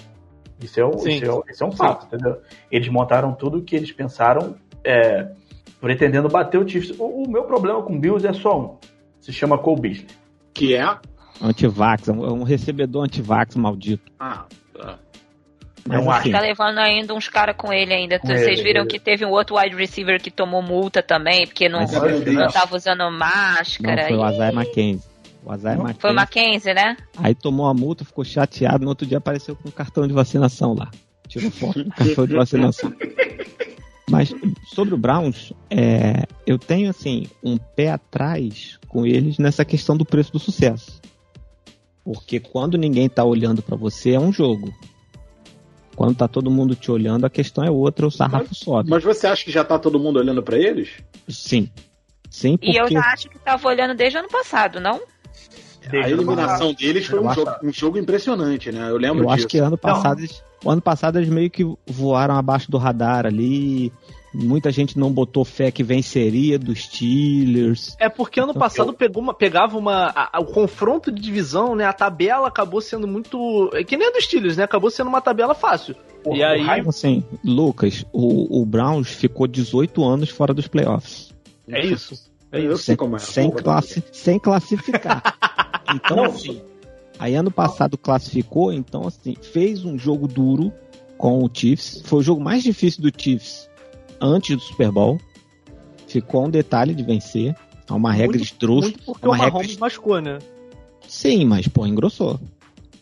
Isso 0.62 0.80
é, 0.80 0.86
um, 0.86 0.98
Sim. 1.00 1.10
isso 1.12 1.26
é, 1.26 1.34
um- 1.34 1.42
isso 1.50 1.64
é 1.64 1.68
um 1.68 1.72
fato, 1.72 2.06
entendeu? 2.08 2.42
Eles 2.72 2.88
montaram 2.90 3.34
tudo 3.34 3.60
o 3.60 3.62
que 3.64 3.76
eles 3.76 3.92
pensaram 3.92 4.56
é, 4.84 5.30
pretendendo 5.80 6.28
bater 6.28 6.60
o 6.60 6.68
Chiefs. 6.68 6.98
O, 7.00 7.24
o 7.24 7.30
meu 7.30 7.44
problema 7.44 7.82
com 7.82 7.96
o 7.96 8.00
Bills 8.00 8.26
é 8.28 8.34
só 8.34 8.60
um. 8.60 8.78
Se 9.22 9.32
chama 9.32 9.58
Cole 9.58 9.82
Beasley. 9.82 10.08
Que 10.54 10.76
é? 10.76 10.98
Antivax, 11.42 12.10
é 12.10 12.12
um, 12.12 12.26
é 12.26 12.32
um 12.32 12.44
recebedor 12.44 13.04
antivax 13.06 13.56
maldito. 13.56 14.12
Ah, 14.20 14.46
tá. 14.74 15.00
Mas, 15.88 16.06
um 16.06 16.12
assim, 16.12 16.32
Tá 16.32 16.42
levando 16.42 16.78
ainda 16.80 17.14
uns 17.14 17.30
caras 17.30 17.56
com 17.56 17.72
ele 17.72 17.94
ainda. 17.94 18.20
Com 18.20 18.28
Vocês 18.28 18.42
ele, 18.60 18.64
viram 18.64 18.82
ele. 18.82 18.90
que 18.90 19.00
teve 19.00 19.26
um 19.26 19.30
outro 19.30 19.58
wide 19.58 19.76
receiver 19.76 20.22
que 20.22 20.30
tomou 20.30 20.62
multa 20.62 21.02
também, 21.02 21.48
porque 21.48 21.70
não, 21.70 21.80
não 21.80 22.48
tava 22.52 22.76
usando 22.76 23.00
não, 23.00 23.12
máscara. 23.12 24.08
foi 24.08 24.18
o 24.18 24.26
e- 24.30 24.34
Isaiah 24.34 24.52
O 25.44 25.54
Isaiah 25.54 25.78
Foi 26.00 26.12
o 26.12 26.14
McKenzie. 26.14 26.14
Mackenzie, 26.14 26.74
né? 26.74 26.98
Aí 27.18 27.34
tomou 27.34 27.68
a 27.68 27.74
multa, 27.74 28.04
ficou 28.04 28.24
chateado. 28.24 28.84
No 28.84 28.90
outro 28.90 29.08
dia 29.08 29.18
apareceu 29.18 29.56
com 29.56 29.70
um 29.70 29.72
cartão 29.72 30.08
de 30.08 30.14
vacinação 30.14 30.74
lá. 30.74 30.92
Tirou 31.28 31.52
foto 31.52 31.84
do 31.84 31.92
cartão 31.92 32.28
de 32.28 32.34
vacinação. 32.36 32.94
Mas 34.10 34.34
sobre 34.74 34.96
o 34.96 34.98
Browns, 34.98 35.54
é, 35.70 36.26
eu 36.46 36.58
tenho 36.58 36.90
assim 36.90 37.28
um 37.44 37.58
pé 37.58 37.92
atrás 37.92 38.80
com 38.88 39.06
eles 39.06 39.38
nessa 39.38 39.64
questão 39.64 39.96
do 39.96 40.04
preço 40.04 40.32
do 40.32 40.40
sucesso. 40.40 41.00
Porque 42.04 42.40
quando 42.40 42.78
ninguém 42.78 43.08
tá 43.08 43.24
olhando 43.24 43.62
pra 43.62 43.78
você 43.78 44.12
é 44.12 44.20
um 44.20 44.34
jogo. 44.34 44.74
Quando 45.96 46.16
tá 46.16 46.28
todo 46.28 46.50
mundo 46.50 46.76
te 46.76 46.90
olhando, 46.90 47.26
a 47.26 47.30
questão 47.30 47.64
é 47.64 47.70
outra, 47.70 48.08
o 48.08 48.12
sarrafo 48.12 48.56
sobe. 48.56 48.90
Mas 48.90 49.04
você 49.04 49.28
acha 49.28 49.44
que 49.44 49.52
já 49.52 49.64
tá 49.64 49.78
todo 49.78 50.00
mundo 50.00 50.18
olhando 50.18 50.42
pra 50.42 50.58
eles? 50.58 50.90
Sim. 51.28 51.70
Sim, 52.30 52.58
E 52.62 52.78
eu 52.78 52.84
porque 52.84 52.94
já 52.94 53.02
acho 53.02 53.30
que 53.30 53.38
tava 53.40 53.68
olhando 53.68 53.96
desde 53.96 54.18
o 54.18 54.20
ano 54.20 54.30
passado, 54.30 54.80
não? 54.80 55.02
A 55.92 56.10
eliminação 56.10 56.74
deles 56.74 57.06
foi 57.08 57.20
um 57.20 57.34
jogo, 57.34 57.52
um 57.64 57.72
jogo 57.74 57.98
impressionante, 57.98 58.72
né? 58.72 58.90
Eu 58.90 58.98
lembro 58.98 59.20
eu 59.24 59.28
disso. 59.28 59.34
acho 59.36 59.48
que 59.48 59.58
ano 59.60 59.78
passado, 59.78 60.20
eles, 60.20 60.44
o 60.64 60.70
ano 60.70 60.82
passado 60.82 61.18
eles 61.18 61.30
meio 61.30 61.50
que 61.50 61.64
voaram 61.88 62.36
abaixo 62.36 62.70
do 62.70 62.78
radar 62.78 63.26
ali. 63.26 63.92
Muita 64.32 64.72
gente 64.72 65.00
não 65.00 65.12
botou 65.12 65.44
fé 65.44 65.72
que 65.72 65.82
venceria 65.84 66.60
dos 66.60 66.84
Steelers. 66.84 67.96
É 68.00 68.08
porque 68.08 68.40
ano 68.40 68.52
Então, 68.52 68.60
passado 68.60 68.94
pegou 68.94 69.24
uma, 69.24 69.34
pegava 69.34 69.76
uma. 69.76 70.12
a- 70.16 70.38
a- 70.38 70.40
o 70.40 70.46
confronto 70.46 71.12
de 71.12 71.20
divisão, 71.20 71.76
né? 71.76 71.86
A 71.86 71.94
tabela 71.94 72.48
acabou 72.48 72.80
sendo 72.80 73.08
muito. 73.08 73.72
é 73.74 73.84
Que 73.84 73.98
nem 73.98 74.08
a 74.08 74.12
dos 74.12 74.26
Steelers, 74.26 74.56
né? 74.58 74.64
Acabou 74.64 74.92
sendo 74.92 75.08
uma 75.08 75.20
tabela 75.20 75.56
fácil. 75.56 75.96
O- 76.24 76.36
e 76.36 76.42
o 76.42 76.46
aí. 76.46 76.84
assim, 76.88 77.24
Lucas, 77.44 78.06
o, 78.14 78.62
o 78.62 78.66
Browns 78.68 79.10
ficou 79.10 79.48
18 79.48 80.04
anos 80.06 80.30
fora 80.30 80.54
dos 80.54 80.68
playoffs. 80.68 81.34
É 81.68 81.84
isso. 81.84 82.29
É 82.52 82.60
Eu 82.60 82.74
isso. 82.74 82.84
sei 82.84 82.96
como 82.96 83.16
é. 83.16 83.20
Sem, 83.20 83.52
classi 83.52 84.04
sem 84.12 84.40
classificar. 84.40 85.22
Então, 85.92 86.18
Não, 86.18 86.26
assim, 86.26 86.62
aí 87.18 87.34
ano 87.34 87.50
passado 87.50 87.98
classificou, 87.98 88.72
então, 88.72 89.08
assim, 89.08 89.36
fez 89.42 89.84
um 89.84 89.98
jogo 89.98 90.28
duro 90.28 90.72
com 91.18 91.44
o 91.44 91.50
Chiefs. 91.52 92.04
Foi 92.06 92.20
o 92.20 92.22
jogo 92.22 92.40
mais 92.40 92.62
difícil 92.62 93.02
do 93.02 93.12
Chiefs 93.16 93.68
antes 94.22 94.56
do 94.56 94.62
Super 94.62 94.92
Bowl. 94.92 95.20
Ficou 96.08 96.46
um 96.46 96.50
detalhe 96.50 96.94
de 96.94 97.02
vencer. 97.02 97.56
É 97.90 97.94
uma 97.94 98.12
regra 98.12 98.38
Muito- 98.38 98.44
esdrúxula. 98.52 98.94
Muito 98.94 99.04
porque 99.04 99.26
é 99.26 99.28
o 99.28 99.32
uma 99.32 99.38
regra 99.38 99.54
Mahomes 99.54 99.78
machucou, 99.78 100.22
né? 100.22 100.38
Sim, 101.08 101.44
mas, 101.46 101.68
pô, 101.68 101.88
engrossou. 101.88 102.40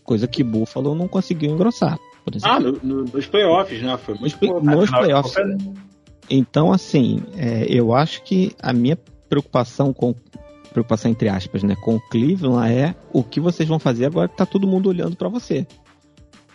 Coisa 0.02 0.26
que 0.30 0.42
Buffalo 0.46 0.96
não 0.96 1.10
conseguiu 1.10 1.52
engrossar. 1.52 2.00
Ah, 2.44 2.62
no- 2.62 2.80
no- 2.82 3.04
nos 3.04 3.26
playoffs, 3.26 3.82
né? 3.82 3.98
Foi 3.98 4.14
nos, 4.14 4.34
muito 4.34 4.46
nos 4.64 4.84
Afinal 4.84 4.86
de 4.86 4.92
playoffs. 4.92 5.36
Então, 6.30 6.72
assim, 6.72 7.22
é, 7.36 7.66
eu 7.70 7.94
acho 7.94 8.24
que 8.24 8.54
a 8.62 8.72
minha 8.72 8.98
preocupação 9.30 9.94
com. 9.94 10.14
Preocupação 10.72 11.10
entre 11.10 11.30
aspas, 11.30 11.64
né? 11.64 11.76
Com 11.76 11.96
o 11.96 12.00
Cleveland 12.10 12.72
é 12.74 12.96
o 13.12 13.24
que 13.24 13.40
vocês 13.40 13.68
vão 13.68 13.80
fazer 13.80 14.06
agora 14.06 14.28
que 14.28 14.36
tá 14.38 14.46
todo 14.46 14.68
mundo 14.68 14.90
olhando 14.90 15.16
pra 15.16 15.30
você. 15.30 15.66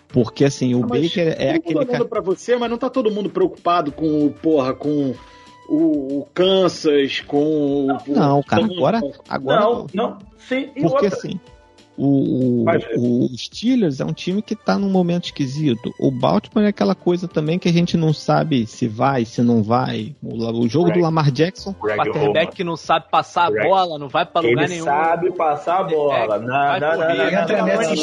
Porque, 0.09 0.45
assim, 0.45 0.75
o 0.75 0.85
Ah, 0.85 0.87
mas 0.91 1.03
Baker 1.09 1.29
é 1.29 1.35
todo 1.35 1.47
mundo 1.47 1.57
aquele 1.57 1.79
olhando 1.79 1.93
cara. 1.93 2.05
pra 2.05 2.21
você, 2.21 2.57
mas 2.57 2.71
não 2.71 2.77
tá 2.79 2.91
todo 2.91 3.11
mundo 3.11 3.31
preocupado 3.31 3.91
com 3.91 4.27
o, 4.27 4.31
porra, 4.31 4.75
com 4.75 5.15
o, 5.69 6.27
Kansas, 6.35 7.21
com 7.21 7.87
o... 7.87 7.99
Não, 8.07 8.43
cara, 8.43 8.65
agora. 8.65 9.01
agora 9.29 9.61
Não, 9.61 9.87
não. 9.95 10.19
Sim, 10.37 10.69
e 10.77 10.83
Porque, 10.83 11.07
outra. 11.07 11.09
assim. 11.09 11.41
O, 11.97 12.65
o, 12.65 13.25
o 13.27 13.29
Steelers 13.37 14.01
é 14.01 14.05
um 14.05 14.13
time 14.13 14.41
que 14.43 14.57
tá 14.57 14.79
num 14.79 14.89
momento 14.89 15.27
esquisito. 15.27 15.93
O 15.99 16.11
Baltimore 16.11 16.65
é 16.65 16.69
aquela 16.69 16.95
coisa 16.95 17.29
também 17.29 17.59
que 17.59 17.69
a 17.69 17.73
gente 17.73 17.97
não 17.97 18.13
sabe 18.13 18.67
se 18.67 18.89
vai, 18.89 19.25
se 19.25 19.43
não 19.43 19.63
vai. 19.63 20.15
O, 20.23 20.35
o 20.61 20.69
jogo 20.69 20.87
do 20.87 20.93
Greg. 20.93 21.03
Lamar 21.03 21.31
Jackson 21.31 21.75
Greg 21.83 21.99
Quarterback 21.99 22.57
que 22.57 22.65
não 22.65 22.77
sabe 22.77 23.07
passar 23.11 23.47
a 23.47 23.51
Greg. 23.51 23.69
bola, 23.69 23.99
não 23.99 24.09
vai 24.09 24.25
pra 24.25 24.41
lugar 24.41 24.65
Ele 24.65 24.73
nenhum. 24.75 24.85
sabe 24.85 25.31
passar 25.33 25.81
a 25.81 25.85
bola. 25.85 26.39
Não, 26.39 26.47
Vai 26.49 26.81
não, 26.81 26.89
não, 26.91 26.97
correr, 26.97 27.17
não, 27.17 27.43
entra 27.43 27.57
não, 27.59 27.67
nessa 27.67 27.83
não, 27.83 27.95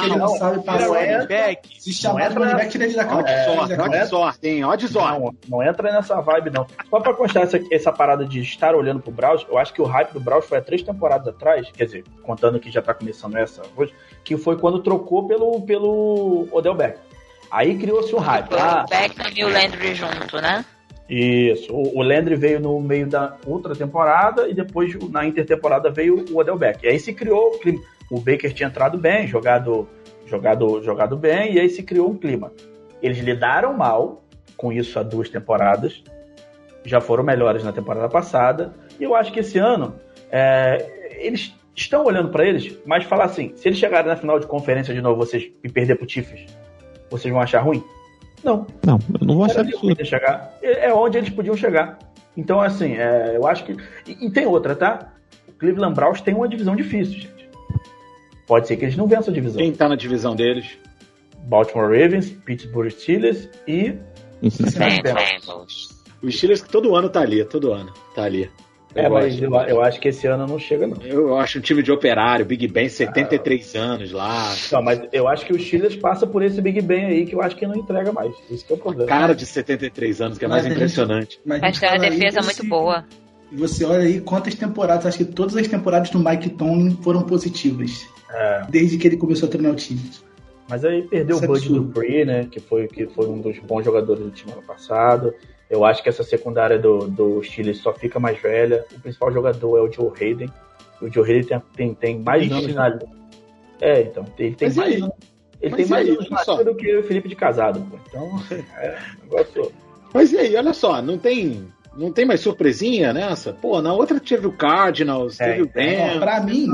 que 0.00 0.06
ele 0.06 0.16
não 0.16 0.28
sabe 0.28 0.64
passar. 0.64 0.86
running 0.88 1.26
back. 1.28 1.68
Se 1.80 1.92
chamar 1.92 2.20
de 2.20 2.26
entra 2.32 2.40
running 2.44 2.56
back, 2.56 2.70
tira 2.70 2.84
ele 2.84 2.94
da 2.94 3.02
É, 3.02 3.44
Tira 3.66 4.02
ó 4.02 4.06
sorte, 4.06 4.48
hein? 4.48 4.64
Ó 4.64 4.74
de 4.74 4.88
sorte. 4.88 5.36
Não, 5.48 5.62
entra 5.62 5.92
nessa 5.92 6.20
vibe, 6.20 6.50
não. 6.50 6.66
Só 6.90 7.00
pra 7.00 7.14
constar 7.14 7.44
essa, 7.44 7.60
essa 7.70 7.92
parada 7.92 8.24
de 8.24 8.40
estar 8.40 8.74
olhando 8.74 9.00
pro 9.00 9.12
Browns, 9.12 9.46
eu 9.48 9.56
acho 9.58 9.72
que 9.72 9.80
o 9.80 9.84
hype 9.84 10.12
do 10.12 10.20
Browns 10.20 10.44
foi 10.46 10.58
há 10.58 10.62
três 10.62 10.82
temporadas 10.82 11.28
atrás, 11.28 11.68
quer 11.72 11.84
dizer, 11.84 12.04
contando 12.22 12.58
que 12.58 12.70
já 12.70 12.82
tá 12.82 12.92
começando 12.92 13.35
essa 13.38 13.62
hoje, 13.76 13.92
que 14.24 14.36
foi 14.36 14.58
quando 14.58 14.82
trocou 14.82 15.26
pelo, 15.26 15.60
pelo 15.62 16.48
Odell 16.50 16.74
Beckham. 16.74 17.02
Aí 17.50 17.76
criou-se 17.78 18.14
um 18.14 18.18
hype. 18.18 18.52
Ah, 18.54 18.84
O 18.86 18.90
Beckham 18.90 19.30
e 19.34 19.44
o 19.44 19.48
Landry 19.48 19.94
junto, 19.94 20.40
né? 20.40 20.64
isso. 21.08 21.72
O, 21.72 21.98
o 21.98 22.02
Landry 22.02 22.34
veio 22.34 22.58
no 22.60 22.80
meio 22.80 23.06
da 23.06 23.36
outra 23.46 23.74
temporada 23.76 24.48
e 24.48 24.54
depois 24.54 24.92
na 25.10 25.24
intertemporada 25.24 25.90
veio 25.90 26.24
o 26.30 26.38
Odell 26.38 26.58
Beckham. 26.58 26.84
E 26.84 26.92
aí 26.92 26.98
se 26.98 27.12
criou 27.12 27.54
o 27.54 27.58
clima. 27.58 27.80
O 28.10 28.20
Baker 28.20 28.52
tinha 28.52 28.68
entrado 28.68 28.98
bem, 28.98 29.26
jogado, 29.26 29.88
jogado, 30.26 30.82
jogado 30.82 31.16
bem, 31.16 31.54
e 31.54 31.60
aí 31.60 31.68
se 31.68 31.82
criou 31.82 32.10
um 32.10 32.16
clima. 32.16 32.52
Eles 33.02 33.18
lidaram 33.18 33.74
mal 33.74 34.24
com 34.56 34.72
isso 34.72 34.98
há 34.98 35.02
duas 35.02 35.28
temporadas. 35.28 36.02
Já 36.84 37.00
foram 37.00 37.24
melhores 37.24 37.64
na 37.64 37.72
temporada 37.72 38.08
passada. 38.08 38.74
E 38.98 39.04
eu 39.04 39.14
acho 39.14 39.32
que 39.32 39.40
esse 39.40 39.58
ano 39.58 39.96
é, 40.30 41.16
eles 41.18 41.54
estão 41.76 42.04
olhando 42.04 42.30
para 42.30 42.44
eles, 42.44 42.76
mas 42.86 43.04
falar 43.04 43.24
assim: 43.24 43.52
se 43.54 43.68
eles 43.68 43.78
chegarem 43.78 44.08
na 44.08 44.16
final 44.16 44.40
de 44.40 44.46
conferência 44.46 44.94
de 44.94 45.00
novo 45.00 45.16
vocês 45.16 45.50
e 45.62 45.68
perder 45.68 45.96
pro 45.96 46.08
Chiefs, 46.08 46.46
vocês 47.10 47.32
vão 47.32 47.42
achar 47.42 47.60
ruim? 47.60 47.84
Não. 48.42 48.66
Não, 48.84 48.98
eu 49.20 49.26
não 49.26 49.36
vou 49.36 49.44
achar 49.44 49.60
absurdo. 49.60 50.04
chegar. 50.04 50.56
É 50.62 50.86
é 50.86 50.94
onde 50.94 51.18
eles 51.18 51.30
podiam 51.30 51.56
chegar. 51.56 51.98
Então, 52.36 52.60
assim, 52.60 52.94
é, 52.96 53.36
eu 53.36 53.46
acho 53.46 53.64
que. 53.64 53.76
E, 54.06 54.26
e 54.26 54.30
tem 54.30 54.46
outra, 54.46 54.74
tá? 54.74 55.12
O 55.48 55.52
Cleveland 55.52 55.94
Browns 55.94 56.20
tem 56.20 56.34
uma 56.34 56.48
divisão 56.48 56.74
difícil, 56.74 57.20
gente. 57.20 57.48
Pode 58.46 58.68
ser 58.68 58.76
que 58.76 58.84
eles 58.84 58.96
não 58.96 59.06
vençam 59.06 59.32
a 59.32 59.34
divisão. 59.34 59.58
Quem 59.58 59.72
tá 59.72 59.88
na 59.88 59.96
divisão 59.96 60.34
deles? 60.36 60.78
Baltimore 61.44 61.88
Ravens, 61.88 62.30
Pittsburgh 62.30 62.90
Steelers 62.90 63.48
e. 63.66 63.94
Cincinnati. 64.48 65.02
Bengals. 65.02 65.96
O 66.22 66.30
Steelers 66.30 66.62
que 66.62 66.68
todo 66.70 66.94
ano 66.94 67.08
tá 67.08 67.20
ali, 67.20 67.44
todo 67.44 67.72
ano 67.72 67.92
tá 68.14 68.22
ali. 68.22 68.50
Eu, 68.96 69.04
É, 69.04 69.08
mas 69.08 69.40
eu, 69.42 69.52
eu 69.52 69.82
acho 69.82 70.00
que 70.00 70.08
esse 70.08 70.26
ano 70.26 70.46
não 70.46 70.58
chega, 70.58 70.86
não. 70.86 70.96
Eu 71.02 71.36
acho 71.38 71.58
um 71.58 71.60
time 71.60 71.82
de 71.82 71.92
operário, 71.92 72.44
Big 72.46 72.66
Ben, 72.68 72.88
73 72.88 73.74
anos 73.76 74.10
lá. 74.12 74.54
Não, 74.72 74.82
mas 74.82 75.00
eu 75.12 75.28
acho 75.28 75.44
que 75.44 75.52
o 75.52 75.58
Steelers 75.60 75.96
passa 75.96 76.26
por 76.26 76.42
esse 76.42 76.60
Big 76.60 76.80
Ben 76.80 77.04
aí 77.06 77.26
que 77.26 77.34
eu 77.34 77.42
acho 77.42 77.54
que 77.56 77.66
não 77.66 77.76
entrega 77.76 78.12
mais. 78.12 78.32
Isso 78.50 78.64
que 78.66 78.72
é 78.72 78.76
o 78.76 78.78
problema. 78.78 79.06
Cara 79.08 79.34
de 79.34 79.44
73 79.44 80.20
anos, 80.20 80.38
que 80.38 80.44
é 80.44 80.48
mais 80.48 80.62
Mas 80.62 80.66
a 80.66 80.68
gente- 80.74 80.76
impressionante. 80.82 81.40
Mas, 81.44 81.58
a 81.58 81.60
Mas 81.60 81.70
gente 81.76 81.80
tem 81.80 81.88
uma 81.90 81.96
fala 81.96 82.04
aí, 82.12 82.18
defesa 82.18 82.40
você- 82.42 82.62
muito 82.62 82.68
boa. 82.70 83.04
E 83.52 83.56
você 83.56 83.84
olha 83.84 84.00
aí 84.02 84.20
quantas 84.20 84.54
temporadas, 84.54 85.06
acho 85.06 85.18
que 85.18 85.24
todas 85.24 85.56
as 85.56 85.68
temporadas 85.68 86.10
do 86.10 86.18
Mike 86.18 86.50
Tomlin 86.50 86.98
foram 87.02 87.22
positivas. 87.22 88.06
É. 88.30 88.62
Desde 88.68 88.98
que 88.98 89.06
ele 89.06 89.16
começou 89.16 89.46
a 89.48 89.50
treinar 89.50 89.72
o 89.72 89.76
time. 89.76 90.00
Mas 90.68 90.84
aí 90.84 91.02
perdeu 91.02 91.36
Isso 91.36 91.44
o 91.44 91.44
é 91.44 91.48
Bud. 91.60 91.68
Dupree, 91.68 92.24
né? 92.24 92.48
Que 92.50 92.58
foi, 92.58 92.88
que 92.88 93.06
foi 93.06 93.28
um 93.28 93.40
dos 93.40 93.56
bons 93.60 93.84
jogadores 93.84 94.24
do 94.24 94.30
time 94.30 94.50
ano 94.52 94.62
passado. 94.62 95.32
Eu 95.68 95.84
acho 95.84 96.02
que 96.02 96.08
essa 96.08 96.22
secundária 96.22 96.78
do, 96.78 97.08
do 97.08 97.42
Steelers 97.42 97.78
só 97.78 97.92
fica 97.92 98.20
mais 98.20 98.40
velha. 98.40 98.84
O 98.96 99.00
principal 99.00 99.32
jogador 99.32 99.78
é 99.78 99.80
o 99.82 99.92
Joe 99.92 100.12
Hayden. 100.18 100.48
O 101.00 101.08
Joe 101.10 101.24
Hayden 101.24 101.44
tem, 101.44 101.60
tem, 101.76 101.94
tem 101.94 102.18
mais 102.20 102.44
Ixi, 102.44 102.52
anos 102.54 102.74
na 102.74 102.88
liga. 102.88 103.06
É, 103.80 104.02
então. 104.02 104.24
Ele 104.38 104.54
tem 104.54 104.68
Mas 104.68 104.76
mais 104.76 105.02
anos. 105.02 105.14
Ele 105.60 105.70
Mas 105.70 105.80
tem 105.80 105.86
mais 105.90 106.08
aí? 106.08 106.14
anos 106.14 106.30
na 106.30 106.42
liga 106.44 106.64
do 106.64 106.74
que 106.76 106.96
o 106.96 107.02
Felipe 107.02 107.28
de 107.28 107.36
Casado, 107.36 107.80
pô. 107.90 107.98
Então, 108.08 108.42
é 108.78 108.98
negócio. 109.22 109.72
Mas 110.14 110.32
e 110.32 110.38
aí, 110.38 110.56
olha 110.56 110.72
só, 110.72 111.02
não 111.02 111.18
tem, 111.18 111.66
não 111.96 112.12
tem 112.12 112.24
mais 112.24 112.40
surpresinha 112.40 113.12
nessa? 113.12 113.52
Pô, 113.52 113.82
na 113.82 113.92
outra 113.92 114.20
teve 114.20 114.46
o 114.46 114.52
Cardinals, 114.52 115.40
É, 115.40 115.52
teve 115.52 115.62
o 115.62 115.70
é, 115.74 116.08
Ben. 116.08 116.20
Pra 116.20 116.40
mim, 116.40 116.68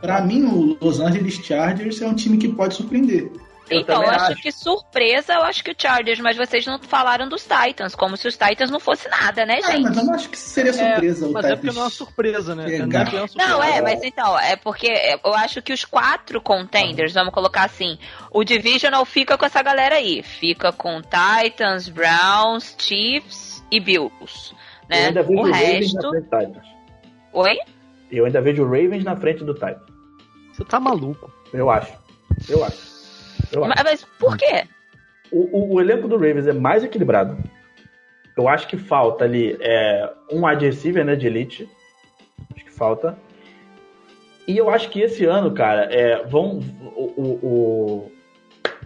pra 0.00 0.20
mim, 0.22 0.44
o 0.44 0.78
Los 0.80 1.00
Angeles 1.00 1.34
Chargers 1.34 2.00
é 2.00 2.06
um 2.06 2.14
time 2.14 2.38
que 2.38 2.48
pode 2.48 2.74
surpreender. 2.74 3.30
Eu 3.70 3.80
Então, 3.80 4.02
eu 4.02 4.10
acho, 4.10 4.32
acho. 4.32 4.42
que 4.42 4.52
surpresa, 4.52 5.34
eu 5.34 5.42
acho 5.42 5.64
que 5.64 5.70
o 5.70 5.74
Chargers, 5.78 6.20
mas 6.20 6.36
vocês 6.36 6.66
não 6.66 6.78
falaram 6.80 7.28
dos 7.28 7.42
Titans, 7.46 7.94
como 7.94 8.16
se 8.16 8.26
os 8.28 8.36
Titans 8.36 8.70
não 8.70 8.80
fosse 8.80 9.08
nada, 9.08 9.46
né, 9.46 9.60
Ah, 9.62 9.70
gente? 9.70 9.82
mas 9.84 9.96
eu 9.96 10.04
não 10.04 10.14
acho 10.14 10.28
que 10.28 10.38
seria 10.38 10.72
surpresa 10.72 11.26
o 11.26 11.32
Mas 11.32 11.44
é 11.44 11.48
Titans. 11.48 11.60
porque 11.60 11.74
não 11.76 11.82
é 11.82 11.84
uma 11.84 11.90
surpresa, 11.90 12.54
né? 12.54 12.64
Pegar. 12.66 12.86
Não 12.86 13.18
é 13.18 13.20
uma 13.20 13.28
surpresa. 13.28 13.48
Não, 13.50 13.62
é, 13.62 13.80
mas 13.80 14.02
então, 14.02 14.38
é 14.38 14.56
porque 14.56 15.18
eu 15.24 15.34
acho 15.34 15.62
que 15.62 15.72
os 15.72 15.84
quatro 15.84 16.40
contenders, 16.40 17.12
vamos 17.14 17.32
colocar 17.32 17.64
assim, 17.64 17.98
o 18.30 18.44
Divisional 18.44 19.04
fica 19.04 19.38
com 19.38 19.46
essa 19.46 19.62
galera 19.62 19.94
aí. 19.96 20.22
Fica 20.22 20.72
com 20.72 21.00
Titans, 21.00 21.88
Browns, 21.88 22.74
Chiefs 22.78 23.64
e 23.70 23.80
Bills. 23.80 24.52
Eu 24.52 24.56
Né? 24.88 25.06
ainda 25.06 25.22
vejo 25.22 25.40
O 25.40 25.44
resto. 25.44 25.94
na 25.94 26.00
frente 26.02 26.20
do 26.20 26.20
Titans. 26.22 26.66
Oi? 27.32 27.58
Eu 28.10 28.26
ainda 28.26 28.42
vejo 28.42 28.62
o 28.62 28.66
Ravens 28.66 29.04
na 29.04 29.16
frente 29.16 29.42
do 29.44 29.54
Titans. 29.54 29.80
Você 30.52 30.64
tá 30.64 30.78
maluco. 30.78 31.32
Eu 31.52 31.70
acho. 31.70 31.92
Eu 32.48 32.62
acho. 32.64 32.91
Eu 33.52 33.64
acho. 33.64 33.74
Mas, 33.76 33.84
mas 33.84 34.04
por 34.18 34.36
quê? 34.36 34.64
O, 35.30 35.58
o- 35.58 35.74
o 35.74 35.80
elenco 35.80 36.08
do 36.08 36.16
Ravens 36.16 36.46
é 36.46 36.52
mais 36.52 36.82
equilibrado. 36.84 37.36
Eu 38.36 38.48
acho 38.48 38.66
que 38.66 38.76
falta 38.76 39.24
ali 39.24 39.56
é, 39.60 40.10
um 40.30 40.46
wide 40.46 40.64
receiver 40.64 41.04
né, 41.04 41.14
de 41.16 41.26
elite. 41.26 41.68
Acho 42.54 42.64
que 42.64 42.72
falta. 42.72 43.16
E 44.48 44.56
eu 44.58 44.68
acho 44.70 44.88
que 44.90 45.00
esse 45.00 45.24
ano, 45.24 45.52
cara, 45.52 45.82
é, 45.94 46.24
vão. 46.24 46.60
O, 46.96 47.04
o- 47.16 47.46
o- 47.46 48.12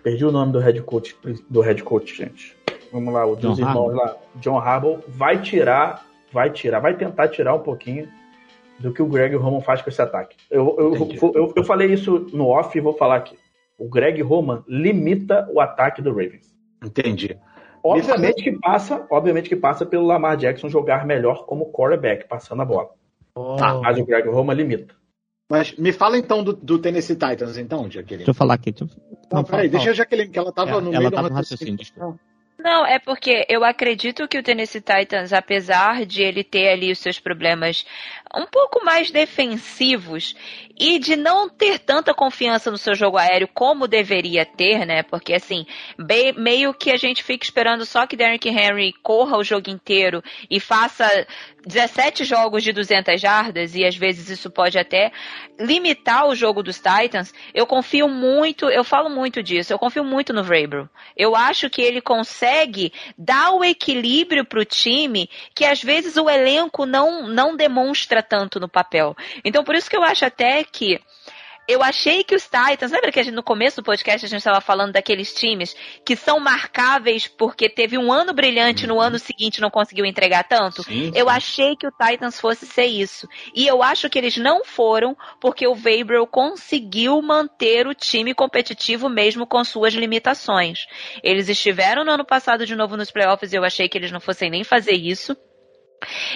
perdi 0.02 0.24
o 0.24 0.30
nome 0.32 0.52
do 0.52 0.58
head 0.58 0.80
coach, 0.82 1.16
do 1.48 1.60
head 1.60 1.82
coach, 1.82 2.14
gente. 2.16 2.56
Vamos 2.92 3.12
lá, 3.12 3.26
o 3.26 3.34
dos 3.34 3.56
John 3.56 3.62
irmãos 3.68 3.94
lá. 3.94 4.16
John 4.36 4.58
Harbaugh 4.58 5.00
vai 5.08 5.40
tirar, 5.42 6.06
vai 6.32 6.50
tirar, 6.50 6.78
vai 6.80 6.94
tentar 6.94 7.28
tirar 7.28 7.54
um 7.54 7.58
pouquinho 7.60 8.08
do 8.78 8.92
que 8.92 9.02
o 9.02 9.06
Greg 9.06 9.34
Roman 9.34 9.60
faz 9.60 9.82
com 9.82 9.90
esse 9.90 10.00
ataque. 10.00 10.36
Eu, 10.50 10.76
eu, 10.78 10.94
Entendi. 10.96 11.18
eu, 11.22 11.52
eu 11.56 11.64
falei 11.64 11.92
isso 11.92 12.28
no 12.32 12.46
off 12.48 12.76
e 12.76 12.80
vou 12.80 12.92
falar 12.94 13.16
aqui. 13.16 13.36
O 13.78 13.88
Greg 13.88 14.20
Roman 14.22 14.64
limita 14.66 15.48
o 15.52 15.60
ataque 15.60 16.00
do 16.00 16.10
Ravens. 16.10 16.54
Entendi. 16.82 17.36
Obviamente 17.82 18.42
que 18.42 18.52
passa, 18.58 19.06
obviamente 19.10 19.48
que 19.48 19.56
passa 19.56 19.86
pelo 19.86 20.06
Lamar 20.06 20.36
Jackson 20.36 20.68
jogar 20.68 21.06
melhor 21.06 21.46
como 21.46 21.70
quarterback, 21.70 22.26
passando 22.26 22.62
a 22.62 22.64
bola. 22.64 22.90
Tá. 23.58 23.74
Mas 23.82 23.98
o 23.98 24.04
Greg 24.04 24.28
Roman 24.28 24.54
limita. 24.54 24.94
Mas 25.48 25.76
me 25.76 25.92
fala 25.92 26.18
então 26.18 26.42
do, 26.42 26.52
do 26.52 26.78
Tennessee 26.78 27.14
Titans, 27.14 27.56
então, 27.56 27.88
Jaqueline. 27.88 28.18
Deixa 28.24 28.30
eu 28.30 28.34
falar 28.34 28.54
aqui. 28.54 28.72
Deixa 28.72 28.84
eu... 28.84 29.02
Não, 29.30 29.44
fala, 29.44 29.44
peraí, 29.44 29.68
deixa 29.68 29.90
a 29.90 29.94
Jaqueline, 29.94 30.30
que 30.30 30.38
ela 30.38 30.52
tava 30.52 30.70
Ela- 30.72 30.80
no 30.80 30.90
ela 30.90 30.98
meio 30.98 31.10
tava 31.12 31.28
raciocínio. 31.28 31.78
Não, 32.58 32.84
é 32.84 32.98
porque 32.98 33.46
eu 33.48 33.62
acredito 33.62 34.26
que 34.26 34.38
o 34.38 34.42
Tennessee 34.42 34.80
Titans, 34.80 35.32
apesar 35.32 36.04
de 36.04 36.22
ele 36.22 36.42
ter 36.42 36.68
ali 36.68 36.90
os 36.90 36.98
seus 36.98 37.20
problemas 37.20 37.86
um 38.34 38.46
pouco 38.46 38.84
mais 38.84 39.12
defensivos 39.12 40.34
e 40.78 40.98
de 40.98 41.16
não 41.16 41.48
ter 41.48 41.78
tanta 41.78 42.12
confiança 42.12 42.70
no 42.70 42.76
seu 42.78 42.94
jogo 42.94 43.16
aéreo 43.16 43.48
como 43.48 43.88
deveria 43.88 44.44
ter, 44.44 44.84
né? 44.84 45.02
Porque 45.02 45.32
assim, 45.34 45.66
bem- 45.98 46.32
meio 46.34 46.74
que 46.74 46.90
a 46.90 46.96
gente 46.96 47.22
fica 47.22 47.44
esperando 47.44 47.86
só 47.86 48.06
que 48.06 48.16
Derrick 48.16 48.48
Henry 48.48 48.92
corra 49.02 49.38
o 49.38 49.44
jogo 49.44 49.70
inteiro 49.70 50.22
e 50.50 50.60
faça 50.60 51.26
17 51.66 52.24
jogos 52.24 52.62
de 52.62 52.72
200 52.72 53.20
jardas 53.20 53.74
e 53.74 53.84
às 53.84 53.96
vezes 53.96 54.28
isso 54.28 54.50
pode 54.50 54.78
até 54.78 55.10
limitar 55.58 56.26
o 56.28 56.34
jogo 56.34 56.62
dos 56.62 56.76
Titans. 56.76 57.32
Eu 57.54 57.66
confio 57.66 58.08
muito, 58.08 58.66
eu 58.66 58.84
falo 58.84 59.08
muito 59.08 59.42
disso, 59.42 59.72
eu 59.72 59.78
confio 59.78 60.04
muito 60.04 60.32
no 60.32 60.44
Vrabel. 60.44 60.88
Eu 61.16 61.34
acho 61.34 61.70
que 61.70 61.80
ele 61.82 62.00
consegue 62.00 62.92
dar 63.16 63.50
o 63.52 63.64
equilíbrio 63.64 64.44
pro 64.44 64.64
time 64.64 65.28
que 65.54 65.64
às 65.64 65.82
vezes 65.82 66.16
o 66.16 66.28
elenco 66.28 66.84
não, 66.86 67.26
não 67.26 67.56
demonstra 67.56 68.22
tanto 68.22 68.60
no 68.60 68.68
papel. 68.68 69.16
Então 69.44 69.64
por 69.64 69.74
isso 69.74 69.88
que 69.90 69.96
eu 69.96 70.02
acho 70.02 70.24
até 70.24 70.65
que 70.72 71.00
eu 71.68 71.82
achei 71.82 72.22
que 72.22 72.34
os 72.34 72.44
Titans, 72.44 72.92
lembra 72.92 73.10
que 73.10 73.18
a 73.18 73.22
gente, 73.24 73.34
no 73.34 73.42
começo 73.42 73.78
do 73.78 73.84
podcast 73.84 74.24
a 74.24 74.28
gente 74.28 74.38
estava 74.38 74.60
falando 74.60 74.92
daqueles 74.92 75.34
times 75.34 75.74
que 76.04 76.14
são 76.14 76.38
marcáveis 76.38 77.26
porque 77.26 77.68
teve 77.68 77.98
um 77.98 78.12
ano 78.12 78.32
brilhante 78.32 78.86
no 78.86 79.00
ano 79.00 79.18
seguinte 79.18 79.60
não 79.60 79.68
conseguiu 79.68 80.04
entregar 80.06 80.44
tanto? 80.44 80.84
Sim, 80.84 81.10
Eu 81.12 81.26
sim. 81.26 81.32
achei 81.32 81.76
que 81.76 81.86
o 81.86 81.90
Titans 81.90 82.40
fosse 82.40 82.66
ser 82.66 82.86
isso. 82.86 83.28
E 83.52 83.66
eu 83.66 83.82
acho 83.82 84.08
que 84.08 84.16
eles 84.16 84.36
não 84.36 84.64
foram 84.64 85.16
porque 85.40 85.66
o 85.66 85.74
Vabrel 85.74 86.26
conseguiu 86.26 87.20
manter 87.20 87.88
o 87.88 87.94
time 87.94 88.32
competitivo 88.32 89.08
mesmo 89.08 89.44
com 89.44 89.64
suas 89.64 89.92
limitações. 89.92 90.86
Eles 91.20 91.48
estiveram 91.48 92.04
no 92.04 92.12
ano 92.12 92.24
passado 92.24 92.64
de 92.64 92.76
novo 92.76 92.96
nos 92.96 93.10
playoffs 93.10 93.52
e 93.52 93.56
eu 93.56 93.64
achei 93.64 93.88
que 93.88 93.98
eles 93.98 94.12
não 94.12 94.20
fossem 94.20 94.50
nem 94.50 94.62
fazer 94.62 94.94
isso. 94.94 95.36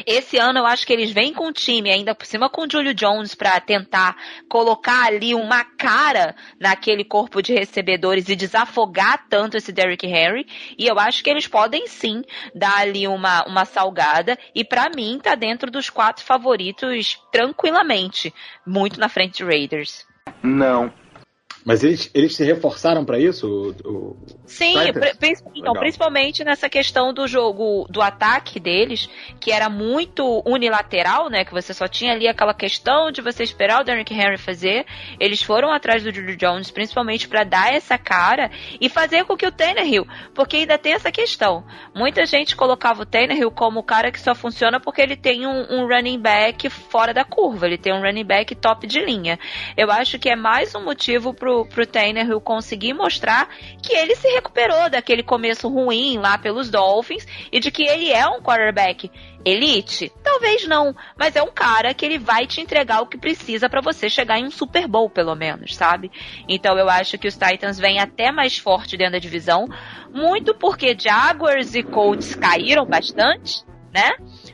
Esse 0.07 0.39
ano 0.39 0.59
eu 0.59 0.67
acho 0.67 0.87
que 0.87 0.93
eles 0.93 1.11
vêm 1.11 1.33
com 1.33 1.49
o 1.49 1.53
time, 1.53 1.91
ainda 1.91 2.15
por 2.15 2.27
cima 2.27 2.49
com 2.49 2.63
o 2.63 2.71
Julio 2.71 2.95
Jones, 2.95 3.35
para 3.35 3.61
tentar 3.61 4.17
colocar 4.49 5.07
ali 5.07 5.35
uma 5.35 5.65
cara 5.65 6.35
naquele 6.59 7.05
corpo 7.05 7.43
de 7.43 7.53
recebedores 7.53 8.29
e 8.29 8.37
desafogar 8.37 9.27
tanto 9.29 9.57
esse 9.57 9.73
Derrick 9.73 10.07
Henry. 10.07 10.47
E 10.79 10.87
eu 10.87 10.99
acho 10.99 11.23
que 11.23 11.31
eles 11.31 11.47
podem 11.47 11.87
sim 11.87 12.23
dar 12.55 12.79
ali 12.79 13.07
uma, 13.07 13.45
uma 13.45 13.65
salgada. 13.65 14.39
E 14.55 14.65
para 14.65 14.91
mim 14.91 15.21
tá 15.23 15.35
dentro 15.35 15.71
dos 15.71 15.91
quatro 15.91 16.25
favoritos 16.25 17.19
tranquilamente, 17.31 18.33
muito 18.67 18.99
na 18.99 19.09
frente 19.09 19.39
de 19.39 19.45
Raiders. 19.45 20.07
Não. 20.43 20.93
Mas 21.65 21.85
eles, 21.85 22.11
eles 22.15 22.35
se 22.35 22.45
reforçaram 22.45 23.05
pra 23.05 23.19
isso? 23.19 23.75
O, 23.85 23.89
o- 23.89 24.17
Sim, 24.47 24.75
então, 25.55 25.73
principalmente 25.81 26.43
nessa 26.43 26.69
questão 26.69 27.13
do 27.13 27.27
jogo, 27.29 27.87
do 27.91 28.01
ataque 28.01 28.59
deles, 28.59 29.09
que 29.39 29.53
era 29.53 29.69
muito 29.69 30.43
unilateral, 30.47 31.29
né? 31.29 31.45
Que 31.45 31.53
você 31.53 31.73
só 31.75 31.87
tinha 31.87 32.13
ali 32.13 32.27
aquela 32.27 32.55
questão 32.55 33.13
de 33.13 33.21
você 33.21 33.43
esperar 33.45 33.81
o 33.81 33.85
Derrick 33.85 34.13
Henry 34.13 34.39
fazer. 34.39 34.87
Eles 35.21 35.43
foram 35.43 35.71
atrás 35.73 36.03
do 36.03 36.13
Julio 36.13 36.37
Jones, 36.37 36.71
principalmente 36.71 37.29
para 37.29 37.45
dar 37.45 37.73
essa 37.75 37.99
cara 37.99 38.51
e 38.81 38.89
fazer 38.89 39.25
com 39.25 39.37
que 39.37 39.47
o 39.47 39.53
Tannehill, 39.53 40.07
porque 40.35 40.57
ainda 40.57 40.79
tem 40.79 40.95
essa 40.95 41.13
questão. 41.13 41.65
Muita 41.95 42.25
gente 42.27 42.57
colocava 42.57 43.03
o 43.03 43.07
Tannehill 43.07 43.51
como 43.51 43.81
o 43.81 43.85
cara 43.85 44.11
que 44.11 44.21
só 44.21 44.35
funciona 44.35 44.81
porque 44.81 45.01
ele 45.03 45.17
tem 45.17 45.47
um, 45.47 45.67
um 45.71 45.87
running 45.87 46.19
back 46.19 46.69
fora 46.71 47.13
da 47.13 47.25
curva, 47.25 47.67
ele 47.67 47.79
tem 47.79 47.93
um 47.93 48.01
running 48.01 48.25
back 48.25 48.55
top 48.55 48.87
de 48.87 49.01
linha. 49.05 49.39
Eu 49.77 49.91
acho 49.91 50.19
que 50.19 50.29
é 50.31 50.35
mais 50.37 50.75
um 50.75 50.83
motivo 50.85 51.33
pro 51.35 51.50
pro, 51.51 51.67
pro 51.67 51.87
Tannehill 51.87 52.41
conseguir 52.41 52.95
mostrar 52.95 53.49
que 53.83 53.93
ele 53.93 54.15
se 54.15 54.29
recuperou 54.29 54.89
daquele 54.89 55.23
começo 55.23 55.69
ruim 55.69 56.17
lá 56.19 56.39
pelos 56.39 56.71
Dolphins 56.71 57.27
e 57.51 57.59
de 57.59 57.71
que 57.71 57.83
ele 57.83 58.13
é 58.13 58.27
um 58.29 58.41
quarterback 58.41 59.11
elite? 59.45 60.13
Talvez 60.23 60.67
não, 60.69 60.95
mas 61.19 61.35
é 61.35 61.43
um 61.43 61.51
cara 61.51 61.93
que 61.93 62.05
ele 62.07 62.19
vai 62.19 62.47
te 62.47 62.61
entregar 62.61 63.01
o 63.01 63.07
que 63.07 63.19
precisa 63.19 63.69
para 63.69 63.81
você 63.81 64.09
chegar 64.09 64.39
em 64.39 64.47
um 64.47 64.51
Super 64.51 64.87
Bowl, 64.87 65.11
pelo 65.11 65.35
menos, 65.35 65.75
sabe? 65.75 66.11
Então 66.49 66.79
eu 66.79 66.89
acho 66.89 67.19
que 67.19 67.27
os 67.27 67.37
Titans 67.37 67.79
vêm 67.79 67.99
até 67.99 68.31
mais 68.31 68.57
forte 68.57 68.97
dentro 68.97 69.15
da 69.15 69.19
divisão, 69.19 69.67
muito 70.13 70.55
porque 70.55 70.97
Jaguars 70.99 71.75
e 71.75 71.83
Colts 71.83 72.35
caíram 72.37 72.87
bastante, 72.87 73.65
né? 73.93 74.13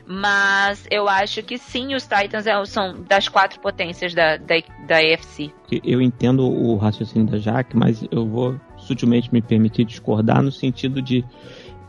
Mas 0.09 0.87
eu 0.89 1.09
acho 1.09 1.43
que 1.43 1.57
sim, 1.57 1.93
os 1.93 2.03
Titans 2.07 2.47
é- 2.47 2.65
são 2.65 3.03
das 3.03 3.27
quatro 3.27 3.59
potências 3.59 4.13
da, 4.13 4.37
da, 4.37 4.55
da 4.87 4.97
AFC. 4.99 5.53
Eu 5.83 6.01
entendo 6.01 6.49
o 6.49 6.77
raciocínio 6.77 7.27
da 7.29 7.37
Jaque, 7.37 7.75
mas 7.75 8.03
eu 8.09 8.25
vou 8.25 8.57
sutilmente 8.77 9.31
me 9.33 9.41
permitir 9.41 9.83
discordar 9.83 10.41
no 10.41 10.51
sentido 10.51 11.01
de 11.01 11.25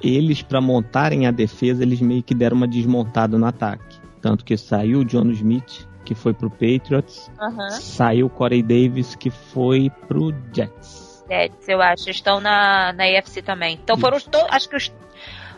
eles, 0.03 0.43
para 0.43 0.61
montarem 0.61 1.27
a 1.27 1.31
defesa, 1.31 1.83
eles 1.83 2.01
meio 2.01 2.23
que 2.23 2.35
deram 2.35 2.57
uma 2.57 2.67
desmontada 2.69 3.39
no 3.39 3.47
ataque. 3.47 3.99
Tanto 4.21 4.45
que 4.45 4.57
saiu 4.57 5.01
o 5.01 5.05
John 5.05 5.31
Smith, 5.31 5.87
que 6.05 6.15
foi 6.15 6.35
pro 6.35 6.51
Patriots, 6.51 7.31
Uhum. 7.41 7.71
saiu 7.71 8.27
o 8.27 8.31
Corey 8.31 8.63
Davis, 8.63 9.15
que 9.15 9.31
foi 9.31 9.91
pro 10.09 10.35
Jets. 10.53 11.25
Jets, 11.31 11.69
eu 11.69 11.81
acho, 11.83 12.11
estão 12.11 12.41
na, 12.41 12.93
na 12.95 13.05
AFC 13.05 13.43
também. 13.43 13.79
Então 13.83 13.97
foram 13.97 14.17
os 14.17 14.25
to- 14.25 14.47
acho 14.51 14.69
que 14.69 14.77
os, 14.77 14.93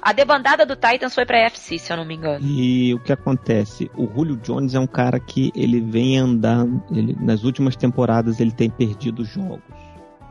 a 0.02 0.12
debandada 0.12 0.64
do 0.64 0.74
Titans 0.76 1.14
foi 1.14 1.26
pra 1.26 1.46
AFC, 1.46 1.78
se 1.78 1.92
eu 1.92 1.96
não 1.96 2.04
me 2.04 2.14
engano. 2.14 2.44
E 2.46 2.94
o 2.94 2.98
que 3.00 3.12
acontece? 3.12 3.90
O 3.96 4.06
Julio 4.06 4.36
Jones 4.36 4.74
é 4.74 4.80
um 4.80 4.86
cara 4.86 5.18
que 5.20 5.52
ele 5.54 5.80
vem 5.80 6.18
andando, 6.18 6.82
ele, 6.90 7.16
nas 7.20 7.44
últimas 7.44 7.76
temporadas 7.76 8.40
ele 8.40 8.50
tem 8.52 8.70
perdido 8.70 9.24
jogos. 9.24 9.60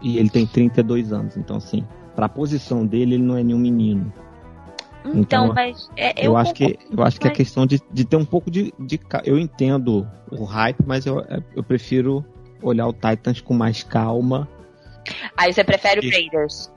E 0.01 0.17
ele 0.17 0.29
tem 0.29 0.45
32 0.47 1.11
anos, 1.11 1.35
então 1.35 1.57
assim, 1.57 1.85
pra 2.15 2.29
posição 2.29 2.85
dele 2.85 3.15
ele 3.15 3.23
não 3.23 3.37
é 3.37 3.43
nenhum 3.43 3.59
menino. 3.59 4.11
Então, 5.05 5.45
Então, 5.45 5.53
mas 5.53 5.89
é, 5.95 6.25
Eu, 6.25 6.35
acho 6.35 6.53
que 6.53 6.77
eu 6.91 7.03
acho 7.03 7.19
que 7.19 7.27
é 7.27 7.29
mas- 7.29 7.37
questão 7.37 7.65
de, 7.65 7.81
de 7.91 8.05
ter 8.05 8.15
um 8.17 8.25
pouco 8.25 8.51
de, 8.51 8.73
de 8.79 8.99
eu 9.23 9.37
entendo 9.37 10.07
o 10.31 10.43
hype, 10.43 10.83
mas 10.85 11.05
eu, 11.05 11.23
eu 11.55 11.63
prefiro 11.63 12.25
olhar 12.61 12.87
o 12.87 12.93
Titans 12.93 13.39
com 13.41 13.53
mais 13.53 13.81
calma. 13.83 14.47
Aí 15.37 15.53
você 15.53 15.63
prefere 15.63 16.01
o 16.01 16.03
Isso. 16.03 16.11
Raiders. 16.11 16.71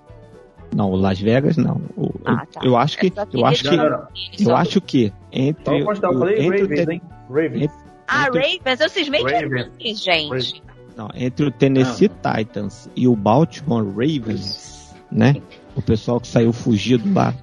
Não, 0.75 0.91
o 0.91 0.97
Las 0.97 1.21
Vegas 1.21 1.57
não. 1.57 1.81
O- 1.97 2.11
Ah, 2.25 2.43
eu, 2.43 2.47
tá. 2.53 2.61
eu 2.65 2.77
acho 2.77 2.99
que 2.99 3.07
Eu 3.07 3.13
eu 3.17 3.27
queria 3.27 3.47
acho 3.49 3.63
que 3.63 4.45
eu 4.49 4.57
acho 4.57 4.81
que 4.81 5.13
entre 5.31 5.81
eu 5.81 5.87
o- 5.89 5.97
falei 5.97 6.47
entre 6.47 6.63
o 6.63 6.69
Ravens, 6.69 6.87
Ten- 6.87 6.95
hein? 6.95 7.03
Ravens. 7.29 7.71
Ah, 8.09 8.27
entre- 8.29 8.41
Ravens, 8.59 8.81
eu 8.81 8.89
cismei 8.89 9.25
que 9.25 9.33
é 9.33 9.41
Ravens. 9.43 9.67
Ravens, 9.67 9.99
gente. 10.01 10.63
Não, 10.97 11.09
entre 11.15 11.47
o 11.47 11.51
Tennessee 11.51 12.09
Titans 12.09 12.89
e 12.97 13.07
o 13.09 13.15
Baltimore 13.17 13.85
Ravens, 13.87 14.95
né? 15.11 15.37
O 15.75 15.81
pessoal 15.83 16.21
que 16.21 16.29
saiu 16.29 16.53
fugido 16.53 17.13
lá. 17.15 17.35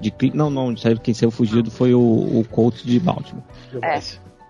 De, 0.00 0.12
não, 0.34 0.50
não, 0.50 0.76
sabe 0.76 0.98
quem 1.00 1.14
saiu 1.14 1.30
fugido 1.30 1.70
foi 1.70 1.94
o, 1.94 2.00
o 2.00 2.44
Colts 2.50 2.82
de 2.82 2.98
Baltimore. 2.98 3.42
É. 3.82 4.00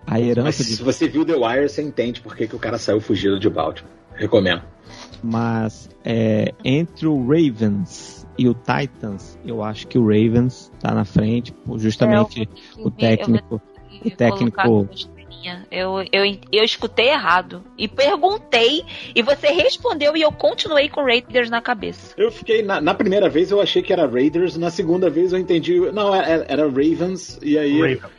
A 0.05 0.19
herança 0.19 0.45
Mas 0.45 0.57
de 0.57 0.63
se 0.63 0.83
você 0.83 1.07
viu 1.07 1.23
The 1.23 1.35
Wire, 1.35 1.69
você 1.69 1.81
entende 1.81 2.21
por 2.21 2.35
que, 2.35 2.47
que 2.47 2.55
o 2.55 2.59
cara 2.59 2.77
saiu 2.79 2.99
fugido 2.99 3.39
de 3.39 3.49
Baltimore. 3.49 3.91
Recomendo. 4.15 4.61
Mas 5.23 5.89
é, 6.03 6.53
entre 6.63 7.07
o 7.07 7.21
Ravens 7.25 8.27
e 8.37 8.47
o 8.47 8.53
Titans, 8.53 9.37
eu 9.45 9.63
acho 9.63 9.87
que 9.87 9.97
o 9.97 10.03
Ravens 10.03 10.71
tá 10.79 10.93
na 10.93 11.05
frente, 11.05 11.53
justamente 11.77 12.47
o 12.77 12.89
técnico. 12.91 13.61
Eu 13.99 14.07
o 14.07 14.11
técnico-. 14.11 14.89
Eu, 15.69 16.05
eu, 16.11 16.39
eu 16.51 16.63
escutei 16.63 17.09
errado. 17.09 17.63
E 17.77 17.87
perguntei, 17.87 18.85
e 19.13 19.21
você 19.21 19.47
respondeu, 19.47 20.15
e 20.15 20.21
eu 20.21 20.31
continuei 20.31 20.87
com 20.87 21.03
Raiders 21.03 21.49
na 21.49 21.61
cabeça. 21.61 22.13
Eu 22.17 22.31
fiquei. 22.31 22.61
Na, 22.61 22.79
na 22.79 22.93
primeira 22.93 23.29
vez 23.29 23.51
eu 23.51 23.59
achei 23.59 23.81
que 23.81 23.91
era 23.91 24.07
Raiders, 24.07 24.55
na 24.55 24.69
segunda 24.69 25.09
vez 25.09 25.33
eu 25.33 25.39
entendi. 25.39 25.79
Não, 25.91 26.15
era, 26.15 26.45
era 26.47 26.63
Ravens, 26.63 27.39
e 27.41 27.57
aí. 27.57 27.77
Ravens. 27.79 28.13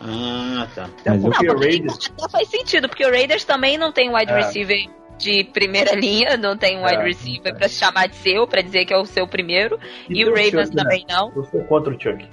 Ah, 0.00 0.66
tá. 0.74 0.84
Até 0.84 1.10
Mas 1.10 1.22
não, 1.22 1.30
o 1.30 1.32
porque 1.32 1.46
Raiders. 1.46 2.12
até 2.18 2.28
faz 2.28 2.48
sentido, 2.48 2.88
porque 2.88 3.06
o 3.06 3.10
Raiders 3.10 3.44
também 3.44 3.78
não 3.78 3.92
tem 3.92 4.12
wide 4.12 4.32
É. 4.32 4.36
receiver 4.36 4.76
de 5.18 5.44
primeira 5.44 5.94
linha, 5.98 6.36
não 6.36 6.56
tem 6.56 6.78
wide 6.78 6.96
É, 6.96 7.02
receiver 7.04 7.52
é. 7.52 7.56
pra 7.56 7.68
se 7.68 7.78
chamar 7.78 8.08
de 8.08 8.16
seu, 8.16 8.46
pra 8.46 8.60
dizer 8.62 8.84
que 8.84 8.92
é 8.92 8.96
o 8.98 9.04
seu 9.06 9.26
primeiro. 9.26 9.78
E, 10.08 10.14
tem 10.14 10.24
o 10.24 10.28
Ravens 10.30 10.50
Chuck, 10.68 10.76
né? 10.76 10.82
também 10.82 11.04
não. 11.08 11.32
Eu 11.34 11.44
sou 11.44 11.62
contra 11.64 11.94
o 11.94 12.00
Chuck. 12.00 12.26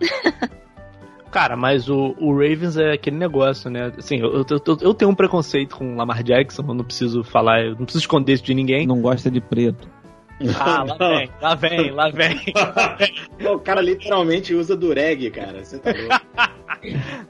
Cara, 1.30 1.56
mas 1.56 1.88
o, 1.88 2.14
o 2.20 2.32
Ravens 2.32 2.76
é 2.76 2.92
aquele 2.92 3.16
negócio, 3.16 3.68
né? 3.68 3.90
Assim, 3.98 4.20
eu, 4.20 4.32
eu, 4.32 4.46
eu- 4.48 4.78
eu 4.80 4.94
tenho 4.94 5.10
um 5.10 5.14
preconceito 5.16 5.76
com 5.76 5.92
o 5.94 5.96
Lamar 5.96 6.22
Jackson, 6.22 6.62
eu 6.68 6.74
não 6.74 6.84
preciso 6.84 7.24
falar, 7.24 7.60
eu 7.64 7.70
não 7.70 7.84
preciso 7.84 8.02
esconder 8.02 8.34
isso 8.34 8.44
de 8.44 8.54
ninguém. 8.54 8.86
Não 8.86 9.00
gosta 9.02 9.28
de 9.30 9.40
preto. 9.40 9.88
Ah, 10.60 10.84
lá 10.84 10.94
vem, 11.10 11.30
lá 11.40 11.54
vem, 11.56 11.90
lá 11.90 12.08
vem. 12.10 13.52
O 13.52 13.58
cara 13.58 13.80
literalmente 13.80 14.54
usa 14.54 14.76
dureg, 14.76 15.28
cara. 15.32 15.64
Você 15.64 15.78
tá 15.80 15.90
louco. 15.90 16.54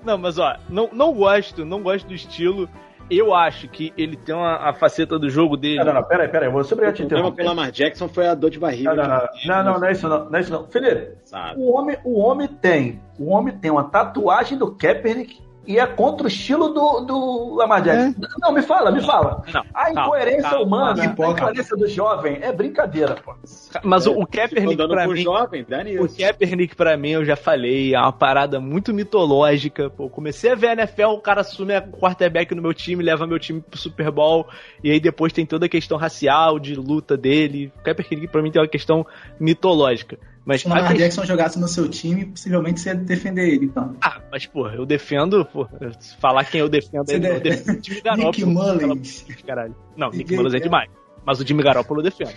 Não, 0.04 0.18
mas 0.18 0.38
ó, 0.38 0.54
não, 0.68 0.90
não 0.92 1.12
gosto, 1.14 1.64
não 1.64 1.82
gosto 1.82 2.06
do 2.06 2.14
estilo. 2.14 2.68
Eu 3.10 3.34
acho 3.34 3.68
que 3.68 3.92
ele 3.96 4.16
tem 4.16 4.34
uma, 4.34 4.56
a 4.56 4.72
faceta 4.72 5.18
do 5.18 5.28
jogo 5.28 5.56
dele. 5.56 5.78
Não, 5.78 5.84
não, 5.86 5.94
não, 5.94 6.02
peraí, 6.04 6.28
peraí, 6.28 6.48
vou 6.50 6.64
sobre 6.64 6.86
O 6.86 6.88
a 6.88 6.92
te 6.92 7.02
problema 7.02 7.32
com 7.32 7.40
interromper. 7.40 7.42
o 7.42 7.46
Lamar 7.46 7.70
Jackson 7.70 8.08
foi 8.08 8.26
a 8.26 8.34
dor 8.34 8.50
de 8.50 8.58
barriga. 8.58 8.94
Não, 8.94 9.04
não, 9.06 9.20
ele 9.20 9.46
não, 9.46 9.64
não, 9.64 9.80
não 9.80 9.86
é 9.86 9.92
isso 9.92 10.08
não, 10.08 10.30
não 10.30 10.38
é 10.38 10.40
isso 10.40 10.52
não. 10.52 10.66
Felipe, 10.68 11.18
sabe? 11.24 11.60
o 11.60 11.72
homem, 11.72 11.98
o 12.04 12.18
homem 12.20 12.48
tem, 12.48 13.00
o 13.18 13.30
homem 13.30 13.56
tem 13.56 13.70
uma 13.70 13.84
tatuagem 13.84 14.56
do 14.56 14.74
Kaepernick 14.74 15.43
e 15.66 15.78
é 15.78 15.86
contra 15.86 16.24
o 16.26 16.28
estilo 16.28 16.68
do, 16.68 17.00
do 17.00 17.54
Lamar 17.54 17.82
Jackson. 17.82 18.20
Não, 18.40 18.52
me 18.52 18.62
fala, 18.62 18.90
me 18.90 19.00
fala. 19.02 19.42
Não, 19.52 19.62
A 19.72 19.84
calma, 19.84 20.00
incoerência 20.00 20.42
calma, 20.50 20.64
humana, 20.64 21.02
a 21.02 21.06
hipócrita. 21.06 21.40
incoerência 21.40 21.76
do 21.76 21.88
jovem 21.88 22.38
é 22.42 22.52
brincadeira, 22.52 23.14
pô. 23.14 23.34
Mas 23.82 24.06
o, 24.06 24.12
o 24.12 24.26
Kaepernick, 24.26 24.86
pra 24.88 25.06
mim, 25.06 25.16
jovem, 25.22 25.66
O. 26.00 26.08
Kaepernick, 26.16 26.76
pra 26.76 26.96
mim, 26.96 27.10
eu 27.10 27.24
já 27.24 27.36
falei, 27.36 27.94
é 27.94 27.98
uma 27.98 28.12
parada 28.12 28.60
muito 28.60 28.92
mitológica. 28.92 29.90
Pô, 29.90 30.08
comecei 30.08 30.52
a 30.52 30.54
ver 30.54 30.68
a 30.68 30.72
NFL, 30.72 31.08
o 31.08 31.20
cara 31.20 31.40
assume 31.40 31.74
a 31.74 31.82
quarterback 31.82 32.54
no 32.54 32.62
meu 32.62 32.74
time, 32.74 33.02
leva 33.02 33.26
meu 33.26 33.38
time 33.38 33.60
pro 33.60 33.78
Super 33.78 34.10
Bowl, 34.10 34.46
e 34.82 34.90
aí 34.90 35.00
depois 35.00 35.32
tem 35.32 35.46
toda 35.46 35.66
a 35.66 35.68
questão 35.68 35.96
racial, 35.96 36.58
de 36.58 36.74
luta 36.74 37.16
dele. 37.16 37.72
O 37.78 37.82
Kaepernick, 37.82 38.28
pra 38.28 38.42
mim, 38.42 38.50
tem 38.50 38.60
uma 38.60 38.68
questão 38.68 39.06
mitológica. 39.40 40.18
Mas, 40.44 40.60
Se 40.60 40.66
o 40.66 40.70
Lamar 40.70 40.92
que- 40.92 40.98
Jackson 40.98 41.24
jogasse 41.24 41.58
no 41.58 41.66
seu 41.66 41.88
time, 41.88 42.26
possivelmente 42.26 42.78
você 42.80 42.90
ia 42.90 42.94
defender 42.94 43.48
ele, 43.48 43.64
então. 43.66 43.96
Ah, 44.02 44.20
mas, 44.30 44.44
pô, 44.44 44.68
eu 44.68 44.84
defendo, 44.84 45.44
pô, 45.46 45.66
se 45.98 46.14
falar 46.18 46.44
quem 46.44 46.60
eu 46.60 46.68
defendo, 46.68 47.06
Você 47.06 47.16
eu 47.16 47.20
deve- 47.20 47.40
defendo 47.40 47.68
o 47.70 47.72
Nick 47.80 48.00
Garoppolo. 48.02 48.46
Mullins. 48.50 49.24
Caralho. 49.46 49.74
Não, 49.96 50.10
Nick 50.10 50.34
Mullins 50.36 50.52
é 50.54 50.60
demais. 50.60 50.90
Mas 51.24 51.40
o 51.40 51.46
Jimmy 51.46 51.62
Garoppolo 51.62 52.00
eu 52.00 52.04
defendo. 52.04 52.34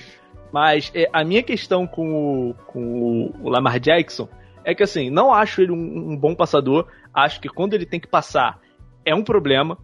Mas 0.54 0.90
é, 0.96 1.10
a 1.12 1.24
minha 1.26 1.44
questão 1.44 1.86
com, 1.86 2.50
o, 2.52 2.54
com 2.68 2.80
o- 3.02 3.34
o 3.44 3.50
Lamar 3.50 3.78
Jackson 3.80 4.30
é 4.64 4.74
que, 4.74 4.84
assim, 4.84 5.10
não 5.10 5.34
acho 5.34 5.62
ele 5.62 5.74
um, 5.74 6.12
um 6.12 6.16
bom 6.18 6.34
passador. 6.34 6.88
Acho 7.14 7.42
que 7.42 7.50
quando 7.50 7.74
ele 7.74 7.86
tem 7.86 8.00
que 8.00 8.08
passar 8.08 8.58
é 9.04 9.14
um 9.14 9.24
problema. 9.24 9.78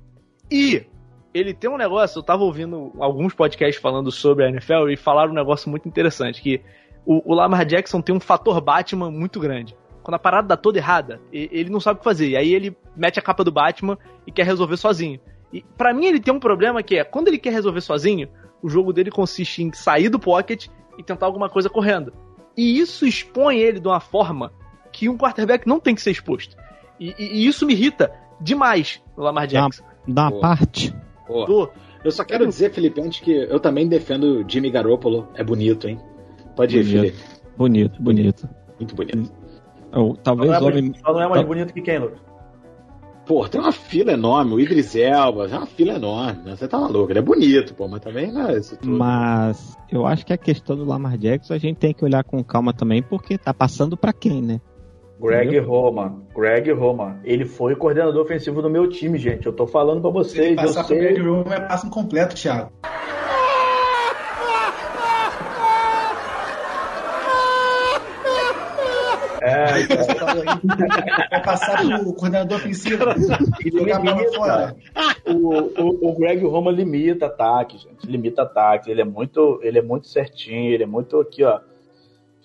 E 0.50 0.86
ele 1.34 1.54
tem 1.54 1.70
um 1.70 1.78
negócio, 1.78 2.20
eu 2.20 2.24
tava 2.24 2.44
ouvindo 2.44 2.94
alguns 3.00 3.34
podcasts 3.34 3.82
falando 3.82 4.12
sobre 4.12 4.46
a 4.46 4.50
NFL 4.50 4.90
e 4.90 4.96
falaram 4.96 5.32
um 5.32 5.36
negócio 5.36 5.70
muito 5.70 5.88
interessante, 5.90 6.42
que 6.42 6.62
o, 7.06 7.32
o 7.32 7.36
Lamar 7.36 7.66
Jackson 7.66 8.02
tem 8.02 8.16
um 8.16 8.20
fator 8.20 8.60
Batman 8.62 9.12
muito 9.12 9.40
grande. 9.40 9.76
Quando 10.02 10.16
a 10.16 10.20
parada 10.20 10.48
dá 10.50 10.58
toda 10.58 10.78
errada, 10.78 11.22
e- 11.32 11.50
ele 11.52 11.70
não 11.70 11.80
sabe 11.80 11.96
o 11.96 12.00
que 12.00 12.04
fazer. 12.04 12.30
E 12.30 12.36
aí 12.38 12.54
ele 12.54 12.76
mete 12.96 13.20
a 13.20 13.22
capa 13.22 13.44
do 13.44 13.52
Batman 13.52 13.98
e 14.28 14.32
quer 14.32 14.46
resolver 14.46 14.78
sozinho. 14.78 15.20
E 15.52 15.62
para 15.78 15.94
mim 15.94 16.06
ele 16.06 16.20
tem 16.20 16.34
um 16.34 16.40
problema 16.40 16.82
que 16.84 16.98
é, 16.98 17.04
quando 17.04 17.28
ele 17.28 17.38
quer 17.38 17.52
resolver 17.54 17.82
sozinho, 17.82 18.28
o 18.62 18.70
jogo 18.70 18.92
dele 18.92 19.12
consiste 19.12 19.62
em 19.64 19.72
sair 19.74 20.10
do 20.10 20.20
pocket 20.20 20.68
e 20.98 21.04
tentar 21.04 21.26
alguma 21.26 21.50
coisa 21.50 21.70
correndo. 21.70 22.14
E 22.58 22.80
isso 22.80 23.06
expõe 23.06 23.60
ele 23.60 23.80
de 23.80 23.88
uma 23.88 24.00
forma 24.00 24.52
que 24.92 25.08
um 25.10 25.18
quarterback 25.18 25.68
não 25.68 25.80
tem 25.80 25.96
que 25.96 26.02
ser 26.02 26.12
exposto. 26.12 26.56
E, 27.00 27.10
e- 27.18 27.40
e 27.44 27.48
isso 27.48 27.66
me 27.66 27.74
irrita 27.74 28.12
demais 28.40 29.02
no 29.18 29.24
Lamar 29.24 29.48
Jackson. 29.48 29.84
Da 30.08 30.30
Boa. 30.30 30.42
parte. 30.42 30.94
Do- 31.28 31.70
Eu 32.04 32.12
só 32.12 32.24
quero 32.26 32.46
dizer, 32.46 32.72
Felipe, 32.74 33.00
antes 33.02 33.22
que 33.22 33.32
eu 33.32 33.60
também 33.60 33.88
defendo 33.88 34.42
o 34.42 34.50
Jimmy 34.50 34.70
Garoppolo. 34.70 35.30
É 35.36 35.44
bonito, 35.44 35.88
hein? 35.88 36.00
Pode 36.56 36.78
ir, 36.78 36.84
Bonito. 36.84 37.00
Felipe. 37.02 37.24
Bonito, 37.58 38.02
bonito. 38.02 38.50
Muito 38.80 38.96
bonito. 38.96 39.32
Eu, 39.92 40.08
Só 40.16 40.16
talvez 40.24 40.50
não, 40.52 40.58
é 40.58 40.62
o 40.62 40.66
homem. 40.68 40.82
mais, 40.90 41.00
só 41.02 41.14
não 41.14 41.22
é 41.22 41.28
mais 41.30 41.42
Tá. 41.42 41.48
bonito 41.48 41.74
que 41.74 41.82
quem, 41.82 42.00
Lucas? 42.00 42.20
Pô, 43.26 43.48
tem 43.48 43.62
uma 43.62 43.72
fila 43.72 44.12
enorme. 44.12 44.54
O 44.54 44.60
Idris 44.60 44.96
Elba, 44.96 45.48
é 45.48 45.56
uma 45.58 45.66
fila 45.66 45.94
enorme. 45.94 46.42
né? 46.44 46.56
Você 46.56 46.68
tá 46.68 46.78
maluco. 46.78 47.10
Ele 47.12 47.20
é 47.20 47.22
bonito, 47.22 47.74
pô, 47.74 47.88
mas 47.88 48.02
também 48.02 48.32
não 48.32 48.50
é 48.50 48.58
isso 48.58 48.76
tudo. 48.78 48.98
Mas 48.98 49.78
eu 49.92 50.06
acho 50.06 50.26
que 50.26 50.34
a 50.34 50.38
questão 50.38 50.76
do 50.76 50.84
Lamar 50.84 51.18
Jackson 51.18 51.54
a 51.54 51.58
gente 51.58 51.78
tem 51.78 51.94
que 51.94 52.04
olhar 52.04 52.24
com 52.24 52.44
calma 52.44 52.74
também, 52.74 53.02
porque 53.02 53.38
tá 53.38 53.54
passando 53.54 53.96
pra 53.96 54.12
quem, 54.12 54.42
né? 54.42 54.60
Greg 55.22 55.58
Roma, 55.60 56.22
Greg 56.36 56.70
Roma. 56.74 57.18
Ele 57.24 57.46
foi 57.46 57.76
coordenador 57.78 58.22
ofensivo 58.26 58.62
do 58.62 58.70
meu 58.70 58.90
time, 58.90 59.18
gente. 59.18 59.46
Eu 59.46 59.54
tô 59.54 59.66
falando 59.66 60.02
pra 60.02 60.12
Se 60.26 60.38
ele 60.38 60.48
vocês, 60.48 60.50
eu 60.50 60.56
passar 60.58 60.84
pro 60.84 60.96
Greg 60.98 61.16
sei. 61.16 61.24
Roman, 61.24 61.44
vai 61.44 61.66
passar 61.66 61.88
um 61.88 61.92
completo, 61.92 62.36
Thiago. 62.36 62.72
É, 69.64 71.28
Vai 71.30 71.44
passar 71.44 71.78
pro 72.00 72.14
coordenador 72.14 72.58
ofensivo 72.58 73.04
e 73.66 73.72
jogar 73.72 73.98
a 73.98 74.00
bola 74.00 74.34
fora. 74.34 74.76
O, 75.28 75.82
o, 75.82 76.10
o 76.10 76.16
Greg 76.20 76.44
Roma 76.46 76.72
limita 76.72 77.28
ataque, 77.28 77.78
gente. 77.78 78.06
Limita 78.08 78.44
ataque. 78.44 78.90
Ele 78.92 79.02
é 79.02 79.06
muito, 79.06 79.60
ele 79.64 79.80
é 79.80 79.82
muito 79.82 80.08
certinho, 80.08 80.72
ele 80.74 80.84
é 80.84 80.88
muito 80.88 81.20
aqui, 81.20 81.44
ó, 81.44 81.60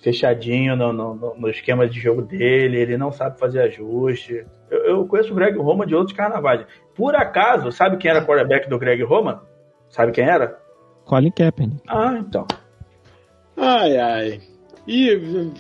fechadinho 0.00 0.76
no, 0.76 0.92
no, 0.92 1.14
no- 1.14 1.34
no 1.36 1.48
esquema 1.48 1.88
de 1.88 1.98
jogo 2.00 2.22
dele. 2.22 2.78
Ele 2.78 2.96
não 2.96 3.10
sabe 3.12 3.38
fazer 3.38 3.60
ajuste. 3.62 4.44
Eu, 4.70 4.78
eu 4.84 5.06
conheço 5.06 5.32
o 5.32 5.34
Greg 5.36 5.56
Roma 5.58 5.86
de 5.86 5.94
outros 5.94 6.16
carnavais. 6.16 6.64
Por 6.94 7.14
acaso, 7.16 7.72
sabe 7.72 7.96
quem 7.96 8.10
era 8.10 8.24
quarterback 8.24 8.68
do 8.68 8.78
Greg 8.78 9.02
Roma? 9.02 9.42
Sabe 9.88 10.12
quem 10.12 10.24
era? 10.24 10.58
Colin 11.04 11.30
Kaepernick. 11.30 11.82
Ah, 11.88 12.16
então. 12.18 12.46
Ai, 13.56 13.96
ai. 13.96 14.40
E 14.90 15.10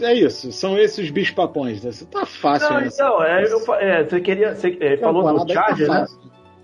é 0.00 0.14
isso, 0.14 0.50
são 0.50 0.78
esses 0.78 1.04
os 1.04 1.10
bichos 1.10 1.34
papões. 1.34 1.82
né? 1.84 1.90
Tá 2.10 2.24
fácil, 2.24 2.70
Não, 2.70 2.80
né? 2.80 2.88
então, 2.90 3.22
é, 3.22 3.44
eu 3.44 3.74
é, 3.74 4.02
você 4.04 4.20
queria. 4.22 4.54
Você 4.54 4.78
é, 4.80 4.96
falou 4.96 5.38
do 5.38 5.46
tá 5.46 5.52
Charger, 5.52 5.86
né? 5.88 5.98
fácil. 6.00 6.18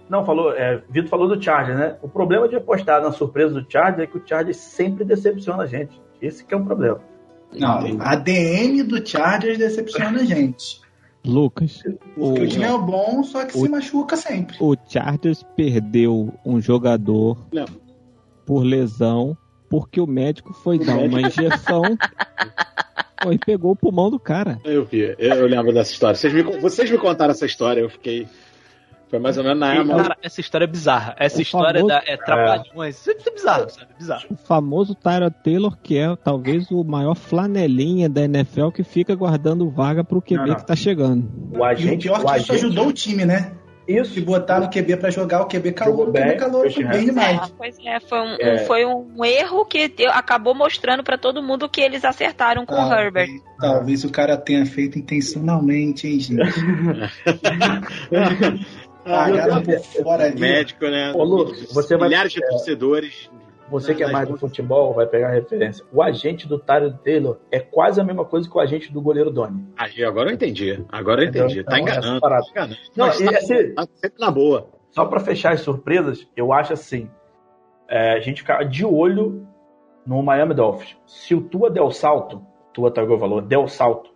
Não, 0.09 0.25
falou. 0.25 0.53
É, 0.53 0.83
Vitor 0.89 1.11
falou 1.11 1.29
do 1.29 1.43
Charger, 1.43 1.77
né? 1.77 1.97
O 2.03 2.09
problema 2.09 2.49
de 2.49 2.57
apostar 2.57 3.03
na 3.03 3.13
surpresa 3.13 3.61
do 3.61 3.71
Charger 3.71 4.05
é 4.05 4.07
que 4.07 4.17
o 4.17 4.23
Charger 4.25 4.55
sempre 4.55 5.05
decepciona 5.05 5.65
a 5.65 5.67
gente. 5.67 6.01
Esse 6.23 6.43
que 6.45 6.55
é 6.55 6.57
um 6.57 6.65
problema. 6.65 7.01
Não, 7.53 7.81
a 8.01 8.17
DM 8.17 8.83
do 8.83 9.07
Chargers 9.07 9.59
decepciona 9.59 10.21
a 10.23 10.25
gente. 10.25 10.81
Lucas, 11.25 11.83
o, 12.17 12.29
Porque 12.31 12.43
o 12.43 12.49
time 12.49 12.65
é 12.65 12.79
bom, 12.79 13.23
só 13.23 13.45
que 13.47 13.57
o- 13.57 13.61
se 13.63 13.69
machuca 13.69 14.17
sempre. 14.17 14.57
o 14.61 14.75
Chargers 14.87 15.43
perdeu 15.57 16.33
um 16.45 16.61
jogador 16.61 17.39
Não. 17.53 17.65
por 18.45 18.63
lesão 18.63 19.37
porque 19.71 19.99
o 20.01 20.07
médico 20.07 20.53
foi 20.53 20.79
dar 20.79 20.99
uma 20.99 21.21
injeção 21.23 21.83
pô, 23.25 23.33
e 23.33 23.39
pegou 23.39 23.73
o 23.73 23.77
pulmão 23.77 24.11
do 24.11 24.19
cara. 24.21 24.59
Eu 24.65 24.85
vi, 24.85 25.15
eu 25.19 25.47
lembro 25.47 25.73
dessa 25.73 25.93
história. 25.93 26.15
Vocês 26.15 26.33
me, 26.33 26.43
vocês 26.43 26.91
me 26.91 26.99
contaram 26.99 27.33
essa 27.33 27.47
história, 27.47 27.81
eu 27.81 27.91
fiquei. 27.91 28.27
Foi 29.11 29.19
mais 29.19 29.37
ou 29.39 29.45
menos 29.45 29.59
na 29.61 29.75
época. 29.75 29.97
Cara, 30.03 30.17
essa 30.23 30.41
história 30.41 30.65
é 30.65 30.67
bizarra. 30.67 31.15
Essa 31.19 31.39
O 31.39 31.43
história 31.43 31.81
famoso- 31.81 31.87
da, 31.89 32.03
é 32.05 32.17
trapalhões. 32.17 32.97
Isso 33.07 33.11
é 33.29 33.31
bizarro, 33.33 33.71
sabe? 33.71 33.87
Bizarro. 33.97 34.25
O 34.31 34.35
famoso 34.37 34.95
Tyrod 34.95 35.35
Taylor, 35.45 35.77
que 35.81 35.97
é 35.99 36.17
talvez 36.17 36.69
o 36.71 36.83
maior 36.83 37.15
flanelinha 37.15 38.09
da 38.09 38.23
NFL 38.23 38.71
que 38.71 38.83
fica 38.83 39.15
guardando 39.15 39.69
vaga 39.71 40.03
pro 40.03 40.21
QB 40.21 40.37
Não, 40.37 40.47
não. 40.47 40.55
que 40.57 40.67
tá 40.67 40.75
chegando. 40.75 41.29
O 41.53 41.57
E 41.57 41.59
o 41.61 41.65
agente. 41.65 42.09
pior 42.09 42.19
o 42.25 42.29
é 42.29 42.35
que 42.35 42.41
isso 42.41 42.53
agente- 42.53 42.67
ajudou 42.67 42.89
o 42.89 42.93
time, 42.93 43.25
né? 43.25 43.53
Isso. 43.87 44.15
Se 44.15 44.21
botar 44.21 44.61
no 44.61 44.71
QB 44.71 44.97
pra 44.97 45.11
jogar, 45.11 45.43
o 45.43 45.49
QB 45.49 45.73
calor, 45.73 45.91
Jogou 45.93 46.05
o 46.05 46.13
QB 46.13 46.21
bem, 46.25 46.37
calor 46.37 46.71
foi 46.73 46.85
bem 46.85 47.05
demais. 47.05 47.53
Pois 47.57 47.77
é, 47.85 48.01
foi 48.01 48.19
um, 48.21 48.37
É. 48.41 48.59
foi 48.65 48.85
um 48.87 49.25
erro 49.25 49.65
que 49.67 49.89
deu- 49.89 50.11
acabou 50.11 50.55
mostrando 50.55 51.05
pra 51.05 51.19
todo 51.19 51.43
mundo 51.43 51.69
que 51.69 51.81
eles 51.81 52.05
acertaram 52.05 52.65
com 52.65 52.73
o 52.75 52.77
Talvez- 52.77 53.01
Herbert. 53.01 53.29
Talvez 53.61 54.05
o 54.05 54.11
cara 54.11 54.37
tenha 54.37 54.65
feito 54.67 54.99
intencionalmente, 54.99 56.07
hein, 56.09 56.21
gente? 56.21 56.41
Pagaram 59.05 59.63
por 59.63 59.79
fora 59.81 60.25
ali. 60.25 60.41
médico, 60.41 60.85
né? 60.87 61.13
Ô, 61.15 61.23
Lu, 61.25 61.53
você 61.73 61.97
vai- 61.97 62.09
Milhares 62.09 62.33
de 62.33 62.41
torcedores. 62.49 63.31
Você 63.71 63.95
que 63.95 64.03
é 64.05 64.11
mais 64.11 64.29
do 64.29 64.37
futebol 64.37 64.93
vai 64.93 65.07
pegar 65.07 65.29
a 65.29 65.33
referência. 65.33 65.85
O 65.93 66.03
agente 66.03 66.47
do 66.47 66.59
Tyler 66.59 66.93
Taylor 66.99 67.39
é 67.51 67.59
quase 67.61 68.01
a 68.01 68.05
mesma 68.05 68.25
coisa 68.25 68.49
que 68.49 68.57
o 68.57 68.61
agente 68.61 68.93
do 68.93 69.01
goleiro 69.01 69.31
Doni. 69.31 69.67
Aí, 69.77 70.05
agora 70.05 70.31
eu 70.31 70.35
entendi. 70.35 70.85
Agora 70.91 71.23
eu 71.25 71.29
entendi. 71.29 71.61
Então, 71.61 71.73
tá 71.73 71.81
então, 71.81 71.93
enganando. 71.95 72.13
essa 72.13 72.21
parada. 72.21 72.45
Tá 72.45 72.51
enganando. 72.51 72.77
Não, 72.97 73.07
Mas 73.07 73.19
tá, 73.19 73.33
esse- 73.33 73.69
tá 73.75 73.89
sempre 73.95 74.21
na 74.21 74.31
boa. 74.31 74.69
Só 74.91 75.07
pra 75.07 75.19
fechar 75.19 75.53
as 75.55 75.61
surpresas, 75.61 76.29
eu 76.37 76.53
acho 76.53 76.73
assim: 76.73 77.11
é, 77.89 78.13
a 78.13 78.21
gente 78.21 78.43
ficar 78.43 78.65
de 78.65 78.85
olho 78.85 79.47
no 80.07 80.23
Miami 80.23 80.55
Dolphins. 80.55 80.97
Se 81.07 81.35
o 81.35 81.41
Tua 81.41 81.71
der 81.71 81.83
o 81.83 81.91
salto, 81.91 82.45
Tua 82.73 82.91
Tagovailoa 82.91 83.41
der 83.43 83.59
o 83.59 83.67
salto, 83.67 84.11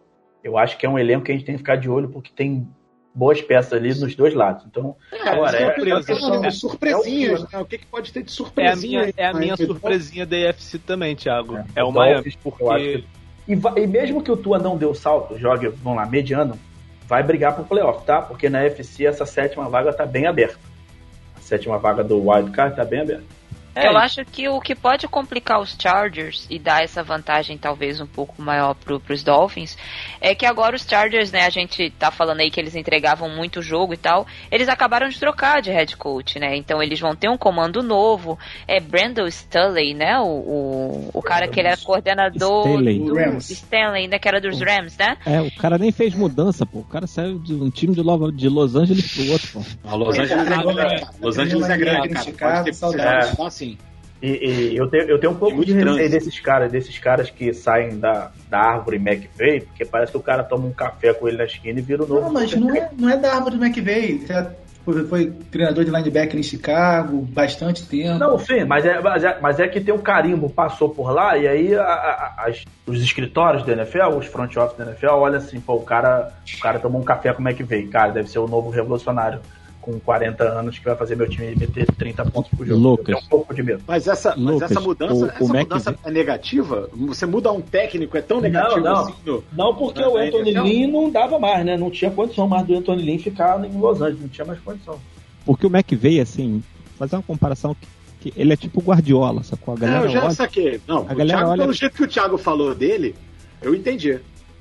eu 0.45 0.57
acho 0.59 0.77
que 0.79 0.85
é 0.87 0.89
um 0.89 0.99
elenco 0.99 1.25
que 1.25 1.33
a 1.33 1.35
gente 1.35 1.45
tem 1.47 1.55
que 1.55 1.61
ficar 1.61 1.77
de 1.77 1.89
olho 1.91 2.11
porque 2.11 2.31
tem 2.35 2.69
boas 3.15 3.41
peças 3.43 3.73
ali 3.73 3.89
nos 3.95 4.15
dois 4.15 4.35
lados. 4.35 4.65
Então, 4.67 4.95
agora 5.25 5.49
Isso 5.57 5.57
é, 5.57 5.63
eu 5.93 5.97
é, 5.99 6.03
tô 6.03 6.17
falando, 6.17 6.45
é, 6.45 6.51
surpresinhas. 6.51 7.41
é 7.41 7.45
o- 7.45 7.49
né? 7.53 7.59
O 7.61 7.65
que, 7.65 7.79
que 7.79 7.87
pode 7.87 8.13
ter 8.13 8.23
de 8.23 8.29
É 8.29 8.33
a 8.33 8.35
surpresinha? 8.35 9.01
minha, 9.01 9.15
é 9.17 9.27
a 9.27 9.33
minha 9.35 9.57
surpresinha 9.57 10.25
da 10.27 10.37
EFC 10.37 10.79
também, 10.79 11.17
Thiago. 11.17 11.57
É, 11.57 11.65
É, 11.77 11.85
o 11.85 11.91
Miami, 11.93 12.15
Dolphins, 12.15 12.37
porque 12.43 12.63
eu 12.63 12.71
acho 12.71 12.85
que- 12.85 13.05
E, 13.49 13.57
va- 13.57 13.75
e 13.79 13.87
mesmo 13.87 14.23
que 14.23 14.31
o 14.31 14.37
Tua 14.37 14.59
não 14.59 14.77
dê 14.77 14.85
o 14.85 14.95
salto, 14.95 15.39
jogue, 15.39 15.69
vamos 15.69 15.97
lá, 15.99 16.07
mediano, 16.07 16.59
vai 17.07 17.23
brigar 17.23 17.55
pro 17.55 17.65
playoff, 17.65 18.05
tá? 18.05 18.21
Porque 18.21 18.49
na 18.51 18.63
FC 18.65 19.07
essa 19.07 19.25
sétima 19.25 19.69
vaga 19.71 19.93
tá 19.93 20.05
bem 20.05 20.27
aberta. 20.27 20.59
A 21.37 21.41
sétima 21.41 21.79
vaga 21.79 22.05
do 22.05 22.29
Wild 22.29 22.51
Card 22.51 22.77
tá 22.77 22.85
bem 22.85 23.01
aberta. 23.01 23.25
É, 23.79 23.89
Eu 23.89 23.97
acho 23.97 24.25
que 24.25 24.49
o 24.49 24.61
que 24.61 24.75
pode 24.75 25.07
complicar 25.09 25.61
os 25.61 25.77
Chargers 25.81 26.47
e 26.51 26.59
dar 26.59 26.83
essa 26.83 27.03
vantagem 27.03 27.57
talvez 27.59 28.01
um 28.01 28.07
pouco 28.07 28.41
maior 28.43 28.75
pro, 28.75 28.99
pros 29.01 29.23
Dolphins 29.23 29.77
é 30.21 30.35
que 30.35 30.45
agora 30.47 30.75
os 30.77 30.83
Chargers, 30.83 31.31
né, 31.33 31.45
a 31.47 31.51
gente 31.51 31.91
tá 31.99 32.11
falando 32.11 32.41
aí 32.41 32.51
que 32.51 32.61
eles 32.61 32.75
entregavam 32.75 33.29
muito 33.29 33.63
jogo 33.63 33.95
e 33.95 33.97
tal, 33.97 34.27
eles 34.51 34.69
acabaram 34.69 35.09
de 35.09 35.19
trocar 35.19 35.61
de 35.63 35.71
head 35.71 35.97
coach, 35.97 36.39
né? 36.39 36.57
Então 36.57 36.83
eles 36.83 36.99
vão 37.01 37.15
ter 37.15 37.29
um 37.29 37.37
comando 37.39 37.83
novo. 37.83 38.39
É 38.67 38.81
Brandon 38.81 39.27
Staley, 39.27 39.95
né? 39.95 40.19
O, 40.19 40.25
o, 40.27 41.11
o 41.15 41.23
cara 41.23 41.47
que 41.49 41.61
ele 41.61 41.69
era 41.69 41.77
coordenador 41.77 42.67
Staley. 42.69 42.99
do 42.99 43.15
Rams. 43.15 43.51
Stanley, 43.51 44.09
né? 44.09 44.19
Que 44.19 44.29
era 44.29 44.41
dos 44.41 44.61
Rams, 44.61 44.97
né? 44.99 45.17
É, 45.27 45.41
o 45.41 45.51
cara 45.57 45.79
nem 45.79 45.93
fez 45.93 46.15
mudança, 46.15 46.65
pô. 46.67 46.79
O 46.81 46.85
cara 46.85 47.07
saiu 47.07 47.39
de 47.39 47.55
um 47.55 47.71
time 47.71 47.95
de, 47.95 48.03
Lo- 48.03 48.31
de 48.33 48.49
Los 48.49 48.75
Angeles 48.77 49.13
pro 49.15 49.33
outro, 49.33 49.49
pô. 49.53 49.61
Ah, 49.85 49.95
Los 49.95 50.19
Angeles 50.19 50.47
é 50.51 50.57
grande. 50.57 50.75
cara. 50.77 51.11
Los 51.21 51.39
Angeles 51.39 51.69
é 51.71 51.77
grande, 51.77 52.09
cara. 52.33 52.55
Pode 52.55 52.65
ter 52.65 52.73
saudades. 52.75 53.19
precisado. 53.19 53.37
E, 54.21 54.73
e 54.73 54.77
eu, 54.77 54.89
tenho, 54.89 55.05
eu 55.05 55.19
tenho 55.21 55.33
um 55.33 55.37
pouco 55.37 55.55
muito 55.57 55.69
de 55.73 55.75
receio 55.75 56.11
desses 56.11 56.41
caras, 56.41 56.73
desses 56.73 56.99
caras 56.99 57.31
que 57.31 57.53
saem 57.55 57.99
da, 57.99 58.33
da 58.51 58.59
árvore 58.59 58.97
McVeigh, 58.97 59.61
porque 59.61 59.85
parece 59.85 60.11
que 60.13 60.19
o 60.19 60.23
cara 60.23 60.43
toma 60.43 60.67
um 60.67 60.73
café 60.73 61.15
com 61.15 61.29
ele 61.29 61.37
na 61.37 61.45
esquina 61.45 61.79
e 61.79 61.83
vira 61.83 62.03
o 62.03 62.07
novo. 62.07 62.23
Não, 62.23 62.33
mas 62.33 62.53
não 62.55 62.75
é, 62.75 62.91
não 62.99 63.09
é 63.09 63.17
da 63.17 63.35
árvore 63.35 63.57
McVeigh. 63.57 64.19
Você 64.27 64.33
é- 64.33 64.51
foi, 64.85 65.05
foi 65.05 65.33
treinador 65.51 65.85
de 65.85 65.91
linebacker 65.91 66.41
em 66.41 66.43
Chicago, 66.43 67.21
bastante 67.21 67.87
tempo. 67.87 68.19
Não, 68.19 68.39
sim, 68.39 68.65
mas 68.65 68.87
é, 68.87 69.01
mas, 69.01 69.23
é, 69.23 69.39
mas 69.41 69.61
é 69.61 69.69
que 69.69 69.81
tem 69.81 69.93
um 69.95 69.99
carimbo, 69.99 70.49
passou 70.49 70.89
por 70.89 71.13
lá, 71.13 71.37
e 71.37 71.47
aí 71.47 71.75
a- 71.75 71.83
a- 71.83 72.45
as- 72.47 72.65
os 72.87 73.03
escritórios 73.03 73.63
da 73.65 73.73
NFL, 73.75 74.17
os 74.17 74.27
front 74.27 74.57
office 74.57 74.79
da 74.79 74.85
NFL, 74.87 75.11
olha 75.11 75.37
assim, 75.39 75.61
pô, 75.61 75.75
o 75.75 75.83
cara, 75.83 76.33
o 76.57 76.61
cara 76.61 76.79
tomou 76.79 77.01
um 77.01 77.05
café 77.05 77.33
com 77.35 77.43
o 77.43 77.47
McVeigh, 77.47 77.87
cara, 77.89 78.13
deve 78.13 78.31
ser 78.31 78.39
o 78.39 78.49
novo 78.49 78.71
revolucionário 78.71 79.41
com 79.91 79.99
40 80.01 80.45
anos 80.45 80.79
que 80.79 80.85
vai 80.85 80.95
fazer 80.95 81.17
meu 81.17 81.27
time 81.27 81.55
meter 81.57 81.87
30 81.87 82.25
pontos 82.27 82.51
por 82.55 82.67
jogo. 82.67 82.79
Lucas. 82.81 82.99
Eu 83.09 83.15
tenho 83.15 83.19
um 83.19 83.29
pouco 83.29 83.55
de 83.55 83.63
medo. 83.63 83.83
Mas 83.87 84.07
essa, 84.07 84.35
mas 84.37 84.55
Lucas, 84.55 84.71
essa 84.71 84.81
mudança, 84.81 85.15
o- 85.15 85.27
essa 85.27 85.45
o 85.45 85.49
Mac 85.49 85.63
mudança 85.63 85.93
Ve- 85.93 85.99
é 86.05 86.11
negativa? 86.11 86.91
Você 86.95 87.25
muda 87.25 87.51
um 87.51 87.61
técnico, 87.63 88.17
é 88.17 88.21
tão 88.21 88.41
negativo 88.41 88.81
não. 88.81 88.97
assim? 88.97 89.15
No... 89.25 89.45
Não, 89.53 89.75
porque 89.75 90.03
Não, 90.03 90.13
o 90.13 90.19
é, 90.19 90.29
Anthony 90.29 90.53
Lynn 90.53 90.93
não 90.93 91.11
dava 91.11 91.39
mais, 91.39 91.65
né? 91.65 91.77
Não 91.79 91.91
tinha 91.91 92.11
condição 92.11 92.47
mais 92.47 92.67
do 92.67 92.77
Anthony 92.77 93.03
Lynn 93.03 93.19
ficar 93.19 93.65
em 93.65 93.79
Los 93.79 94.01
Angeles, 94.03 94.21
não 94.21 94.29
tinha 94.29 94.45
mais 94.45 94.61
condição. 94.61 95.01
Porque 95.47 95.67
o 95.67 95.71
McVeigh, 95.75 96.21
assim, 96.21 96.63
fazer 96.99 97.17
uma 97.17 97.23
comparação 97.23 97.75
que, 97.75 98.31
que 98.31 98.41
ele 98.41 98.53
é 98.53 98.57
tipo 98.57 98.83
Guardiola, 98.83 99.43
sacou? 99.43 99.73
A 99.75 99.77
É, 99.79 99.81
galera 99.81 100.05
eu 100.05 100.09
já 100.11 100.21
olha, 100.25 100.31
saquei. 100.33 100.81
Não, 100.87 100.99
A 100.99 101.01
o 101.01 101.05
galera 101.07 101.27
Thiago, 101.39 101.51
olha- 101.51 101.63
pelo 101.63 101.73
jeito 101.73 101.95
que 101.97 102.03
o 102.05 102.09
Thiago 102.09 102.37
falou 102.37 102.75
dele, 102.75 103.15
eu 103.63 103.75
entendi. 103.75 104.19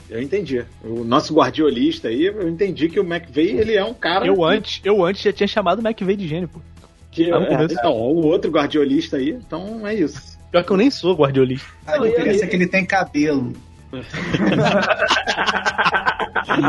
Eu 0.09 0.21
entendi. 0.21 0.63
O 0.83 1.03
nosso 1.03 1.33
guardiolista 1.33 2.07
aí, 2.07 2.25
eu 2.25 2.47
entendi 2.47 2.87
que 2.89 2.99
o 2.99 3.03
McVeigh, 3.03 3.57
ele 3.59 3.75
é 3.75 3.83
um 3.83 3.93
cara... 3.93 4.25
eu 4.25 4.43
antes, 4.43 4.79
eu 4.83 5.03
antes 5.03 5.21
já 5.21 5.33
tinha 5.33 5.47
chamado 5.47 5.79
o 5.79 5.87
McVeigh 5.87 6.15
de 6.17 6.27
gênio, 6.27 6.47
pô. 6.47 6.59
Que, 7.11 7.31
Ah, 7.31 7.37
é, 7.61 7.63
então, 7.65 7.93
o 7.93 8.25
outro 8.25 8.49
guardiolista 8.51 9.17
aí, 9.17 9.31
então 9.31 9.85
é 9.87 9.93
isso. 9.95 10.37
Pior 10.51 10.63
que 10.63 10.71
eu 10.71 10.77
nem 10.77 10.89
sou 10.89 11.13
guardiolista. 11.15 11.67
A 11.85 11.97
diferença 11.97 12.45
é 12.45 12.47
que 12.47 12.55
ele 12.55 12.67
tem 12.67 12.85
cabelo. 12.85 13.53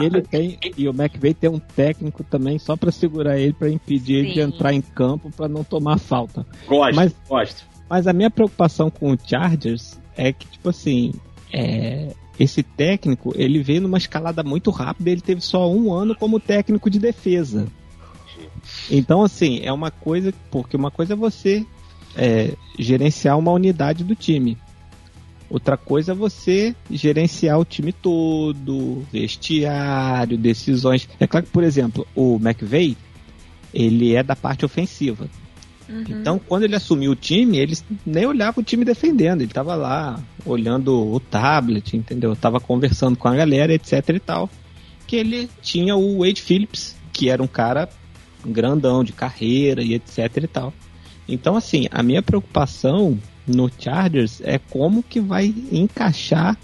e 0.01 0.05
ele 0.05 0.23
tem 0.23 0.59
e 0.77 0.89
o 0.89 0.93
McVeigh 0.93 1.35
tem 1.35 1.51
um 1.51 1.59
técnico 1.59 2.23
também 2.25 2.59
só 2.59 2.77
pra 2.77 2.91
segurar 2.93 3.39
ele 3.39 3.53
pra 3.53 3.69
impedir 3.69 4.17
ele 4.17 4.29
de 4.29 4.35
Sim. 4.35 4.41
entrar 4.43 4.73
em 4.73 4.81
campo 4.81 5.31
pra 5.31 5.49
não 5.49 5.65
tomar 5.65 5.99
falta. 5.99 6.47
Gosto, 6.67 6.95
Mas- 6.97 7.15
gosto. 7.29 7.65
Mas 7.89 8.07
a 8.07 8.13
minha 8.13 8.31
preocupação 8.31 8.91
com 8.91 9.13
o 9.13 9.19
Chargers 9.23 9.99
é 10.17 10.31
que 10.33 10.47
tipo 10.47 10.69
assim, 10.69 11.13
é, 11.53 12.09
esse 12.39 12.63
técnico 12.63 13.33
ele 13.37 13.63
veio 13.63 13.81
numa 13.81 13.99
escalada 13.99 14.43
muito 14.43 14.71
rápida. 14.71 15.11
Ele 15.11 15.21
teve 15.21 15.41
só 15.41 15.71
um 15.71 15.93
ano 15.93 16.15
como 16.15 16.39
técnico 16.39 16.89
de 16.89 16.99
defesa. 16.99 17.67
Então 18.91 19.23
assim 19.23 19.61
é 19.63 19.73
uma 19.73 19.91
coisa 19.91 20.33
porque 20.51 20.77
uma 20.77 20.91
coisa 20.91 21.15
é 21.15 21.17
você 21.17 21.67
é, 22.17 22.53
gerenciar 22.79 23.39
uma 23.39 23.53
unidade 23.53 24.05
do 24.05 24.15
time. 24.15 24.57
Outra 25.51 25.79
coisa 25.79 26.13
é 26.13 26.15
você 26.15 26.75
gerenciar 26.91 27.59
o 27.59 27.65
time 27.65 27.91
todo, 27.91 29.03
vestiário, 29.11 30.37
decisões. 30.37 31.09
É 31.19 31.27
claro 31.27 31.47
que, 31.47 31.53
por 31.53 31.65
exemplo, 31.65 32.07
o 32.15 32.37
McVeigh, 32.37 32.97
ele 33.73 34.15
é 34.15 34.23
da 34.23 34.37
parte 34.37 34.67
ofensiva. 34.67 35.29
Uhum. 35.89 36.05
Então, 36.09 36.39
quando 36.39 36.65
ele 36.65 36.77
assumiu 36.77 37.13
o 37.13 37.17
time, 37.17 37.59
ele 37.59 37.77
nem 38.05 38.27
olhava 38.27 38.61
o 38.61 38.63
time 38.63 38.85
defendendo. 38.85 39.41
Ele 39.41 39.53
tava 39.53 39.75
lá, 39.75 40.23
olhando 40.45 40.95
o 40.95 41.19
tablet, 41.19 41.97
entendeu? 41.97 42.37
Tava 42.37 42.61
conversando 42.61 43.17
com 43.17 43.29
a 43.29 43.35
galera, 43.35 43.73
etc 43.73 44.09
e 44.11 44.21
tal. 44.21 44.51
Que 45.07 45.17
ele 45.17 45.49
tinha 45.63 45.97
o 45.97 46.19
Wade 46.19 46.43
Phillips, 46.43 46.95
que 47.13 47.31
era 47.31 47.43
um 47.43 47.47
cara 47.47 47.89
grandão, 48.45 49.03
de 49.03 49.13
carreira 49.13 49.83
e 49.83 49.95
etc 49.95 50.19
e 50.37 50.47
tal. 50.47 50.73
Então, 51.29 51.57
assim, 51.57 51.87
a 51.91 52.03
minha 52.03 52.23
preocupação 52.23 53.19
no 53.47 53.71
Chargers 53.79 54.41
é 54.43 54.59
como 54.59 55.03
que 55.03 55.21
vai 55.21 55.55
encaixar 55.73 56.57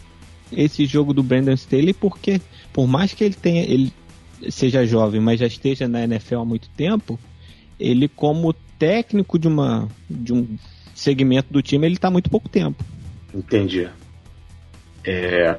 esse 0.52 0.86
jogo 0.86 1.12
do 1.12 1.22
Brandon 1.22 1.52
Staley 1.52 1.94
porque, 1.94 2.40
por 2.72 2.86
mais 2.86 3.12
que 3.12 3.24
ele 3.24 3.34
tenha, 3.34 3.62
ele 3.62 3.92
seja 4.50 4.86
jovem, 4.86 5.20
mas 5.20 5.40
já 5.40 5.46
esteja 5.46 5.88
na 5.88 6.04
NFL 6.04 6.36
há 6.36 6.44
muito 6.44 6.68
tempo, 6.70 7.18
ele 7.78 8.08
como 8.08 8.54
técnico 8.78 9.38
de 9.38 9.48
uma 9.48 9.88
de 10.08 10.32
um 10.32 10.56
segmento 10.94 11.52
do 11.52 11.62
time, 11.62 11.86
ele 11.86 11.94
está 11.94 12.10
muito 12.10 12.30
pouco 12.30 12.48
tempo. 12.48 12.84
Entendi. 13.34 13.88
É, 15.04 15.56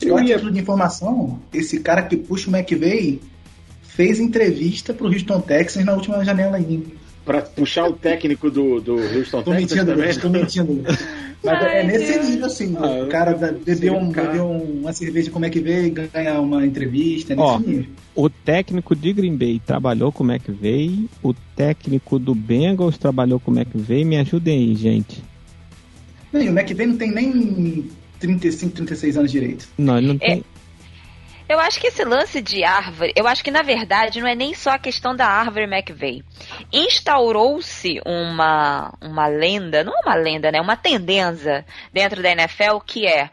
eu 0.00 0.16
a 0.16 0.24
título 0.24 0.50
de 0.50 0.60
informação, 0.60 1.40
esse 1.52 1.80
cara 1.80 2.02
que 2.02 2.16
puxa 2.16 2.50
o 2.50 2.56
McVeigh 2.56 3.20
fez 3.82 4.18
entrevista 4.18 4.92
pro 4.92 5.06
Houston 5.06 5.40
Texans 5.40 5.84
na 5.84 5.92
última 5.92 6.24
janela 6.24 6.56
aí. 6.56 6.84
Pra 7.24 7.42
puxar 7.42 7.88
o 7.88 7.92
técnico 7.92 8.50
do, 8.50 8.80
do 8.80 8.96
Houston 8.96 9.42
tô 9.42 9.52
mentindo, 9.52 9.86
também? 9.86 10.18
Tô 10.18 10.28
mentindo, 10.28 10.82
Mas 11.44 11.60
Ai, 11.60 11.80
é 11.80 11.84
nesse 11.84 12.12
Deus. 12.12 12.28
nível, 12.28 12.46
assim. 12.46 12.76
Ah, 12.76 13.04
o 13.04 13.08
cara 13.08 13.34
bebeu, 13.34 13.96
um, 13.96 14.12
cara... 14.12 14.28
bebeu 14.28 14.48
uma 14.48 14.92
cerveja 14.92 15.28
com 15.30 15.40
o 15.40 15.44
McVeigh, 15.44 15.90
ganha 15.90 16.40
uma 16.40 16.64
entrevista, 16.64 17.32
é 17.32 17.36
nesse 17.36 17.48
Ó, 17.48 17.58
nível. 17.58 17.86
O 18.14 18.30
técnico 18.30 18.94
de 18.94 19.12
Green 19.12 19.36
Bay 19.36 19.60
trabalhou 19.64 20.12
com 20.12 20.22
o 20.22 20.30
McVeigh, 20.30 21.08
o 21.20 21.34
técnico 21.56 22.18
do 22.18 22.32
Bengals 22.32 22.96
trabalhou 22.96 23.40
com 23.40 23.50
o 23.50 23.58
McVeigh. 23.58 24.04
Me 24.04 24.18
ajudem 24.18 24.56
aí, 24.56 24.74
gente. 24.76 25.22
Não, 26.32 26.40
o 26.40 26.44
McVeigh 26.44 26.86
não 26.86 26.96
tem 26.96 27.10
nem 27.10 27.90
35, 28.20 28.74
36 28.76 29.16
anos 29.16 29.32
direito. 29.32 29.68
Não, 29.76 29.98
ele 29.98 30.06
não 30.06 30.18
tem. 30.18 30.38
É, 30.38 30.42
eu 31.48 31.58
acho 31.60 31.80
que 31.80 31.88
esse 31.88 32.04
lance 32.04 32.40
de 32.40 32.64
árvore, 32.64 33.12
eu 33.16 33.26
acho 33.26 33.42
que 33.42 33.50
na 33.50 33.62
verdade 33.62 34.20
não 34.20 34.28
é 34.28 34.34
nem 34.34 34.54
só 34.54 34.70
a 34.70 34.78
questão 34.78 35.14
da 35.14 35.26
árvore 35.26 35.64
McVeigh. 35.64 36.24
Instaurou-se 36.72 38.00
uma, 38.06 38.92
uma 39.00 39.26
lenda, 39.26 39.84
não 39.84 39.94
uma 40.04 40.14
lenda, 40.14 40.50
né? 40.50 40.60
Uma 40.60 40.76
tendência 40.76 41.66
dentro 41.92 42.22
da 42.22 42.30
NFL 42.30 42.78
que 42.86 43.06
é 43.06 43.30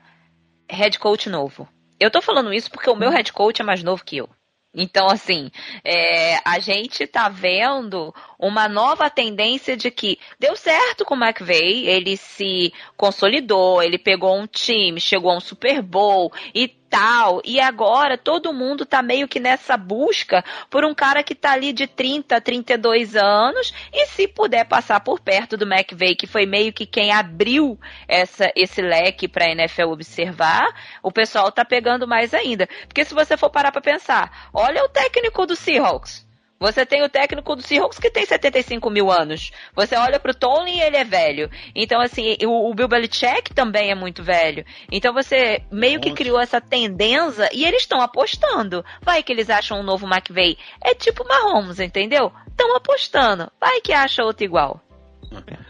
head 0.70 1.00
coach 1.00 1.30
novo. 1.30 1.68
Eu 2.00 2.12
tô 2.12 2.22
falando 2.22 2.54
isso 2.54 2.72
porque 2.72 2.90
o 2.90 2.96
meu 2.96 3.10
head 3.10 3.32
coach 3.34 3.62
é 3.62 3.66
mais 3.66 3.84
novo 3.84 4.04
que 4.04 4.18
eu. 4.18 4.30
Então, 4.74 5.08
assim, 5.08 5.50
é, 5.84 6.38
a 6.46 6.60
gente 6.60 7.08
tá 7.08 7.28
vendo 7.28 8.14
uma 8.38 8.70
nova 8.70 9.10
tendência 9.10 9.76
de 9.76 9.90
que 9.90 10.20
deu 10.40 10.56
certo 10.56 11.04
com 11.04 11.16
o 11.16 11.24
McVeigh, 11.24 11.88
ele 11.88 12.16
se 12.16 12.72
consolidou, 12.96 13.82
ele 13.82 13.98
pegou 13.98 14.38
um 14.38 14.46
time, 14.46 15.02
chegou 15.02 15.32
a 15.32 15.38
um 15.38 15.40
Super 15.40 15.82
Bowl 15.82 16.32
e 16.54 16.79
tal, 16.90 17.42
e 17.46 17.60
agora 17.60 18.18
todo 18.18 18.54
mundo 18.54 18.86
tá 18.86 19.02
meio 19.02 19.28
que 19.28 19.40
nessa 19.40 19.78
busca 19.78 20.44
por 20.70 20.84
um 20.84 20.94
cara 20.94 21.24
que 21.24 21.36
tá 21.36 21.52
ali 21.52 21.72
de 21.72 21.86
30, 21.88 22.40
32 22.42 23.16
anos, 23.16 23.74
e 23.94 24.08
se 24.08 24.28
puder 24.28 24.66
passar 24.66 25.00
por 25.02 25.20
perto 25.20 25.56
do 25.56 25.66
McVeigh, 25.66 26.16
que 26.16 26.28
foi 26.28 26.46
meio 26.46 26.74
que 26.74 26.86
quem 26.86 27.12
abriu 27.12 27.80
essa, 28.08 28.52
esse 28.56 28.82
leque 28.82 29.28
pra 29.28 29.50
NFL 29.52 29.92
observar, 29.92 30.68
o 31.04 31.12
pessoal 31.12 31.52
tá 31.52 31.64
pegando 31.64 32.08
mais 32.08 32.34
ainda. 32.34 32.68
Porque 32.88 33.06
se 33.06 33.14
você 33.14 33.38
for 33.38 33.50
parar 33.50 33.72
pra 33.72 33.82
pensar, 33.82 34.50
olha 34.54 34.84
o 34.84 34.90
técnico 34.90 35.46
do 35.46 35.56
Seahawks. 35.56 36.29
Você 36.60 36.86
tem 36.86 37.02
o 37.04 37.10
técnico 37.10 37.56
do 37.56 37.62
Seahawks 37.62 38.00
que 38.00 38.12
tem 38.12 38.26
75 38.26 38.90
mil 38.90 39.10
anos. 39.10 39.52
Você 39.74 39.96
olha 39.96 40.20
pro 40.20 40.34
Tony 40.34 40.78
e 40.78 40.82
ele 40.82 40.98
é 40.98 41.06
velho. 41.06 41.50
Então, 41.74 42.02
assim, 42.02 42.36
o, 42.44 42.70
o 42.70 42.74
Bill 42.74 42.88
Belichick 42.90 43.54
também 43.54 43.92
é 43.92 43.96
muito 43.96 44.22
velho. 44.22 44.66
Então 44.92 45.14
você 45.14 45.62
meio 45.72 46.02
que 46.02 46.12
criou 46.12 46.40
essa 46.40 46.60
tendência 46.60 47.50
e 47.54 47.64
eles 47.64 47.84
estão 47.84 48.02
apostando. 48.02 48.84
Vai 49.02 49.24
que 49.24 49.32
eles 49.32 49.50
acham 49.50 49.80
um 49.80 49.84
novo 49.84 50.06
McVeigh. 50.06 50.58
É 50.84 50.94
tipo 50.94 51.26
Mahomes, 51.26 51.80
entendeu? 51.80 52.32
Estão 52.48 52.76
apostando. 52.76 53.50
Vai 53.60 53.80
que 53.80 53.94
acha 53.94 54.24
outro 54.24 54.44
igual. 54.44 54.82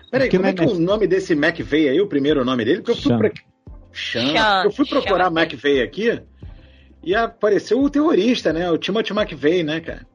Peraí, 0.10 0.30
como 0.30 0.46
é 0.48 0.54
que 0.54 0.64
é 0.64 0.66
o 0.66 0.80
nome 0.80 1.06
desse 1.06 1.34
McVeigh 1.34 1.90
aí, 1.90 2.02
o 2.02 2.08
primeiro 2.08 2.44
nome 2.44 2.66
dele? 2.66 2.82
Porque 2.82 2.92
eu 2.92 2.96
fui, 2.96 3.16
pra... 3.16 3.32
Sean. 3.94 4.64
Eu 4.64 4.72
fui 4.72 4.88
procurar. 4.88 5.28
McVeigh 5.28 5.84
aqui 5.84 6.20
e 7.04 7.14
apareceu 7.16 7.80
o 7.80 7.90
terrorista, 7.90 8.52
né? 8.52 8.70
O 8.72 8.78
Timothy 8.78 9.14
McVeigh, 9.14 9.64
né, 9.64 9.80
cara? 9.80 10.06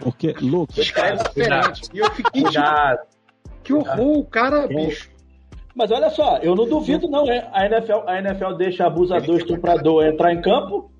Porque, 0.00 0.34
Lucas. 0.40 0.90
Cara, 0.90 1.16
diferente. 1.16 1.90
E 1.92 1.98
eu 1.98 2.10
fiquei 2.10 2.42
tipo, 2.42 2.62
que 3.62 3.72
horror, 3.72 4.18
o 4.18 4.24
cara, 4.24 4.66
bicho. 4.66 5.10
Mas 5.74 5.90
olha 5.90 6.08
só, 6.08 6.38
eu 6.38 6.54
não 6.54 6.68
duvido 6.68 7.08
não, 7.08 7.28
é. 7.28 7.48
A 7.52 7.66
NFL, 7.66 8.06
a 8.06 8.18
NFL 8.20 8.52
deixa 8.56 8.86
abusador, 8.86 9.36
estuprador 9.36 10.04
entrar 10.04 10.32
em 10.32 10.40
campo 10.40 10.90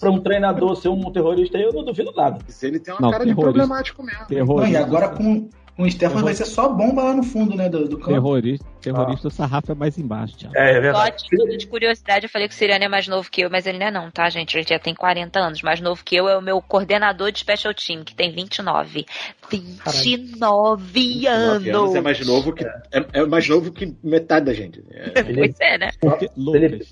para 0.00 0.10
um 0.10 0.20
treinador 0.20 0.74
ser 0.74 0.88
um 0.88 1.00
terrorista 1.12 1.56
aí, 1.56 1.62
eu 1.62 1.72
não 1.72 1.84
duvido 1.84 2.10
nada. 2.16 2.38
Se 2.48 2.66
ele 2.66 2.80
tem 2.80 2.92
uma 2.94 3.00
não, 3.00 3.10
cara 3.12 3.24
de 3.24 3.34
problemático 3.34 4.02
mesmo. 4.02 4.56
Não, 4.56 4.66
e 4.66 4.76
agora 4.76 5.10
com, 5.10 5.48
com 5.76 5.82
o 5.82 5.90
Stefan 5.90 6.22
vai 6.22 6.34
ser 6.34 6.44
só 6.44 6.68
bomba 6.68 7.02
lá 7.02 7.14
no 7.14 7.22
fundo, 7.22 7.56
né, 7.56 7.68
do, 7.68 7.88
do 7.88 7.98
campo. 7.98 8.12
Terrorista, 8.12 8.66
terrorista 8.80 9.26
ah. 9.26 9.28
o 9.28 9.30
sarrafo 9.30 9.72
é 9.72 9.74
mais 9.74 9.98
embaixo, 9.98 10.36
Thiago. 10.36 10.56
É, 10.56 10.76
é 10.76 10.80
verdade. 10.80 11.24
Só 11.28 11.56
de 11.56 11.66
curiosidade, 11.66 12.26
eu 12.26 12.30
falei 12.30 12.46
que 12.46 12.54
o 12.54 12.56
Siriane 12.56 12.84
é 12.84 12.88
mais 12.88 13.08
novo 13.08 13.28
que 13.28 13.40
eu, 13.40 13.50
mas 13.50 13.66
ele 13.66 13.78
não 13.78 13.86
é 13.86 13.90
não, 13.90 14.10
tá, 14.10 14.28
gente? 14.30 14.56
Ele 14.56 14.66
já 14.68 14.78
tem 14.78 14.94
40 14.94 15.38
anos. 15.38 15.62
Mais 15.62 15.80
novo 15.80 16.04
que 16.04 16.14
eu 16.14 16.28
é 16.28 16.38
o 16.38 16.42
meu 16.42 16.62
coordenador 16.62 17.32
de 17.32 17.40
Special 17.40 17.74
Team, 17.74 18.04
que 18.04 18.14
tem 18.14 18.30
29. 18.32 19.04
29 19.50 21.26
anos! 21.26 21.66
anos 21.68 21.94
é 21.94 22.00
mais 22.00 22.24
novo 22.24 22.52
que, 22.52 22.64
é, 22.64 23.06
é, 23.12 23.26
mais 23.26 23.48
novo 23.48 23.72
que 23.72 23.96
metade 24.02 24.46
da 24.46 24.54
gente. 24.54 24.82
É. 24.90 25.22
pois 25.34 25.56
é, 25.60 25.78
né? 25.78 25.90
Porque, 26.00 26.28
Felipe, 26.28 26.86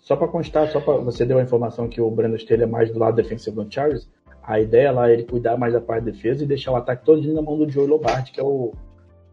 só 0.00 0.16
pra 0.16 0.28
constar, 0.28 0.68
só 0.70 0.80
pra 0.80 0.94
você 0.94 1.24
deu 1.24 1.38
a 1.38 1.42
informação 1.42 1.88
que 1.88 2.00
o 2.00 2.10
Brandon 2.10 2.36
Staley 2.36 2.64
é 2.64 2.66
mais 2.66 2.90
do 2.90 2.98
lado 2.98 3.16
defensivo 3.16 3.62
do 3.62 3.72
Charles, 3.72 4.08
a 4.48 4.58
ideia 4.58 4.90
lá 4.90 5.10
é 5.10 5.12
ele 5.12 5.24
cuidar 5.24 5.58
mais 5.58 5.74
da 5.74 5.80
parte 5.80 6.06
de 6.06 6.12
defesa 6.12 6.42
e 6.42 6.46
deixar 6.46 6.72
o 6.72 6.76
ataque 6.76 7.04
todo 7.04 7.20
na 7.34 7.42
mão 7.42 7.58
do 7.58 7.68
Joe 7.68 7.86
Lombardi, 7.86 8.32
que 8.32 8.40
é 8.40 8.42
o 8.42 8.72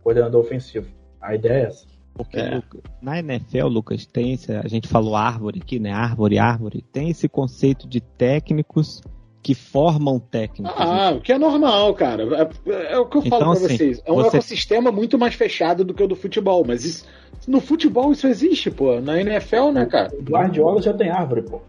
coordenador 0.03 0.41
ofensivo. 0.41 0.87
A 1.21 1.33
ideia 1.33 1.53
é 1.53 1.67
essa. 1.67 1.85
Porque 2.13 2.37
é. 2.37 2.61
na 3.01 3.19
NFL, 3.19 3.67
Lucas, 3.67 4.05
tem 4.05 4.33
esse, 4.33 4.51
a 4.51 4.67
gente 4.67 4.89
falou 4.89 5.15
árvore 5.15 5.61
aqui, 5.63 5.79
né? 5.79 5.93
Árvore, 5.93 6.37
árvore. 6.37 6.81
Tem 6.91 7.09
esse 7.09 7.29
conceito 7.29 7.87
de 7.87 8.01
técnicos 8.01 9.01
que 9.41 9.55
formam 9.55 10.19
técnicos. 10.19 10.75
Ah, 10.77 11.13
o 11.15 11.21
que 11.21 11.31
é 11.31 11.37
normal, 11.37 11.93
cara. 11.93 12.23
É, 12.65 12.93
é 12.93 12.97
o 12.97 13.05
que 13.05 13.17
eu 13.17 13.23
então, 13.23 13.39
falo 13.39 13.55
pra 13.55 13.65
assim, 13.67 13.77
vocês. 13.77 14.01
É 14.05 14.11
um 14.11 14.15
você... 14.15 14.27
ecossistema 14.35 14.91
muito 14.91 15.17
mais 15.17 15.33
fechado 15.33 15.85
do 15.85 15.93
que 15.93 16.03
o 16.03 16.07
do 16.07 16.15
futebol, 16.15 16.65
mas 16.67 16.83
isso, 16.83 17.05
no 17.47 17.61
futebol 17.61 18.11
isso 18.11 18.27
existe, 18.27 18.69
pô. 18.69 18.99
Na 18.99 19.17
NFL, 19.21 19.71
né, 19.71 19.85
cara? 19.85 20.13
O 20.13 20.21
Guardiola 20.21 20.81
já 20.81 20.93
tem 20.93 21.09
árvore, 21.09 21.41
pô. 21.43 21.61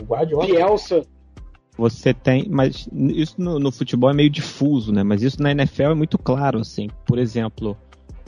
O 0.00 0.04
Guardiola. 0.04 0.46
Bielsa. 0.46 1.06
Você 1.78 2.12
tem, 2.12 2.48
mas 2.50 2.88
isso 2.92 3.36
no, 3.38 3.60
no 3.60 3.70
futebol 3.70 4.10
é 4.10 4.12
meio 4.12 4.28
difuso, 4.28 4.92
né? 4.92 5.04
Mas 5.04 5.22
isso 5.22 5.40
na 5.40 5.52
NFL 5.52 5.84
é 5.84 5.94
muito 5.94 6.18
claro, 6.18 6.58
assim. 6.58 6.88
Por 7.06 7.20
exemplo, 7.20 7.78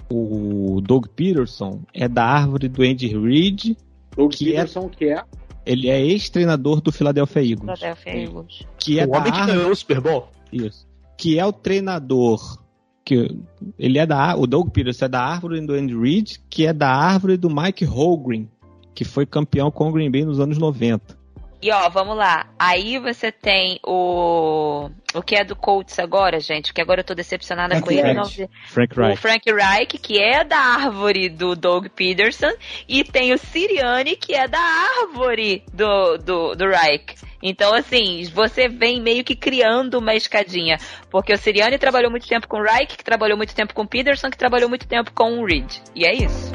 o 0.09 0.81
Doug 0.81 1.07
Peterson 1.17 1.83
é 1.93 2.07
da 2.07 2.25
árvore 2.25 2.69
do 2.69 2.83
Andy 2.83 3.09
Reid. 3.09 3.77
Doug 4.17 4.33
que 4.33 4.51
é 4.51 4.61
Peterson, 4.61 4.87
é, 4.93 4.97
que 4.97 5.05
é? 5.07 5.25
Ele 5.67 5.89
é 5.89 6.01
ex-treinador 6.01 6.81
do 6.81 6.93
Philadelphia 6.93 7.43
Eagles. 7.43 7.79
Philadelphia 7.79 8.23
Eagles. 8.23 8.67
Que 8.79 9.01
é 9.01 9.05
o 9.05 9.11
homem 9.11 9.33
que 9.33 9.47
ganhou 9.47 9.71
o 9.71 9.75
Super 9.75 10.01
Bowl. 10.01 10.29
Isso. 10.53 10.87
Que 11.19 11.37
é 11.37 11.45
o 11.45 11.53
treinador 11.53 12.61
que 13.05 13.37
ele 13.77 13.99
é 13.99 14.07
da 14.07 14.37
o 14.37 14.47
Doug 14.47 14.71
Peterson 14.71 15.07
é 15.07 15.09
da 15.09 15.21
árvore 15.21 15.61
do 15.61 15.75
Andy 15.75 15.99
Reid, 15.99 16.41
que 16.49 16.67
é 16.67 16.73
da 16.73 16.89
árvore 16.89 17.37
do 17.37 17.51
Mike 17.51 17.85
Holmgren, 17.85 18.49
que 18.95 19.05
foi 19.05 19.27
campeão 19.27 19.73
com 19.73 19.89
o 19.89 19.93
Green 19.93 20.11
Bay 20.11 20.25
nos 20.25 20.39
anos 20.39 20.57
90. 20.57 21.19
E 21.63 21.71
ó, 21.71 21.89
vamos 21.91 22.17
lá. 22.17 22.47
Aí 22.59 22.99
você 22.99 23.31
tem 23.31 23.79
o. 23.87 24.91
O 25.13 25.23
que 25.23 25.35
é 25.35 25.45
do 25.45 25.57
Colts 25.57 25.99
agora, 25.99 26.41
gente? 26.41 26.73
Que 26.73 26.81
agora 26.81 27.01
eu 27.01 27.05
tô 27.05 27.15
decepcionada 27.15 27.75
Frank 27.75 27.87
com 27.87 27.93
ele. 27.93 28.15
Não... 28.15 28.25
Frank 28.69 28.97
Reich. 28.97 29.13
O 29.13 29.17
Frank 29.17 29.53
Reich, 29.53 29.99
que 29.99 30.19
é 30.19 30.45
da 30.45 30.57
árvore 30.57 31.29
do 31.29 31.55
Doug 31.55 31.89
Peterson. 31.89 32.53
E 32.89 33.05
tem 33.05 33.33
o 33.33 33.39
Siriani, 33.39 34.17
que 34.17 34.35
é 34.35 34.49
da 34.49 34.61
árvore 34.61 35.65
do, 35.73 36.17
do, 36.17 36.55
do 36.55 36.69
Reich. 36.69 37.17
Então, 37.43 37.75
assim, 37.75 38.25
você 38.33 38.69
vem 38.69 39.01
meio 39.01 39.25
que 39.25 39.35
criando 39.35 39.99
uma 39.99 40.15
escadinha. 40.15 40.79
Porque 41.11 41.33
o 41.33 41.39
Siriani 41.39 41.77
trabalhou 41.77 42.11
muito 42.11 42.27
tempo 42.27 42.47
com 42.49 42.59
o 42.59 42.63
Reich, 42.63 42.97
que 42.97 43.05
trabalhou 43.05 43.37
muito 43.37 43.55
tempo 43.55 43.75
com 43.75 43.83
o 43.83 43.89
Peterson, 43.89 44.31
que 44.31 44.39
trabalhou 44.39 44.69
muito 44.69 44.87
tempo 44.87 45.13
com 45.13 45.41
o 45.41 45.45
Reed. 45.45 45.77
E 45.95 46.07
é 46.07 46.15
isso. 46.15 46.53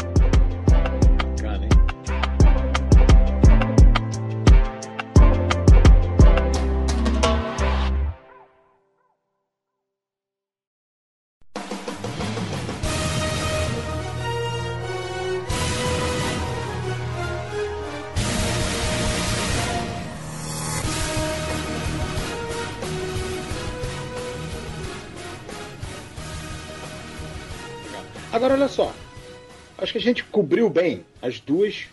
Acho 29.86 29.92
que 29.92 30.00
a 30.00 30.02
gente 30.02 30.24
cobriu 30.24 30.68
bem 30.68 31.06
as 31.22 31.40
duas 31.40 31.86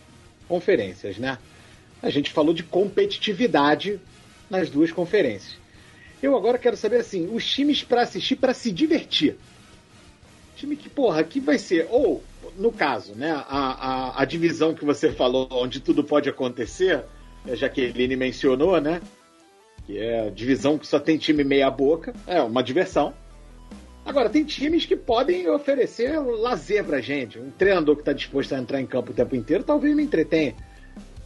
conferências, 0.47 1.19
né? 1.19 1.37
A 2.01 2.09
gente 2.09 2.31
falou 2.31 2.51
de 2.51 2.63
competitividade 2.63 4.01
nas 4.49 4.67
duas 4.67 4.91
conferências. 4.91 5.59
Eu 6.19 6.35
agora 6.35 6.57
quero 6.57 6.75
saber 6.75 6.95
assim, 6.95 7.29
os 7.31 7.45
times 7.45 7.83
para 7.83 8.01
assistir 8.01 8.37
para 8.37 8.51
se 8.51 8.71
divertir. 8.71 9.37
Time 10.55 10.75
que, 10.75 10.89
porra, 10.89 11.23
que 11.23 11.39
vai 11.39 11.59
ser. 11.59 11.87
Ou, 11.91 12.23
no 12.57 12.71
caso, 12.71 13.13
né? 13.13 13.31
A, 13.31 13.43
a, 14.17 14.21
a 14.23 14.25
divisão 14.25 14.73
que 14.73 14.83
você 14.83 15.11
falou, 15.11 15.47
onde 15.51 15.79
tudo 15.79 16.03
pode 16.03 16.27
acontecer, 16.27 17.03
a 17.45 17.53
Jaqueline 17.53 18.15
mencionou, 18.15 18.81
né? 18.81 19.03
Que 19.85 19.99
é 19.99 20.25
a 20.25 20.29
divisão 20.31 20.79
que 20.79 20.87
só 20.87 20.99
tem 20.99 21.15
time 21.19 21.43
meia-boca. 21.43 22.11
É 22.25 22.41
uma 22.41 22.63
diversão. 22.63 23.13
Agora, 24.05 24.29
tem 24.29 24.43
times 24.43 24.85
que 24.85 24.95
podem 24.95 25.49
oferecer 25.49 26.19
lazer 26.19 26.83
pra 26.83 26.99
gente. 26.99 27.39
Um 27.39 27.49
treinador 27.51 27.95
que 27.95 28.03
tá 28.03 28.11
disposto 28.11 28.53
a 28.53 28.59
entrar 28.59 28.81
em 28.81 28.85
campo 28.85 29.11
o 29.11 29.13
tempo 29.13 29.35
inteiro 29.35 29.63
talvez 29.63 29.95
me 29.95 30.03
entretenha. 30.03 30.55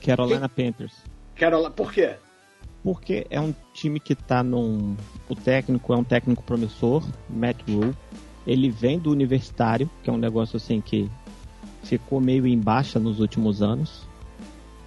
Carolina 0.03 0.47
Panthers. 0.47 0.93
Quero 1.35 1.69
Por 1.71 1.91
quê? 1.91 2.15
Porque 2.83 3.25
é 3.29 3.41
um 3.41 3.53
time 3.73 3.99
que 3.99 4.15
tá 4.15 4.43
num. 4.43 4.95
O 5.27 5.35
técnico 5.35 5.93
é 5.93 5.97
um 5.97 6.03
técnico 6.03 6.43
promissor, 6.43 7.03
Matt 7.29 7.57
Rule. 7.67 7.93
Ele 8.45 8.69
vem 8.69 8.97
do 8.97 9.11
universitário, 9.11 9.89
que 10.03 10.09
é 10.09 10.13
um 10.13 10.17
negócio 10.17 10.57
assim 10.57 10.79
que 10.79 11.09
ficou 11.83 12.21
meio 12.21 12.47
em 12.47 12.57
baixa 12.57 12.99
nos 12.99 13.19
últimos 13.19 13.61
anos. 13.61 14.07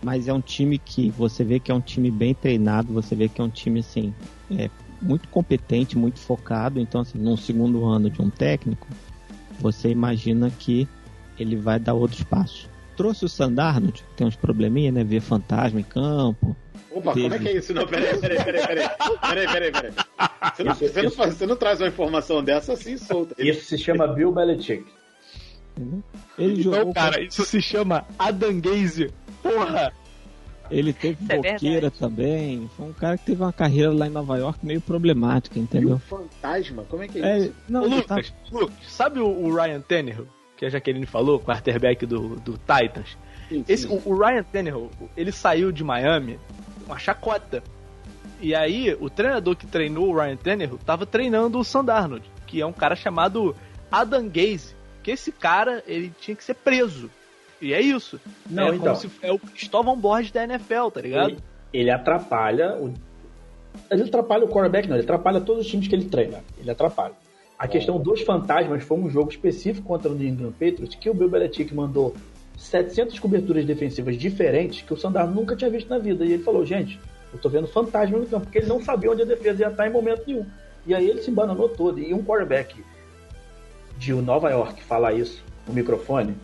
Mas 0.03 0.29
é 0.29 0.33
um 0.33 0.41
time 0.41 0.79
que 0.79 1.11
você 1.11 1.45
vê 1.45 1.61
que 1.61 1.71
é 1.71 1.75
um 1.75 1.81
time 1.81 2.11
bem 2.11 2.33
treinado, 2.35 2.93
você 2.93 3.15
vê 3.15 3.29
que 3.29 3.41
é 3.41 3.45
um 3.45 3.51
time 3.51 3.81
assim, 3.81 4.15
é, 4.51 4.71
muito 5.01 5.29
competente, 5.29 5.97
muito 5.97 6.19
focado. 6.19 6.81
Então, 6.81 7.01
assim, 7.01 7.19
num 7.19 7.37
segundo 7.37 7.85
ano 7.85 8.11
de 8.11 8.21
um 8.21 8.31
técnico, 8.31 8.87
você 9.59 9.89
imagina 9.89 10.51
que 10.51 10.89
ele 11.39 11.57
vai 11.57 11.79
dar 11.79 11.95
outros 11.95 12.23
passos. 12.23 12.69
Trouxe 12.97 13.25
o 13.25 13.29
Sandarno, 13.29 13.93
que 13.93 14.03
tem 14.17 14.27
uns 14.27 14.37
probleminha, 14.37 14.93
né? 14.93 15.03
Ver 15.03 15.21
fantasma 15.21 15.81
em 15.81 15.85
campo. 15.85 16.55
Opa, 16.91 17.13
Teve... 17.15 17.29
como 17.29 17.35
é 17.35 17.39
que 17.39 17.49
é 17.49 17.59
isso? 17.59 17.73
Não, 17.73 17.87
peraí, 17.87 18.19
peraí, 18.19 18.45
peraí, 18.45 18.67
peraí. 18.67 18.89
Peraí, 19.21 19.47
peraí, 19.47 19.73
peraí. 19.73 19.93
Você 20.55 20.65
não, 20.65 20.75
você, 20.75 21.03
não, 21.03 21.11
você 21.11 21.47
não 21.47 21.57
traz 21.57 21.81
uma 21.81 21.89
informação 21.89 22.43
dessa 22.43 22.73
assim 22.73 22.97
solta. 22.97 23.35
Isso 23.39 23.65
se 23.65 23.79
chama 23.79 24.07
Bill 24.09 24.33
Belichick. 24.33 24.85
Ele 26.39 26.61
então, 26.61 26.73
jogou. 26.75 26.93
cara, 26.93 27.23
isso 27.23 27.45
se 27.45 27.63
chama 27.63 28.05
Adanguese. 28.19 29.11
Porra! 29.43 29.93
Ele 30.71 30.93
teve 30.93 31.23
Isso 31.23 31.33
é 31.33 31.37
boqueira 31.37 31.87
é 31.89 31.91
também. 31.91 32.71
Foi 32.77 32.87
um 32.87 32.93
cara 32.93 33.19
que 33.19 33.25
teve 33.25 33.43
uma 33.43 33.53
carreira 33.53 33.93
lá 33.93 34.07
em 34.07 34.11
Nova 34.11 34.39
York 34.39 34.65
meio 34.65 34.81
problemática, 34.81 35.59
entendeu? 35.59 35.91
E 35.91 35.93
o 35.95 35.99
fantasma? 35.99 36.85
Como 36.89 37.03
é 37.03 37.09
que 37.09 37.19
é, 37.19 37.23
é 37.23 37.39
isso? 37.39 37.55
Não, 37.69 37.85
Lucas, 37.85 38.31
tá... 38.31 38.37
Lucas, 38.53 38.77
sabe 38.87 39.21
o, 39.21 39.27
o, 39.27 39.55
Ryan 39.55 39.81
Tannehill, 39.81 40.29
que 40.57 40.65
a 40.65 40.69
Jaqueline 40.69 41.07
falou, 41.07 41.41
quarterback 41.41 42.07
do, 42.07 42.37
do 42.37 42.53
Titans? 42.53 43.19
Sim, 43.49 43.57
sim. 43.57 43.65
Esse, 43.67 43.87
o, 43.89 44.01
o, 44.05 44.17
Ryan 44.17 44.45
Tannehill, 44.45 44.91
ele 45.17 45.33
saiu 45.33 45.73
de 45.73 45.83
Miami 45.83 46.39
uma 46.87 46.99
chacota. 46.99 47.63
E 48.41 48.55
aí, 48.55 48.97
o 48.99 49.11
treinador 49.11 49.57
que 49.57 49.67
treinou 49.67 50.09
o 50.09 50.17
Ryan 50.17 50.37
Tannehill 50.37 50.79
tava 50.79 51.05
treinando 51.05 51.59
o 51.59 51.65
Sandarnold, 51.65 52.25
que 52.47 52.61
é 52.61 52.67
um 52.67 52.73
cara 52.73 52.95
chamado 52.95 53.55
Adam 53.91 54.29
Gaze. 54.29 54.75
Que 55.03 55.11
esse 55.13 55.33
cara, 55.33 55.83
ele 55.87 56.13
tinha 56.21 56.37
que 56.37 56.45
ser 56.45 56.55
preso. 56.55 57.11
E 57.61 57.73
é 57.75 57.81
isso. 57.81 58.21
Não, 58.49 58.69
é 58.69 58.77
então. 58.77 58.95
Se, 58.95 59.11
é 59.23 59.33
o 59.33 59.39
Cristóvão 59.39 59.97
Borges 59.99 60.33
da 60.33 60.45
NFL, 60.45 60.89
tá 60.93 61.01
ligado? 61.01 61.31
Ele, 61.31 61.39
ele 61.73 61.91
atrapalha 61.91 62.77
o. 62.77 62.93
Ele 63.91 64.03
atrapalha 64.03 64.45
o 64.45 64.49
quarterback, 64.49 64.89
não. 64.89 64.97
Ele 64.97 65.05
atrapalha 65.05 65.41
todos 65.41 65.65
os 65.65 65.71
times 65.71 65.87
que 65.87 65.95
ele 65.95 66.07
treina. 66.07 66.43
Ele 66.59 66.71
atrapalha. 66.71 67.15
A 67.59 67.69
questão 67.69 67.99
dos 67.99 68.23
fantasmas 68.23 68.83
foi 68.83 68.99
um 68.99 69.11
jogo 69.11 69.31
específico 69.31 69.87
contra 69.87 70.11
o 70.11 70.15
New 70.15 70.27
England 70.27 70.53
Patriots 70.53 70.95
que 70.95 71.11
o 71.11 71.15
Bill 71.15 71.29
Belichick 71.29 71.75
mandou 71.75 72.15
700 72.57 73.19
coberturas 73.19 73.65
defensivas 73.65 74.17
diferentes 74.17 74.81
que 74.81 74.93
o 74.95 74.97
Sandar 74.97 75.27
nunca 75.27 75.55
tinha 75.55 75.71
visto 75.71 75.89
na 75.89 75.99
vida. 75.99 76.25
E 76.25 76.33
ele 76.33 76.43
falou, 76.43 76.65
gente, 76.65 76.99
eu 77.33 77.39
tô 77.39 77.49
vendo 77.49 77.67
fantasma 77.67 78.19
no 78.19 78.27
campo, 78.27 78.47
porque 78.47 78.59
ele 78.59 78.67
não 78.67 78.83
sabia 78.83 79.11
onde 79.11 79.23
a 79.23 79.27
defesa 79.27 79.63
ia 79.63 79.69
estar 79.69 79.87
em 79.87 79.93
momento 79.93 80.25
nenhum. 80.27 80.47
E 80.87 80.95
aí 80.95 81.09
ele 81.09 81.23
se 81.23 81.31
embananou 81.31 81.69
todo. 81.69 81.99
E 81.99 82.15
um 82.15 82.25
quarterback 82.25 82.83
de 83.99 84.13
Nova 84.15 84.51
York 84.51 84.83
falar 84.83 85.13
isso 85.13 85.45
no 85.67 85.75
microfone, 85.75 86.35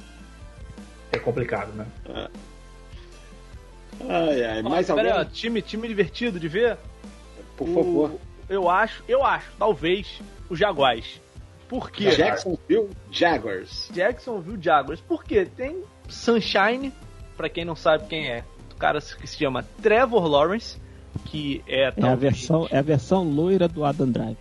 é 1.12 1.18
complicado, 1.18 1.72
né? 1.72 1.86
É. 2.08 2.28
Ai, 4.08 4.44
ai, 4.44 4.62
mais 4.62 4.90
alguém? 4.90 5.06
Pera, 5.06 5.24
time, 5.24 5.62
time 5.62 5.88
divertido 5.88 6.38
de 6.38 6.48
ver? 6.48 6.76
Por 7.56 7.68
favor. 7.68 8.18
eu 8.48 8.68
acho, 8.68 9.02
eu 9.08 9.24
acho, 9.24 9.50
talvez, 9.58 10.20
o 10.50 10.56
Jaguars. 10.56 11.20
Por 11.68 11.90
quê? 11.90 12.10
Jacksonville 12.10 12.90
Jaguars. 13.10 13.90
Jacksonville 13.92 14.62
Jaguars. 14.62 15.00
Por 15.00 15.24
quê? 15.24 15.46
Tem 15.46 15.82
Sunshine, 16.08 16.92
para 17.36 17.48
quem 17.48 17.64
não 17.64 17.74
sabe 17.74 18.06
quem 18.06 18.30
é. 18.30 18.44
O 18.72 18.76
cara 18.76 19.00
que 19.00 19.26
se 19.26 19.38
chama 19.38 19.64
Trevor 19.82 20.26
Lawrence, 20.26 20.78
que 21.24 21.64
é, 21.66 21.92
é 21.96 22.06
a 22.06 22.14
versão 22.14 22.68
É 22.70 22.78
a 22.78 22.82
versão 22.82 23.24
loira 23.24 23.66
do 23.66 23.84
Adam 23.84 24.10
Drive. 24.10 24.36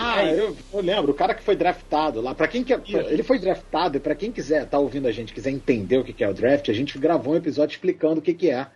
Ah, 0.00 0.22
é 0.22 0.38
eu, 0.38 0.56
eu, 0.72 0.80
lembro, 0.80 1.10
o 1.10 1.14
cara 1.14 1.34
que 1.34 1.42
foi 1.42 1.56
draftado 1.56 2.20
lá. 2.20 2.34
Para 2.34 2.46
quem 2.48 2.62
que, 2.62 2.72
ele 2.72 3.22
foi 3.22 3.38
draftado 3.38 3.96
e 3.96 4.00
para 4.00 4.14
quem 4.14 4.30
quiser 4.30 4.66
tá 4.66 4.78
ouvindo 4.78 5.08
a 5.08 5.12
gente, 5.12 5.34
quiser 5.34 5.50
entender 5.50 5.98
o 5.98 6.04
que 6.04 6.22
é 6.22 6.28
o 6.28 6.34
draft, 6.34 6.68
a 6.68 6.72
gente 6.72 6.98
gravou 6.98 7.34
um 7.34 7.36
episódio 7.36 7.74
explicando 7.74 8.20
o 8.20 8.22
que 8.22 8.50
é 8.50 8.66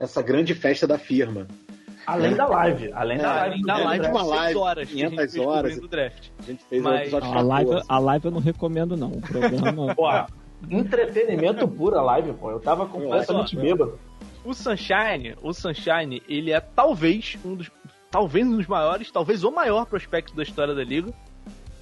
essa 0.00 0.22
grande 0.22 0.54
festa 0.54 0.86
da 0.86 0.98
firma. 0.98 1.46
Além 2.06 2.32
é. 2.32 2.34
da 2.34 2.46
live, 2.46 2.92
além 2.92 3.18
da 3.18 3.22
é, 3.22 3.40
live, 3.40 3.62
da 3.62 3.76
live 3.76 4.06
uma 4.06 4.22
live, 4.24 4.58
horas, 4.58 4.88
500 4.88 5.36
horas 5.36 5.80
do 5.80 5.88
draft. 5.88 6.28
A 6.38 6.42
gente 6.42 6.64
fez 6.64 6.82
Mas, 6.82 6.92
um 6.92 7.02
episódio 7.02 7.38
a 7.38 7.42
live, 7.42 7.82
a 7.88 7.98
live 7.98 8.24
eu 8.24 8.30
não 8.30 8.40
recomendo 8.40 8.96
não, 8.96 9.12
o 9.12 9.20
programa. 9.20 9.94
pô, 9.94 10.08
entretenimento 10.68 11.68
puro 11.68 11.98
a 11.98 12.02
live, 12.02 12.32
pô. 12.32 12.50
Eu 12.50 12.58
tava 12.58 12.86
completamente 12.86 13.54
bêbado. 13.54 13.98
O 14.44 14.52
Sunshine, 14.52 15.36
o 15.40 15.52
Sunshine, 15.52 16.20
ele 16.28 16.50
é 16.50 16.60
talvez 16.60 17.38
um 17.44 17.54
dos 17.54 17.68
talvez 18.12 18.46
um 18.46 18.56
dos 18.58 18.66
maiores, 18.66 19.10
talvez 19.10 19.42
o 19.42 19.50
maior 19.50 19.86
prospecto 19.86 20.36
da 20.36 20.42
história 20.42 20.74
da 20.74 20.84
liga. 20.84 21.12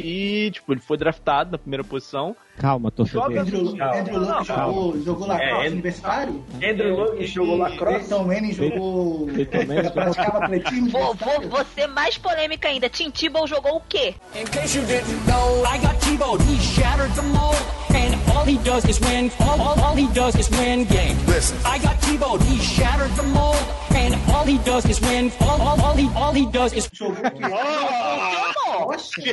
E, 0.00 0.50
tipo, 0.50 0.72
ele 0.72 0.80
foi 0.80 0.96
draftado 0.96 1.52
na 1.52 1.58
primeira 1.58 1.84
posição. 1.84 2.34
Calma, 2.58 2.90
tô 2.90 3.02
Andrew, 3.04 3.74
Andrew 3.80 4.20
Luck 4.20 4.46
jogou, 4.46 5.02
jogou 5.02 5.26
lacrosse 5.26 5.66
é, 5.66 5.70
universitário? 5.70 6.44
Andrew 6.56 6.96
Luck 6.96 7.26
jogou 7.26 7.56
lacrosse. 7.56 7.98
Peyton 8.00 8.24
Manning 8.24 8.52
jogou... 8.52 9.30
Ele 9.30 9.90
praticava 9.90 10.44
atletismo 10.44 10.90
vou, 10.90 11.14
vou, 11.14 11.48
vou 11.48 11.64
ser 11.74 11.86
mais 11.86 12.18
polêmica 12.18 12.68
ainda. 12.68 12.88
Tim 12.88 13.10
Tebow 13.10 13.46
jogou 13.46 13.76
o 13.76 13.82
quê? 13.88 14.14
In 14.34 14.44
case 14.44 14.76
you 14.76 14.84
didn't 14.86 15.26
know, 15.26 15.64
I 15.64 15.78
got 15.78 15.98
Tebow. 16.00 16.38
He 16.42 16.58
shattered 16.58 17.12
the 17.14 17.22
mold. 17.22 17.56
And 17.94 18.14
all 18.30 18.44
he 18.44 18.58
does 18.58 18.84
is 18.84 19.00
win. 19.00 19.30
All, 19.40 19.60
all, 19.60 19.80
all 19.80 19.94
he 19.96 20.06
does 20.08 20.36
is 20.36 20.48
win 20.50 20.84
games. 20.84 21.26
Listen. 21.26 21.58
I 21.64 21.78
got 21.78 21.96
Tebow. 22.02 22.40
He 22.42 22.58
shattered 22.58 23.10
the 23.16 23.24
mold. 23.24 23.56
And 23.94 24.14
all 24.30 24.44
he 24.44 24.58
does 24.58 24.86
is 24.86 25.00
win. 25.00 25.32
All, 25.40 25.60
all, 25.60 25.80
all, 25.80 25.94
he, 25.94 26.08
all 26.14 26.32
he 26.32 26.46
does 26.46 26.72
is... 26.72 26.88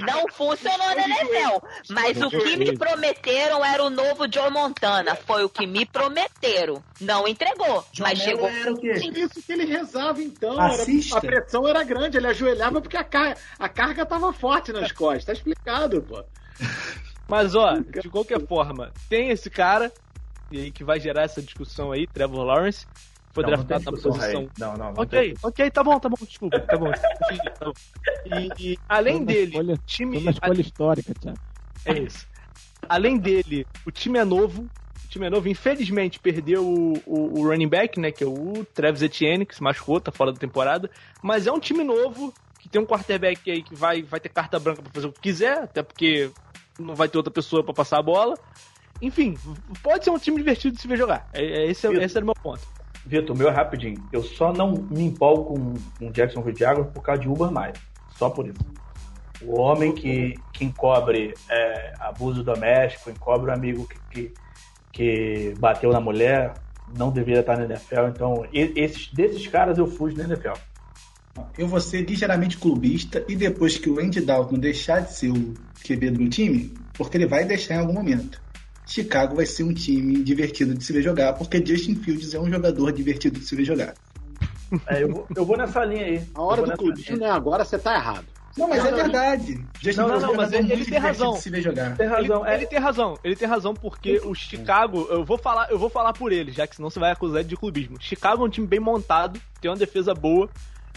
Não 0.06 0.28
funcionou 0.30 0.88
na 0.88 1.08
NFL. 1.08 1.66
Mas 1.90 2.22
o 2.22 2.30
que 2.30 2.58
me 2.58 2.78
prometeram 2.78 3.64
era 3.64 3.84
o 3.84 3.90
novo 3.90 4.32
Joe 4.32 4.50
Montana. 4.50 5.16
Foi 5.16 5.44
o 5.44 5.50
que 5.50 5.66
me 5.66 5.86
prometeram. 5.86 6.84
Não 7.00 7.28
entregou, 7.28 7.86
mas 8.00 8.20
chegou. 8.20 8.48
Era 8.48 8.74
o 8.74 8.78
quê? 8.78 8.94
Isso 8.94 9.42
que 9.42 9.52
ele 9.52 9.66
rezava 9.66 10.22
então. 10.22 10.54
Era, 10.54 10.84
a 11.14 11.22
pressão 11.22 11.68
era 11.68 11.84
grande, 11.84 12.18
ele 12.18 12.28
ajoelhava 12.28 12.82
porque 12.82 12.98
a, 12.98 13.04
car 13.04 13.38
a 13.60 13.70
carga 13.70 14.06
tava 14.06 14.32
forte 14.34 14.72
nas 14.72 14.92
costas. 14.94 15.26
Tá 15.26 15.34
explicado, 15.34 16.02
pô. 16.02 16.24
Mas 17.28 17.56
ó, 17.56 17.78
de 17.78 18.10
qualquer 18.10 18.46
forma, 18.48 18.92
tem 19.10 19.30
esse 19.30 19.50
cara 19.50 19.92
e 20.50 20.60
aí 20.60 20.72
que 20.72 20.84
vai 20.84 21.00
gerar 21.00 21.24
essa 21.24 21.42
discussão 21.42 21.92
aí, 21.92 22.08
Trevor 22.08 22.44
Lawrence 22.44 22.88
foi 23.38 23.44
não, 23.44 23.50
draftado 23.52 23.84
não 23.86 23.92
na 23.92 24.02
posição. 24.02 24.50
Não, 24.58 24.78
não, 24.78 24.94
não. 24.94 25.04
Ok, 25.04 25.36
ok, 25.44 25.72
tá 25.72 25.84
bom, 25.84 26.00
tá 26.00 26.10
bom, 26.10 26.18
desculpa, 26.26 26.60
tá 26.60 26.76
bom. 26.76 26.92
e, 28.26 28.72
e, 28.72 28.80
além 28.90 29.24
dele, 29.24 29.52
escolha, 29.52 29.80
time. 29.86 30.18
Uma 30.18 30.32
escolha 30.32 30.62
histórica, 30.62 31.14
Thiago. 31.14 31.38
É 31.86 32.00
isso. 32.00 32.28
Além 32.90 33.18
dele, 33.18 33.68
o 33.86 33.92
time 33.92 34.18
é 34.18 34.26
novo. 34.26 34.64
O 34.64 35.08
time 35.10 35.28
é 35.28 35.30
novo, 35.30 35.48
infelizmente 35.48 36.20
perdeu 36.20 36.68
o, 36.68 36.94
o, 37.06 37.40
o 37.40 37.48
running 37.48 37.68
back, 37.68 38.00
né? 38.00 38.12
Que 38.12 38.24
é 38.24 38.28
o 38.28 38.66
Travis 38.74 39.04
Etienne, 39.04 39.46
que 39.46 39.56
se 39.56 39.62
machucou, 39.62 40.02
tá 40.02 40.12
fora 40.12 40.34
da 40.34 40.40
temporada. 40.40 40.90
Mas 41.22 41.46
é 41.46 41.52
um 41.52 41.60
time 41.60 41.84
novo, 41.84 42.34
que 42.60 42.68
tem 42.68 42.82
um 42.82 42.86
quarterback 42.86 43.50
aí 43.52 43.62
que 43.62 43.76
vai, 43.76 44.02
vai 44.02 44.20
ter 44.20 44.30
carta 44.30 44.60
branca 44.60 44.82
pra 44.82 44.92
fazer 44.92 45.08
o 45.08 45.14
que 45.14 45.22
quiser, 45.22 45.60
até 45.60 45.84
porque 45.84 46.32
não 46.80 46.96
vai 46.96 47.08
ter 47.08 47.18
outra 47.18 47.32
pessoa 47.32 47.64
para 47.64 47.74
passar 47.74 48.00
a 48.00 48.04
bola. 48.04 48.36
Enfim, 49.00 49.38
pode 49.84 50.04
ser 50.04 50.10
um 50.10 50.18
time 50.18 50.38
divertido 50.38 50.76
de 50.76 50.82
se 50.82 50.88
ver 50.88 50.98
jogar. 50.98 51.30
É, 51.34 51.44
é 51.44 51.70
esse, 51.70 51.86
é, 51.86 52.04
esse 52.04 52.18
era 52.18 52.26
o 52.26 52.28
meu 52.28 52.36
ponto. 52.36 52.77
Vitor, 53.08 53.38
meu 53.38 53.50
rapidinho. 53.50 54.04
Eu 54.12 54.22
só 54.22 54.52
não 54.52 54.74
me 54.74 55.06
empolgo 55.06 55.56
com 55.56 56.06
o 56.06 56.12
Jackson 56.12 56.44
Jaguars 56.56 56.92
por 56.94 57.02
causa 57.02 57.22
de 57.22 57.30
Uber 57.30 57.50
Maia. 57.50 57.74
Só 58.18 58.30
por 58.30 58.46
isso. 58.46 58.60
O 59.42 59.60
homem 59.62 59.94
que, 59.94 60.36
que 60.52 60.66
encobre 60.66 61.34
é, 61.50 61.94
abuso 62.00 62.44
doméstico, 62.44 63.10
encobre 63.10 63.50
o 63.50 63.54
um 63.54 63.56
amigo 63.56 63.88
que, 63.88 64.00
que, 64.12 64.34
que, 64.92 65.54
bateu 65.60 65.92
na 65.92 66.02
mulher, 66.02 66.54
não 66.98 67.10
deveria 67.12 67.42
estar 67.42 67.58
na 67.58 67.66
NFL. 67.66 68.08
Então, 68.10 68.46
esses, 68.52 69.14
desses 69.14 69.48
caras 69.48 69.78
eu 69.78 69.88
fujo 69.88 70.18
na 70.18 70.26
NFL. 70.26 70.60
Eu 71.58 71.68
vou 71.68 71.80
ser 71.80 72.02
ligeiramente 72.02 72.58
clubista 72.58 73.24
e 73.28 73.36
depois 73.36 73.78
que 73.78 73.90
o 73.90 74.00
Andy 74.00 74.22
Dalton 74.22 74.58
deixar 74.58 75.02
de 75.02 75.14
ser 75.14 75.30
o 75.30 75.54
QB 75.86 76.12
do 76.12 76.20
meu 76.20 76.30
time, 76.30 76.74
porque 76.94 77.16
ele 77.16 77.28
vai 77.28 77.46
deixar 77.46 77.76
em 77.76 77.80
algum 77.80 77.94
momento. 77.94 78.42
Chicago 78.88 79.36
vai 79.36 79.46
ser 79.46 79.64
um 79.64 79.74
time 79.74 80.24
divertido 80.24 80.74
de 80.74 80.84
se 80.84 80.94
ver 80.94 81.02
jogar, 81.02 81.34
porque 81.34 81.64
Justin 81.64 81.96
Fields 81.96 82.34
é 82.34 82.40
um 82.40 82.50
jogador 82.50 82.92
divertido 82.92 83.40
de 83.40 83.46
se 83.46 83.56
ver 83.56 83.66
jogar. 83.66 83.94
É, 84.88 85.04
eu, 85.04 85.10
vou, 85.10 85.28
eu 85.36 85.46
vou 85.46 85.58
nessa 85.58 85.84
linha 85.86 86.06
aí. 86.06 86.24
A 86.34 86.42
hora 86.42 86.62
do 86.64 86.78
clubismo, 86.78 87.18
né? 87.18 87.30
Agora 87.30 87.64
você 87.64 87.78
tá 87.78 87.96
errado. 87.96 88.26
Não, 88.58 88.68
mas 88.68 88.84
é 88.84 88.92
verdade. 88.92 89.66
Justin 89.80 90.02
Não, 90.02 90.08
não, 90.08 90.20
Fields 90.20 90.28
não, 90.28 90.36
mas 90.36 90.54
é 90.54 90.58
ele, 90.58 90.68
tem 90.68 90.78
divertido 90.78 91.08
razão. 91.08 91.34
de 91.34 91.42
Se 91.42 91.50
ver 91.50 91.62
jogar. 91.62 91.96
Tem 91.96 92.08
razão. 92.08 92.42
Ele, 92.42 92.50
é, 92.50 92.56
ele 92.56 92.66
tem 92.66 92.80
razão, 92.80 93.20
ele 93.24 93.36
tem 93.36 93.48
razão 93.48 93.74
porque 93.74 94.20
o 94.24 94.34
Chicago, 94.34 95.08
eu 95.12 95.24
vou 95.24 95.38
falar, 95.38 95.70
eu 95.70 95.78
vou 95.78 95.90
falar 95.90 96.14
por 96.14 96.32
ele, 96.32 96.52
já 96.52 96.66
que 96.66 96.76
senão 96.76 96.90
você 96.90 97.00
vai 97.00 97.12
acusar 97.12 97.42
ele 97.42 97.50
de 97.50 97.56
clubismo. 97.56 97.98
Chicago 98.00 98.44
é 98.44 98.48
um 98.48 98.50
time 98.50 98.66
bem 98.66 98.80
montado, 98.80 99.40
tem 99.62 99.70
uma 99.70 99.78
defesa 99.78 100.14
boa 100.14 100.50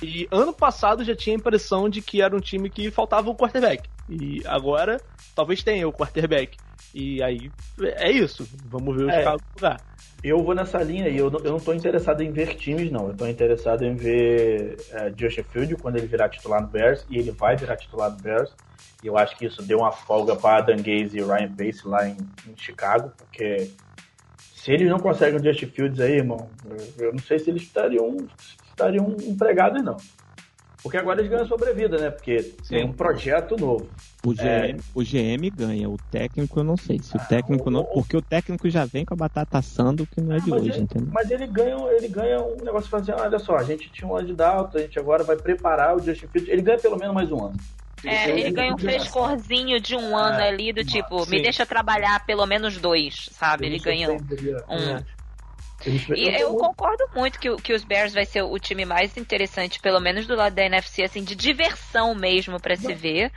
e 0.03 0.27
ano 0.31 0.53
passado 0.53 1.05
já 1.05 1.15
tinha 1.15 1.37
a 1.37 1.39
impressão 1.39 1.89
de 1.89 2.01
que 2.01 2.23
era 2.23 2.35
um 2.35 2.41
time 2.41 2.71
que 2.71 2.91
faltava 2.91 3.29
o 3.29 3.37
quarterback. 3.37 3.89
E 4.09 4.43
agora 4.47 4.99
talvez 5.35 5.63
tenha 5.63 5.87
o 5.87 5.93
quarterback. 5.93 6.57
E 6.95 7.23
aí 7.23 7.51
é 7.97 8.11
isso, 8.11 8.49
vamos 8.67 8.97
ver 8.97 9.05
o 9.05 9.11
É. 9.11 9.19
Chicago 9.19 9.41
jogar. 9.57 9.81
Eu 10.23 10.43
vou 10.43 10.55
nessa 10.55 10.83
linha 10.83 11.09
e 11.09 11.17
eu 11.17 11.31
não, 11.31 11.41
eu 11.41 11.53
não 11.53 11.61
tô 11.61 11.73
interessado 11.73 12.23
em 12.23 12.31
ver 12.31 12.57
times, 12.57 12.91
não. 12.91 13.09
Eu 13.09 13.17
tô 13.17 13.27
interessado 13.27 13.85
em 13.85 13.95
ver 13.95 14.77
é, 14.93 15.13
Justin 15.17 15.43
Field 15.45 15.77
quando 15.77 15.97
ele 15.97 16.07
virar 16.07 16.29
titular 16.29 16.61
no 16.61 16.69
Bears, 16.69 17.07
e 17.09 17.19
ele 17.19 17.31
vai 17.31 17.57
virar 17.57 17.77
titular 17.77 18.11
no 18.11 18.19
Bears. 18.19 18.55
E 19.03 19.07
eu 19.07 19.17
acho 19.17 19.37
que 19.39 19.47
isso 19.47 19.63
deu 19.63 19.79
uma 19.79 19.93
folga 19.93 20.37
para 20.37 20.59
Adam 20.59 20.77
Gaze 20.77 21.19
e 21.19 21.23
Ryan 21.23 21.55
Pace 21.55 21.87
lá 21.87 22.07
em, 22.07 22.17
em 22.47 22.57
Chicago, 22.57 23.13
porque 23.17 23.71
se 24.37 24.73
eles 24.73 24.91
não 24.91 24.99
conseguem 24.99 25.41
o 25.41 25.43
Justin 25.43 25.67
Fields 25.67 26.01
aí, 26.01 26.17
irmão, 26.17 26.51
eu, 26.69 27.07
eu 27.07 27.13
não 27.13 27.21
sei 27.21 27.39
se 27.39 27.49
eles 27.49 27.63
estariam, 27.63 28.15
estariam 28.69 29.17
empregados, 29.23 29.83
não. 29.83 29.97
Porque 30.83 30.97
agora 30.97 31.21
eles 31.21 31.31
ganham 31.31 31.47
sobrevida, 31.47 31.99
né? 31.99 32.11
Porque 32.11 32.39
tem 32.69 32.85
um 32.85 32.93
projeto 32.93 33.57
novo. 33.57 33.89
O 34.25 34.33
GM, 34.33 34.81
o 34.95 35.03
GM 35.03 35.51
ganha, 35.55 35.89
o 35.89 35.97
técnico 36.11 36.61
eu 36.61 36.65
não 36.65 36.77
sei. 36.77 36.99
Se 37.03 37.17
o 37.17 37.21
técnico 37.29 37.71
não. 37.71 37.85
Porque 37.85 38.17
o 38.17 38.23
técnico 38.23 38.69
já 38.71 38.85
vem 38.85 39.05
com 39.05 39.15
a 39.15 39.17
batata 39.17 39.59
assando, 39.59 40.07
que 40.07 40.21
não 40.21 40.35
é 40.35 40.41
de 40.41 40.49
mas, 40.51 40.61
hoje, 40.61 40.71
ele, 40.71 40.81
entendeu? 40.81 41.11
mas 41.13 41.31
ele 41.31 41.47
ganha, 41.47 41.77
ele 41.93 42.09
ganha 42.09 42.41
um 42.41 42.57
negócio 42.65 42.89
falando 42.89 43.11
assim, 43.11 43.23
olha 43.23 43.39
só, 43.39 43.57
a 43.57 43.63
gente 43.63 43.91
tinha 43.91 44.09
um 44.09 44.17
ano 44.17 44.29
de 44.29 44.35
Dalton, 44.35 44.79
a 44.79 44.81
gente 44.81 44.99
agora 44.99 45.23
vai 45.23 45.37
preparar 45.37 45.97
o 45.97 46.03
Justin 46.03 46.29
Fields. 46.29 46.51
Ele 46.51 46.63
ganha 46.63 46.79
pelo 46.79 46.97
menos 46.97 47.15
mais 47.15 47.31
um 47.31 47.45
ano. 47.45 47.57
É, 48.03 48.31
ele 48.31 48.51
ganha 48.51 48.75
um 48.75 48.79
frescorzinho 48.79 49.79
de 49.79 49.95
um 49.95 50.17
ano 50.17 50.41
É, 50.41 50.49
ali, 50.49 50.73
do 50.73 50.83
tipo, 50.83 51.23
sim. 51.25 51.31
me 51.33 51.43
deixa 51.43 51.67
trabalhar 51.67 52.25
pelo 52.25 52.47
menos 52.47 52.79
dois, 52.79 53.29
sabe? 53.33 53.67
Ele 53.67 53.79
ganha 53.79 54.11
um. 54.11 54.17
E 56.15 56.29
eu 56.41 56.55
concordo 56.57 57.05
muito 57.15 57.39
que, 57.39 57.55
que 57.57 57.73
os 57.73 57.85
Bears 57.85 58.13
vai 58.13 58.27
ser 58.27 58.43
o 58.43 58.59
time 58.59 58.85
mais 58.85 59.17
interessante, 59.17 59.81
pelo 59.81 60.01
menos 60.01 60.27
do 60.27 60.35
lado 60.35 60.55
da 60.55 60.65
NFC, 60.65 61.03
assim, 61.03 61.25
de 61.25 61.35
diversão 61.35 62.15
mesmo 62.15 62.61
pra 62.61 62.77
se 62.77 62.93
ver. 62.93 63.33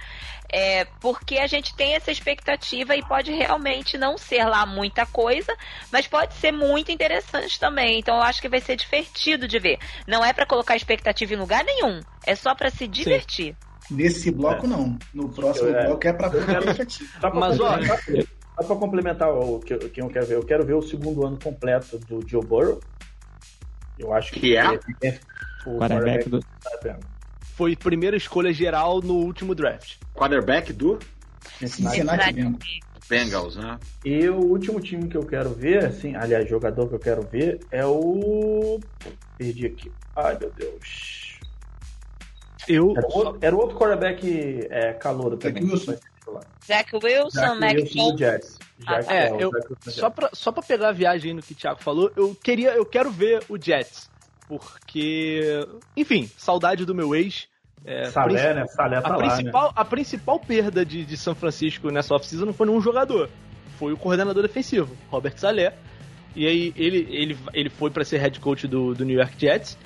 É, 0.52 0.86
porque 1.02 1.38
a 1.38 1.48
gente 1.48 1.76
tem 1.76 1.96
essa 1.96 2.12
expectativa 2.12 2.96
e 2.96 3.02
pode 3.02 3.32
realmente 3.32 3.98
não 3.98 4.18
ser 4.18 4.44
lá 4.46 4.66
muita 4.66 5.06
coisa, 5.06 5.56
mas 5.92 6.08
pode 6.08 6.34
ser 6.36 6.52
muito 6.52 6.92
interessante 6.92 7.60
também. 7.60 8.00
Então 8.00 8.18
eu 8.18 8.24
acho 8.24 8.42
que 8.42 8.50
vai 8.50 8.60
ser 8.60 8.76
divertido 8.76 9.48
de 9.48 9.58
ver. 9.60 9.80
Não 10.08 10.24
é 10.24 10.34
pra 10.34 10.46
colocar 10.46 10.76
expectativa 10.76 11.34
em 11.34 11.38
lugar 11.38 11.64
nenhum, 11.64 12.02
é 12.24 12.36
só 12.36 12.54
pra 12.54 12.70
se 12.70 12.88
divertir. 12.88 13.56
Nesse 13.90 14.32
bloco, 14.32 14.68
não. 14.68 14.98
No 15.14 15.30
próximo 15.30 15.70
É. 15.70 15.88
bloco 15.88 16.08
é 16.08 16.14
pra 16.14 16.30
Mas, 16.30 17.60
ó, 17.60 17.70
complementar, 17.70 18.00
só 18.58 18.64
pra 18.64 18.76
complementar 18.76 19.30
o 19.34 19.60
que, 19.60 19.74
eu- 19.74 19.80
quem 19.90 20.04
eu 20.04 20.10
quero 20.10 20.26
ver, 20.26 20.36
eu 20.36 20.46
quero 20.46 20.66
ver 20.66 20.74
o 20.74 20.82
segundo 20.82 21.26
ano 21.26 21.40
completo 21.42 21.98
do 22.00 22.28
Joe 22.28 22.46
Burrow. 22.46 22.80
Eu 23.98 24.14
acho 24.14 24.32
que, 24.34 24.40
Que 24.40 24.58
é? 24.58 24.66
é 25.04 25.20
o 25.66 25.78
Quarterback 25.78 26.30
do. 26.30 26.40
Foi 27.56 27.76
primeira 27.76 28.18
escolha 28.18 28.52
geral 28.52 29.02
no 29.02 29.16
último 29.16 29.54
draft. 29.54 29.98
Quarterback 30.14 30.74
do 30.74 30.98
Cincinnati. 31.60 31.96
Cincinnati. 31.98 32.80
Bengals, 33.10 33.56
né? 33.58 33.78
E 34.04 34.28
o 34.30 34.38
último 34.40 34.80
time 34.80 35.08
que 35.10 35.18
eu 35.18 35.26
quero 35.26 35.50
ver, 35.50 35.86
assim, 35.86 36.16
aliás, 36.16 36.50
jogador 36.50 36.88
que 36.88 36.96
eu 36.96 37.00
quero 37.00 37.22
ver 37.28 37.60
é 37.70 37.86
o. 37.86 38.80
Perdi 39.38 39.66
aqui. 39.68 39.92
Ai, 40.16 40.38
meu 40.40 40.52
Deus. 40.52 41.40
Eu 42.68 42.94
Era 42.96 43.08
o 43.08 43.12
outro, 43.18 43.38
era 43.42 43.56
o 43.56 43.60
outro 43.60 43.78
quarterback 43.78 44.68
é, 44.70 44.94
calouro 44.94 45.36
Zach 45.36 45.54
também. 45.54 45.70
Wilson. 45.70 45.96
Zach 46.66 46.96
Wilson, 46.96 47.30
Zach 47.30 47.60
Mac 47.60 47.76
Wilson. 47.76 48.18
Jets. 48.18 48.60
Ah, 48.86 49.00
É, 49.08 49.32
eu, 49.40 49.52
só, 49.88 50.10
pra, 50.10 50.30
só 50.34 50.52
pra 50.52 50.64
pegar 50.64 50.90
a 50.90 50.92
viagem 50.92 51.32
aí 51.32 51.36
no 51.36 51.42
que 51.42 51.54
o 51.54 51.56
Thiago 51.56 51.82
falou, 51.82 52.12
eu 52.16 52.36
queria, 52.36 52.72
eu 52.72 52.86
quero 52.86 53.10
ver 53.12 53.44
o 53.50 53.58
Jets. 53.58 54.10
Porque, 54.48 55.66
enfim, 55.96 56.30
saudade 56.38 56.86
do 56.86 56.94
meu 56.94 57.16
ex. 57.16 57.48
É, 57.86 58.06
Salé, 58.06 58.54
né? 58.54 58.66
Salé 58.68 59.02
tá 59.02 59.10
a, 59.10 59.18
lá, 59.18 59.28
né? 59.28 59.34
principal, 59.36 59.74
a 59.76 59.86
principal 59.86 60.40
perda 60.40 60.86
de, 60.86 61.06
de 61.06 61.18
São 61.18 61.36
Francisco 61.36 61.90
nessa 61.90 62.14
off-season 62.16 62.46
não 62.46 62.54
foi 62.54 62.68
nenhum 62.68 62.82
jogador. 62.82 63.30
Foi 63.78 63.92
o 63.92 63.98
coordenador 63.98 64.42
defensivo, 64.42 64.96
Robert 65.10 65.38
Salé. 65.38 65.74
E 66.36 66.48
aí 66.48 66.74
ele, 66.76 67.08
ele, 67.10 67.38
ele 67.54 67.70
foi 67.70 67.92
pra 67.92 68.04
ser 68.04 68.18
head 68.18 68.40
coach 68.40 68.68
do, 68.68 68.94
do 68.94 69.06
New 69.06 69.18
York 69.18 69.36
Jets. 69.38 69.78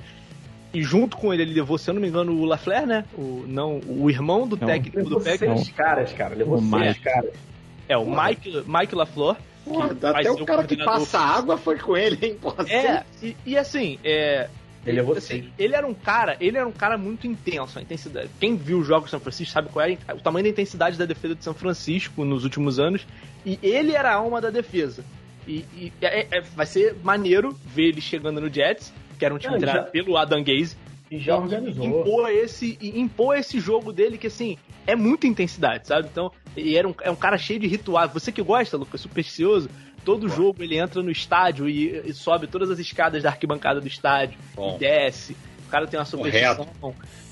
E 0.72 0.82
junto 0.82 1.16
com 1.16 1.32
ele, 1.32 1.42
ele 1.42 1.54
levou, 1.54 1.78
se 1.78 1.88
eu 1.88 1.94
não 1.94 2.00
me 2.00 2.08
engano, 2.08 2.32
o 2.32 2.44
Lafleur, 2.44 2.86
né? 2.86 3.04
O, 3.16 3.44
não, 3.46 3.80
o 3.86 4.10
irmão 4.10 4.46
do 4.46 4.56
Não. 4.56 4.66
técnico 4.66 4.98
do 4.98 5.04
Levou 5.04 5.20
Packers. 5.20 5.60
seis 5.64 5.70
caras, 5.70 6.12
cara. 6.12 6.34
Levou 6.34 6.56
O 6.56 6.60
seis 6.60 6.70
Mike. 6.88 7.00
caras. 7.00 7.30
É, 7.88 7.96
o 7.96 8.04
Mike, 8.04 8.64
Mike 8.66 8.94
LaFleur. 8.94 9.36
Porra, 9.64 9.92
até 10.02 10.30
o 10.30 10.44
cara 10.44 10.64
que 10.64 10.76
passa 10.76 11.18
água 11.18 11.56
foi 11.56 11.78
com 11.78 11.96
ele, 11.96 12.18
hein? 12.26 12.36
Porra, 12.40 12.64
É, 12.68 13.02
e, 13.22 13.34
e 13.46 13.56
assim, 13.58 13.98
é, 14.04 14.48
Ele 14.86 14.96
levou 14.96 15.16
assim, 15.16 15.50
ele 15.58 15.74
era 15.74 15.86
um 15.86 15.92
cara, 15.94 16.36
ele 16.40 16.56
era 16.56 16.66
um 16.66 16.72
cara 16.72 16.96
muito 16.98 17.26
intenso, 17.26 17.78
a 17.78 17.82
intensidade. 17.82 18.28
Quem 18.40 18.54
viu 18.56 18.78
os 18.78 18.86
jogos 18.86 19.04
de 19.06 19.10
São 19.12 19.20
Francisco 19.20 19.52
sabe 19.52 19.68
qual 19.70 19.84
é 19.86 19.96
o 20.14 20.20
tamanho 20.20 20.44
da 20.44 20.50
intensidade 20.50 20.96
da 20.98 21.04
defesa 21.06 21.34
de 21.34 21.44
São 21.44 21.52
Francisco 21.54 22.24
nos 22.24 22.44
últimos 22.44 22.78
anos. 22.78 23.06
E 23.44 23.58
ele 23.62 23.92
era 23.94 24.10
a 24.10 24.14
alma 24.16 24.40
da 24.40 24.50
defesa. 24.50 25.02
E, 25.46 25.64
e 25.76 25.92
é- 26.02 26.26
é- 26.30 26.40
vai 26.54 26.66
ser 26.66 26.94
maneiro 27.02 27.54
ver 27.66 27.88
ele 27.88 28.00
chegando 28.02 28.40
no 28.40 28.52
Jets, 28.52 28.92
que 29.18 29.24
era 29.24 29.34
um 29.34 29.38
time 29.38 29.56
treinado 29.58 29.86
já- 29.86 29.90
pelo 29.90 30.16
Adam 30.16 30.42
Gaze. 30.42 30.76
E 31.10 31.18
já 31.18 31.36
organizou. 31.38 31.84
Impor 31.86 32.28
esse, 32.30 32.78
impor 32.82 33.36
esse 33.36 33.58
jogo 33.58 33.92
dele 33.92 34.18
que, 34.18 34.26
assim, 34.26 34.58
é 34.86 34.94
muita 34.94 35.26
intensidade, 35.26 35.86
sabe? 35.88 36.06
Então, 36.10 36.30
e 36.56 36.76
era 36.76 36.86
um, 36.86 36.94
é 37.02 37.10
um 37.10 37.16
cara 37.16 37.38
cheio 37.38 37.58
de 37.58 37.66
rituais. 37.66 38.12
Você 38.12 38.30
que 38.30 38.42
gosta, 38.42 38.76
Lucas, 38.76 39.00
supersticioso, 39.00 39.70
todo 40.04 40.28
jogo 40.28 40.62
ele 40.62 40.76
entra 40.78 41.02
no 41.02 41.10
estádio 41.10 41.66
e, 41.68 42.02
e 42.06 42.12
sobe 42.12 42.46
todas 42.46 42.70
as 42.70 42.78
escadas 42.78 43.22
da 43.22 43.30
arquibancada 43.30 43.80
do 43.80 43.86
estádio 43.88 44.38
Bom. 44.54 44.76
e 44.76 44.78
desce. 44.80 45.34
O 45.66 45.70
cara 45.70 45.86
tem 45.86 45.98
uma 45.98 46.04
superstição. 46.06 46.66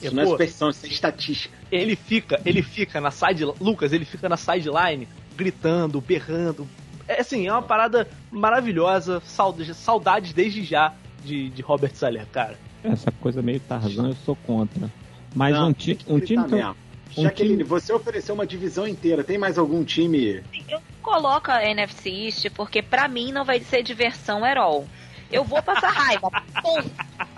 Isso 0.02 0.12
E, 0.12 0.14
não 0.14 0.22
é 0.22 0.26
superstição, 0.26 0.70
isso 0.70 0.86
é 0.86 0.88
estatística. 0.88 1.54
ele 1.70 1.96
fica, 1.96 2.40
ele 2.46 2.62
fica 2.62 2.98
na 3.00 3.10
side, 3.10 3.44
Lucas, 3.60 3.92
ele 3.92 4.04
fica 4.06 4.26
na 4.28 4.36
sideline 4.38 5.06
gritando, 5.36 6.00
berrando. 6.00 6.66
É 7.08 7.20
assim, 7.20 7.46
é 7.46 7.52
uma 7.52 7.62
parada 7.62 8.08
maravilhosa, 8.30 9.20
saudades, 9.24 9.76
saudades 9.76 10.32
desde 10.32 10.64
já 10.64 10.94
de, 11.26 11.50
de 11.50 11.62
Robert 11.62 11.94
Saleh, 11.94 12.24
cara. 12.32 12.56
Essa 12.84 13.10
coisa 13.20 13.42
meio 13.42 13.58
Tarzan 13.60 14.08
eu 14.08 14.14
sou 14.14 14.36
contra. 14.36 14.90
Mas 15.34 15.54
Não, 15.54 15.68
um, 15.68 15.72
ti, 15.72 15.98
um 16.06 16.20
time 16.20 16.44
que 16.44 16.54
eu, 16.54 16.74
um 17.18 17.22
Jaqueline, 17.22 17.56
time- 17.58 17.68
você 17.68 17.92
ofereceu 17.92 18.34
uma 18.34 18.46
divisão 18.46 18.86
inteira. 18.86 19.24
Tem 19.24 19.36
mais 19.36 19.58
algum 19.58 19.82
time? 19.84 20.42
Eu 20.68 20.80
coloco 21.02 21.50
a 21.50 21.64
NFC 21.64 22.08
East 22.10 22.46
porque 22.54 22.80
pra 22.80 23.08
mim 23.08 23.32
não 23.32 23.44
vai 23.44 23.60
ser 23.60 23.82
diversão 23.82 24.44
at 24.44 24.56
all. 24.56 24.86
Eu 25.30 25.42
vou 25.44 25.60
passar 25.62 25.90
raiva. 25.90 26.30
Ponto. 26.62 26.90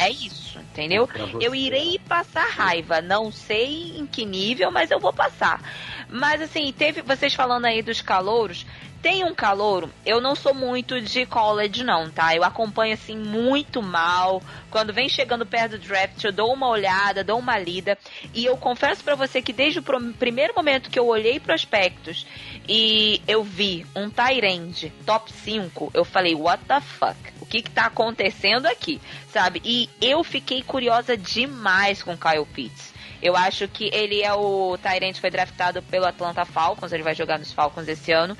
É 0.00 0.08
isso, 0.08 0.58
entendeu? 0.58 1.06
Você. 1.06 1.46
Eu 1.46 1.54
irei 1.54 1.98
passar 1.98 2.48
raiva. 2.48 3.02
Não 3.02 3.30
sei 3.30 3.98
em 3.98 4.06
que 4.06 4.24
nível, 4.24 4.70
mas 4.70 4.90
eu 4.90 4.98
vou 4.98 5.12
passar. 5.12 5.60
Mas 6.08 6.40
assim, 6.40 6.72
teve 6.72 7.02
vocês 7.02 7.34
falando 7.34 7.66
aí 7.66 7.82
dos 7.82 8.00
calouros. 8.00 8.64
Tem 9.02 9.24
um 9.24 9.34
calouro, 9.34 9.90
eu 10.04 10.20
não 10.20 10.34
sou 10.34 10.52
muito 10.52 11.00
de 11.00 11.24
college, 11.24 11.82
não, 11.82 12.10
tá? 12.10 12.36
Eu 12.36 12.44
acompanho 12.44 12.92
assim 12.92 13.16
muito 13.16 13.82
mal. 13.82 14.42
Quando 14.70 14.92
vem 14.92 15.08
chegando 15.08 15.46
perto 15.46 15.78
do 15.78 15.86
draft, 15.86 16.22
eu 16.22 16.30
dou 16.30 16.52
uma 16.52 16.68
olhada, 16.68 17.24
dou 17.24 17.38
uma 17.38 17.58
lida. 17.58 17.96
E 18.34 18.44
eu 18.44 18.58
confesso 18.58 19.02
pra 19.02 19.14
você 19.14 19.40
que 19.40 19.54
desde 19.54 19.78
o 19.78 20.12
primeiro 20.18 20.54
momento 20.54 20.90
que 20.90 20.98
eu 20.98 21.06
olhei 21.06 21.40
prospectos 21.40 22.26
e 22.68 23.22
eu 23.26 23.42
vi 23.42 23.86
um 23.96 24.10
Tyrande 24.10 24.92
top 25.06 25.32
5, 25.32 25.90
eu 25.94 26.04
falei, 26.04 26.34
what 26.34 26.62
the 26.66 26.80
fuck? 26.82 27.16
Que 27.50 27.62
que 27.62 27.70
tá 27.70 27.86
acontecendo 27.86 28.66
aqui? 28.66 29.00
Sabe? 29.32 29.60
E 29.64 29.90
eu 30.00 30.22
fiquei 30.22 30.62
curiosa 30.62 31.16
demais 31.16 32.00
com 32.02 32.16
Kyle 32.16 32.46
Pitts. 32.46 32.94
Eu 33.22 33.36
acho 33.36 33.68
que 33.68 33.90
ele 33.92 34.22
é 34.22 34.32
o 34.32 34.78
Tyrant 34.78 35.18
foi 35.18 35.30
draftado 35.30 35.82
pelo 35.82 36.06
Atlanta 36.06 36.44
Falcons, 36.46 36.92
ele 36.92 37.02
vai 37.02 37.14
jogar 37.14 37.38
nos 37.38 37.52
Falcons 37.52 37.86
esse 37.86 38.12
ano. 38.12 38.36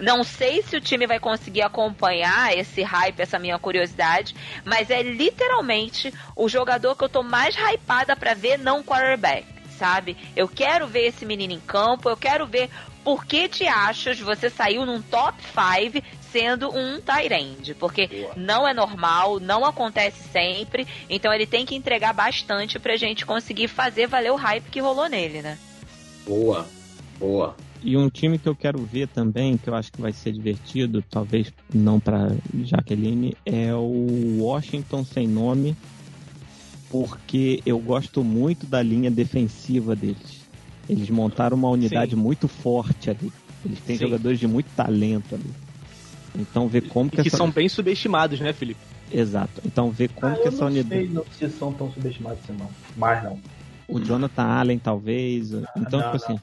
Não 0.00 0.24
sei 0.24 0.62
se 0.62 0.74
o 0.76 0.80
time 0.80 1.06
vai 1.06 1.20
conseguir 1.20 1.62
acompanhar 1.62 2.56
esse 2.56 2.82
hype, 2.82 3.20
essa 3.20 3.38
minha 3.38 3.58
curiosidade, 3.58 4.34
mas 4.64 4.90
é 4.90 5.02
literalmente 5.02 6.14
o 6.34 6.48
jogador 6.48 6.96
que 6.96 7.04
eu 7.04 7.10
tô 7.10 7.22
mais 7.22 7.54
hypada 7.54 8.16
pra 8.16 8.32
ver 8.32 8.58
não 8.58 8.82
quarterback, 8.82 9.46
sabe? 9.76 10.16
Eu 10.34 10.48
quero 10.48 10.86
ver 10.86 11.08
esse 11.08 11.26
menino 11.26 11.52
em 11.52 11.60
campo, 11.60 12.08
eu 12.08 12.16
quero 12.16 12.46
ver 12.46 12.70
por 13.04 13.26
que 13.26 13.48
te 13.48 13.66
achas 13.66 14.18
você 14.18 14.48
saiu 14.48 14.86
num 14.86 15.02
top 15.02 15.36
5 15.42 16.21
sendo 16.32 16.74
um 16.74 16.98
Tyrande, 17.00 17.74
porque 17.74 18.26
não 18.34 18.66
é 18.66 18.72
normal, 18.72 19.38
não 19.38 19.64
acontece 19.64 20.22
sempre, 20.32 20.86
então 21.08 21.32
ele 21.32 21.46
tem 21.46 21.66
que 21.66 21.74
entregar 21.76 22.12
bastante 22.14 22.78
pra 22.78 22.96
gente 22.96 23.26
conseguir 23.26 23.68
fazer 23.68 24.06
valer 24.06 24.32
o 24.32 24.36
hype 24.36 24.70
que 24.70 24.80
rolou 24.80 25.08
nele, 25.08 25.42
né? 25.42 25.58
Boa, 26.26 26.66
boa. 27.18 27.54
E 27.84 27.96
um 27.96 28.08
time 28.08 28.38
que 28.38 28.48
eu 28.48 28.54
quero 28.54 28.78
ver 28.84 29.08
também, 29.08 29.58
que 29.58 29.68
eu 29.68 29.74
acho 29.74 29.92
que 29.92 30.00
vai 30.00 30.12
ser 30.12 30.32
divertido, 30.32 31.04
talvez 31.10 31.52
não 31.74 31.98
para 31.98 32.28
Jaqueline, 32.64 33.36
é 33.44 33.74
o 33.74 34.38
Washington 34.40 35.04
sem 35.04 35.26
nome. 35.26 35.76
porque 36.90 37.62
eu 37.64 37.78
gosto 37.78 38.22
muito 38.22 38.66
da 38.66 38.82
linha 38.82 39.10
defensiva 39.10 39.96
deles. 39.96 40.42
Eles 40.86 41.08
montaram 41.08 41.56
uma 41.56 41.70
unidade 41.70 42.10
Sim. 42.10 42.20
muito 42.20 42.46
forte 42.46 43.08
ali. 43.08 43.32
Eles 43.64 43.80
têm 43.80 43.96
Sim. 43.96 44.04
jogadores 44.04 44.38
de 44.38 44.46
muito 44.46 44.68
talento 44.76 45.34
ali. 45.34 45.50
Então 46.34 46.66
ver 46.68 46.88
como 46.88 47.10
que, 47.10 47.20
E 47.20 47.22
que 47.22 47.28
essa... 47.28 47.36
são 47.36 47.50
bem 47.50 47.68
subestimados, 47.68 48.40
né, 48.40 48.52
Felipe? 48.52 48.80
Exato. 49.12 49.60
Então 49.64 49.90
ver 49.90 50.08
como 50.10 50.32
Ah, 50.32 50.36
que 50.36 50.42
eu 50.42 50.48
essa 50.48 50.60
não 50.64 50.66
unidade. 50.68 51.02
sei 51.04 51.08
não, 51.12 51.24
se 51.30 51.48
são 51.50 51.72
tão 51.72 51.92
subestimados 51.92 52.38
assim, 52.42 52.54
não. 52.58 52.70
Mas 52.96 53.22
não. 53.22 53.38
O 53.88 54.00
Jonathan 54.00 54.42
Allen, 54.44 54.78
talvez. 54.78 55.52
Então, 55.76 56.00
não, 56.00 56.12
tipo 56.12 56.16
assim. 56.16 56.38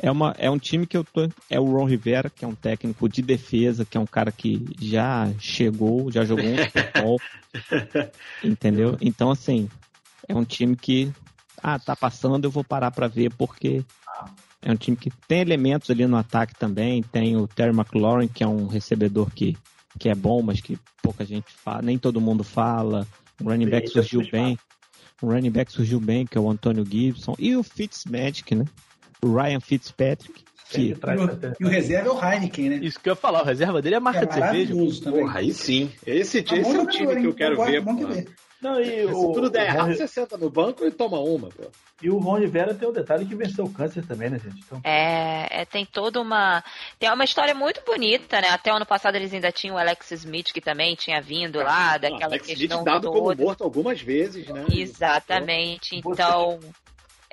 É, 0.00 0.10
uma, 0.10 0.34
é 0.38 0.50
um 0.50 0.58
time 0.58 0.86
que 0.86 0.96
eu 0.96 1.04
tô. 1.04 1.28
É 1.50 1.58
o 1.58 1.64
Ron 1.64 1.84
Rivera, 1.86 2.28
que 2.30 2.44
é 2.44 2.48
um 2.48 2.54
técnico 2.54 3.08
de 3.08 3.22
defesa, 3.22 3.84
que 3.84 3.96
é 3.96 4.00
um 4.00 4.06
cara 4.06 4.30
que 4.30 4.64
já 4.80 5.28
chegou, 5.38 6.10
já 6.10 6.24
jogou 6.24 6.44
um 6.44 6.56
Super 6.56 6.92
Bowl. 7.00 7.20
entendeu? 8.42 8.96
Então, 9.00 9.30
assim, 9.30 9.68
é 10.28 10.34
um 10.34 10.44
time 10.44 10.76
que. 10.76 11.10
Ah, 11.62 11.78
tá 11.78 11.96
passando, 11.96 12.44
eu 12.44 12.50
vou 12.50 12.62
parar 12.62 12.90
pra 12.90 13.08
ver, 13.08 13.32
porque 13.38 13.82
é 14.64 14.72
um 14.72 14.76
time 14.76 14.96
que 14.96 15.10
tem 15.28 15.40
elementos 15.40 15.90
ali 15.90 16.06
no 16.06 16.16
ataque 16.16 16.54
também. 16.58 17.02
Tem 17.02 17.36
o 17.36 17.46
Terry 17.46 17.76
McLaurin, 17.76 18.28
que 18.28 18.42
é 18.42 18.46
um 18.48 18.66
recebedor 18.66 19.30
que, 19.30 19.56
que 19.98 20.08
é 20.08 20.14
bom, 20.14 20.42
mas 20.42 20.60
que 20.60 20.78
pouca 21.02 21.24
gente 21.24 21.52
fala, 21.52 21.82
nem 21.82 21.98
todo 21.98 22.20
mundo 22.20 22.42
fala. 22.42 23.06
O 23.42 23.44
running 23.50 23.68
back 23.68 23.86
Eita, 23.86 24.02
surgiu 24.02 24.30
bem. 24.32 24.58
O 25.20 25.26
running 25.26 25.50
back 25.50 25.70
surgiu 25.70 26.00
bem, 26.00 26.26
que 26.26 26.38
é 26.38 26.40
o 26.40 26.50
Antônio 26.50 26.84
Gibson. 26.84 27.34
E 27.38 27.54
o 27.54 27.62
Fitzmagic, 27.62 28.54
né? 28.54 28.64
O 29.22 29.34
Ryan 29.34 29.60
Fitzpatrick, 29.60 30.44
que 30.70 30.94
traz 30.94 31.20
E 31.60 31.64
o, 31.64 31.68
reserva 31.68 32.08
é 32.08 32.12
o 32.12 32.24
Heineken, 32.24 32.68
né? 32.70 32.76
Isso 32.82 32.98
que 32.98 33.08
eu 33.08 33.12
ia 33.12 33.16
falar, 33.16 33.42
o 33.42 33.44
reserva 33.44 33.82
dele 33.82 33.96
é 33.96 33.98
a 33.98 34.00
marca 34.00 34.22
é 34.22 34.26
de 34.26 34.34
cerveja. 34.34 34.74
também. 35.02 35.20
Porra, 35.20 35.40
aí 35.40 35.52
sim. 35.52 35.90
Esse, 36.06 36.42
Tá 36.42 36.56
esse 36.56 36.74
é 36.74 36.80
o 36.80 36.86
time 36.86 37.16
que 37.20 37.26
eu 37.26 37.34
quero 37.34 37.56
gosto, 37.56 37.70
ver. 37.70 37.80
bom 37.82 37.96
que 37.96 38.06
pô. 38.06 38.12
ver. 38.12 38.28
Não, 38.64 38.80
e 38.80 39.06
Se 39.06 39.12
o, 39.12 39.32
tudo 39.34 39.50
der 39.50 39.66
errado, 39.66 39.88
Ron- 39.88 39.94
você 39.94 40.08
senta 40.08 40.38
no 40.38 40.48
banco 40.48 40.86
e 40.86 40.90
toma 40.90 41.20
uma, 41.20 41.50
pô. 41.50 41.64
e 42.02 42.08
o 42.08 42.16
Ron 42.18 42.38
Rivera 42.38 42.72
tem 42.74 42.88
o 42.88 42.92
detalhe 42.92 43.26
que 43.26 43.34
venceu 43.34 43.66
o 43.66 43.70
câncer 43.70 44.06
também, 44.06 44.30
né, 44.30 44.38
gente? 44.38 44.58
Então, 44.64 44.80
É, 44.82 45.60
é, 45.60 45.64
tem 45.66 45.84
toda 45.84 46.18
uma. 46.18 46.64
Tem 46.98 47.12
uma 47.12 47.24
história 47.24 47.54
muito 47.54 47.82
bonita, 47.84 48.40
né? 48.40 48.48
Até 48.48 48.72
o 48.72 48.76
ano 48.76 48.86
passado 48.86 49.16
eles 49.16 49.34
ainda 49.34 49.52
tinham 49.52 49.76
o 49.76 49.78
Alex 49.78 50.10
Smith, 50.12 50.50
que 50.50 50.62
também 50.62 50.94
tinha 50.94 51.20
vindo 51.20 51.58
lá, 51.58 51.98
daquela 51.98 52.24
Alex 52.24 52.46
Smith 52.48 52.58
questão 52.60 52.82
dado 52.82 53.10
como 53.12 53.34
morto 53.36 53.62
algumas 53.62 54.00
vezes, 54.00 54.48
né? 54.48 54.64
Exatamente. 54.72 55.96
Então, 55.96 56.58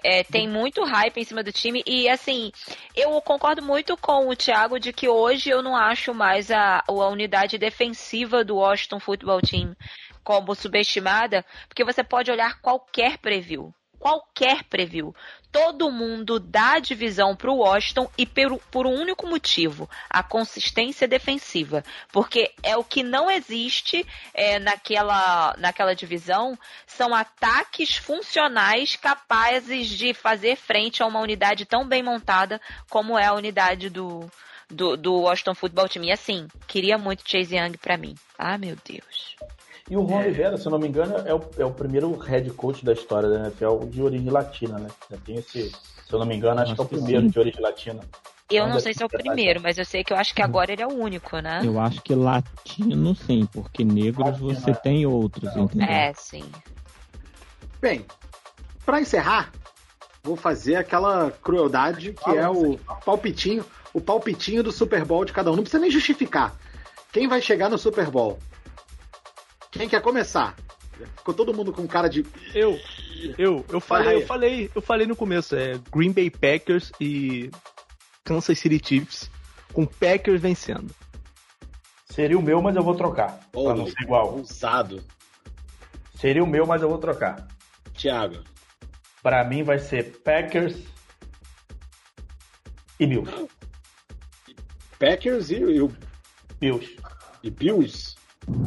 é, 0.03 0.23
tem 0.25 0.49
muito 0.49 0.83
hype 0.83 1.17
em 1.17 1.23
cima 1.23 1.41
do 1.43 1.51
time. 1.53 1.81
E 1.85 2.09
assim, 2.09 2.51
eu 2.93 3.21
concordo 3.21 3.61
muito 3.61 3.95
com 3.95 4.27
o 4.27 4.35
Thiago 4.35 4.79
de 4.79 4.91
que 4.91 5.07
hoje 5.07 5.49
eu 5.49 5.61
não 5.61 5.77
acho 5.77 6.13
mais 6.13 6.51
a, 6.51 6.83
a 6.85 6.91
unidade 6.91 7.57
defensiva 7.57 8.43
do 8.43 8.57
Washington 8.57 8.99
Football 8.99 9.41
Team 9.41 9.75
como 10.23 10.55
subestimada, 10.55 11.45
porque 11.67 11.83
você 11.83 12.03
pode 12.03 12.31
olhar 12.31 12.59
qualquer 12.61 13.17
preview. 13.17 13.73
Qualquer 14.01 14.63
preview. 14.63 15.13
Todo 15.51 15.91
mundo 15.91 16.39
dá 16.39 16.79
divisão 16.79 17.35
para 17.35 17.51
o 17.51 17.57
Washington 17.57 18.09
e 18.17 18.25
por, 18.25 18.57
por 18.71 18.87
um 18.87 18.99
único 18.99 19.27
motivo: 19.27 19.87
a 20.09 20.23
consistência 20.23 21.07
defensiva. 21.07 21.83
Porque 22.11 22.51
é 22.63 22.75
o 22.75 22.83
que 22.83 23.03
não 23.03 23.29
existe 23.29 24.03
é, 24.33 24.57
naquela, 24.57 25.53
naquela 25.59 25.93
divisão 25.93 26.57
são 26.87 27.13
ataques 27.13 27.95
funcionais 27.95 28.95
capazes 28.95 29.87
de 29.87 30.15
fazer 30.15 30.55
frente 30.55 31.03
a 31.03 31.05
uma 31.05 31.19
unidade 31.19 31.65
tão 31.65 31.87
bem 31.87 32.01
montada 32.01 32.59
como 32.89 33.19
é 33.19 33.27
a 33.27 33.33
unidade 33.33 33.87
do, 33.87 34.27
do, 34.67 34.97
do 34.97 35.13
Washington 35.13 35.53
Football 35.53 35.89
Team. 35.89 36.05
E 36.05 36.11
assim, 36.11 36.47
queria 36.67 36.97
muito 36.97 37.29
Chase 37.29 37.55
Young 37.55 37.77
pra 37.77 37.97
mim. 37.97 38.15
Ah, 38.35 38.57
meu 38.57 38.75
Deus. 38.83 39.35
E 39.91 39.97
o 39.97 40.03
Ron 40.03 40.21
Rivera, 40.21 40.55
se 40.55 40.65
eu 40.65 40.71
não 40.71 40.79
me 40.79 40.87
engano, 40.87 41.17
é 41.17 41.35
o, 41.35 41.41
é 41.57 41.65
o 41.65 41.71
primeiro 41.71 42.15
head 42.15 42.49
coach 42.51 42.85
da 42.85 42.93
história 42.93 43.27
da 43.27 43.39
NFL 43.41 43.87
de 43.89 44.01
origem 44.01 44.29
latina, 44.29 44.79
né? 44.79 44.87
Tem 45.25 45.35
esse, 45.35 45.69
se 45.69 46.13
eu 46.13 46.17
não 46.17 46.25
me 46.25 46.33
engano, 46.33 46.61
acho 46.61 46.73
que 46.73 46.79
é 46.79 46.83
o 46.85 46.87
primeiro 46.87 47.23
sim. 47.23 47.27
de 47.27 47.37
origem 47.37 47.61
latina. 47.61 47.99
Eu 48.49 48.69
não 48.69 48.77
é 48.77 48.79
sei 48.79 48.93
se 48.93 49.03
é 49.03 49.05
o 49.05 49.09
primeiro, 49.09 49.59
mas 49.61 49.77
eu 49.77 49.83
sei 49.83 50.01
que 50.01 50.13
eu 50.13 50.17
acho 50.17 50.33
que 50.33 50.41
agora 50.41 50.71
ele 50.71 50.81
é 50.81 50.87
o 50.87 50.93
único, 50.93 51.37
né? 51.39 51.59
eu 51.65 51.77
acho 51.77 52.01
que 52.01 52.15
latino 52.15 53.13
sim, 53.15 53.45
porque 53.51 53.83
negros 53.83 54.27
Latino, 54.27 54.55
você 54.55 54.71
é. 54.71 54.75
tem 54.75 55.05
outros, 55.05 55.53
entendeu? 55.57 55.89
É, 55.89 56.13
sim. 56.13 56.45
Bem, 57.81 58.05
pra 58.85 59.01
encerrar, 59.01 59.51
vou 60.23 60.37
fazer 60.37 60.77
aquela 60.77 61.31
crueldade 61.31 62.13
que 62.13 62.29
é 62.29 62.47
o 62.49 62.77
palpitinho, 63.05 63.65
o 63.93 63.99
palpitinho 63.99 64.63
do 64.63 64.71
Super 64.71 65.03
Bowl 65.03 65.25
de 65.25 65.33
cada 65.33 65.51
um. 65.51 65.55
Não 65.57 65.63
precisa 65.63 65.81
nem 65.81 65.91
justificar. 65.91 66.55
Quem 67.11 67.27
vai 67.27 67.41
chegar 67.41 67.69
no 67.69 67.77
Super 67.77 68.09
Bowl? 68.09 68.39
Quem 69.81 69.89
quer 69.89 70.01
começar? 70.03 70.55
Ficou 71.17 71.33
todo 71.33 71.51
mundo 71.55 71.73
com 71.73 71.87
cara 71.87 72.07
de. 72.07 72.23
Eu, 72.53 72.79
eu, 73.35 73.65
eu 73.67 73.79
falei, 73.79 74.17
eu 74.17 74.27
falei, 74.27 74.71
eu 74.75 74.79
falei 74.79 75.07
no 75.07 75.15
começo, 75.15 75.55
é 75.55 75.79
Green 75.91 76.11
Bay 76.11 76.29
Packers 76.29 76.91
e 77.01 77.49
Kansas 78.23 78.59
City 78.59 78.79
Chiefs, 78.87 79.31
com 79.73 79.83
Packers 79.87 80.39
vencendo. 80.39 80.93
Seria 82.05 82.37
o 82.37 82.43
meu, 82.43 82.61
mas 82.61 82.75
eu 82.75 82.83
vou 82.83 82.93
trocar. 82.93 83.39
Oh, 83.55 83.63
pra 83.63 83.73
não 83.73 83.87
ser 83.87 84.03
igual. 84.03 84.37
Ousado. 84.37 85.03
Seria 86.13 86.43
o 86.43 86.47
meu, 86.47 86.67
mas 86.67 86.83
eu 86.83 86.89
vou 86.89 86.99
trocar. 86.99 87.47
Thiago. 87.95 88.43
Pra 89.23 89.43
mim 89.43 89.63
vai 89.63 89.79
ser 89.79 90.19
Packers 90.19 90.75
e 92.99 93.07
Bills. 93.07 93.47
Packers 94.99 95.49
e, 95.49 95.55
e, 95.55 95.81
o- 95.81 95.91
Bills. 96.59 96.95
e 97.41 97.49
Bills. 97.49 98.10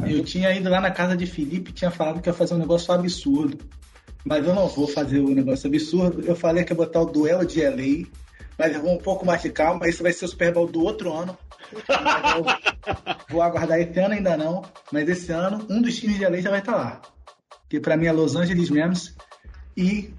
Eu 0.07 0.23
tinha 0.23 0.53
ido 0.53 0.69
lá 0.69 0.79
na 0.79 0.91
casa 0.91 1.15
de 1.15 1.25
Felipe 1.25 1.71
tinha 1.71 1.91
falado 1.91 2.21
que 2.21 2.29
ia 2.29 2.33
fazer 2.33 2.53
um 2.53 2.59
negócio 2.59 2.93
absurdo. 2.93 3.57
Mas 4.23 4.45
eu 4.45 4.55
não 4.55 4.67
vou 4.67 4.87
fazer 4.87 5.19
o 5.19 5.29
negócio 5.29 5.67
absurdo. 5.67 6.21
Eu 6.21 6.35
falei 6.35 6.63
que 6.63 6.71
ia 6.71 6.75
botar 6.75 7.01
o 7.01 7.05
duelo 7.05 7.45
de 7.45 7.61
LA, 7.61 8.07
mas 8.57 8.73
eu 8.73 8.81
vou 8.81 8.93
um 8.93 8.97
pouco 8.97 9.25
mais 9.25 9.41
de 9.41 9.49
calma. 9.49 9.87
Esse 9.87 10.01
vai 10.01 10.11
ser 10.11 10.25
o 10.25 10.27
Super 10.27 10.51
Bowl 10.51 10.67
do 10.67 10.83
outro 10.83 11.13
ano. 11.13 11.37
Vou 13.29 13.41
aguardar 13.41 13.79
esse 13.79 13.99
ano 13.99 14.15
ainda 14.15 14.35
não. 14.35 14.63
Mas 14.91 15.07
esse 15.07 15.31
ano, 15.31 15.65
um 15.69 15.81
dos 15.81 15.95
times 15.95 16.17
de 16.17 16.25
LA 16.25 16.41
já 16.41 16.49
vai 16.49 16.59
estar 16.59 16.75
lá. 16.75 17.01
Que 17.69 17.79
pra 17.79 17.97
mim 17.97 18.07
é 18.07 18.11
Los 18.11 18.35
Angeles 18.35 18.69
Rams 18.69 19.15
e 19.77 20.13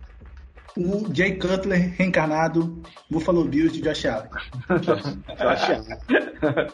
o 0.76 1.12
Jay 1.12 1.38
Cutler 1.38 1.94
reencarnado 1.96 2.82
Buffalo 3.10 3.44
Bills 3.44 3.72
de 3.72 3.82
Josh 3.82 4.04
Allen. 4.04 4.30
Josh 4.82 5.70
Allen. 5.70 6.68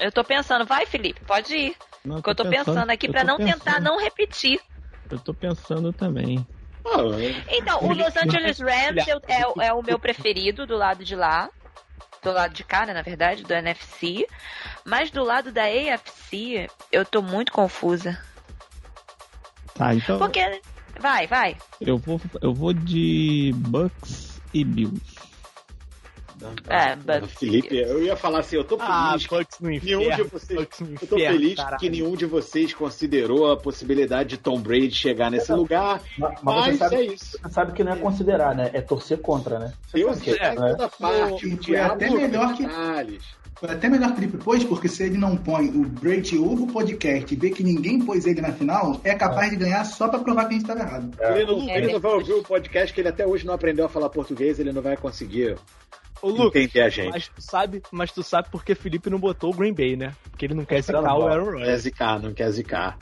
Eu 0.00 0.10
tô 0.12 0.24
pensando, 0.24 0.64
vai, 0.64 0.86
Felipe, 0.86 1.20
pode 1.24 1.54
ir. 1.56 1.76
Não, 2.04 2.16
Porque 2.16 2.30
eu 2.30 2.34
tô 2.34 2.44
pensando 2.44 2.90
aqui 2.90 3.06
eu 3.06 3.12
pra 3.12 3.20
tô 3.22 3.26
não 3.28 3.36
pensando- 3.36 3.58
tentar 3.60 3.80
não 3.80 3.98
repetir. 3.98 4.60
Eu 5.10 5.18
tô 5.18 5.32
pensando 5.34 5.92
também. 5.92 6.46
Ah, 6.86 6.90
Então, 7.48 7.82
o 7.84 7.94
Los 7.94 8.14
Angeles 8.16 8.58
Rams 8.60 9.06
é, 9.26 9.46
o- 9.46 9.62
é 9.62 9.72
o 9.72 9.82
meu 9.82 9.98
preferido 9.98 10.66
do 10.66 10.76
lado 10.76 11.04
de 11.04 11.14
lá. 11.16 11.48
Do 12.22 12.32
lado 12.32 12.52
de 12.54 12.64
cá, 12.64 12.86
né, 12.86 12.92
na 12.94 13.02
verdade, 13.02 13.42
do 13.42 13.52
NFC. 13.52 14.26
Mas 14.84 15.10
do 15.10 15.22
lado 15.22 15.52
da 15.52 15.64
AFC, 15.64 16.68
eu 16.90 17.04
tô 17.04 17.20
muito 17.22 17.52
confusa. 17.52 18.18
Tá, 19.74 19.94
então 19.94 20.18
Porque. 20.18 20.40
Vai, 21.00 21.26
vai. 21.26 21.56
eu 21.80 21.98
vou 21.98 22.20
eu 22.40 22.54
vou 22.54 22.72
de 22.72 23.52
Bucks 23.56 24.40
e 24.54 24.64
Bills. 24.64 25.02
É, 26.68 26.96
Bucks. 26.96 27.38
Felipe, 27.38 27.76
eu 27.76 28.02
ia 28.02 28.16
falar 28.16 28.40
assim, 28.40 28.56
eu 28.56 28.64
tô 28.64 28.76
Ah, 28.80 29.10
feliz. 29.12 29.26
Bucks 29.26 29.58
no 29.60 29.68
nenhum 29.68 30.00
inferno. 30.02 30.24
de 30.24 30.30
vocês, 30.30 30.60
Bucks 30.60 30.80
no 30.80 30.86
eu 30.94 30.98
tô 31.08 31.16
inferno, 31.16 31.38
feliz 31.38 31.54
caralho. 31.56 31.76
que 31.78 31.90
nenhum 31.90 32.16
de 32.16 32.26
vocês 32.26 32.74
considerou 32.74 33.50
a 33.52 33.56
possibilidade 33.56 34.28
de 34.30 34.38
Tom 34.38 34.60
Brady 34.60 34.90
chegar 34.92 35.30
nesse 35.30 35.52
lugar. 35.52 36.00
Mas, 36.18 36.34
mas 36.42 36.54
Mas 36.56 36.64
você, 36.66 36.76
sabe, 36.78 36.96
é 36.96 37.02
isso. 37.04 37.38
você 37.42 37.50
sabe 37.52 37.72
que 37.72 37.84
não 37.84 37.92
é 37.92 37.96
considerar, 37.96 38.54
né? 38.54 38.70
É 38.72 38.80
torcer 38.80 39.18
contra, 39.20 39.58
né? 39.58 39.72
Você 39.86 40.02
Eu 40.04 40.08
que 40.12 40.16
sei 40.32 40.38
é, 40.38 40.54
né? 40.54 40.70
toda 40.72 40.88
parte, 40.88 41.46
o 41.46 41.56
diabo 41.58 41.94
até 41.94 42.10
melhor 42.10 42.54
que- 42.54 42.66
detalhes. 42.66 43.22
Foi 43.64 43.74
até 43.74 43.88
melhor 43.88 44.12
que 44.14 44.20
ele 44.20 44.28
propôs, 44.28 44.62
porque 44.62 44.88
se 44.90 45.04
ele 45.04 45.16
não 45.16 45.38
põe 45.38 45.68
o 45.70 45.84
Brady 45.84 46.36
ouve 46.36 46.64
o 46.64 46.66
podcast 46.66 47.32
e 47.32 47.36
vê 47.36 47.48
que 47.48 47.62
ninguém 47.62 47.98
pôs 47.98 48.26
ele 48.26 48.42
na 48.42 48.52
final, 48.52 49.00
é 49.02 49.14
capaz 49.14 49.48
de 49.48 49.56
ganhar 49.56 49.82
só 49.84 50.06
pra 50.06 50.18
provar 50.18 50.42
que 50.42 50.48
a 50.54 50.58
gente 50.58 50.62
estava 50.68 50.80
errado. 50.80 51.10
Ele, 51.18 51.46
não, 51.46 51.70
É 51.70 51.78
ele 51.78 51.92
não 51.94 51.98
vai 52.00 52.12
ouvir 52.12 52.34
o 52.34 52.42
podcast 52.42 52.92
que 52.92 53.00
ele 53.00 53.08
até 53.08 53.26
hoje 53.26 53.46
não 53.46 53.54
aprendeu 53.54 53.86
a 53.86 53.88
falar 53.88 54.10
português, 54.10 54.58
ele 54.58 54.70
não 54.70 54.82
vai 54.82 54.98
conseguir 54.98 55.56
Ô, 56.20 56.28
Lucas, 56.28 56.62
entender 56.62 56.82
a 56.82 56.88
gente. 56.90 57.10
mas 57.10 57.28
tu 57.28 57.40
sabe, 57.40 57.82
mas 57.90 58.12
tu 58.12 58.22
sabe 58.22 58.48
porque 58.52 58.74
Felipe 58.74 59.08
não 59.08 59.18
botou 59.18 59.50
o 59.50 59.56
Green 59.56 59.72
Bay, 59.72 59.96
né? 59.96 60.12
Porque 60.30 60.44
ele 60.44 60.54
não 60.54 60.66
quer 60.66 60.74
Não, 60.76 60.82
zicar 60.82 61.00
não. 61.02 61.18
o 61.20 61.26
Aaron 61.26 61.44
Não 61.46 61.52
quer 61.52 61.58
Rodgers. 61.60 61.80
zicar, 61.80 62.20
não 62.20 62.34
quer 62.34 62.50
zicar. 62.50 62.98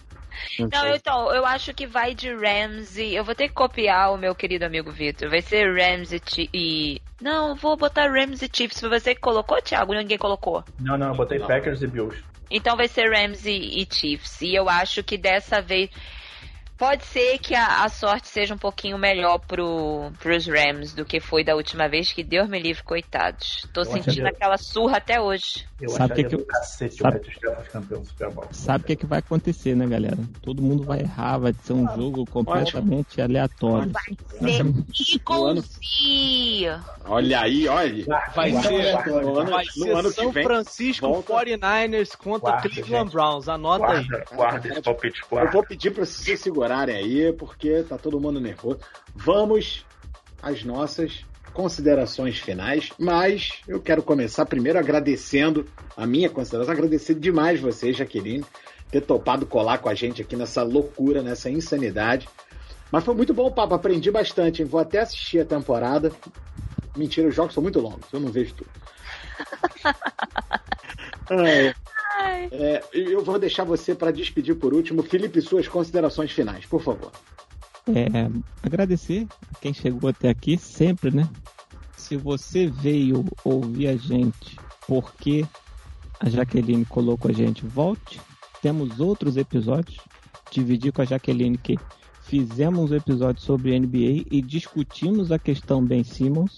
Não, 0.61 0.87
eu- 0.87 0.95
então, 0.97 1.35
eu 1.35 1.45
acho 1.45 1.75
que 1.75 1.89
vai 1.89 2.15
de 2.15 2.33
Rams 2.33 2.97
e. 2.97 3.15
Eu 3.17 3.25
vou 3.25 3.35
ter 3.35 3.49
que 3.49 3.55
copiar 3.55 4.13
o 4.15 4.17
meu 4.17 4.33
querido 4.35 4.65
amigo 4.65 4.91
Vitor. 4.93 5.29
Vai 5.29 5.43
ser 5.43 5.67
Rams 5.75 6.09
Chi- 6.25 6.49
e. 6.55 7.02
Não, 7.23 7.55
vou 7.55 7.77
botar 7.77 8.11
Rams 8.11 8.43
e 8.43 8.51
Chiefs. 8.53 8.81
Foi 8.81 8.89
você 8.89 9.15
que 9.15 9.21
colocou, 9.21 9.63
Thiago? 9.63 9.95
Ninguém 9.95 10.19
colocou. 10.19 10.65
Não, 10.77 10.99
não, 10.99 11.11
eu 11.11 11.15
botei 11.15 11.39
Não. 11.39 11.47
Packers 11.47 11.81
e 11.81 11.87
Bills. 11.87 12.21
Então 12.51 12.77
vai 12.77 12.89
ser 12.89 13.09
Rams 13.11 13.47
e, 13.47 13.81
e 13.81 13.87
Chiefs. 13.89 14.41
E 14.43 14.53
eu 14.53 14.69
acho 14.69 15.05
que 15.05 15.17
dessa 15.17 15.63
vez. 15.63 15.89
Pode 16.83 17.05
ser 17.05 17.39
que 17.39 17.55
a, 17.55 17.85
a, 17.85 17.89
sorte 17.89 18.27
seja 18.27 18.55
um 18.55 18.59
pouquinho 18.59 18.99
melhor 18.99 19.39
pro, 19.39 20.11
pros 20.19 20.49
Rams 20.49 20.93
do 20.93 21.05
que 21.05 21.21
foi 21.21 21.45
da 21.45 21.55
última 21.55 21.89
vez, 21.89 22.13
que 22.13 22.25
Deus 22.25 22.49
me 22.49 22.59
livre, 22.59 22.83
coitados. 22.83 23.69
Tô 23.73 23.83
eu 23.83 23.85
sentindo 23.85 24.27
aquela 24.27 24.59
surra 24.59 24.97
até 24.97 25.21
hoje. 25.21 25.65
Eu 25.81 25.91
sabe 25.91 26.15
que, 26.15 26.25
que 26.25 26.35
eu... 26.35 26.45
cacete 26.45 26.97
sabe... 26.97 27.19
o 27.19 27.71
campeão 27.71 28.05
Super 28.05 28.31
Bowl. 28.31 28.47
Sabe 28.51 28.83
o 28.83 28.87
que, 28.89 28.97
que 28.97 29.07
vai 29.07 29.21
acontecer, 29.21 29.77
né, 29.77 29.87
galera? 29.87 30.19
Todo 30.41 30.61
mundo 30.61 30.83
vai 30.83 31.01
errar, 31.01 31.39
vai 31.39 31.53
ser 31.53 31.73
um 31.73 31.87
jogo 31.97 32.25
completamente 32.27 33.21
aleatório. 33.21 33.93
Vai 34.41 34.53
ser 34.53 34.63
ano... 35.31 35.65
Olha 37.05 37.41
aí, 37.41 37.69
olha. 37.69 38.05
Vai 38.35 38.53
ser, 38.53 38.93
vai 39.51 39.65
ser 39.67 39.91
ano 39.91 40.11
São 40.11 40.33
Francisco 40.33 41.09
volta. 41.09 41.33
49ers 41.33 42.17
contra 42.17 42.53
guarda, 42.53 42.69
Cleveland 42.69 43.05
gente. 43.05 43.13
Browns. 43.13 43.49
Anota 43.49 43.87
guarda, 43.87 44.17
aí. 44.17 44.37
Guarda 44.37 44.69
esse 44.69 44.83
palpite, 44.83 45.21
guarda. 45.29 45.49
Eu 45.49 45.53
vou 45.53 45.65
pedir 45.65 45.91
pra 45.93 46.05
vocês 46.05 46.41
aí, 46.73 47.33
porque 47.33 47.83
tá 47.83 47.99
todo 47.99 48.21
mundo 48.21 48.41
nervoso. 48.41 48.79
Vamos 49.15 49.85
às 50.43 50.65
nossas 50.65 51.25
considerações 51.53 52.39
finais, 52.39 52.91
mas 52.99 53.61
eu 53.69 53.81
quero 53.81 54.03
começar 54.03 54.47
primeiro 54.47 54.79
agradecendo 54.79 55.67
a 55.97 56.07
minha 56.07 56.31
consideração, 56.31 56.73
agradecer 56.73 57.15
demais 57.15 57.61
você, 57.61 57.93
Jaqueline, 57.93 58.45
ter 58.91 59.03
topado 59.03 59.47
colar 59.47 59.79
com 59.79 59.89
a 59.89 59.95
gente 59.95 60.23
aqui 60.23 60.35
nessa 60.35 60.63
loucura, 60.63 61.23
nessa 61.23 61.51
insanidade. 61.51 62.29
Mas 62.91 63.05
foi 63.05 63.15
muito 63.15 63.33
bom 63.33 63.47
o 63.47 63.53
papo, 63.53 63.75
aprendi 63.75 64.11
bastante, 64.11 64.63
hein? 64.63 64.69
Vou 64.69 64.81
até 64.81 65.01
assistir 65.01 65.41
a 65.41 65.45
temporada. 65.45 66.13
Mentira, 66.97 67.29
os 67.29 67.35
jogos 67.35 67.55
são 67.55 67.63
muito 67.63 67.81
longos, 67.81 68.13
eu 68.13 68.21
não 68.21 68.31
vejo 68.31 68.55
tudo. 68.55 68.71
é, 71.43 71.75
é, 72.51 72.83
eu 72.93 73.23
vou 73.25 73.39
deixar 73.39 73.65
você 73.65 73.95
para 73.95 74.11
despedir 74.11 74.57
por 74.57 74.75
último. 74.75 75.03
Felipe, 75.03 75.41
suas 75.41 75.69
considerações 75.69 76.31
finais, 76.31 76.67
por 76.67 76.83
favor. 76.83 77.11
É, 77.89 78.31
agradecer 78.63 79.27
a 79.53 79.59
quem 79.59 79.75
chegou 79.75 80.11
até 80.11 80.29
aqui, 80.29 80.57
sempre, 80.57 81.11
né? 81.11 81.29
Se 81.97 82.17
você 82.17 82.67
veio 82.67 83.25
ouvir 83.45 83.89
a 83.89 83.97
gente 83.97 84.57
porque 84.87 85.45
a 86.21 86.29
Jaqueline 86.29 86.85
colocou 86.85 87.31
a 87.31 87.35
gente, 87.35 87.65
volte. 87.67 88.21
Temos 88.61 89.01
outros 89.01 89.37
episódios. 89.37 89.99
Dividir 90.51 90.93
com 90.93 91.03
a 91.03 91.05
Jaqueline 91.05 91.57
que 91.57 91.79
fizemos 92.23 92.91
um 92.91 92.95
episódio 92.95 93.43
sobre 93.43 93.79
NBA 93.79 94.27
e 94.31 94.43
discutimos 94.43 95.33
a 95.33 95.39
questão 95.39 95.85
Ben 95.85 96.05
Simmons. 96.05 96.57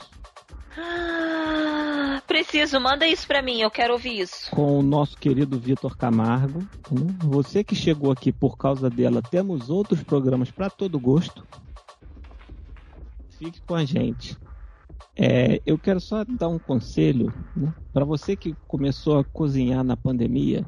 Preciso, 2.34 2.80
manda 2.80 3.06
isso 3.06 3.28
pra 3.28 3.40
mim, 3.40 3.60
eu 3.60 3.70
quero 3.70 3.92
ouvir 3.92 4.18
isso. 4.18 4.50
Com 4.50 4.80
o 4.80 4.82
nosso 4.82 5.16
querido 5.16 5.56
Vitor 5.56 5.96
Camargo. 5.96 6.58
Né? 6.90 7.16
Você 7.20 7.62
que 7.62 7.76
chegou 7.76 8.10
aqui 8.10 8.32
por 8.32 8.56
causa 8.58 8.90
dela, 8.90 9.22
temos 9.22 9.70
outros 9.70 10.02
programas 10.02 10.50
para 10.50 10.68
todo 10.68 10.98
gosto. 10.98 11.46
Fique 13.38 13.60
com 13.60 13.76
a 13.76 13.84
gente. 13.84 14.36
É, 15.16 15.62
eu 15.64 15.78
quero 15.78 16.00
só 16.00 16.24
dar 16.24 16.48
um 16.48 16.58
conselho 16.58 17.32
né? 17.54 17.72
para 17.92 18.04
você 18.04 18.34
que 18.34 18.52
começou 18.66 19.20
a 19.20 19.24
cozinhar 19.24 19.84
na 19.84 19.96
pandemia. 19.96 20.66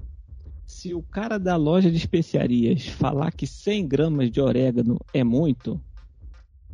Se 0.65 0.95
o 0.95 1.03
cara 1.03 1.37
da 1.37 1.57
loja 1.57 1.91
de 1.91 1.97
especiarias 1.97 2.87
falar 2.87 3.33
que 3.33 3.47
100 3.47 3.89
gramas 3.89 4.31
de 4.31 4.41
orégano 4.41 5.01
é 5.13 5.25
muito, 5.25 5.81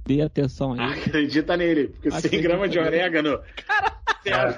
dê 0.07 0.23
atenção 0.23 0.73
aí. 0.75 0.81
Acredita 0.81 1.57
nele, 1.57 1.89
porque 1.89 2.09
Acredita 2.09 2.29
100 2.29 2.43
gramas 2.43 2.71
de 2.71 2.79
orégano. 2.79 3.41
Cara, 4.25 4.55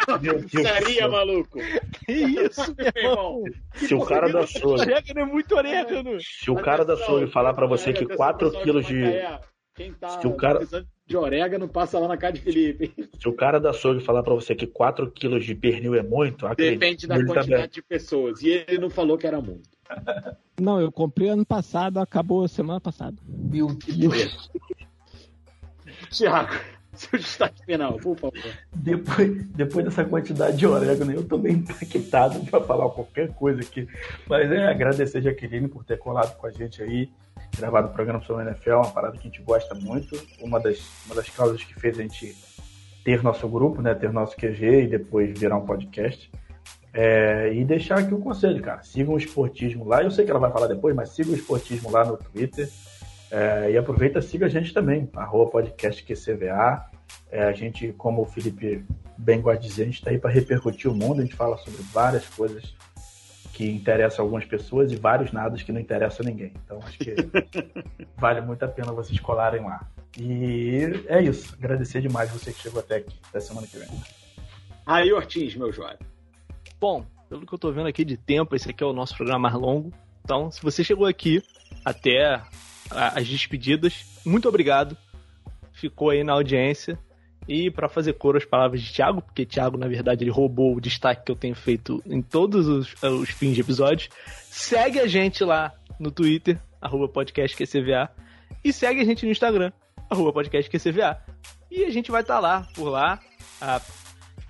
seria 0.49 1.09
maluco. 1.09 1.59
Que 2.05 2.13
isso, 2.13 2.75
meu 2.77 2.93
irmão? 2.95 3.43
Se 3.75 3.95
o 3.95 4.05
cara 4.05 4.29
da 4.31 4.41
açougue. 4.41 4.81
Orégano 4.81 5.21
é 5.21 5.25
muito 5.25 5.55
orégano. 5.55 6.19
Se 6.21 6.51
o 6.51 6.55
cara 6.55 6.85
da 6.85 6.95
açougue 6.95 7.27
falar 7.29 7.55
pra 7.55 7.67
você 7.67 7.93
que 7.93 8.07
4 8.07 8.51
quilos 8.63 8.87
de. 8.87 9.03
Quem 9.75 9.93
tá 9.93 10.21
se 10.21 10.27
o 10.27 10.37
cara... 10.37 10.61
de 11.05 11.17
orégano 11.17 11.67
passa 11.67 11.99
lá 11.99 12.07
na 12.07 12.17
casa 12.17 12.35
de 12.35 12.41
Felipe. 12.43 12.95
Se 13.19 13.29
o 13.29 13.33
cara 13.33 13.59
da 13.59 13.71
açougue 13.71 14.05
falar 14.05 14.23
pra 14.23 14.35
você 14.35 14.55
que 14.55 14.67
4 14.69 15.11
quilos 15.11 15.45
de 15.45 15.55
pernil 15.55 15.95
é 15.97 16.03
muito, 16.03 16.47
Depende 16.55 17.09
da 17.09 17.17
quantidade 17.17 17.49
também. 17.49 17.69
de 17.69 17.83
pessoas. 17.83 18.41
E 18.43 18.51
ele 18.51 18.79
não 18.79 18.89
falou 18.91 19.19
que 19.19 19.27
era 19.27 19.41
muito. 19.41 19.69
Não, 20.61 20.81
eu 20.81 20.93
comprei 20.93 21.29
ano 21.29 21.45
passado, 21.45 21.99
acabou 21.99 22.47
semana 22.47 22.81
passada. 22.81 23.17
Meu 23.27 23.67
Deus. 23.67 24.49
Tiago, 26.15 26.55
seu 26.95 27.19
destaque 27.19 27.65
final, 27.65 27.99
por 27.99 28.17
favor. 28.17 28.41
Depois, 28.73 29.47
depois 29.49 29.85
dessa 29.85 30.05
quantidade 30.05 30.57
de 30.57 30.67
orégano, 30.67 31.13
eu 31.13 31.25
tô 31.27 31.37
bem 31.37 31.55
impactado 31.55 32.41
para 32.47 32.61
falar 32.61 32.89
qualquer 32.91 33.35
coisa 33.35 33.61
aqui. 33.61 33.89
Mas 34.29 34.51
é 34.51 34.69
agradecer 34.69 35.19
a 35.19 35.21
Jaqueline 35.21 35.69
por 35.69 35.85
ter 35.85 35.99
colado 35.99 36.37
com 36.37 36.47
a 36.47 36.51
gente 36.51 36.83
aí, 36.83 37.11
gravado 37.57 37.89
o 37.89 37.93
programa 37.93 38.23
sobre 38.23 38.45
o 38.45 38.49
NFL, 38.49 38.75
uma 38.75 38.91
parada 38.91 39.19
que 39.19 39.27
a 39.27 39.31
gente 39.31 39.43
gosta 39.43 39.75
muito. 39.75 40.17
Uma 40.41 40.61
das, 40.61 40.81
uma 41.07 41.17
das 41.17 41.29
causas 41.29 41.65
que 41.65 41.75
fez 41.75 41.99
a 41.99 42.03
gente 42.03 42.37
ter 43.05 43.23
nosso 43.23 43.49
grupo, 43.49 43.83
né? 43.83 43.93
Ter 43.95 44.13
nosso 44.13 44.37
QG 44.37 44.85
e 44.85 44.87
depois 44.87 45.37
virar 45.37 45.57
um 45.57 45.67
podcast. 45.67 46.31
É, 46.97 47.53
e 47.53 47.65
deixar 47.65 47.99
aqui 47.99 48.15
o 48.15 48.19
um 48.19 48.21
conselho, 48.21 48.63
cara. 48.63 48.81
Sigam 48.85 49.15
o 49.15 49.19
esportismo 49.19 49.85
lá. 49.85 50.01
Eu 50.01 50.13
sei 50.13 50.25
que 50.25 50.31
ela 50.31 50.39
vai 50.39 50.53
falar 50.53 50.69
depois, 50.69 50.95
mas 50.95 51.11
sigam 51.11 51.33
o 51.33 51.37
esportismo 51.37 51.91
lá 51.91 52.05
no 52.05 52.17
Twitter. 52.17 52.71
É, 53.35 53.73
e 53.73 53.77
aproveita 53.77 54.23
siga 54.23 54.47
a 54.47 54.49
gente 54.49 54.73
também, 54.73 55.11
arroba 55.17 55.51
podcast 55.51 56.05
QCVA. 56.05 56.89
É, 57.33 57.43
a 57.43 57.53
gente, 57.53 57.93
como 57.95 58.23
o 58.23 58.25
Felipe 58.25 58.85
bem 59.19 59.41
gosta 59.41 59.61
de 59.61 59.67
dizer, 59.67 59.83
a 59.83 59.87
gente 59.87 59.97
está 59.97 60.11
aí 60.11 60.19
para 60.19 60.31
repercutir 60.31 60.89
o 60.89 60.95
mundo, 60.95 61.21
a 61.21 61.25
gente 61.25 61.35
fala 61.35 61.59
sobre 61.59 61.83
várias 61.93 62.25
coisas 62.29 62.77
que 63.53 63.69
interessam 63.69 64.25
algumas 64.25 64.45
pessoas 64.45 64.93
e 64.93 64.97
vários 64.97 65.33
nadas 65.33 65.65
que 65.65 65.73
não 65.73 65.81
interessam 65.81 66.25
a 66.25 66.31
ninguém. 66.31 66.53
Então 66.65 66.79
acho 66.79 66.97
que 66.97 67.17
vale 68.17 68.41
muito 68.41 68.65
a 68.65 68.69
pena 68.69 68.93
vocês 68.93 69.19
colarem 69.19 69.65
lá. 69.65 69.85
E 70.17 71.03
é 71.09 71.21
isso. 71.21 71.55
Agradecer 71.55 72.01
demais 72.01 72.31
você 72.31 72.53
que 72.53 72.63
chegou 72.63 72.79
até 72.79 72.97
aqui. 72.99 73.19
Até 73.29 73.41
semana 73.41 73.67
que 73.67 73.77
vem. 73.77 73.89
Aí, 74.87 75.13
Ortiz, 75.13 75.57
meu 75.57 75.73
jovem. 75.73 75.99
Bom, 76.81 77.05
pelo 77.29 77.45
que 77.45 77.53
eu 77.53 77.57
estou 77.57 77.73
vendo 77.73 77.89
aqui 77.89 78.05
de 78.05 78.17
tempo, 78.17 78.55
esse 78.55 78.71
aqui 78.71 78.85
é 78.85 78.87
o 78.87 78.93
nosso 78.93 79.17
programa 79.17 79.51
mais 79.51 79.61
longo. 79.61 79.93
Então, 80.25 80.53
se 80.53 80.63
você 80.63 80.85
chegou 80.85 81.07
aqui 81.07 81.43
até 81.85 82.41
as 82.91 83.27
despedidas. 83.27 84.05
Muito 84.25 84.49
obrigado. 84.49 84.97
Ficou 85.73 86.11
aí 86.11 86.23
na 86.23 86.33
audiência. 86.33 86.99
E 87.47 87.71
para 87.71 87.91
fazer 87.91 88.15
coro 88.15 88.39
as 88.39 88.45
palavras 88.45 88.81
de 88.81 88.91
Thiago, 88.91 89.21
porque 89.21 89.45
Thiago, 89.45 89.77
na 89.77 89.87
verdade, 89.87 90.25
ele 90.25 90.31
roubou 90.31 90.77
o 90.77 90.81
destaque 90.81 91.27
que 91.27 91.33
eu 91.33 91.37
tenho 91.37 91.55
feito 91.55 92.03
em 92.07 92.23
todos 92.23 92.67
os, 92.67 92.95
os 93.03 93.29
fins 93.29 93.55
de 93.55 93.61
episódio. 93.61 94.09
Segue 94.49 94.99
a 94.99 95.07
gente 95.07 95.45
lá 95.45 95.75
no 96.01 96.11
Twitter, 96.11 96.59
arroba 96.81 97.07
podcastqcva. 97.07 98.11
E 98.65 98.73
segue 98.73 99.03
a 99.03 99.05
gente 99.05 99.27
no 99.27 99.33
Instagram, 99.33 99.73
arroba 100.09 100.33
podcastqcva. 100.33 101.19
E 101.71 101.85
a 101.85 101.91
gente 101.91 102.11
vai 102.11 102.23
estar 102.23 102.37
tá 102.37 102.41
lá, 102.41 102.67
por 102.75 102.89
lá. 102.89 103.21
Ah, 103.61 103.81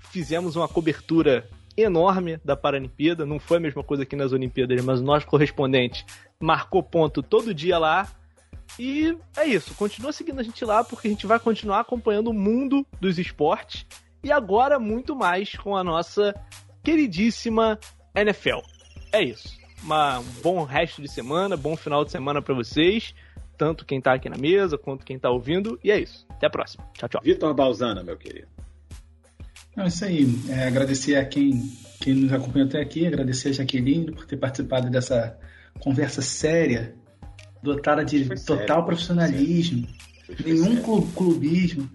fizemos 0.09 0.55
uma 0.55 0.67
cobertura 0.67 1.45
enorme 1.75 2.39
da 2.45 2.55
Paralimpíada. 2.55 3.25
Não 3.25 3.39
foi 3.39 3.57
a 3.57 3.59
mesma 3.59 3.83
coisa 3.83 4.03
aqui 4.03 4.15
nas 4.15 4.31
Olimpíadas, 4.31 4.83
mas 4.83 5.01
o 5.01 5.03
nosso 5.03 5.27
correspondente 5.27 6.05
marcou 6.39 6.81
ponto 6.81 7.21
todo 7.21 7.53
dia 7.53 7.77
lá. 7.77 8.07
E 8.77 9.17
é 9.37 9.45
isso, 9.45 9.73
continua 9.75 10.11
seguindo 10.11 10.39
a 10.39 10.43
gente 10.43 10.63
lá 10.65 10.83
porque 10.83 11.07
a 11.07 11.11
gente 11.11 11.25
vai 11.25 11.39
continuar 11.39 11.79
acompanhando 11.79 12.29
o 12.29 12.33
mundo 12.33 12.85
dos 12.99 13.17
esportes 13.17 13.85
e 14.23 14.31
agora 14.31 14.79
muito 14.79 15.15
mais 15.15 15.55
com 15.55 15.77
a 15.77 15.83
nossa 15.83 16.35
queridíssima 16.83 17.79
NFL. 18.13 18.59
É 19.11 19.21
isso. 19.21 19.57
Uma, 19.81 20.19
um 20.19 20.41
bom 20.41 20.63
resto 20.63 21.01
de 21.01 21.07
semana, 21.07 21.55
bom 21.55 21.75
final 21.75 22.03
de 22.03 22.11
semana 22.11 22.41
para 22.41 22.53
vocês, 22.53 23.13
tanto 23.57 23.85
quem 23.85 24.01
tá 24.01 24.13
aqui 24.13 24.29
na 24.29 24.37
mesa 24.37 24.77
quanto 24.77 25.05
quem 25.05 25.17
tá 25.17 25.29
ouvindo. 25.29 25.79
E 25.83 25.91
é 25.91 25.99
isso. 25.99 26.25
Até 26.29 26.47
a 26.47 26.49
próxima. 26.49 26.85
Tchau, 26.93 27.07
tchau. 27.07 27.21
Vitor 27.23 27.53
Balzana, 27.53 28.03
meu 28.03 28.17
querido. 28.17 28.47
Não, 29.75 29.85
isso 29.85 30.03
aí. 30.05 30.25
É, 30.49 30.67
agradecer 30.67 31.15
a 31.15 31.25
quem, 31.25 31.71
quem 32.01 32.15
nos 32.15 32.33
acompanhou 32.33 32.67
até 32.67 32.81
aqui, 32.81 33.05
agradecer 33.05 33.49
a 33.49 33.53
Jaqueline 33.53 34.11
por 34.11 34.25
ter 34.25 34.37
participado 34.37 34.89
dessa 34.89 35.37
conversa 35.79 36.21
séria 36.21 36.95
dotada 37.65 38.05
de 38.05 38.25
Foi 38.25 38.37
total 38.37 38.67
sério, 38.67 38.85
profissionalismo, 38.85 39.87
nenhum 40.45 40.77
clubismo, 41.13 41.89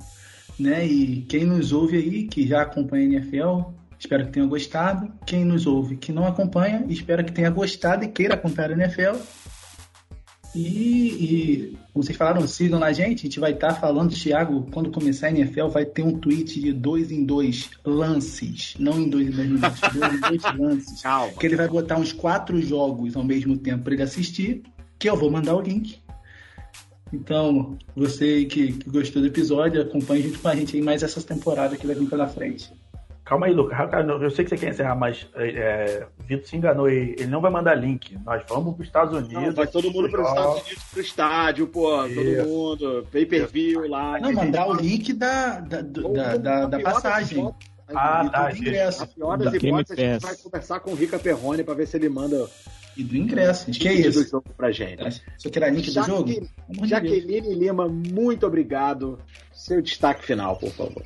né? 0.58 0.86
E 0.86 1.22
quem 1.22 1.44
nos 1.44 1.72
ouve 1.72 1.96
aí, 1.96 2.26
que 2.26 2.46
já 2.46 2.62
acompanha 2.62 3.04
a 3.04 3.12
NFL, 3.12 3.72
espero 3.98 4.26
que 4.26 4.32
tenha 4.32 4.46
gostado. 4.46 5.10
Quem 5.24 5.44
nos 5.44 5.66
ouve 5.66 5.96
que 5.96 6.12
não 6.12 6.26
acompanha, 6.26 6.84
espero 6.88 7.24
que 7.24 7.32
tenha 7.32 7.50
gostado 7.50 8.04
e 8.04 8.08
queira 8.08 8.34
acompanhar 8.34 8.72
a 8.72 8.74
NFL. 8.74 9.16
E, 10.54 10.60
e 10.60 11.78
como 11.92 12.04
vocês 12.04 12.18
falaram, 12.18 12.46
sigam 12.46 12.82
a 12.82 12.92
gente, 12.92 13.20
a 13.20 13.22
gente 13.22 13.38
vai 13.38 13.52
estar 13.52 13.68
tá 13.68 13.74
falando, 13.74 14.12
Thiago, 14.12 14.66
quando 14.72 14.90
começar 14.90 15.28
a 15.28 15.30
NFL, 15.30 15.68
vai 15.68 15.84
ter 15.84 16.02
um 16.02 16.18
tweet 16.18 16.60
de 16.60 16.72
dois 16.72 17.12
em 17.12 17.24
dois 17.24 17.70
lances, 17.84 18.74
não 18.78 19.00
em 19.00 19.08
dois 19.08 19.28
em 19.28 19.30
dois 19.30 19.48
minutos, 19.48 19.80
dois 19.92 20.14
em 20.14 20.20
dois 20.20 20.58
lances. 20.58 21.02
Calma. 21.02 21.32
Que 21.34 21.46
ele 21.46 21.56
vai 21.56 21.68
botar 21.68 21.98
uns 21.98 22.12
quatro 22.12 22.60
jogos 22.60 23.14
ao 23.14 23.22
mesmo 23.22 23.56
tempo 23.56 23.84
para 23.84 23.94
ele 23.94 24.02
assistir 24.02 24.62
que 25.00 25.08
eu 25.08 25.16
vou 25.16 25.30
mandar 25.30 25.56
o 25.56 25.60
link. 25.60 26.00
Então, 27.12 27.76
você 27.96 28.44
que, 28.44 28.74
que 28.74 28.90
gostou 28.90 29.20
do 29.20 29.28
episódio, 29.28 29.82
acompanhe 29.82 30.22
junto 30.22 30.38
com 30.38 30.48
a 30.48 30.54
gente 30.54 30.76
em 30.78 30.82
mais 30.82 31.02
essa 31.02 31.20
temporada 31.22 31.76
que 31.76 31.86
vai 31.86 31.96
vir 31.96 32.08
pela 32.08 32.28
frente. 32.28 32.72
Calma 33.24 33.46
aí, 33.46 33.54
Lucas. 33.54 33.78
Eu 34.20 34.30
sei 34.30 34.44
que 34.44 34.50
você 34.50 34.56
quer 34.56 34.70
encerrar, 34.70 34.94
mas 34.94 35.26
é, 35.34 36.06
Vitor 36.26 36.46
se 36.46 36.56
enganou 36.56 36.86
aí. 36.86 37.14
Ele 37.16 37.28
não 37.28 37.40
vai 37.40 37.50
mandar 37.50 37.74
link. 37.74 38.18
Nós 38.24 38.42
vamos 38.48 38.74
para 38.74 38.82
os 38.82 38.86
Estados 38.88 39.16
Unidos. 39.16 39.42
Não, 39.42 39.52
vai 39.52 39.66
todo 39.66 39.90
mundo 39.90 40.10
para 40.10 40.22
os 40.22 40.28
Estados 40.28 40.62
Unidos, 40.62 40.84
pro 40.90 41.00
estádio, 41.00 41.66
pô. 41.68 42.06
Isso. 42.06 42.14
Todo 42.14 42.48
mundo. 42.48 43.06
Pay 43.10 43.26
per 43.26 43.46
view 43.46 43.88
lá. 43.88 44.20
Não, 44.20 44.32
mandar 44.32 44.68
o 44.68 44.74
link 44.74 45.12
da, 45.12 45.60
da, 45.60 45.80
da, 45.80 46.36
da, 46.36 46.66
da 46.66 46.80
passagem. 46.80 47.48
Ah, 47.88 48.28
tá. 48.28 48.48
Do 48.48 48.56
ingresso. 48.56 49.02
A 49.04 49.06
pior 49.06 49.38
das 49.38 49.54
hipóteses, 49.54 49.98
a 49.98 50.12
gente 50.12 50.22
vai 50.22 50.36
conversar 50.36 50.80
com 50.80 50.90
o 50.90 50.94
Rica 50.94 51.18
Perrone 51.18 51.64
para 51.64 51.74
ver 51.74 51.86
se 51.86 51.96
ele 51.96 52.08
manda 52.08 52.48
e 52.96 53.02
do 53.02 53.16
ingresso. 53.16 53.70
Que 53.70 53.88
é 53.88 53.94
isso? 53.94 54.22
do 54.22 54.28
jogo 54.28 54.50
pra 54.56 54.70
gente. 54.70 55.22
Você 55.38 55.50
quer 55.50 55.72
link 55.72 55.90
do 55.90 56.04
jogo? 56.04 56.48
Jaqueline 56.84 57.54
Lima, 57.54 57.88
muito 57.88 58.46
obrigado. 58.46 59.18
Seu 59.52 59.80
destaque 59.80 60.24
final, 60.24 60.56
por 60.56 60.70
favor. 60.70 61.02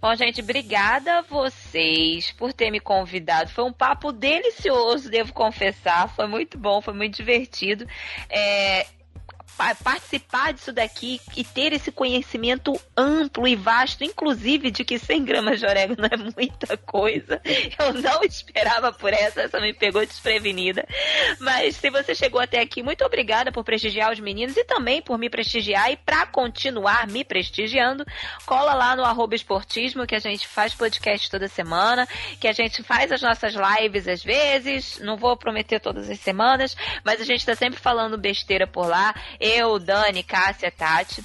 Bom, 0.00 0.14
gente, 0.16 0.42
obrigada 0.42 1.20
a 1.20 1.22
vocês 1.22 2.30
por 2.32 2.52
ter 2.52 2.70
me 2.70 2.78
convidado. 2.78 3.48
Foi 3.48 3.64
um 3.64 3.72
papo 3.72 4.12
delicioso, 4.12 5.10
devo 5.10 5.32
confessar. 5.32 6.14
Foi 6.14 6.26
muito 6.26 6.58
bom, 6.58 6.82
foi 6.82 6.92
muito 6.92 7.16
divertido. 7.16 7.86
É, 8.28 8.86
participar 9.82 10.52
disso 10.52 10.72
daqui 10.72 11.20
e 11.36 11.44
ter 11.44 11.72
esse 11.72 11.92
conhecimento 11.92 12.78
amplo 12.96 13.46
e 13.46 13.54
vasto, 13.54 14.04
inclusive 14.04 14.70
de 14.70 14.84
que 14.84 14.98
100 14.98 15.24
gramas 15.24 15.60
de 15.60 15.66
orégano 15.66 16.06
é 16.10 16.16
muita 16.16 16.76
coisa. 16.76 17.40
Eu 17.78 17.94
não 17.94 18.22
esperava 18.22 18.92
por 18.92 19.12
essa, 19.12 19.42
essa 19.42 19.60
me 19.60 19.72
pegou 19.72 20.04
desprevenida. 20.04 20.86
Mas 21.40 21.76
se 21.76 21.90
você 21.90 22.14
chegou 22.14 22.40
até 22.40 22.60
aqui, 22.60 22.82
muito 22.82 23.04
obrigada 23.04 23.52
por 23.52 23.64
prestigiar 23.64 24.12
os 24.12 24.20
meninos 24.20 24.56
e 24.56 24.64
também 24.64 25.00
por 25.00 25.18
me 25.18 25.30
prestigiar 25.30 25.90
e 25.90 25.96
para 25.96 26.26
continuar 26.26 27.06
me 27.06 27.24
prestigiando, 27.24 28.04
cola 28.46 28.74
lá 28.74 28.96
no 28.96 29.04
arroba 29.04 29.34
esportismo 29.34 30.06
que 30.06 30.14
a 30.14 30.20
gente 30.20 30.46
faz 30.46 30.74
podcast 30.74 31.30
toda 31.30 31.48
semana, 31.48 32.06
que 32.40 32.48
a 32.48 32.52
gente 32.52 32.82
faz 32.82 33.12
as 33.12 33.22
nossas 33.22 33.54
lives 33.54 34.08
às 34.08 34.22
vezes, 34.22 34.98
não 35.00 35.16
vou 35.16 35.36
prometer 35.36 35.80
todas 35.80 36.10
as 36.10 36.18
semanas, 36.20 36.76
mas 37.04 37.20
a 37.20 37.24
gente 37.24 37.40
está 37.40 37.54
sempre 37.54 37.80
falando 37.80 38.18
besteira 38.18 38.66
por 38.66 38.86
lá 38.86 39.14
eu, 39.44 39.78
Dani, 39.78 40.22
Cássia, 40.22 40.70
Tati. 40.70 41.22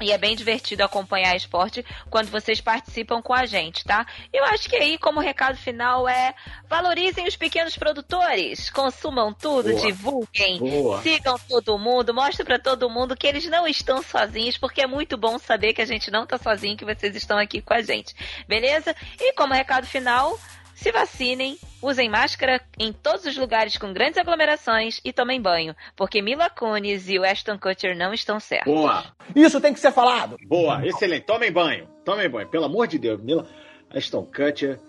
E 0.00 0.10
é 0.10 0.18
bem 0.18 0.34
divertido 0.34 0.82
acompanhar 0.82 1.36
esporte 1.36 1.84
quando 2.10 2.28
vocês 2.28 2.60
participam 2.60 3.22
com 3.22 3.32
a 3.32 3.46
gente, 3.46 3.84
tá? 3.84 4.04
Eu 4.32 4.44
acho 4.46 4.68
que 4.68 4.74
aí, 4.74 4.98
como 4.98 5.20
recado 5.20 5.56
final, 5.56 6.08
é 6.08 6.34
valorizem 6.68 7.28
os 7.28 7.36
pequenos 7.36 7.76
produtores, 7.76 8.68
consumam 8.70 9.32
tudo, 9.32 9.68
Boa. 9.68 9.80
divulguem, 9.80 10.58
Boa. 10.58 11.00
sigam 11.02 11.38
todo 11.48 11.78
mundo, 11.78 12.12
mostrem 12.12 12.44
para 12.44 12.58
todo 12.58 12.90
mundo 12.90 13.14
que 13.14 13.26
eles 13.26 13.46
não 13.46 13.68
estão 13.68 14.02
sozinhos, 14.02 14.56
porque 14.56 14.80
é 14.80 14.86
muito 14.86 15.16
bom 15.16 15.38
saber 15.38 15.72
que 15.72 15.82
a 15.82 15.86
gente 15.86 16.10
não 16.10 16.26
tá 16.26 16.38
sozinho, 16.38 16.76
que 16.76 16.86
vocês 16.86 17.14
estão 17.14 17.38
aqui 17.38 17.60
com 17.60 17.74
a 17.74 17.82
gente, 17.82 18.14
beleza? 18.48 18.96
E 19.20 19.34
como 19.34 19.54
recado 19.54 19.86
final, 19.86 20.36
se 20.82 20.90
vacinem, 20.90 21.56
usem 21.80 22.08
máscara 22.08 22.60
em 22.78 22.92
todos 22.92 23.24
os 23.24 23.36
lugares 23.36 23.76
com 23.76 23.92
grandes 23.92 24.18
aglomerações 24.18 25.00
e 25.04 25.12
tomem 25.12 25.40
banho, 25.40 25.76
porque 25.94 26.20
Mila 26.20 26.50
Kunis 26.50 27.08
e 27.08 27.18
o 27.18 27.24
Ashton 27.24 27.56
Kutcher 27.56 27.96
não 27.96 28.12
estão 28.12 28.40
certos. 28.40 28.72
Boa! 28.72 29.04
Isso 29.34 29.60
tem 29.60 29.72
que 29.72 29.78
ser 29.78 29.92
falado! 29.92 30.36
Boa, 30.46 30.84
excelente. 30.84 31.24
Tomem 31.24 31.52
banho, 31.52 31.86
tomem 32.04 32.28
banho. 32.28 32.48
Pelo 32.48 32.64
amor 32.64 32.88
de 32.88 32.98
Deus, 32.98 33.22
Mila, 33.22 33.46
Ashton 33.94 34.24
Kutcher... 34.24 34.80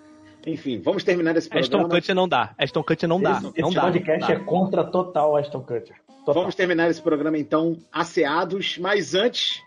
Enfim, 0.46 0.82
vamos 0.82 1.06
terminar 1.06 1.38
esse 1.38 1.48
programa. 1.48 1.86
Ashton 1.86 1.90
Kutcher 1.90 2.16
não 2.16 2.28
dá. 2.28 2.54
Ashton 2.58 2.84
Kutcher 2.84 3.08
não 3.08 3.22
dá. 3.22 3.32
Esse, 3.32 3.44
não 3.44 3.70
esse 3.70 3.76
dá, 3.76 3.82
podcast 3.82 4.32
é 4.34 4.40
contra 4.40 4.84
total 4.84 5.38
Ashton 5.38 5.62
Kutcher. 5.62 5.96
Total. 6.26 6.34
Vamos 6.34 6.56
terminar 6.56 6.90
esse 6.90 7.02
programa 7.02 7.38
então 7.38 7.78
asseados, 7.90 8.78
mas 8.78 9.14
antes 9.14 9.62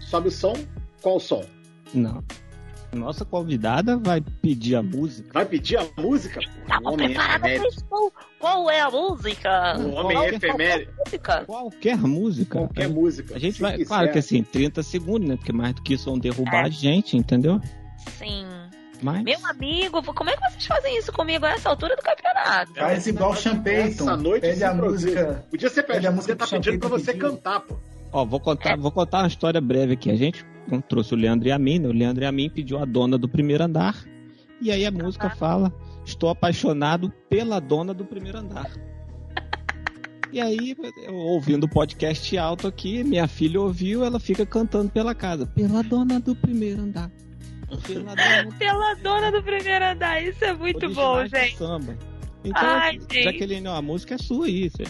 sobe 0.00 0.28
o 0.28 0.30
som. 0.30 0.52
Qual 1.00 1.16
o 1.16 1.20
som? 1.20 1.42
Não. 1.94 2.22
Nossa 2.94 3.24
convidada 3.24 3.96
vai 3.96 4.20
pedir 4.20 4.76
a 4.76 4.82
música. 4.82 5.30
Vai 5.32 5.46
pedir 5.46 5.78
a 5.78 5.86
música? 5.96 6.40
Tava 6.68 6.92
preparada 6.92 7.48
Qual 8.38 8.70
é 8.70 8.80
a 8.80 8.90
música? 8.90 9.78
O 9.78 9.92
homem 9.94 10.16
Qual 10.16 10.28
efeméride. 10.28 10.90
Música? 10.98 11.44
Qualquer 11.46 11.96
música. 11.96 12.58
Qualquer 12.58 12.88
música. 12.88 13.34
A 13.34 13.38
gente 13.38 13.62
vai. 13.62 13.72
Quiser. 13.72 13.86
Claro 13.86 14.12
que 14.12 14.18
assim, 14.18 14.42
30 14.42 14.82
segundos, 14.82 15.26
né? 15.26 15.36
Porque 15.36 15.52
mais 15.52 15.74
do 15.74 15.82
que 15.82 15.94
isso 15.94 16.04
vão 16.04 16.18
derrubar 16.18 16.64
é. 16.64 16.66
a 16.66 16.68
gente, 16.68 17.16
entendeu? 17.16 17.58
Sim. 18.18 18.46
Mas... 19.02 19.22
Meu 19.24 19.38
amigo, 19.46 20.02
como 20.14 20.30
é 20.30 20.36
que 20.36 20.50
vocês 20.50 20.66
fazem 20.66 20.96
isso 20.98 21.12
comigo 21.12 21.44
a 21.46 21.50
essa 21.50 21.70
altura 21.70 21.96
do 21.96 22.02
campeonato? 22.02 22.74
Faz 22.74 23.06
igual 23.06 23.30
o 23.30 23.36
Champagne. 23.36 23.88
Essa 23.88 24.16
noite 24.16 24.42
pede 24.42 24.64
a 24.64 24.74
música. 24.74 25.44
Podia 25.50 25.70
ser 25.70 25.82
pede 25.84 26.06
a 26.06 26.12
música. 26.12 26.34
Você 26.34 26.38
tá 26.38 26.46
pedindo 26.46 26.78
pra 26.78 26.88
você 26.88 27.14
cantar, 27.14 27.60
pô. 27.60 27.76
Ó, 28.12 28.24
vou 28.26 28.38
contar, 28.38 28.76
vou 28.76 28.92
contar 28.92 29.20
uma 29.20 29.28
história 29.28 29.60
breve 29.60 29.94
aqui. 29.94 30.10
A 30.10 30.16
gente 30.16 30.44
trouxe 30.88 31.14
o 31.14 31.16
Leandro 31.16 31.48
e 31.48 31.52
a 31.52 31.58
mim, 31.58 31.78
né? 31.78 31.88
O 31.88 31.92
Leandro 31.92 32.22
e 32.24 32.26
a 32.26 32.32
mim 32.32 32.50
pediu 32.50 32.78
a 32.78 32.84
dona 32.84 33.18
do 33.18 33.28
primeiro 33.28 33.64
andar. 33.64 34.04
E 34.60 34.70
aí 34.70 34.86
a 34.86 34.90
música 34.90 35.30
fala: 35.30 35.72
Estou 36.04 36.30
apaixonado 36.30 37.12
pela 37.28 37.60
dona 37.60 37.92
do 37.92 38.04
primeiro 38.04 38.38
andar. 38.38 38.70
E 40.32 40.40
aí, 40.40 40.74
eu, 41.04 41.14
ouvindo 41.14 41.64
o 41.64 41.68
podcast 41.68 42.38
alto 42.38 42.66
aqui, 42.66 43.04
minha 43.04 43.28
filha 43.28 43.60
ouviu, 43.60 44.02
ela 44.02 44.18
fica 44.18 44.46
cantando 44.46 44.90
pela 44.90 45.14
casa. 45.14 45.46
Pela 45.46 45.82
dona 45.82 46.18
do 46.18 46.34
primeiro 46.34 46.80
andar. 46.80 47.10
Pela 47.86 48.14
dona, 48.14 48.56
pela 48.58 48.94
dona 48.94 49.30
do 49.30 49.42
primeiro 49.42 49.84
andar. 49.84 50.22
Isso 50.22 50.42
é 50.42 50.54
muito 50.54 50.88
bom, 50.94 51.26
gente. 51.26 51.58
Samba. 51.58 51.98
Então, 52.42 52.62
Ai, 52.62 52.98
Jaqueline, 53.10 53.68
ó, 53.68 53.76
a 53.76 53.82
música 53.82 54.14
é 54.14 54.18
sua 54.18 54.46
aí. 54.46 54.70
Você 54.70 54.84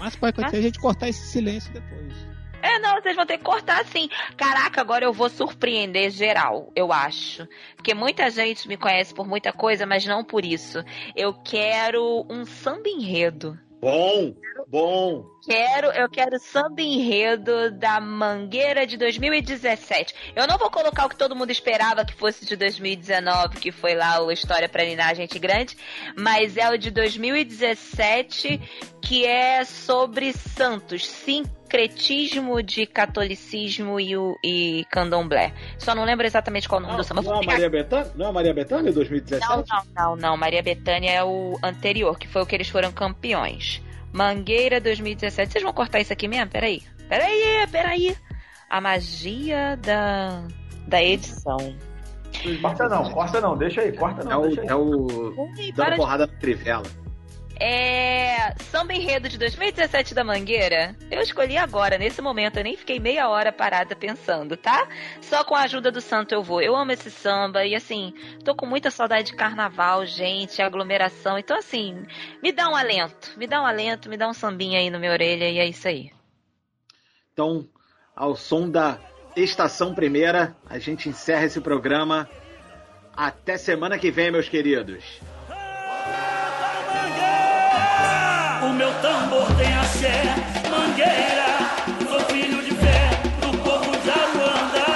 mas 0.00 0.16
pode 0.16 0.30
acontecer 0.30 0.56
a 0.56 0.62
gente 0.62 0.80
cortar 0.80 1.08
esse 1.08 1.26
silêncio 1.26 1.70
depois. 1.72 2.29
É, 2.62 2.78
não, 2.78 3.00
vocês 3.00 3.16
vão 3.16 3.26
ter 3.26 3.38
que 3.38 3.44
cortar 3.44 3.80
assim. 3.80 4.08
Caraca, 4.36 4.80
agora 4.80 5.04
eu 5.04 5.12
vou 5.12 5.28
surpreender 5.28 6.10
geral, 6.10 6.70
eu 6.74 6.92
acho. 6.92 7.48
Porque 7.76 7.94
muita 7.94 8.30
gente 8.30 8.68
me 8.68 8.76
conhece 8.76 9.14
por 9.14 9.26
muita 9.26 9.52
coisa, 9.52 9.86
mas 9.86 10.04
não 10.04 10.24
por 10.24 10.44
isso. 10.44 10.82
Eu 11.16 11.34
quero 11.34 12.26
um 12.28 12.44
samba 12.44 12.88
enredo. 12.88 13.58
Bom, 13.80 14.34
bom. 14.68 15.24
Quero, 15.42 15.86
eu 15.86 16.06
quero 16.10 16.38
samba 16.38 16.82
enredo 16.82 17.70
da 17.70 17.98
Mangueira 17.98 18.86
de 18.86 18.98
2017. 18.98 20.14
Eu 20.36 20.46
não 20.46 20.58
vou 20.58 20.70
colocar 20.70 21.06
o 21.06 21.08
que 21.08 21.16
todo 21.16 21.34
mundo 21.34 21.50
esperava 21.50 22.04
que 22.04 22.12
fosse 22.12 22.44
de 22.44 22.56
2019, 22.56 23.58
que 23.58 23.72
foi 23.72 23.94
lá 23.94 24.22
o 24.22 24.30
História 24.30 24.68
pra 24.68 24.84
Ninar 24.84 25.14
Gente 25.14 25.38
Grande, 25.38 25.78
mas 26.14 26.58
é 26.58 26.68
o 26.68 26.76
de 26.76 26.90
2017, 26.90 28.60
que 29.00 29.24
é 29.24 29.64
sobre 29.64 30.34
santos, 30.34 31.06
sincretismo 31.70 32.60
de 32.62 32.84
catolicismo 32.84 34.00
e, 34.00 34.16
o, 34.16 34.36
e 34.42 34.84
candomblé. 34.90 35.52
Só 35.78 35.94
não 35.94 36.04
lembro 36.04 36.26
exatamente 36.26 36.68
qual 36.68 36.80
o 36.80 36.82
nome 36.82 36.94
não, 36.94 37.00
do 37.00 37.04
samba. 37.04 37.22
Não, 37.22 37.40
é 37.40 37.46
Maria 37.46 37.70
Bethânia? 37.70 38.12
Não 38.16 38.26
é 38.28 38.32
Maria 38.32 38.54
Bethânia 38.54 38.92
2017? 38.92 39.48
Não, 39.48 39.56
não, 39.56 39.84
não, 39.94 40.16
não. 40.16 40.36
Maria 40.36 40.62
Bethânia 40.62 41.10
é 41.10 41.24
o 41.24 41.56
anterior, 41.62 42.18
que 42.18 42.26
foi 42.26 42.42
o 42.42 42.46
que 42.46 42.56
eles 42.56 42.68
foram 42.68 42.90
campeões. 42.90 43.80
Mangueira 44.12 44.80
2017. 44.80 45.52
Vocês 45.52 45.62
vão 45.62 45.72
cortar 45.72 46.00
isso 46.00 46.12
aqui 46.12 46.26
mesmo? 46.26 46.50
Peraí. 46.50 46.82
Peraí, 47.08 47.66
peraí. 47.70 48.16
A 48.68 48.80
magia 48.80 49.76
da, 49.76 50.42
da 50.88 51.02
edição. 51.02 51.56
Corta 52.60 52.88
não, 52.88 53.10
corta 53.10 53.40
não, 53.40 53.56
deixa 53.56 53.82
aí, 53.82 53.92
corta 53.92 54.24
não. 54.24 54.32
É 54.32 54.36
o, 54.36 54.68
é 54.68 54.74
o 54.74 55.32
dando 55.74 55.96
porrada 55.96 56.26
na 56.26 56.32
trivela. 56.38 56.84
É. 57.60 58.54
Samba 58.70 58.94
Enredo 58.94 59.28
de 59.28 59.36
2017 59.36 60.14
da 60.14 60.24
Mangueira. 60.24 60.96
Eu 61.10 61.20
escolhi 61.20 61.58
agora, 61.58 61.98
nesse 61.98 62.22
momento. 62.22 62.56
Eu 62.56 62.64
nem 62.64 62.74
fiquei 62.74 62.98
meia 62.98 63.28
hora 63.28 63.52
parada 63.52 63.94
pensando, 63.94 64.56
tá? 64.56 64.88
Só 65.20 65.44
com 65.44 65.54
a 65.54 65.62
ajuda 65.62 65.92
do 65.92 66.00
santo 66.00 66.32
eu 66.32 66.42
vou. 66.42 66.62
Eu 66.62 66.74
amo 66.74 66.92
esse 66.92 67.10
samba 67.10 67.66
e, 67.66 67.74
assim, 67.74 68.14
tô 68.44 68.54
com 68.54 68.64
muita 68.64 68.90
saudade 68.90 69.32
de 69.32 69.36
carnaval, 69.36 70.06
gente, 70.06 70.62
aglomeração. 70.62 71.38
Então, 71.38 71.58
assim, 71.58 72.06
me 72.42 72.50
dá 72.50 72.66
um 72.68 72.74
alento. 72.74 73.32
Me 73.36 73.46
dá 73.46 73.60
um 73.60 73.66
alento, 73.66 74.08
me 74.08 74.16
dá 74.16 74.26
um 74.26 74.34
sambinha 74.34 74.78
aí 74.78 74.88
na 74.88 74.98
minha 74.98 75.12
orelha 75.12 75.50
e 75.50 75.58
é 75.58 75.66
isso 75.66 75.86
aí. 75.86 76.10
Então, 77.34 77.68
ao 78.16 78.36
som 78.36 78.70
da 78.70 78.98
Estação 79.36 79.94
Primeira, 79.94 80.56
a 80.66 80.78
gente 80.78 81.10
encerra 81.10 81.44
esse 81.44 81.60
programa. 81.60 82.26
Até 83.14 83.58
semana 83.58 83.98
que 83.98 84.10
vem, 84.10 84.30
meus 84.30 84.48
queridos. 84.48 85.20
Tambor 89.00 89.46
tem 89.56 89.72
axé, 89.74 90.22
mangueira, 90.68 91.58
sou 92.08 92.20
filho 92.26 92.62
de 92.62 92.74
fé 92.76 93.10
do 93.40 93.56
povo 93.58 93.90
de 93.98 94.10
Aruanda. 94.10 94.86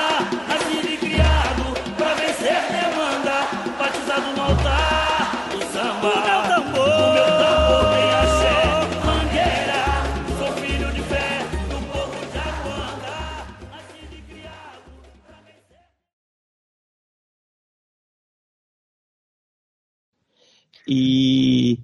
Nascido 0.48 0.88
e 0.88 0.96
criado 0.98 1.74
pra 1.96 2.14
vencer 2.14 2.60
demanda, 2.70 3.46
batizado 3.78 4.36
no 4.36 4.42
altar 4.42 5.48
do 5.50 5.60
samba. 5.72 6.08
O 6.08 6.20
meu 6.24 6.42
tambor, 6.42 6.88
o 6.88 7.12
meu 7.14 7.28
tambor 7.38 7.84
tem 7.94 8.08
axé, 8.14 8.56
mangueira, 9.04 9.82
sou 10.38 10.52
filho 10.62 10.92
de 10.92 11.02
fé 11.02 11.28
do 11.70 11.78
povo 11.90 12.18
de 12.30 12.38
Aruanda. 12.38 13.14
Nascido 13.70 14.14
e 14.14 14.22
criado 14.22 14.80
pra 15.26 15.36
vencer. 15.46 15.80
E 20.86 21.78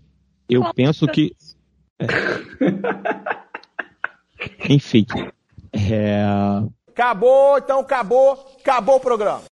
eu 0.48 0.74
penso 0.74 1.06
que 1.06 1.34
Enfim. 4.68 5.06
É... 5.72 6.22
Acabou, 6.88 7.58
então 7.58 7.80
acabou, 7.80 8.56
acabou 8.60 8.96
o 8.96 9.00
programa. 9.00 9.49